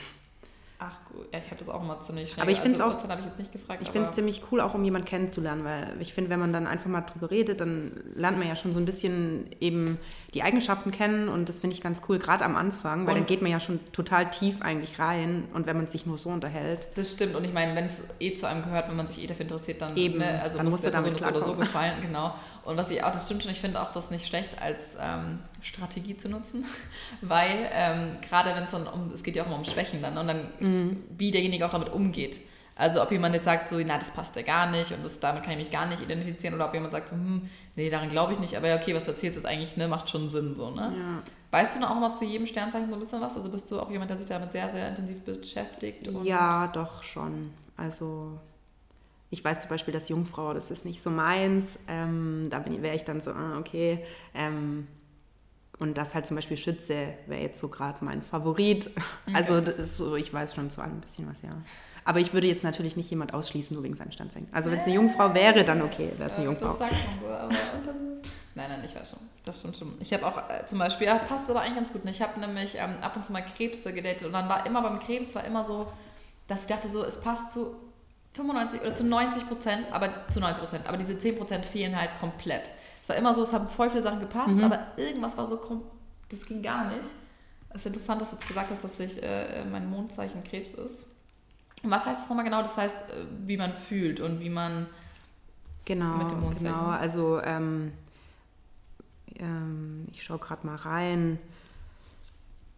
Ach 0.85 0.99
gut, 1.05 1.27
ja, 1.31 1.39
ich 1.39 1.45
habe 1.45 1.55
das 1.59 1.69
auch 1.69 1.81
immer 1.81 1.99
ziemlich 2.01 2.31
schnell. 2.31 2.43
Aber 2.43 2.51
ich 2.51 2.59
find's 2.59 2.81
also, 2.81 2.97
auch- 2.97 3.09
habe 3.09 3.19
ich 3.21 3.25
jetzt 3.25 3.39
nicht 3.39 3.51
gefragt. 3.51 3.81
ich 3.81 3.89
finde 3.91 4.09
es 4.09 4.15
ziemlich 4.15 4.41
cool, 4.51 4.59
auch 4.59 4.73
um 4.73 4.83
jemanden 4.83 5.07
kennenzulernen, 5.07 5.63
weil 5.63 5.95
ich 6.01 6.13
finde, 6.13 6.29
wenn 6.29 6.39
man 6.39 6.51
dann 6.51 6.67
einfach 6.67 6.89
mal 6.89 7.01
drüber 7.01 7.31
redet, 7.31 7.61
dann 7.61 7.91
lernt 8.15 8.37
man 8.37 8.47
ja 8.47 8.55
schon 8.55 8.73
so 8.73 8.79
ein 8.79 8.85
bisschen 8.85 9.47
eben 9.61 9.97
die 10.33 10.41
Eigenschaften 10.43 10.91
kennen 10.91 11.29
und 11.29 11.47
das 11.49 11.59
finde 11.59 11.75
ich 11.75 11.81
ganz 11.81 12.01
cool, 12.09 12.17
gerade 12.19 12.43
am 12.43 12.55
Anfang, 12.55 13.05
weil 13.05 13.13
Und- 13.13 13.19
dann 13.19 13.25
geht 13.27 13.41
man 13.41 13.51
ja 13.51 13.59
schon 13.59 13.79
total 13.91 14.29
tief 14.31 14.61
eigentlich 14.61 14.97
rein 14.99 15.45
und 15.53 15.67
wenn 15.67 15.77
man 15.77 15.87
sich 15.87 16.05
nur 16.05 16.17
so 16.17 16.29
unterhält. 16.29 16.87
Das 16.95 17.11
stimmt 17.11 17.35
und 17.35 17.43
ich 17.43 17.53
meine, 17.53 17.75
wenn 17.75 17.85
es 17.85 18.01
eh 18.19 18.33
zu 18.33 18.47
einem 18.47 18.63
gehört, 18.63 18.89
wenn 18.89 18.95
man 18.95 19.07
sich 19.07 19.23
eh 19.23 19.27
dafür 19.27 19.43
interessiert, 19.43 19.81
dann, 19.81 19.95
Eben, 19.95 20.17
ne, 20.17 20.41
also 20.41 20.57
dann 20.57 20.67
muss 20.69 20.81
der 20.81 20.89
Person 20.91 21.13
das 21.13 21.27
oder 21.27 21.41
so 21.41 21.53
gefallen, 21.53 21.93
genau. 22.01 22.33
Und 22.65 22.77
was 22.77 22.89
ich 22.91 23.03
auch, 23.03 23.11
das 23.11 23.25
stimmt 23.25 23.43
schon, 23.43 23.51
ich 23.51 23.59
finde 23.59 23.81
auch 23.81 23.91
das 23.91 24.09
nicht 24.09 24.25
schlecht 24.25 24.61
als 24.61 24.95
ähm, 24.99 25.39
Strategie 25.61 26.15
zu 26.17 26.29
nutzen, 26.29 26.65
weil 27.21 27.69
ähm, 27.73 28.17
gerade 28.27 28.55
wenn 28.55 28.63
es 28.63 28.71
dann 28.71 28.87
um, 28.87 29.11
es 29.11 29.23
geht 29.23 29.35
ja 29.35 29.43
auch 29.43 29.47
immer 29.47 29.57
um 29.57 29.65
Schwächen 29.65 30.01
dann 30.01 30.17
und 30.17 30.27
dann, 30.27 30.47
Mhm. 30.59 31.03
wie 31.17 31.31
derjenige 31.31 31.65
auch 31.65 31.69
damit 31.71 31.89
umgeht. 31.89 32.39
Also 32.75 33.01
ob 33.01 33.11
jemand 33.11 33.35
jetzt 33.35 33.45
sagt 33.45 33.69
so, 33.69 33.77
na, 33.85 33.97
das 33.97 34.11
passt 34.11 34.35
ja 34.35 34.41
gar 34.41 34.71
nicht 34.71 34.91
und 34.91 35.05
das, 35.05 35.19
damit 35.19 35.43
kann 35.43 35.53
ich 35.53 35.59
mich 35.59 35.71
gar 35.71 35.85
nicht 35.85 36.01
identifizieren 36.01 36.55
oder 36.55 36.67
ob 36.67 36.73
jemand 36.73 36.91
sagt 36.91 37.09
so, 37.09 37.15
hm, 37.15 37.47
nee, 37.75 37.89
daran 37.89 38.09
glaube 38.09 38.33
ich 38.33 38.39
nicht, 38.39 38.57
aber 38.57 38.67
ja, 38.67 38.77
okay, 38.77 38.95
was 38.95 39.05
du 39.05 39.11
erzählst, 39.11 39.37
ist 39.37 39.45
eigentlich, 39.45 39.77
ne, 39.77 39.87
macht 39.87 40.09
schon 40.09 40.27
Sinn, 40.29 40.55
so, 40.55 40.71
ne? 40.71 40.93
Ja. 40.97 41.23
Weißt 41.51 41.75
du 41.75 41.79
dann 41.79 41.89
auch 41.89 41.99
mal 41.99 42.13
zu 42.13 42.25
jedem 42.25 42.47
Sternzeichen 42.47 42.89
so 42.89 42.95
ein 42.95 42.99
bisschen 42.99 43.21
was? 43.21 43.35
Also 43.35 43.49
bist 43.49 43.69
du 43.69 43.79
auch 43.79 43.91
jemand, 43.91 44.09
der 44.09 44.17
sich 44.17 44.25
damit 44.25 44.51
sehr, 44.51 44.71
sehr 44.71 44.89
intensiv 44.89 45.21
beschäftigt? 45.21 46.09
Ja, 46.23 46.67
doch 46.67 47.03
schon. 47.03 47.51
Also 47.77 48.39
ich 49.29 49.45
weiß 49.45 49.59
zum 49.59 49.69
Beispiel, 49.69 49.93
dass 49.93 50.09
Jungfrau, 50.09 50.53
das 50.53 50.71
ist 50.71 50.83
nicht 50.83 51.03
so 51.03 51.11
meins. 51.11 51.77
Ähm, 51.87 52.47
da 52.49 52.63
wäre 52.65 52.95
ich 52.95 53.03
dann 53.03 53.21
so, 53.21 53.31
ah, 53.31 53.59
okay. 53.59 54.03
Ähm, 54.33 54.87
und 55.79 55.97
das 55.97 56.13
halt 56.15 56.25
zum 56.27 56.35
Beispiel 56.35 56.57
Schütze 56.57 57.13
wäre 57.27 57.41
jetzt 57.41 57.59
so 57.59 57.67
gerade 57.67 58.03
mein 58.05 58.21
Favorit. 58.21 58.89
Also 59.33 59.59
das 59.61 59.75
ist 59.75 59.97
so, 59.97 60.15
ich 60.15 60.31
weiß 60.33 60.55
schon 60.55 60.69
zu 60.69 60.81
allem 60.81 60.97
ein 60.97 61.01
bisschen 61.01 61.29
was, 61.29 61.41
ja. 61.41 61.49
Aber 62.05 62.19
ich 62.19 62.33
würde 62.33 62.47
jetzt 62.47 62.63
natürlich 62.63 62.95
nicht 62.97 63.09
jemand 63.09 63.33
ausschließen, 63.33 63.73
nur 63.73 63.83
wegen 63.83 63.95
seinem 63.95 64.11
Standzeichen. 64.11 64.49
Also 64.51 64.69
wenn 64.71 64.77
es 64.79 64.83
eine 64.85 64.93
Jungfrau 64.95 65.33
wäre, 65.33 65.63
dann 65.63 65.81
okay, 65.81 66.11
wäre 66.17 66.29
es 66.29 66.35
eine 66.35 66.43
Äh, 66.43 66.47
Jungfrau. 66.47 66.73
Das 66.73 66.79
sagt 66.79 66.91
man 66.91 67.19
so, 67.21 67.27
aber 67.27 67.55
Nein, 68.55 68.69
nein, 68.69 68.81
ich 68.85 68.95
weiß 68.95 69.11
schon. 69.11 69.19
Das 69.45 69.59
stimmt 69.59 69.77
schon. 69.77 69.95
Ich 69.99 70.13
habe 70.13 70.27
auch 70.27 70.37
äh, 70.49 70.63
zum 70.65 70.77
Beispiel, 70.79 71.07
ja, 71.07 71.15
passt 71.17 71.49
aber 71.49 71.61
eigentlich 71.61 71.75
ganz 71.75 71.93
gut. 71.93 72.05
ne? 72.05 72.11
Ich 72.11 72.21
habe 72.21 72.39
nämlich 72.39 72.75
ähm, 72.77 72.97
ab 73.01 73.15
und 73.15 73.25
zu 73.25 73.31
mal 73.33 73.41
Krebse 73.41 73.93
gedatet 73.93 74.27
und 74.27 74.33
dann 74.33 74.47
war 74.47 74.65
immer 74.67 74.81
beim 74.83 74.99
Krebs 74.99 75.33
war 75.33 75.43
immer 75.43 75.65
so, 75.65 75.87
dass 76.47 76.61
ich 76.61 76.67
dachte 76.67 76.87
so, 76.87 77.03
es 77.03 77.19
passt 77.21 77.51
zu 77.51 77.75
95 78.33 78.81
oder 78.81 78.93
zu 78.95 79.05
90 79.05 79.47
Prozent, 79.47 79.85
aber 79.91 80.09
zu 80.29 80.39
90 80.39 80.59
Prozent, 80.61 80.87
aber 80.87 80.97
diese 80.97 81.17
10 81.17 81.37
Prozent 81.37 81.65
fehlen 81.65 81.99
halt 81.99 82.11
komplett. 82.19 82.69
Es 83.03 83.09
war 83.09 83.17
immer 83.17 83.35
so, 83.35 83.43
es 83.43 83.51
haben 83.51 83.67
voll 83.67 83.89
viele 83.89 84.01
Sachen 84.01 84.21
gepasst, 84.21 84.55
Mhm. 84.55 84.63
aber 84.63 84.79
irgendwas 84.95 85.37
war 85.37 85.45
so, 85.45 85.59
das 86.29 86.45
ging 86.45 86.61
gar 86.61 86.87
nicht. 86.87 87.03
Es 87.71 87.81
ist 87.81 87.87
interessant, 87.87 88.21
dass 88.21 88.29
du 88.29 88.37
jetzt 88.37 88.47
gesagt 88.47 88.71
hast, 88.71 88.81
dass 88.81 88.97
ich, 88.97 89.21
äh, 89.21 89.65
mein 89.65 89.89
Mondzeichen 89.89 90.41
Krebs 90.45 90.71
ist. 90.71 91.05
Und 91.83 91.91
was 91.91 92.05
heißt 92.05 92.21
das 92.21 92.29
nochmal 92.29 92.45
genau? 92.45 92.61
Das 92.61 92.77
heißt, 92.77 93.09
äh, 93.11 93.25
wie 93.45 93.57
man 93.57 93.73
fühlt 93.73 94.21
und 94.21 94.39
wie 94.39 94.49
man 94.49 94.87
Genau, 95.83 96.15
mit 96.15 96.31
dem 96.31 96.39
Mondzeichen. 96.39 96.73
genau. 96.73 96.87
Also 96.91 97.41
ähm, 97.41 97.91
ähm, 99.35 100.07
ich 100.13 100.23
schaue 100.23 100.37
gerade 100.39 100.65
mal 100.65 100.77
rein. 100.77 101.39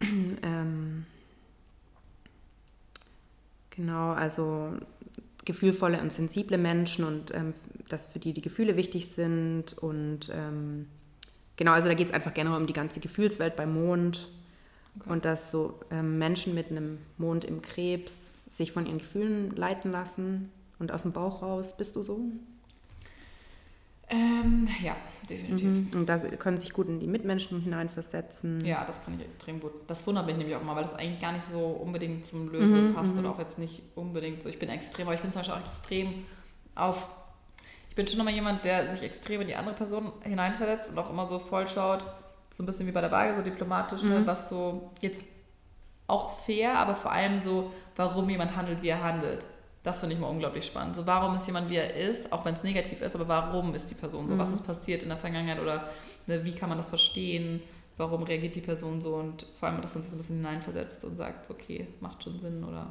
ähm, 0.00 1.06
genau, 3.70 4.10
also 4.10 4.72
gefühlvolle 5.44 6.00
und 6.00 6.12
sensible 6.12 6.58
Menschen 6.58 7.04
und 7.04 7.32
ähm, 7.32 7.54
dass 7.88 8.06
für 8.06 8.18
die 8.18 8.32
die 8.32 8.40
Gefühle 8.40 8.76
wichtig 8.76 9.08
sind 9.10 9.76
und 9.78 10.30
ähm, 10.32 10.86
genau, 11.56 11.72
also 11.72 11.88
da 11.88 11.94
geht 11.94 12.08
es 12.08 12.12
einfach 12.14 12.34
generell 12.34 12.58
um 12.60 12.66
die 12.66 12.72
ganze 12.72 13.00
Gefühlswelt 13.00 13.56
beim 13.56 13.74
Mond 13.74 14.28
Okay. 14.98 15.10
und 15.10 15.26
dass 15.26 15.50
so 15.50 15.78
ähm, 15.90 16.16
Menschen 16.18 16.54
mit 16.54 16.70
einem 16.70 16.96
Mond 17.18 17.44
im 17.44 17.60
Krebs 17.60 18.46
sich 18.46 18.72
von 18.72 18.86
ihren 18.86 18.96
Gefühlen 18.96 19.54
leiten 19.54 19.92
lassen 19.92 20.50
und 20.78 20.90
aus 20.90 21.02
dem 21.02 21.12
Bauch 21.12 21.42
raus. 21.42 21.76
Bist 21.76 21.96
du 21.96 22.02
so? 22.02 22.18
Ähm, 24.08 24.68
ja, 24.82 24.96
definitiv. 25.28 25.66
Mhm. 25.68 25.88
Und 25.94 26.06
da 26.06 26.16
können 26.18 26.58
sich 26.58 26.72
gut 26.72 26.88
in 26.88 27.00
die 27.00 27.08
Mitmenschen 27.08 27.60
hineinversetzen. 27.60 28.64
Ja, 28.64 28.84
das 28.84 29.04
kann 29.04 29.18
ich 29.18 29.26
extrem 29.26 29.60
gut. 29.60 29.72
Das 29.88 30.06
wundert 30.06 30.26
mich 30.26 30.36
nämlich 30.36 30.54
auch 30.54 30.62
mal, 30.62 30.76
weil 30.76 30.84
das 30.84 30.94
eigentlich 30.94 31.20
gar 31.20 31.32
nicht 31.32 31.44
so 31.46 31.58
unbedingt 31.58 32.24
zum 32.24 32.48
Löwen 32.50 32.90
Mhm, 32.90 32.94
passt 32.94 33.14
mhm. 33.14 33.18
oder 33.20 33.30
auch 33.30 33.38
jetzt 33.40 33.58
nicht 33.58 33.82
unbedingt 33.96 34.42
so. 34.42 34.48
Ich 34.48 34.58
bin 34.60 34.68
extrem, 34.68 35.06
aber 35.08 35.14
ich 35.16 35.22
bin 35.22 35.32
zum 35.32 35.40
Beispiel 35.40 35.54
auch 35.56 35.66
extrem 35.66 36.24
auf. 36.76 37.08
Ich 37.96 38.04
bin 38.04 38.08
schon 38.08 38.20
immer 38.20 38.30
jemand, 38.30 38.62
der 38.66 38.90
sich 38.90 39.02
extrem 39.02 39.40
in 39.40 39.46
die 39.46 39.54
andere 39.56 39.74
Person 39.74 40.12
hineinversetzt 40.22 40.90
und 40.90 40.98
auch 40.98 41.08
immer 41.08 41.24
so 41.24 41.38
voll 41.38 41.66
schaut, 41.66 42.04
so 42.50 42.62
ein 42.62 42.66
bisschen 42.66 42.86
wie 42.86 42.92
bei 42.92 43.00
der 43.00 43.10
Waage, 43.10 43.34
so 43.36 43.40
diplomatisch, 43.42 44.02
ne, 44.02 44.20
Mhm. 44.20 44.26
was 44.26 44.50
so 44.50 44.90
jetzt 45.00 45.22
auch 46.06 46.38
fair, 46.40 46.76
aber 46.78 46.94
vor 46.94 47.10
allem 47.10 47.40
so, 47.40 47.72
warum 47.96 48.28
jemand 48.28 48.54
handelt, 48.54 48.82
wie 48.82 48.88
er 48.88 49.02
handelt. 49.02 49.46
Das 49.82 50.00
finde 50.00 50.14
ich 50.14 50.20
mal 50.20 50.26
unglaublich 50.26 50.66
spannend. 50.66 50.94
So, 50.94 51.06
warum 51.06 51.36
ist 51.36 51.46
jemand, 51.46 51.70
wie 51.70 51.76
er 51.76 51.94
ist, 51.96 52.34
auch 52.34 52.44
wenn 52.44 52.52
es 52.52 52.64
negativ 52.64 53.00
ist, 53.00 53.14
aber 53.16 53.28
warum 53.28 53.74
ist 53.74 53.90
die 53.90 53.94
Person 53.94 54.28
so? 54.28 54.36
Was 54.36 54.52
ist 54.52 54.66
passiert 54.66 55.02
in 55.02 55.08
der 55.08 55.16
Vergangenheit 55.16 55.58
oder 55.58 55.88
ne, 56.26 56.44
wie 56.44 56.52
kann 56.54 56.68
man 56.68 56.76
das 56.76 56.90
verstehen? 56.90 57.62
Warum 57.96 58.24
reagiert 58.24 58.54
die 58.56 58.60
Person 58.60 59.00
so? 59.00 59.14
Und 59.14 59.46
vor 59.58 59.70
allem, 59.70 59.80
dass 59.80 59.94
man 59.94 60.02
sich 60.02 60.10
so 60.10 60.16
ein 60.16 60.18
bisschen 60.18 60.36
hineinversetzt 60.36 61.02
und 61.06 61.16
sagt, 61.16 61.48
okay, 61.50 61.88
macht 62.00 62.22
schon 62.22 62.38
Sinn 62.38 62.62
oder 62.62 62.88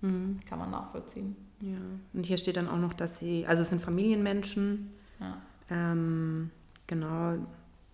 Mhm. 0.00 0.40
kann 0.48 0.58
man 0.58 0.70
nachvollziehen. 0.70 1.36
Ja. 1.60 1.78
Und 2.12 2.24
hier 2.24 2.36
steht 2.38 2.56
dann 2.56 2.68
auch 2.68 2.78
noch, 2.78 2.92
dass 2.92 3.18
sie, 3.18 3.46
also 3.46 3.62
es 3.62 3.70
sind 3.70 3.82
Familienmenschen, 3.82 4.90
Ja. 5.20 5.40
ähm, 5.70 6.50
genau, 6.86 7.34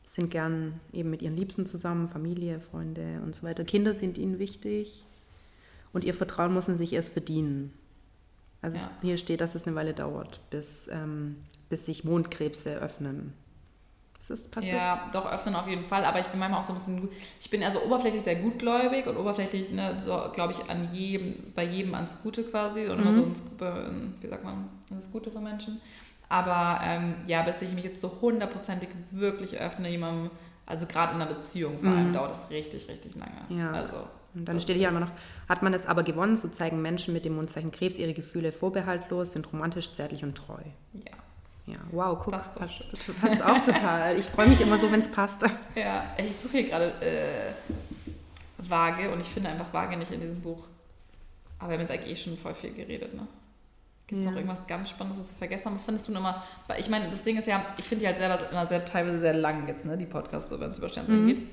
sind 0.05 0.31
gern 0.31 0.81
eben 0.93 1.11
mit 1.11 1.23
ihren 1.23 1.37
Liebsten 1.37 1.65
zusammen, 1.67 2.09
Familie, 2.09 2.61
Freunde 2.61 3.21
und 3.25 3.35
so 3.37 3.45
weiter. 3.45 3.65
Kinder 3.65 3.95
sind 3.95 4.19
ihnen 4.19 4.39
wichtig 4.39 5.07
und 5.93 6.03
ihr 6.05 6.15
Vertrauen 6.15 6.53
muss 6.53 6.67
man 6.69 6.77
sich 6.77 6.93
erst 6.93 7.13
verdienen. 7.13 7.73
Also 8.61 8.77
Ja. 8.77 8.83
es, 8.83 8.91
hier 9.03 9.17
steht, 9.17 9.41
dass 9.41 9.55
es 9.55 9.67
eine 9.67 9.77
Weile 9.77 9.95
dauert, 9.95 10.41
bis, 10.51 10.89
ähm, 10.93 11.37
bis 11.71 11.87
sich 11.87 12.05
Mondkrebse 12.05 12.75
öffnen. 12.77 13.33
Das 14.29 14.49
passiert? 14.49 14.75
Ja, 14.75 15.11
doch 15.12 15.31
öffnen 15.31 15.55
auf 15.57 15.66
jeden 15.68 15.85
Fall, 15.85 16.05
aber 16.05 16.20
ich 16.20 16.27
bin 16.29 16.39
manchmal 16.39 16.61
auch 16.61 16.64
so 16.64 16.73
ein 16.73 16.77
bisschen, 16.79 17.09
ich 17.41 17.51
bin 17.51 17.62
also 17.64 17.83
oberflächlich 17.83 18.23
sehr 18.23 18.37
gutgläubig 18.37 19.07
und 19.07 19.16
oberflächlich, 19.16 19.70
ne, 19.70 19.97
so 19.99 20.31
glaube 20.33 20.53
ich 20.53 20.70
an 20.70 20.93
jedem, 20.95 21.53
bei 21.55 21.64
jedem 21.64 21.95
ans 21.95 22.23
Gute 22.23 22.45
quasi 22.45 22.87
und 22.89 22.99
immer 23.01 23.11
Mhm. 23.11 23.14
so 23.14 23.23
ins, 23.25 23.41
äh, 23.41 24.20
wie 24.20 24.29
sagt 24.29 24.45
man, 24.45 24.68
ins 24.91 25.11
Gute 25.11 25.31
für 25.31 25.41
Menschen. 25.41 25.81
Aber 26.29 26.81
ähm, 26.83 27.14
ja, 27.27 27.43
bis 27.43 27.61
ich 27.62 27.73
mich 27.75 27.85
jetzt 27.85 28.01
so 28.01 28.11
hundertprozentig 28.23 28.89
wirklich 29.11 29.59
öffne, 29.59 29.91
jemandem, 29.91 30.31
also 30.66 30.87
gerade 30.87 31.14
in 31.14 31.20
einer 31.20 31.35
Beziehung 31.35 31.79
vor 31.79 31.91
allem, 31.91 32.09
Mhm. 32.09 32.12
dauert 32.12 32.31
das 32.31 32.49
richtig, 32.49 32.89
richtig 32.89 33.14
lange. 33.16 33.43
Ja. 33.61 33.73
Also, 33.73 33.97
Und 34.35 34.47
dann 34.47 34.59
steht 34.61 34.77
hier 34.77 34.89
aber 34.89 35.01
noch, 35.01 35.11
hat 35.49 35.62
man 35.62 35.75
es 35.75 35.85
aber 35.87 36.05
gewonnen, 36.05 36.37
so 36.39 36.49
zeigen 36.49 36.81
Menschen 36.81 37.12
mit 37.12 37.25
dem 37.27 37.35
Mondzeichen 37.37 37.70
Krebs 37.70 37.99
ihre 37.99 38.14
Gefühle 38.14 38.51
vorbehaltlos, 38.53 39.33
sind 39.33 39.53
romantisch, 39.53 39.93
zärtlich 39.93 40.23
und 40.25 40.37
treu. 40.37 40.62
ja. 40.95 41.12
Ja, 41.67 41.77
wow, 41.93 42.19
guck, 42.19 42.33
Passt 42.33 42.55
passt, 42.57 42.93
doch 42.93 43.21
passt, 43.21 43.43
auch 43.43 43.63
total. 43.63 44.19
Ich 44.19 44.27
freue 44.27 44.49
mich 44.49 44.61
immer 44.61 44.77
so, 44.79 44.91
wenn 44.91 44.99
es 45.01 45.09
passt. 45.11 45.43
Ja, 45.77 46.05
ich 46.17 46.37
suche 46.37 46.59
hier 46.59 46.69
gerade 46.69 46.93
äh, 47.01 47.53
Waage 48.69 49.11
und 49.13 49.21
ich 49.21 49.29
finde 49.29 49.51
einfach 49.51 49.73
Waage 49.73 49.97
nicht 49.97 50.11
in 50.11 50.21
diesem 50.21 50.41
Buch. 50.41 50.67
Aber 51.59 51.69
wir 51.71 51.75
haben 51.75 51.83
jetzt 51.83 51.93
eigentlich 51.93 52.11
eh 52.13 52.17
schon 52.17 52.37
voll 52.37 52.55
viel 52.55 52.73
geredet, 52.73 53.15
ne? 53.15 53.27
Gibt 54.09 54.19
es 54.21 54.25
Ja. 54.25 54.33
noch 54.33 54.39
irgendwas 54.39 54.67
ganz 54.67 54.91
Spannendes, 54.91 55.21
was 55.21 55.31
wir 55.35 55.39
vergessen 55.39 55.67
haben? 55.67 55.75
Was 55.77 55.85
findest 55.85 56.09
du 56.09 56.13
immer? 56.13 56.43
Weil 56.67 56.81
ich 56.81 56.89
meine, 56.89 57.09
das 57.09 57.23
Ding 57.23 57.39
ist 57.39 57.47
ja, 57.47 57.65
ich 57.77 57.85
finde 57.85 58.01
die 58.03 58.07
halt 58.09 58.19
selber 58.19 58.39
immer 58.51 58.67
sehr 58.67 58.85
teilweise 58.85 59.21
sehr 59.21 59.35
lang 59.35 59.67
jetzt, 59.69 59.85
ne? 59.85 59.97
Die 59.97 60.07
Podcasts, 60.07 60.51
so 60.51 60.59
wenn 60.59 60.73
es 60.73 60.79
über 60.79 60.89
Sternzeichen 60.89 61.23
Mhm. 61.23 61.29
geht. 61.29 61.49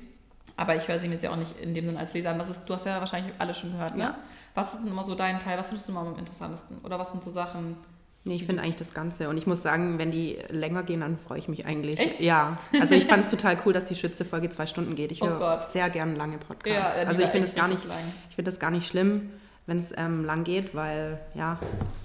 Aber 0.56 0.74
ich 0.74 0.86
höre 0.88 0.98
sie 0.98 1.06
mir 1.06 1.14
jetzt 1.14 1.22
ja 1.22 1.30
auch 1.30 1.36
nicht 1.36 1.58
in 1.60 1.72
dem 1.72 1.86
Sinne 1.86 1.98
als 2.00 2.12
Leser 2.12 2.30
an. 2.30 2.38
Was 2.40 2.50
ist, 2.50 2.64
du 2.68 2.74
hast 2.74 2.84
ja 2.84 2.98
wahrscheinlich 2.98 3.32
alle 3.38 3.54
schon 3.54 3.70
gehört, 3.72 3.94
ne? 3.96 4.02
Ja. 4.02 4.18
Was 4.54 4.74
ist 4.74 4.80
denn 4.82 4.88
immer 4.90 5.04
so 5.04 5.14
dein 5.14 5.38
Teil? 5.38 5.56
Was 5.56 5.68
findest 5.68 5.86
du 5.88 5.92
immer 5.92 6.00
am 6.02 6.18
interessantesten? 6.18 6.78
Oder 6.82 6.98
was 6.98 7.12
sind 7.12 7.22
so 7.22 7.30
Sachen? 7.30 7.76
Nee, 8.24 8.34
ich 8.34 8.44
finde 8.44 8.62
eigentlich 8.62 8.76
das 8.76 8.92
Ganze. 8.92 9.28
Und 9.30 9.38
ich 9.38 9.46
muss 9.46 9.62
sagen, 9.62 9.98
wenn 9.98 10.10
die 10.10 10.38
länger 10.50 10.82
gehen, 10.82 11.00
dann 11.00 11.16
freue 11.18 11.38
ich 11.38 11.48
mich 11.48 11.64
eigentlich. 11.64 11.98
Echt? 11.98 12.20
Ja. 12.20 12.56
Also 12.80 12.94
ich 12.94 13.06
fand 13.08 13.24
es 13.24 13.30
total 13.30 13.56
cool, 13.64 13.72
dass 13.72 13.86
die 13.86 13.94
Schütze-Folge 13.94 14.50
zwei 14.50 14.66
Stunden 14.66 14.94
geht. 14.94 15.10
Ich 15.10 15.22
Oh 15.22 15.26
höre 15.28 15.38
Gott. 15.38 15.64
sehr 15.64 15.88
gern 15.88 16.16
lange 16.16 16.36
Podcasts. 16.38 16.96
Ja, 17.00 17.08
also 17.08 17.22
ich 17.22 17.30
finde 17.30 17.46
es 17.46 17.54
gar 17.54 17.68
nicht, 17.68 17.84
lang. 17.86 18.04
ich 18.28 18.36
finde 18.36 18.50
das 18.50 18.60
gar 18.60 18.70
nicht 18.70 18.86
schlimm, 18.86 19.30
wenn 19.66 19.78
es 19.78 19.92
ähm, 19.96 20.24
lang 20.26 20.44
geht, 20.44 20.74
weil 20.74 21.18
ja, 21.34 21.58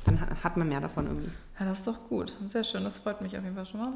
dann 0.05 0.21
ha- 0.21 0.27
hat 0.43 0.55
man 0.55 0.69
mehr 0.69 0.79
davon 0.79 1.05
irgendwie. 1.07 1.31
Ja, 1.59 1.65
das 1.65 1.79
ist 1.79 1.87
doch 1.87 2.07
gut. 2.07 2.33
Sehr 2.47 2.63
schön, 2.63 2.83
das 2.85 2.97
freut 2.99 3.21
mich 3.21 3.37
auf 3.37 3.43
jeden 3.43 3.55
Fall 3.55 3.65
schon 3.65 3.81
mal. 3.81 3.93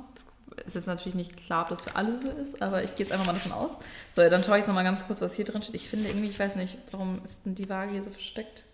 Das 0.58 0.66
ist 0.68 0.76
jetzt 0.76 0.88
natürlich 0.88 1.16
nicht 1.16 1.38
klar, 1.38 1.64
ob 1.64 1.70
das 1.70 1.82
für 1.84 1.96
alle 1.96 2.18
so 2.20 2.30
ist, 2.30 2.62
aber 2.62 2.84
ich 2.84 2.96
gehe 2.96 3.06
jetzt 3.06 3.14
einfach 3.14 3.28
mal 3.28 3.34
davon 3.34 3.54
aus. 3.54 3.72
So, 4.14 4.28
dann 4.30 4.44
schaue 4.44 4.60
ich 4.60 4.68
noch 4.68 4.74
mal 4.74 4.84
ganz 4.84 5.08
kurz, 5.08 5.22
was 5.22 5.36
hier 5.36 5.46
drin 5.46 5.62
steht. 5.62 5.76
Ich 5.76 5.88
finde 5.88 6.10
irgendwie, 6.10 6.28
ich 6.28 6.38
weiß 6.40 6.58
nicht, 6.58 6.78
warum 6.92 7.22
ist 7.24 7.46
denn 7.46 7.56
die 7.56 7.70
Waage 7.70 7.92
hier 7.92 8.04
so 8.04 8.12
versteckt? 8.12 8.66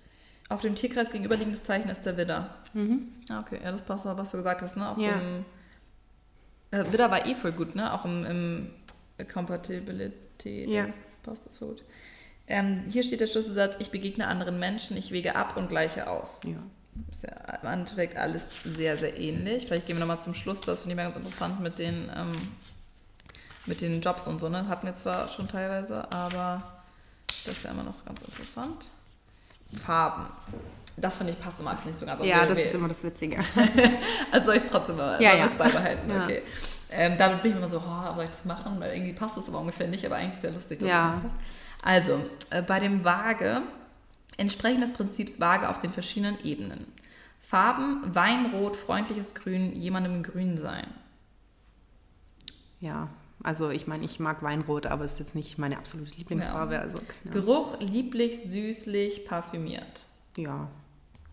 Auf 0.50 0.62
dem 0.62 0.76
Tierkreis 0.76 1.12
gegenüberliegendes 1.12 1.64
Zeichen 1.64 1.89
ist 1.89 2.06
der 2.06 2.18
Widder. 2.18 2.50
Ah, 3.30 3.39
okay, 3.39 3.60
ja, 3.64 3.72
das 3.72 3.82
passt, 3.82 4.06
was 4.06 4.32
du 4.32 4.38
gesagt 4.38 4.62
hast, 4.62 4.78
ne? 4.78 4.93
So 4.96 5.04
Ja. 5.04 5.16
ein, 5.16 5.46
äh, 6.72 6.91
Widder 6.91 7.10
war 7.10 7.26
eh 7.26 7.34
voll 7.34 7.52
gut, 7.52 7.74
ne? 7.76 7.91
Auch 7.93 8.06
im, 8.06 8.26
im 8.26 9.28
Compatibility, 9.28 10.72
Ja. 10.72 10.86
das 10.88 11.18
passt 11.24 11.48
das 11.48 11.60
gut. 11.60 11.84
Ähm, 12.48 12.84
hier 12.88 13.02
steht 13.04 13.22
der 13.22 13.28
Schlüsselsatz, 13.28 13.78
ich 13.80 13.89
begegne 13.89 14.28
anderen 14.28 14.60
Menschen, 14.60 14.98
ich 14.98 15.12
wege 15.12 15.36
ab 15.36 15.58
und 15.58 15.68
gleiche 15.70 16.08
aus. 16.10 16.43
Ja. 16.43 16.58
Ist 17.12 17.24
ja 17.24 17.32
im 17.62 17.68
Endeffekt 17.68 18.16
alles 18.16 18.43
sehr, 18.64 18.98
sehr 18.98 19.18
ähnlich. 19.18 19.66
Vielleicht 19.66 19.88
gehen 19.88 19.96
wir 19.98 20.02
nochmal 20.02 20.22
zum 20.22 20.34
Schluss, 20.36 20.62
das 20.62 20.84
finde 20.84 20.93
ich 20.93 20.98
mal 20.98 21.04
ganz 21.12 21.16
interessant 21.18 21.60
mit 21.60 21.80
den, 21.80 22.10
ähm, 22.16 22.32
mit 23.66 23.82
den 23.82 24.00
Jobs 24.00 24.28
und 24.28 24.39
so. 24.39 24.48
Ne? 24.48 24.68
Hatten 24.70 24.86
wir 24.86 24.96
zwar 24.96 25.28
schon 25.28 25.48
teilweise, 25.48 26.10
aber 26.12 26.84
das 27.46 27.58
ist 27.58 27.64
ja 27.64 27.72
immer 27.72 27.84
noch 27.84 28.06
ganz 28.06 28.22
interessant. 28.22 28.89
Farben. 29.76 30.28
Das 30.98 31.18
finde 31.18 31.34
ich 31.34 31.40
passt 31.42 31.60
immer 31.60 31.72
alles 31.72 31.86
nicht 31.86 31.98
so 31.98 32.06
ganz. 32.06 32.20
Aber 32.20 32.28
Ja, 32.28 32.46
das 32.46 32.58
ist 32.58 32.74
immer 32.74 32.88
das 32.88 33.04
Witzige. 33.04 33.38
also 34.32 34.46
soll 34.46 34.56
ich 34.56 34.64
es 34.64 34.70
trotzdem 34.70 34.96
mal 34.98 35.22
Ja, 35.22 35.36
ja. 35.36 35.46
beibehalten? 35.58 36.10
Ja. 36.10 36.24
Okay. 36.24 36.42
Ähm, 36.90 37.18
damit 37.18 37.42
bin 37.42 37.52
ich 37.52 37.58
immer 37.58 37.68
so, 37.68 37.78
oh, 37.86 38.16
soll 38.16 38.24
ich 38.26 38.30
das 38.30 38.46
machen? 38.46 38.80
Weil 38.80 38.94
irgendwie 38.94 39.12
passt 39.14 39.36
das 39.36 39.50
aber 39.50 39.60
ungefähr 39.60 39.88
nicht, 39.88 40.06
aber 40.06 40.16
eigentlich 40.16 40.30
ist 40.30 40.36
es 40.36 40.42
sehr 40.42 40.52
lustig, 40.52 40.80
dass 40.80 40.90
Ja. 40.90 41.16
es 41.18 41.24
nicht 41.24 41.34
passt. 41.34 41.46
Also, 41.82 42.26
äh, 42.52 42.62
bei 42.62 42.80
dem 42.80 43.04
Waage 43.04 43.62
entsprechen 44.38 44.82
des 44.82 44.94
Prinzips 44.94 45.40
Waage 45.40 45.68
auf 45.70 45.80
den 45.80 45.92
verschiedenen 45.92 46.40
Ebenen. 46.44 46.86
Farben, 47.42 48.02
Weinrot, 48.16 48.76
freundliches 48.78 49.36
Grün, 49.36 49.76
jemandem 49.76 50.24
grün 50.24 50.58
sein. 50.58 50.88
Ja, 52.80 53.08
also 53.46 53.70
ich 53.70 53.86
meine, 53.86 54.04
ich 54.04 54.20
mag 54.20 54.41
Weinrot, 54.41 54.88
aber 54.88 55.06
es 55.06 55.14
ist 55.14 55.20
jetzt 55.20 55.36
nicht 55.36 55.60
meine 55.60 55.78
absolute 55.78 56.16
Lieblingsfarbe. 56.16 56.80
Also, 56.80 56.98
ja. 57.26 57.32
Geruch, 57.32 57.80
lieblich, 57.80 58.41
süßlich, 58.41 59.26
parfümiert. 59.26 60.06
ja. 60.36 60.68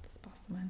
Das 0.02 0.18
passt 0.18 0.42
immerhin. 0.48 0.68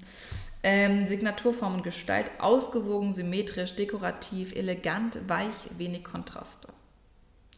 Ähm, 0.63 1.09
Signaturform 1.09 1.75
und 1.75 1.83
Gestalt, 1.83 2.31
ausgewogen, 2.39 3.13
symmetrisch, 3.13 3.75
dekorativ, 3.75 4.55
elegant, 4.55 5.19
weich, 5.29 5.55
wenig 5.77 6.05
Kontraste. 6.05 6.69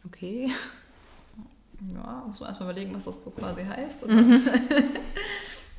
Okay. 0.07 0.51
Ja, 1.93 2.23
muss 2.25 2.39
man 2.39 2.49
erstmal 2.49 2.71
überlegen, 2.71 2.95
was 2.95 3.05
das 3.05 3.23
so 3.23 3.29
quasi 3.29 3.63
heißt. 3.63 4.05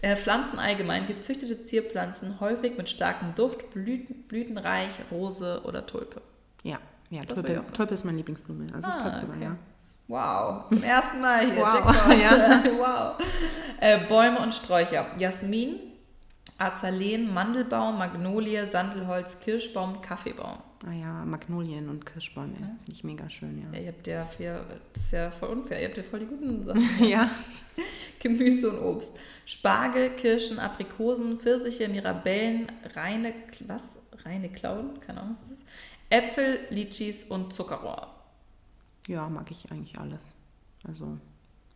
Äh, 0.02 0.14
Pflanzen 0.14 0.58
allgemein, 0.58 1.06
gezüchtete 1.06 1.64
Zierpflanzen, 1.64 2.38
häufig 2.38 2.76
mit 2.76 2.90
starkem 2.90 3.34
Duft, 3.34 3.70
Blüten, 3.70 4.24
blütenreich, 4.28 4.92
Rose 5.10 5.62
oder 5.64 5.86
Tulpe. 5.86 6.20
Ja, 6.62 6.78
ja 7.10 7.22
Tulpe, 7.24 7.62
so. 7.64 7.72
Tulpe 7.72 7.94
ist 7.94 8.04
meine 8.04 8.18
Lieblingsblume. 8.18 8.66
Also 8.74 8.86
das 8.88 8.96
Ah, 8.96 9.02
passt 9.02 9.20
sogar, 9.20 9.36
okay. 9.36 9.44
ja. 9.44 9.56
Wow, 10.08 10.70
zum 10.70 10.82
ersten 10.84 11.20
Mal 11.20 11.50
hier, 11.50 11.56
Wow, 11.56 12.22
ja. 12.22 12.62
wow. 13.18 13.26
Äh, 13.80 14.06
Bäume 14.06 14.38
und 14.40 14.54
Sträucher, 14.54 15.06
Jasmin, 15.18 15.76
Azaleen, 16.58 17.32
Mandelbaum, 17.34 17.98
Magnolie, 17.98 18.70
Sandelholz, 18.70 19.40
Kirschbaum, 19.40 20.00
Kaffeebaum. 20.00 20.58
Ah 20.86 20.92
ja, 20.92 21.24
Magnolien 21.24 21.88
und 21.88 22.06
Kirschbäume. 22.06 22.54
Finde 22.54 22.76
ich 22.92 23.02
mega 23.02 23.28
schön, 23.28 23.60
Ja, 23.60 23.76
ja. 23.78 23.84
ihr 23.84 23.88
habt 23.88 24.06
ja 24.06 24.22
vier, 24.22 24.64
das 24.92 25.02
ist 25.04 25.12
ja 25.12 25.30
voll 25.30 25.48
unfair, 25.48 25.80
ihr 25.82 25.88
habt 25.88 25.96
ja 25.96 26.02
voll 26.04 26.20
die 26.20 26.26
guten 26.26 26.62
Sachen. 26.62 26.88
Ja. 27.08 27.28
Gemüse 28.20 28.70
und 28.70 28.78
Obst. 28.84 29.18
Spargel, 29.44 30.10
Kirschen, 30.10 30.58
Aprikosen, 30.58 31.38
Pfirsiche, 31.38 31.88
Mirabellen, 31.88 32.66
reine, 32.94 33.32
was? 33.66 33.98
Reine 34.24 34.48
Klauen? 34.48 34.98
Keine 35.00 35.20
Ahnung, 35.20 35.32
was 35.32 35.42
das 35.42 35.50
ist. 35.58 35.64
Äpfel, 36.16 36.60
Litschis 36.70 37.24
und 37.24 37.52
Zuckerrohr. 37.52 38.08
Ja, 39.06 39.28
mag 39.28 39.50
ich 39.50 39.70
eigentlich 39.70 39.98
alles. 39.98 40.24
Also, 40.86 41.18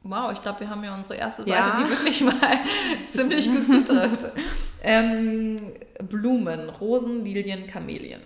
Wow, 0.03 0.33
ich 0.33 0.41
glaube, 0.41 0.61
wir 0.61 0.71
haben 0.71 0.83
hier 0.83 0.95
unsere 0.95 1.17
erste 1.17 1.43
Seite, 1.43 1.53
Ja. 1.69 1.77
die 1.85 1.91
wirklich 1.91 2.23
mal 2.23 2.35
ziemlich 3.09 3.47
gut 3.47 3.71
zutrifft. 3.71 4.27
Ähm, 4.83 5.57
Blumen, 6.09 6.71
Rosen, 6.71 7.23
Lilien, 7.23 7.67
Kamelien. 7.67 8.23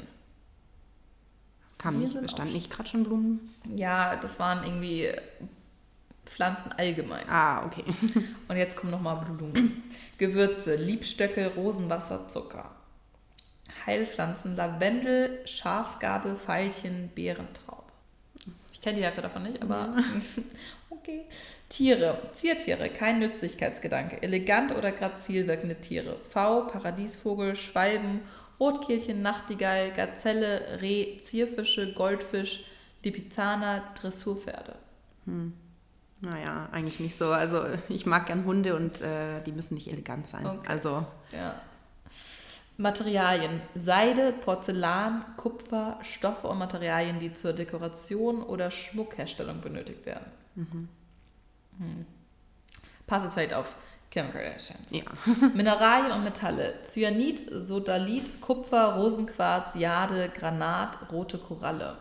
kam 1.78 1.98
nicht, 1.98 2.12
sind 2.12 2.30
stand 2.30 2.50
auch- 2.50 2.54
nicht 2.54 2.70
gerade 2.70 2.88
schon 2.88 3.02
Blumen? 3.02 3.52
Ja, 3.74 4.14
das 4.16 4.38
waren 4.38 4.64
irgendwie 4.64 5.08
Pflanzen 6.24 6.70
allgemein. 6.72 7.28
Ah, 7.28 7.66
okay. 7.66 7.84
Und 8.48 8.56
jetzt 8.56 8.76
kommen 8.76 8.92
nochmal 8.92 9.16
Blumen. 9.24 9.82
Gewürze, 10.16 10.76
Liebstöcke, 10.76 11.52
Rosenwasser, 11.56 12.28
Zucker. 12.28 12.70
Heilpflanzen, 13.86 14.56
Lavendel, 14.56 15.40
Schafgarbe, 15.46 16.36
Veilchen, 16.36 17.10
Beerentraube. 17.14 17.82
Ich 18.72 18.80
kenne 18.80 18.96
die 18.98 19.04
Hälfte 19.04 19.22
davon 19.22 19.42
nicht, 19.44 19.62
aber 19.62 19.96
okay. 20.90 21.24
Tiere, 21.68 22.18
Ziertiere, 22.32 22.88
kein 22.90 23.18
Nützlichkeitsgedanke. 23.18 24.22
Elegant 24.22 24.74
oder 24.74 24.92
grazil 24.92 25.46
wirkende 25.46 25.76
Tiere. 25.76 26.16
V, 26.20 26.66
Paradiesvogel, 26.66 27.56
Schwalben, 27.56 28.20
Rotkehlchen, 28.60 29.22
Nachtigall, 29.22 29.92
Gazelle, 29.92 30.80
Reh, 30.80 31.18
Zierfische, 31.20 31.92
Goldfisch, 31.94 32.64
Lipizzaner, 33.02 33.82
Dressurpferde. 33.94 34.76
Naja, 36.20 36.68
eigentlich 36.72 37.00
nicht 37.00 37.18
so. 37.18 37.32
Also 37.32 37.64
ich 37.88 38.06
mag 38.06 38.26
gern 38.26 38.44
Hunde 38.44 38.76
und 38.76 39.00
äh, 39.00 39.40
die 39.44 39.52
müssen 39.52 39.74
nicht 39.74 39.88
elegant 39.88 40.28
sein. 40.28 40.46
Okay. 40.46 40.68
Also 40.68 41.04
Ja. 41.32 41.60
Materialien. 42.76 43.60
Seide, 43.74 44.32
Porzellan, 44.32 45.24
Kupfer, 45.36 45.98
Stoffe 46.02 46.48
und 46.48 46.58
Materialien, 46.58 47.18
die 47.18 47.32
zur 47.32 47.52
Dekoration 47.52 48.42
oder 48.42 48.70
Schmuckherstellung 48.70 49.60
benötigt 49.60 50.04
werden. 50.06 50.26
Hm. 50.56 50.88
Passt 53.06 53.24
jetzt 53.24 53.34
vielleicht 53.34 53.54
auf 53.54 53.76
Kim 54.10 54.30
Kardashian. 54.30 54.78
ja. 54.90 55.02
Mineralien 55.54 56.12
und 56.12 56.24
Metalle. 56.24 56.74
Cyanid, 56.84 57.50
Sodalit, 57.52 58.40
Kupfer, 58.40 58.94
Rosenquarz, 58.94 59.74
Jade, 59.74 60.30
Granat, 60.32 61.10
rote 61.10 61.38
Koralle. 61.38 61.96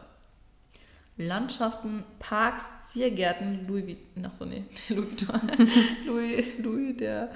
Landschaften, 1.17 2.03
Parks, 2.19 2.71
Ziergärten, 2.88 3.67
Louis 3.67 3.86
Vuitton, 3.86 4.26
ach 4.26 4.34
so, 4.34 4.45
nee, 4.45 4.63
Louis 4.89 5.09
Vuitton, 5.09 5.51
Louis, 6.05 6.57
Louis, 6.57 6.97
der, 6.97 7.30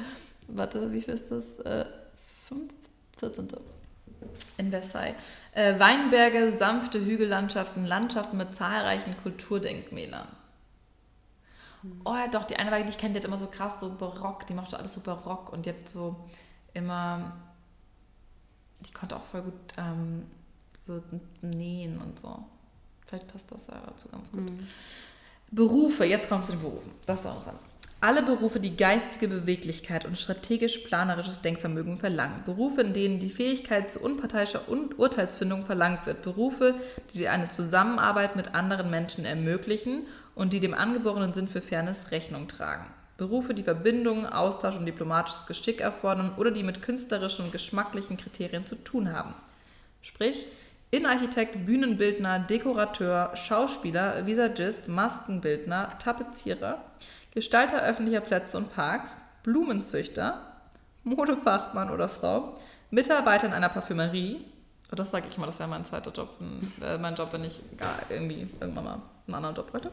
warte, 0.48 0.92
wie 0.92 1.02
viel 1.02 1.14
ist 1.14 1.32
das? 1.32 1.60
Äh, 1.60 1.86
fünf, 2.16 2.74
14. 3.18 3.48
In 4.58 4.72
Versailles. 4.72 5.16
Äh, 5.54 5.80
Weinberge, 5.80 6.54
sanfte 6.58 7.00
Hügellandschaften, 7.00 7.86
Landschaften 7.86 8.38
mit 8.38 8.56
zahlreichen 8.56 9.16
Kulturdenkmälern. 9.18 10.28
Oh 12.04 12.14
ja, 12.16 12.28
doch, 12.28 12.44
die 12.44 12.56
eine 12.56 12.72
Weile, 12.72 12.86
die 12.86 12.90
ich 12.90 12.98
kenne, 12.98 13.14
die 13.14 13.20
hat 13.20 13.26
immer 13.26 13.38
so 13.38 13.48
krass 13.48 13.80
so 13.80 13.90
barock, 13.90 14.48
die 14.48 14.54
machte 14.54 14.78
alles 14.78 14.94
so 14.94 15.02
barock 15.02 15.54
und 15.54 15.66
die 15.66 15.70
hat 15.70 15.88
so 15.88 16.16
immer, 16.74 17.38
die 18.80 18.92
konnte 18.92 19.16
auch 19.16 19.24
voll 19.24 19.44
gut 19.44 19.54
ähm, 19.78 20.26
so 20.80 21.02
nähen 21.42 22.02
und 22.02 22.20
so. 22.20 22.44
Vielleicht 23.06 23.28
passt 23.28 23.52
das 23.52 23.68
ja 23.68 23.80
dazu 23.86 24.10
ganz 24.10 24.32
gut. 24.32 24.52
Berufe, 25.52 26.04
jetzt 26.06 26.28
kommst 26.28 26.50
du 26.50 26.54
zu 26.54 26.60
den 26.60 26.70
Berufen. 26.70 26.92
Das 27.06 27.22
ist 27.22 27.26
auch 27.28 27.36
interessant. 27.36 27.60
Alle 28.00 28.22
Berufe, 28.22 28.60
die 28.60 28.78
geistige 28.78 29.28
Beweglichkeit 29.28 30.06
und 30.06 30.20
strategisch-planerisches 30.20 31.42
Denkvermögen 31.42 31.98
verlangen. 31.98 32.44
Berufe, 32.46 32.82
in 32.82 32.94
denen 32.94 33.18
die 33.18 33.32
Fähigkeit 33.32 33.92
zu 33.92 34.00
unparteiischer 34.02 34.70
Un 34.70 34.94
Urteilsfindung 34.96 35.64
verlangt 35.64 36.06
wird. 36.06 36.22
Berufe, 36.22 36.76
die 37.16 37.28
eine 37.28 37.50
Zusammenarbeit 37.50 38.36
mit 38.36 38.54
anderen 38.54 38.92
Menschen 38.92 39.26
ermöglichen 39.26 40.06
und 40.36 40.54
die 40.54 40.60
dem 40.60 40.76
angeborenen 40.76 41.34
Sinn 41.34 41.48
für 41.48 41.62
Fairness 41.62 42.12
Rechnung 42.12 42.48
tragen. 42.48 42.86
Berufe, 43.18 43.56
die 43.56 43.64
Verbindungen, 43.64 44.28
Austausch 44.28 44.76
und 44.76 44.86
diplomatisches 44.86 45.48
Geschick 45.48 45.82
erfordern 45.82 46.36
oder 46.38 46.52
die 46.52 46.62
mit 46.62 46.84
künstlerischen 46.84 47.46
und 47.46 47.52
geschmacklichen 47.52 48.18
Kriterien 48.18 48.68
zu 48.68 48.76
tun 48.76 49.12
haben. 49.12 49.34
Sprich, 50.04 50.48
Innenarchitekt, 50.92 51.66
Bühnenbildner, 51.66 52.40
Dekorateur, 52.40 53.36
Schauspieler, 53.36 54.28
Visagist, 54.28 54.88
Maskenbildner, 54.88 55.98
Tapezierer, 55.98 56.80
Gestalter 57.38 57.84
öffentlicher 57.84 58.22
Plätze 58.22 58.58
und 58.58 58.74
Parks, 58.74 59.20
Blumenzüchter, 59.44 60.42
Modefachmann 61.04 61.92
oder 61.92 62.10
Frau, 62.10 62.56
Mitarbeiter 62.90 63.46
in 63.46 63.54
einer 63.54 63.70
Parfümerie, 63.70 64.44
oh, 64.92 64.96
das 64.96 65.12
sage 65.12 65.28
ich 65.30 65.38
mal, 65.38 65.46
das 65.46 65.60
wäre 65.60 65.70
mein 65.70 65.86
zweiter 65.86 66.12
Job, 66.12 66.32
äh, 66.82 66.98
mein 66.98 67.14
Job, 67.14 67.32
wenn 67.34 67.44
ich 67.44 67.60
gar 67.78 67.94
irgendwie 68.10 68.48
irgendwann 68.60 68.84
mal 68.86 69.02
einen 69.28 69.36
anderen 69.36 69.56
Job 69.56 69.72
bräuchte. 69.72 69.92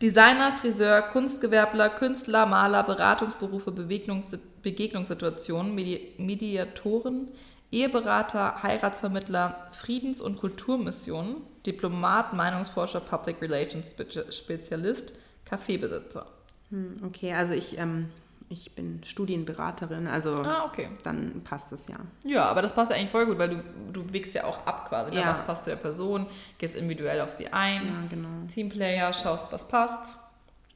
Designer, 0.00 0.52
Friseur, 0.52 1.02
Kunstgewerbler, 1.02 1.90
Künstler, 1.90 2.46
Maler, 2.46 2.84
Beratungsberufe, 2.84 3.72
Begegnungs 3.72 4.38
Begegnungssituationen, 4.62 5.74
Medi 5.74 6.14
Mediatoren, 6.18 7.26
Eheberater, 7.72 8.62
Heiratsvermittler, 8.62 9.70
Friedens- 9.72 10.20
und 10.20 10.38
Kulturmissionen, 10.38 11.38
Diplomat, 11.66 12.32
Meinungsforscher, 12.32 13.00
Public 13.00 13.42
Relations 13.42 13.92
Spezi- 13.92 14.30
Spezialist, 14.30 15.14
Kaffeebesitzer. 15.48 16.26
Hm, 16.70 16.96
Okay, 17.06 17.32
also 17.32 17.52
ich, 17.54 17.78
ähm, 17.78 18.10
ich 18.50 18.74
bin 18.74 19.00
Studienberaterin, 19.04 20.06
also 20.06 20.42
Ah, 20.42 20.64
okay. 20.66 20.88
dann 21.02 21.42
passt 21.44 21.70
es 21.72 21.86
ja. 21.88 21.96
Ja, 22.24 22.44
aber 22.46 22.62
das 22.62 22.74
passt 22.74 22.90
ja 22.90 22.96
eigentlich 22.96 23.10
voll 23.10 23.26
gut, 23.26 23.38
weil 23.38 23.48
du, 23.50 23.62
du 23.92 24.12
wägst 24.12 24.34
ja 24.34 24.44
auch 24.44 24.66
ab 24.66 24.88
quasi. 24.88 25.14
Ne? 25.14 25.20
Ja. 25.20 25.28
Was 25.28 25.44
passt 25.44 25.64
zu 25.64 25.70
der 25.70 25.76
Person, 25.76 26.26
gehst 26.58 26.76
individuell 26.76 27.20
auf 27.20 27.30
sie 27.32 27.52
ein, 27.52 27.86
Ja, 27.86 27.92
genau. 28.08 28.28
Teamplayer, 28.52 29.12
schaust, 29.12 29.52
was 29.52 29.68
passt. 29.68 30.18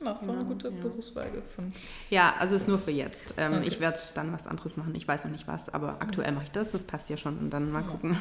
Machst 0.02 0.24
so 0.24 0.30
eine 0.32 0.40
Genau, 0.40 0.50
gute 0.54 0.68
ja. 0.68 0.74
Berufswahl 0.82 1.30
gefunden. 1.30 1.72
Ja, 2.10 2.34
also 2.40 2.56
ist 2.56 2.66
nur 2.66 2.78
für 2.78 2.90
jetzt. 2.90 3.34
Ähm, 3.36 3.52
Okay. 3.58 3.68
Ich 3.68 3.78
werde 3.80 3.98
dann 4.16 4.32
was 4.32 4.46
anderes 4.48 4.76
machen. 4.76 4.94
Ich 4.96 5.06
weiß 5.06 5.24
noch 5.24 5.30
nicht 5.30 5.46
was, 5.46 5.72
aber 5.72 5.96
aktuell 6.00 6.32
mache 6.32 6.44
ich 6.44 6.50
das. 6.50 6.72
Das 6.72 6.82
passt 6.84 7.08
ja 7.08 7.16
schon 7.16 7.38
und 7.38 7.50
dann 7.50 7.70
mal 7.70 7.82
gucken. 7.84 8.16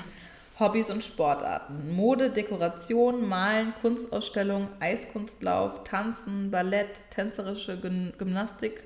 Hobbys 0.61 0.91
und 0.91 1.03
Sportarten. 1.03 1.95
Mode, 1.95 2.29
Dekoration, 2.29 3.27
Malen, 3.27 3.73
Kunstausstellung, 3.81 4.69
Eiskunstlauf, 4.79 5.83
Tanzen, 5.83 6.51
Ballett, 6.51 7.01
tänzerische 7.09 7.77
Gym- 7.79 8.13
Gymnastik, 8.17 8.83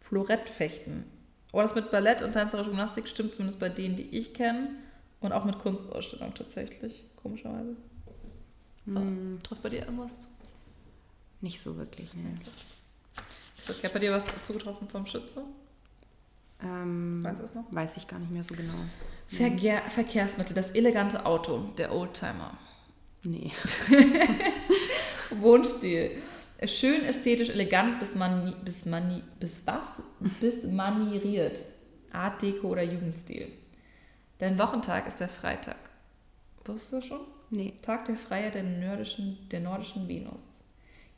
Florettfechten. 0.00 1.04
Oh, 1.52 1.60
das 1.60 1.74
mit 1.74 1.90
Ballett 1.90 2.22
und 2.22 2.32
tänzerische 2.32 2.70
Gymnastik 2.70 3.08
stimmt 3.08 3.34
zumindest 3.34 3.58
bei 3.58 3.68
denen, 3.68 3.96
die 3.96 4.16
ich 4.16 4.32
kenne. 4.34 4.70
Und 5.20 5.32
auch 5.32 5.44
mit 5.44 5.58
Kunstausstellung 5.58 6.32
tatsächlich, 6.34 7.04
komischerweise. 7.16 7.74
Hm, 8.84 9.40
Trifft 9.42 9.62
bei 9.62 9.68
dir 9.68 9.80
irgendwas 9.80 10.20
zu? 10.20 10.28
nicht 11.40 11.60
so 11.60 11.76
wirklich, 11.76 12.14
ne. 12.14 12.38
Ist 13.58 13.70
okay, 13.70 13.88
bei 13.92 13.98
dir 13.98 14.12
was 14.12 14.26
zugetroffen 14.42 14.88
vom 14.88 15.06
Schütze? 15.06 15.42
Ähm, 16.62 17.22
Weißt 17.22 17.40
du 17.40 17.44
es 17.44 17.54
noch? 17.54 17.64
weiß 17.70 17.96
ich 17.98 18.08
gar 18.08 18.18
nicht 18.18 18.30
mehr 18.30 18.44
so 18.44 18.54
genau. 18.54 18.72
Verkehr, 19.26 19.82
Verkehrsmittel, 19.88 20.54
das 20.54 20.70
elegante 20.70 21.26
Auto, 21.26 21.70
der 21.76 21.92
Oldtimer. 21.94 22.56
Nee. 23.24 23.50
Wohnstil. 25.30 26.12
Schön, 26.64 27.04
ästhetisch, 27.04 27.50
elegant 27.50 27.98
bis, 27.98 28.14
mani, 28.14 28.52
bis, 28.64 28.86
mani, 28.86 29.22
bis 29.40 29.66
was? 29.66 30.02
Bis 30.40 30.64
manieriert. 30.64 31.62
Art 32.12 32.40
Deko 32.40 32.68
oder 32.68 32.82
Jugendstil. 32.82 33.48
Dein 34.38 34.58
Wochentag 34.58 35.06
ist 35.06 35.20
der 35.20 35.28
Freitag. 35.28 35.76
Wusstest 36.64 36.92
du 36.92 37.00
schon? 37.02 37.20
Nee. 37.50 37.74
Tag 37.82 38.06
der 38.06 38.16
Freiheit 38.16 38.54
der 38.54 38.62
nordischen, 38.62 39.48
der 39.50 39.60
nordischen 39.60 40.08
Venus. 40.08 40.55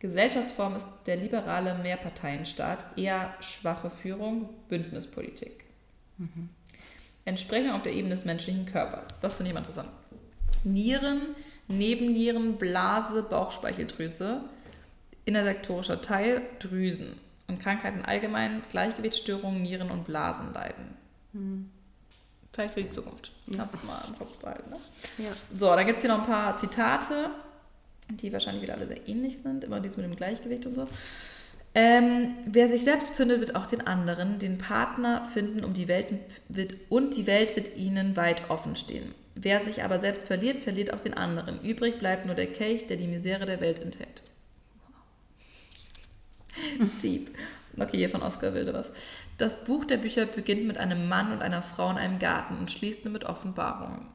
Gesellschaftsform 0.01 0.77
ist 0.77 0.89
der 1.07 1.17
liberale 1.17 1.75
Mehrparteienstaat, 1.75 2.97
eher 2.97 3.35
schwache 3.41 3.91
Führung, 3.91 4.49
Bündnispolitik. 4.69 5.65
Entsprechung 7.25 7.73
auf 7.73 7.83
der 7.83 7.93
Ebene 7.93 8.15
des 8.15 8.25
menschlichen 8.25 8.67
Körpers. 8.67 9.09
Das 9.21 9.37
finde 9.37 9.49
ich 9.49 9.57
immer 9.57 9.61
interessant. 9.61 9.91
Nieren, 10.65 11.21
Nebennieren, 11.69 12.57
Blase, 12.57 13.23
Bauchspeicheldrüse, 13.23 14.41
innersektorischer 15.27 16.01
Teil, 16.01 16.43
Drüsen. 16.59 17.15
Und 17.47 17.61
Krankheiten 17.61 18.05
allgemein, 18.05 18.63
Gleichgewichtsstörungen, 18.71 19.63
Nieren- 19.63 19.91
und 19.91 20.05
Blasenleiden. 20.05 20.97
Vielleicht 22.53 22.75
für 22.75 22.83
die 22.83 22.89
Zukunft. 22.89 23.33
Kannst 23.55 23.83
du 23.83 23.87
mal 23.87 24.03
im 24.09 24.19
Kopf 24.19 24.37
behalten. 24.39 24.71
Ne? 24.71 24.77
Ja. 25.19 25.31
So, 25.57 25.67
dann 25.67 25.87
gibt 25.87 25.99
es 25.99 26.05
hier 26.05 26.11
noch 26.13 26.21
ein 26.21 26.27
paar 26.27 26.57
Zitate, 26.57 27.31
die 28.11 28.33
wahrscheinlich 28.33 28.63
wieder 28.63 28.75
alle 28.75 28.87
sehr 28.87 29.09
ähnlich 29.09 29.39
sind. 29.39 29.65
Immer 29.65 29.81
dies 29.81 29.97
mit 29.97 30.07
dem 30.07 30.17
Gleichgewicht 30.17 30.67
und 30.67 30.75
so. 30.75 30.87
Ähm, 31.75 32.35
wer 32.47 32.71
sich 32.71 32.83
selbst 32.83 33.11
findet, 33.11 33.41
wird 33.41 33.55
auch 33.55 33.67
den 33.67 33.87
anderen, 33.87 34.39
den 34.39 34.59
Partner 34.59 35.25
finden 35.25 35.65
um 35.65 35.75
die 35.75 35.87
Welt 35.87 36.09
wird, 36.49 36.75
und 36.89 37.17
die 37.17 37.27
Welt 37.27 37.57
wird 37.57 37.77
ihnen 37.77 38.17
weit 38.17 38.51
offen 38.51 38.75
stehen. 38.75 39.15
Wer 39.35 39.63
sich 39.63 39.85
aber 39.85 39.99
selbst 39.99 40.25
verliert, 40.25 40.65
verliert 40.65 40.93
auch 40.93 41.01
den 41.01 41.15
anderen. 41.15 41.61
Übrig 41.63 41.99
bleibt 41.99 42.27
nur 42.27 42.35
der 42.35 42.49
Kelch, 42.49 42.87
der 42.87 42.97
die 42.97 43.07
Misere 43.07 43.47
der 43.47 43.61
Welt 43.61 43.81
enthält. 43.81 44.23
Deep. 47.03 47.31
Okay, 47.79 47.99
hier 47.99 48.11
von 48.11 48.23
Oscar 48.23 48.55
Wilde 48.55 48.75
was. 48.75 48.91
Das 49.37 49.65
Buch 49.65 49.85
der 49.85 49.99
Bücher 49.99 50.27
beginnt 50.27 50.67
mit 50.67 50.79
einem 50.79 51.09
Mann 51.09 51.33
und 51.33 51.43
einer 51.43 51.63
Frau 51.63 51.91
in 51.91 51.99
einem 51.99 52.19
Garten 52.19 52.59
und 52.59 52.73
schließt 52.73 53.05
mit 53.05 53.25
Offenbarungen. 53.25 54.07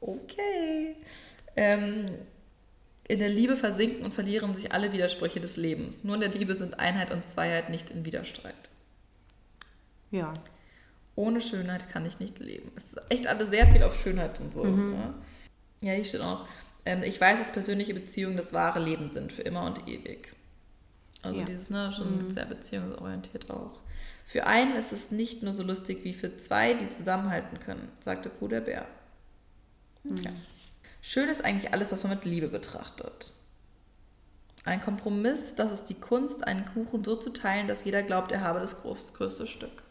Okay. 0.00 0.96
Ähm, 1.56 2.18
in 3.08 3.18
der 3.18 3.28
Liebe 3.28 3.56
versinken 3.56 4.04
und 4.04 4.14
verlieren 4.14 4.54
sich 4.54 4.72
alle 4.72 4.92
Widersprüche 4.92 5.40
des 5.40 5.56
Lebens. 5.56 6.04
Nur 6.04 6.14
in 6.14 6.20
der 6.20 6.30
Liebe 6.30 6.54
sind 6.54 6.78
Einheit 6.78 7.10
und 7.10 7.28
Zweiheit 7.28 7.68
nicht 7.68 7.90
in 7.90 8.04
Widerstreit. 8.04 8.54
Ja. 10.10 10.32
Ohne 11.14 11.40
Schönheit 11.42 11.88
kann 11.90 12.06
ich 12.06 12.20
nicht 12.20 12.38
leben. 12.38 12.70
Es 12.76 12.92
ist 12.92 13.00
echt 13.10 13.26
alles 13.26 13.50
sehr 13.50 13.66
viel 13.66 13.82
auf 13.82 14.00
Schönheit 14.00 14.40
und 14.40 14.52
so. 14.54 14.64
Ne? 14.64 15.14
Ja, 15.82 15.92
hier 15.92 16.04
steht 16.04 16.20
auch 16.20 16.40
noch, 16.40 16.48
ähm, 16.86 17.02
ich 17.02 17.20
weiß, 17.20 17.38
dass 17.38 17.52
persönliche 17.52 17.92
Beziehungen 17.92 18.36
das 18.36 18.52
wahre 18.52 18.80
Leben 18.80 19.08
sind, 19.10 19.32
für 19.32 19.42
immer 19.42 19.66
und 19.66 19.86
ewig. 19.88 20.32
Also 21.22 21.40
Ja. 21.40 21.44
dieses, 21.44 21.70
ne, 21.70 21.92
schon 21.92 22.30
sehr 22.30 22.46
beziehungsorientiert 22.46 23.50
auch. 23.50 23.78
Für 24.24 24.46
einen 24.46 24.74
ist 24.76 24.92
es 24.92 25.10
nicht 25.10 25.42
nur 25.42 25.52
so 25.52 25.62
lustig 25.62 25.98
wie 26.04 26.14
für 26.14 26.36
zwei, 26.36 26.74
die 26.74 26.88
zusammenhalten 26.88 27.60
können, 27.60 27.88
sagte 28.00 28.28
Bruder 28.28 28.60
Bär. 28.60 28.86
Okay. 30.08 30.30
Schön 31.04 31.28
ist 31.28 31.44
eigentlich 31.44 31.72
alles, 31.72 31.90
was 31.92 32.04
man 32.04 32.14
mit 32.14 32.24
Liebe 32.24 32.46
betrachtet. 32.46 33.32
Ein 34.64 34.80
Kompromiss, 34.80 35.56
das 35.56 35.72
ist 35.72 35.86
die 35.86 35.94
Kunst, 35.94 36.46
einen 36.46 36.64
Kuchen 36.64 37.02
so 37.02 37.16
zu 37.16 37.30
teilen, 37.30 37.66
dass 37.66 37.84
jeder 37.84 38.04
glaubt, 38.04 38.30
er 38.30 38.42
habe 38.42 38.60
das 38.60 38.80
groß, 38.82 39.12
größte 39.14 39.48
Stück. 39.48 39.82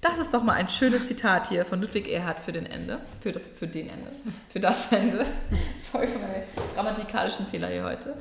Das 0.00 0.18
ist 0.18 0.32
doch 0.34 0.44
mal 0.44 0.52
ein 0.52 0.68
schönes 0.68 1.06
Zitat 1.06 1.48
hier 1.48 1.64
von 1.64 1.80
Ludwig 1.80 2.08
Erhard 2.08 2.38
für 2.38 2.52
den 2.52 2.66
Ende. 2.66 2.98
Für, 3.20 3.32
das, 3.32 3.42
für 3.42 3.66
den 3.66 3.88
Ende. 3.88 4.12
Für 4.50 4.60
das 4.60 4.92
Ende. 4.92 5.24
Sorry 5.78 6.06
für 6.06 6.18
meine 6.18 6.44
grammatikalischen 6.74 7.46
Fehler 7.46 7.68
hier 7.68 7.84
heute. 7.84 8.14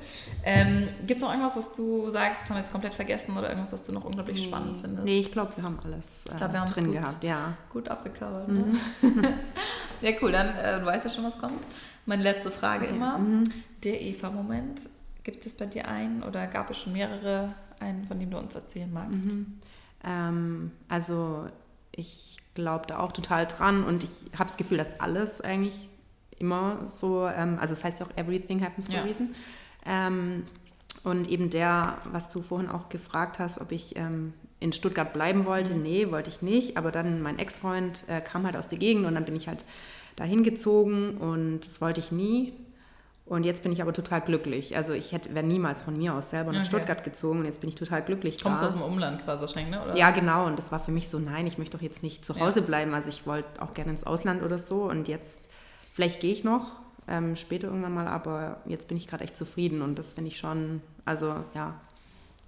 Ähm, 0.46 0.88
Gibt 1.06 1.18
es 1.20 1.22
noch 1.22 1.32
irgendwas, 1.32 1.58
was 1.58 1.74
du 1.74 2.10
sagst, 2.10 2.42
das 2.42 2.50
haben 2.50 2.56
wir 2.56 2.62
jetzt 2.62 2.72
komplett 2.72 2.96
vergessen 2.96 3.38
oder 3.38 3.50
irgendwas, 3.50 3.74
was 3.74 3.84
du 3.84 3.92
noch 3.92 4.06
unglaublich 4.06 4.42
spannend 4.42 4.80
findest? 4.80 5.04
Nee, 5.04 5.20
ich 5.20 5.32
glaube, 5.32 5.58
wir 5.58 5.64
haben 5.64 5.78
alles 5.84 6.26
äh, 6.32 6.38
glaub, 6.38 6.54
wir 6.54 6.62
haben's 6.62 6.72
drin 6.72 6.86
gut. 6.86 6.94
gehabt. 6.96 7.24
Ja. 7.24 7.58
Gut 7.70 7.90
abgecovert. 7.90 8.48
Ne? 8.48 8.80
ja, 10.04 10.12
cool. 10.22 10.32
Dann, 10.32 10.56
äh, 10.58 10.80
du 10.80 10.86
weißt 10.86 11.06
ja 11.06 11.12
schon, 11.12 11.24
was 11.24 11.40
kommt. 11.40 11.66
Meine 12.06 12.24
letzte 12.24 12.52
Frage 12.52 12.86
immer. 12.86 13.20
Der 13.84 14.02
Eva-Moment. 14.02 14.90
Gibt 15.24 15.46
es 15.46 15.54
bei 15.54 15.66
dir 15.66 15.88
einen 15.88 16.22
oder 16.22 16.48
gab 16.48 16.70
es 16.70 16.78
schon 16.80 16.94
mehrere, 16.94 17.54
einen, 17.80 18.06
von 18.08 18.20
dem 18.20 18.30
du 18.30 18.38
uns 18.38 18.54
erzählen 18.56 18.92
magst? 18.92 19.30
Ähm, 20.04 20.72
also 20.90 21.48
ich 21.96 22.38
glaube 22.56 22.86
da 22.88 23.00
auch 23.00 23.12
total 23.14 23.48
dran 23.48 23.84
und 23.86 24.04
ich 24.04 24.26
habe 24.38 24.50
das 24.50 24.58
Gefühl, 24.58 24.78
dass 24.78 25.00
alles 25.00 25.40
eigentlich 25.42 25.88
immer 26.40 26.90
so, 26.90 27.26
ähm, 27.28 27.58
also 27.62 27.74
es 27.74 27.84
heißt 27.84 28.00
ja 28.00 28.06
auch 28.06 28.18
everything 28.18 28.62
happens 28.64 28.88
for 28.88 28.96
Ja. 28.96 29.02
a 29.02 29.06
reason. 29.06 29.34
Ähm, 29.86 30.46
und 31.04 31.28
eben 31.30 31.50
der, 31.50 31.98
was 32.06 32.30
du 32.30 32.42
vorhin 32.42 32.70
auch 32.70 32.90
gefragt 32.90 33.40
hast, 33.40 33.60
ob 33.62 33.72
ich 33.72 33.96
ähm, 33.96 34.34
in 34.64 34.74
Stuttgart 34.74 35.14
bleiben 35.14 35.46
wollte, 35.46 35.74
nee, 35.76 36.10
wollte 36.12 36.30
ich 36.30 36.42
nicht. 36.42 36.78
Aber 36.78 36.92
dann 36.92 37.22
mein 37.22 37.38
Ex-Freund 37.38 38.04
äh, 38.08 38.22
kam 38.22 38.46
halt 38.46 38.56
aus 38.58 38.68
der 38.70 38.80
Gegend 38.80 39.06
und 39.06 39.14
dann 39.16 39.26
bin 39.26 39.36
ich 39.36 39.48
halt 39.48 39.64
dahin 40.16 40.44
gezogen 40.44 41.18
und 41.18 41.60
das 41.62 41.82
wollte 41.82 42.00
ich 42.00 42.12
nie. 42.12 42.54
Und 43.26 43.46
jetzt 43.46 43.64
bin 43.64 43.72
ich 43.72 43.82
aber 43.82 43.94
total 43.94 44.20
glücklich. 44.22 44.76
Also 44.76 44.92
ich 44.94 45.12
hätte 45.14 45.34
wäre 45.34 45.46
niemals 45.46 45.82
von 45.82 45.98
mir 45.98 46.14
aus 46.14 46.30
selber 46.30 46.52
nach 46.52 46.60
Okay. 46.60 46.68
Stuttgart 46.68 47.04
gezogen 47.06 47.40
und 47.40 47.46
jetzt 47.46 47.62
bin 47.62 47.70
ich 47.70 47.76
total 47.76 48.02
glücklich. 48.04 48.42
Kommst 48.44 48.62
du 48.62 48.66
da. 48.66 48.72
aus 48.72 48.78
dem 48.78 48.84
Umland 48.84 49.24
quasi 49.24 49.42
wahrscheinlich, 49.42 49.72
ne? 49.72 49.82
Oder? 49.84 49.96
Ja, 49.96 50.12
genau. 50.12 50.46
Und 50.46 50.58
das 50.58 50.72
war 50.74 50.80
für 50.80 50.92
mich 50.92 51.08
so, 51.08 51.20
nein, 51.20 51.48
ich 51.48 51.58
möchte 51.58 51.78
doch 51.78 51.82
jetzt 51.84 52.04
nicht 52.04 52.26
zu 52.26 52.34
Ja. 52.34 52.42
Hause 52.42 52.62
bleiben. 52.62 52.94
Also 52.94 53.10
ich 53.10 53.26
wollte 53.26 53.62
auch 53.62 53.74
gerne 53.74 53.92
ins 53.92 54.04
Ausland 54.06 54.44
oder 54.44 54.58
so. 54.58 54.84
Und 54.84 55.08
jetzt, 55.08 55.50
vielleicht 55.94 56.20
gehe 56.20 56.34
ich 56.34 56.44
noch, 56.44 56.72
ähm, 57.08 57.36
später 57.38 57.68
irgendwann 57.68 57.94
mal, 57.94 58.08
aber 58.08 58.58
jetzt 58.66 58.88
bin 58.90 58.98
ich 58.98 59.08
gerade 59.08 59.24
echt 59.24 59.38
zufrieden. 59.38 59.82
Und 59.82 59.98
das 60.00 60.14
finde 60.14 60.28
ich 60.28 60.38
schon, 60.38 60.82
also 61.06 61.34
ja, 61.56 61.76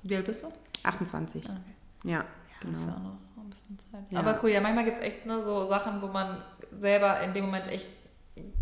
Wie 0.03 0.15
alt 0.17 0.25
bist 0.25 0.43
du? 0.43 0.47
28. 0.83 1.45
Ah, 1.49 1.53
okay. 1.53 1.61
Ja, 2.05 2.23
Das 2.61 2.71
ist 2.71 2.81
genau. 2.85 2.93
ja 2.93 2.97
auch 2.97 3.03
noch 3.37 3.43
ein 3.43 3.49
bisschen 3.49 3.77
Zeit. 3.91 4.03
Ja. 4.11 4.19
Aber 4.19 4.39
cool, 4.43 4.49
ja, 4.51 4.61
manchmal 4.61 4.85
gibt 4.85 4.97
es 4.97 5.03
echt 5.03 5.25
ne, 5.25 5.41
so 5.43 5.65
Sachen, 5.67 6.01
wo 6.01 6.07
man 6.07 6.37
selber 6.77 7.19
in 7.21 7.33
dem 7.33 7.45
Moment 7.45 7.67
echt 7.67 7.87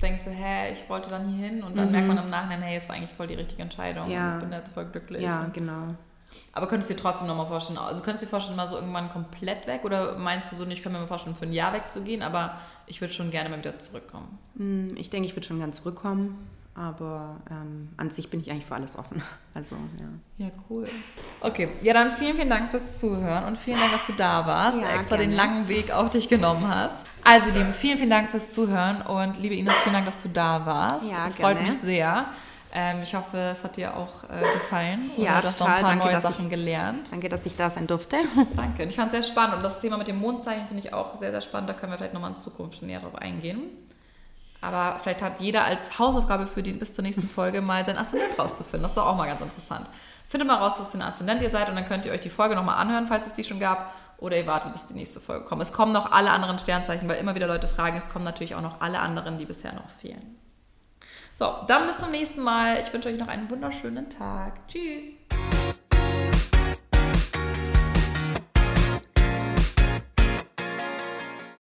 denkt 0.02 0.22
so, 0.24 0.30
hä, 0.30 0.72
ich 0.72 0.88
wollte 0.90 1.10
dann 1.10 1.28
hier 1.28 1.48
hin 1.48 1.64
und 1.64 1.78
dann 1.78 1.92
merkt 1.92 2.08
man 2.08 2.18
im 2.20 2.30
Nachhinein, 2.30 2.62
hey, 2.62 2.78
es 2.78 2.88
war 2.90 2.96
eigentlich 2.96 3.12
voll 3.14 3.26
die 3.28 3.34
richtige 3.34 3.62
Entscheidung 3.64 4.10
Ja. 4.10 4.34
und 4.36 4.40
bin 4.42 4.52
jetzt 4.52 4.72
voll 4.74 4.86
glücklich. 4.86 5.24
Ja, 5.24 5.46
genau. 5.52 5.96
Aber 6.52 6.68
könntest 6.68 6.90
du 6.90 6.94
dir 6.96 7.02
trotzdem 7.02 7.28
nochmal 7.28 7.46
vorstellen, 7.48 7.80
also 7.80 8.02
könntest 8.04 8.24
du 8.24 8.26
dir 8.28 8.30
vorstellen, 8.32 8.58
mal 8.58 8.68
so 8.70 8.76
irgendwann 8.76 9.10
komplett 9.10 9.66
weg 9.68 9.82
oder 9.84 10.18
meinst 10.18 10.52
du 10.52 10.56
so, 10.56 10.66
ich 10.66 10.82
könnte 10.84 10.98
mir 10.98 11.02
mal 11.02 11.08
vorstellen, 11.08 11.36
für 11.36 11.46
ein 11.46 11.54
Jahr 11.54 11.74
wegzugehen, 11.74 12.22
aber 12.24 12.58
ich 12.88 13.02
würde 13.02 13.14
schon 13.14 13.32
gerne 13.32 13.50
mal 13.50 13.58
wieder 13.60 13.78
zurückkommen. 13.80 14.38
Hm, 14.58 14.96
Ich 14.98 15.10
denke, 15.10 15.28
ich 15.28 15.36
würde 15.36 15.48
schon 15.48 15.60
ganz 15.60 15.78
zurückkommen. 15.78 16.48
Aber 16.76 17.38
ähm, 17.52 17.90
an 17.98 18.10
sich 18.10 18.30
bin 18.32 18.40
ich 18.42 18.50
eigentlich 18.50 18.66
für 18.66 18.76
alles 18.76 18.98
offen. 18.98 19.22
Also, 19.56 19.76
ja. 20.00 20.46
Ja, 20.48 20.52
cool. 20.68 20.90
Okay, 21.40 21.68
ja, 21.84 21.94
dann 21.94 22.12
vielen, 22.12 22.36
vielen 22.36 22.50
Dank 22.50 22.72
fürs 22.72 22.98
Zuhören 22.98 23.44
und 23.44 23.56
vielen 23.56 23.78
Dank, 23.80 23.92
dass 23.92 24.08
du 24.08 24.14
da 24.14 24.48
warst, 24.48 24.82
Ja, 24.82 24.96
extra 24.96 25.16
den 25.16 25.30
gerne. 25.30 25.36
langen 25.48 25.68
Weg 25.68 25.92
auf 25.92 26.10
dich 26.10 26.28
genommen 26.28 26.68
hast. 26.68 27.06
Also, 27.24 27.52
Lieben, 27.52 27.72
vielen, 27.72 28.00
vielen 28.00 28.10
Dank 28.10 28.32
fürs 28.32 28.52
Zuhören 28.52 29.04
und 29.04 29.38
liebe 29.40 29.54
Ines, 29.54 29.76
vielen 29.82 29.94
Dank, 29.94 30.08
dass 30.08 30.24
du 30.24 30.30
da 30.30 30.66
warst. 30.66 31.04
Ja, 31.04 31.28
Freut 31.30 31.58
gerne. 31.58 31.70
mich 31.70 31.78
sehr. 31.82 32.26
Ähm, 32.74 33.04
ich 33.04 33.14
hoffe, 33.14 33.38
es 33.38 33.64
hat 33.64 33.78
dir 33.78 33.96
auch 33.96 34.24
äh, 34.24 34.42
gefallen. 34.42 35.12
Ja, 35.18 35.36
und 35.36 35.44
du 35.44 35.48
hast 35.50 35.60
noch 35.60 35.68
ein 35.68 35.76
total. 35.76 35.82
paar 35.84 35.90
Danke, 36.00 36.06
neue 36.14 36.22
Sachen 36.22 36.46
ich- 36.46 36.50
gelernt. 36.50 37.12
Danke, 37.12 37.30
dass 37.30 37.46
ich 37.46 37.56
da 37.56 37.70
sein 37.70 37.86
durfte. 37.86 38.18
Danke. 38.56 38.82
Und 38.82 38.90
ich 38.90 38.96
fand 38.96 39.14
es 39.14 39.24
sehr 39.24 39.32
spannend. 39.32 39.58
Und 39.58 39.62
das 39.64 39.80
Thema 39.80 39.98
mit 39.98 40.08
dem 40.08 40.18
Mondzeichen 40.18 40.66
finde 40.66 40.82
ich 40.84 40.92
auch 40.92 41.20
sehr, 41.20 41.30
sehr 41.30 41.42
spannend. 41.42 41.70
Da 41.70 41.74
können 41.76 41.92
wir 41.92 42.00
vielleicht 42.00 42.16
nochmal 42.16 42.32
in 42.32 42.38
Zukunft 42.38 42.82
näher 42.82 43.02
drauf 43.02 43.14
eingehen. 43.14 43.62
Aber 44.64 45.00
vielleicht 45.00 45.22
hat 45.22 45.42
jeder 45.42 45.66
als 45.66 46.00
Hausaufgabe 46.00 46.48
für 46.48 46.64
die 46.64 46.72
bis 46.72 46.94
zur 46.94 47.04
nächsten 47.04 47.28
Folge 47.28 47.62
mal 47.62 47.86
sein 47.86 47.98
Aszendent 47.98 48.40
rauszufinden. 48.40 48.84
Das 48.84 48.92
ist 48.92 48.98
doch 48.98 49.06
auch 49.06 49.16
mal 49.16 49.28
ganz 49.28 49.42
interessant. 49.42 49.90
Findet 50.28 50.48
mal 50.48 50.56
raus, 50.56 50.80
was 50.80 50.92
für 50.92 50.98
ein 50.98 51.04
Aszendent 51.04 51.42
ihr 51.42 51.52
seid 51.52 51.70
und 51.70 51.76
dann 51.76 51.86
könnt 51.86 52.06
ihr 52.06 52.12
euch 52.12 52.22
die 52.22 52.30
Folge 52.30 52.56
nochmal 52.56 52.78
anhören, 52.78 53.08
falls 53.08 53.28
es 53.28 53.34
die 53.34 53.44
schon 53.44 53.60
gab. 53.60 53.94
Oder 54.18 54.38
ihr 54.38 54.48
wartet, 54.48 54.72
bis 54.72 54.88
die 54.88 54.94
nächste 54.94 55.20
Folge 55.20 55.44
kommt. 55.44 55.62
Es 55.62 55.74
kommen 55.74 55.92
noch 55.92 56.12
alle 56.12 56.32
anderen 56.32 56.58
Sternzeichen, 56.58 57.10
weil 57.10 57.18
immer 57.18 57.36
wieder 57.36 57.48
Leute 57.48 57.68
fragen. 57.68 57.98
Es 57.98 58.08
kommen 58.08 58.24
natürlich 58.24 58.56
auch 58.56 58.62
noch 58.62 58.80
alle 58.80 59.00
anderen, 59.00 59.38
die 59.38 59.46
bisher 59.46 59.74
noch 59.74 59.90
fehlen. 59.90 60.40
So, 61.36 61.52
dann 61.68 61.88
bis 61.88 61.98
zum 61.98 62.12
nächsten 62.12 62.42
Mal. 62.42 62.80
Ich 62.80 62.94
wünsche 62.94 63.10
euch 63.10 63.18
noch 63.18 63.28
einen 63.28 63.50
wunderschönen 63.50 64.10
Tag. 64.10 64.68
Tschüss. 64.70 65.16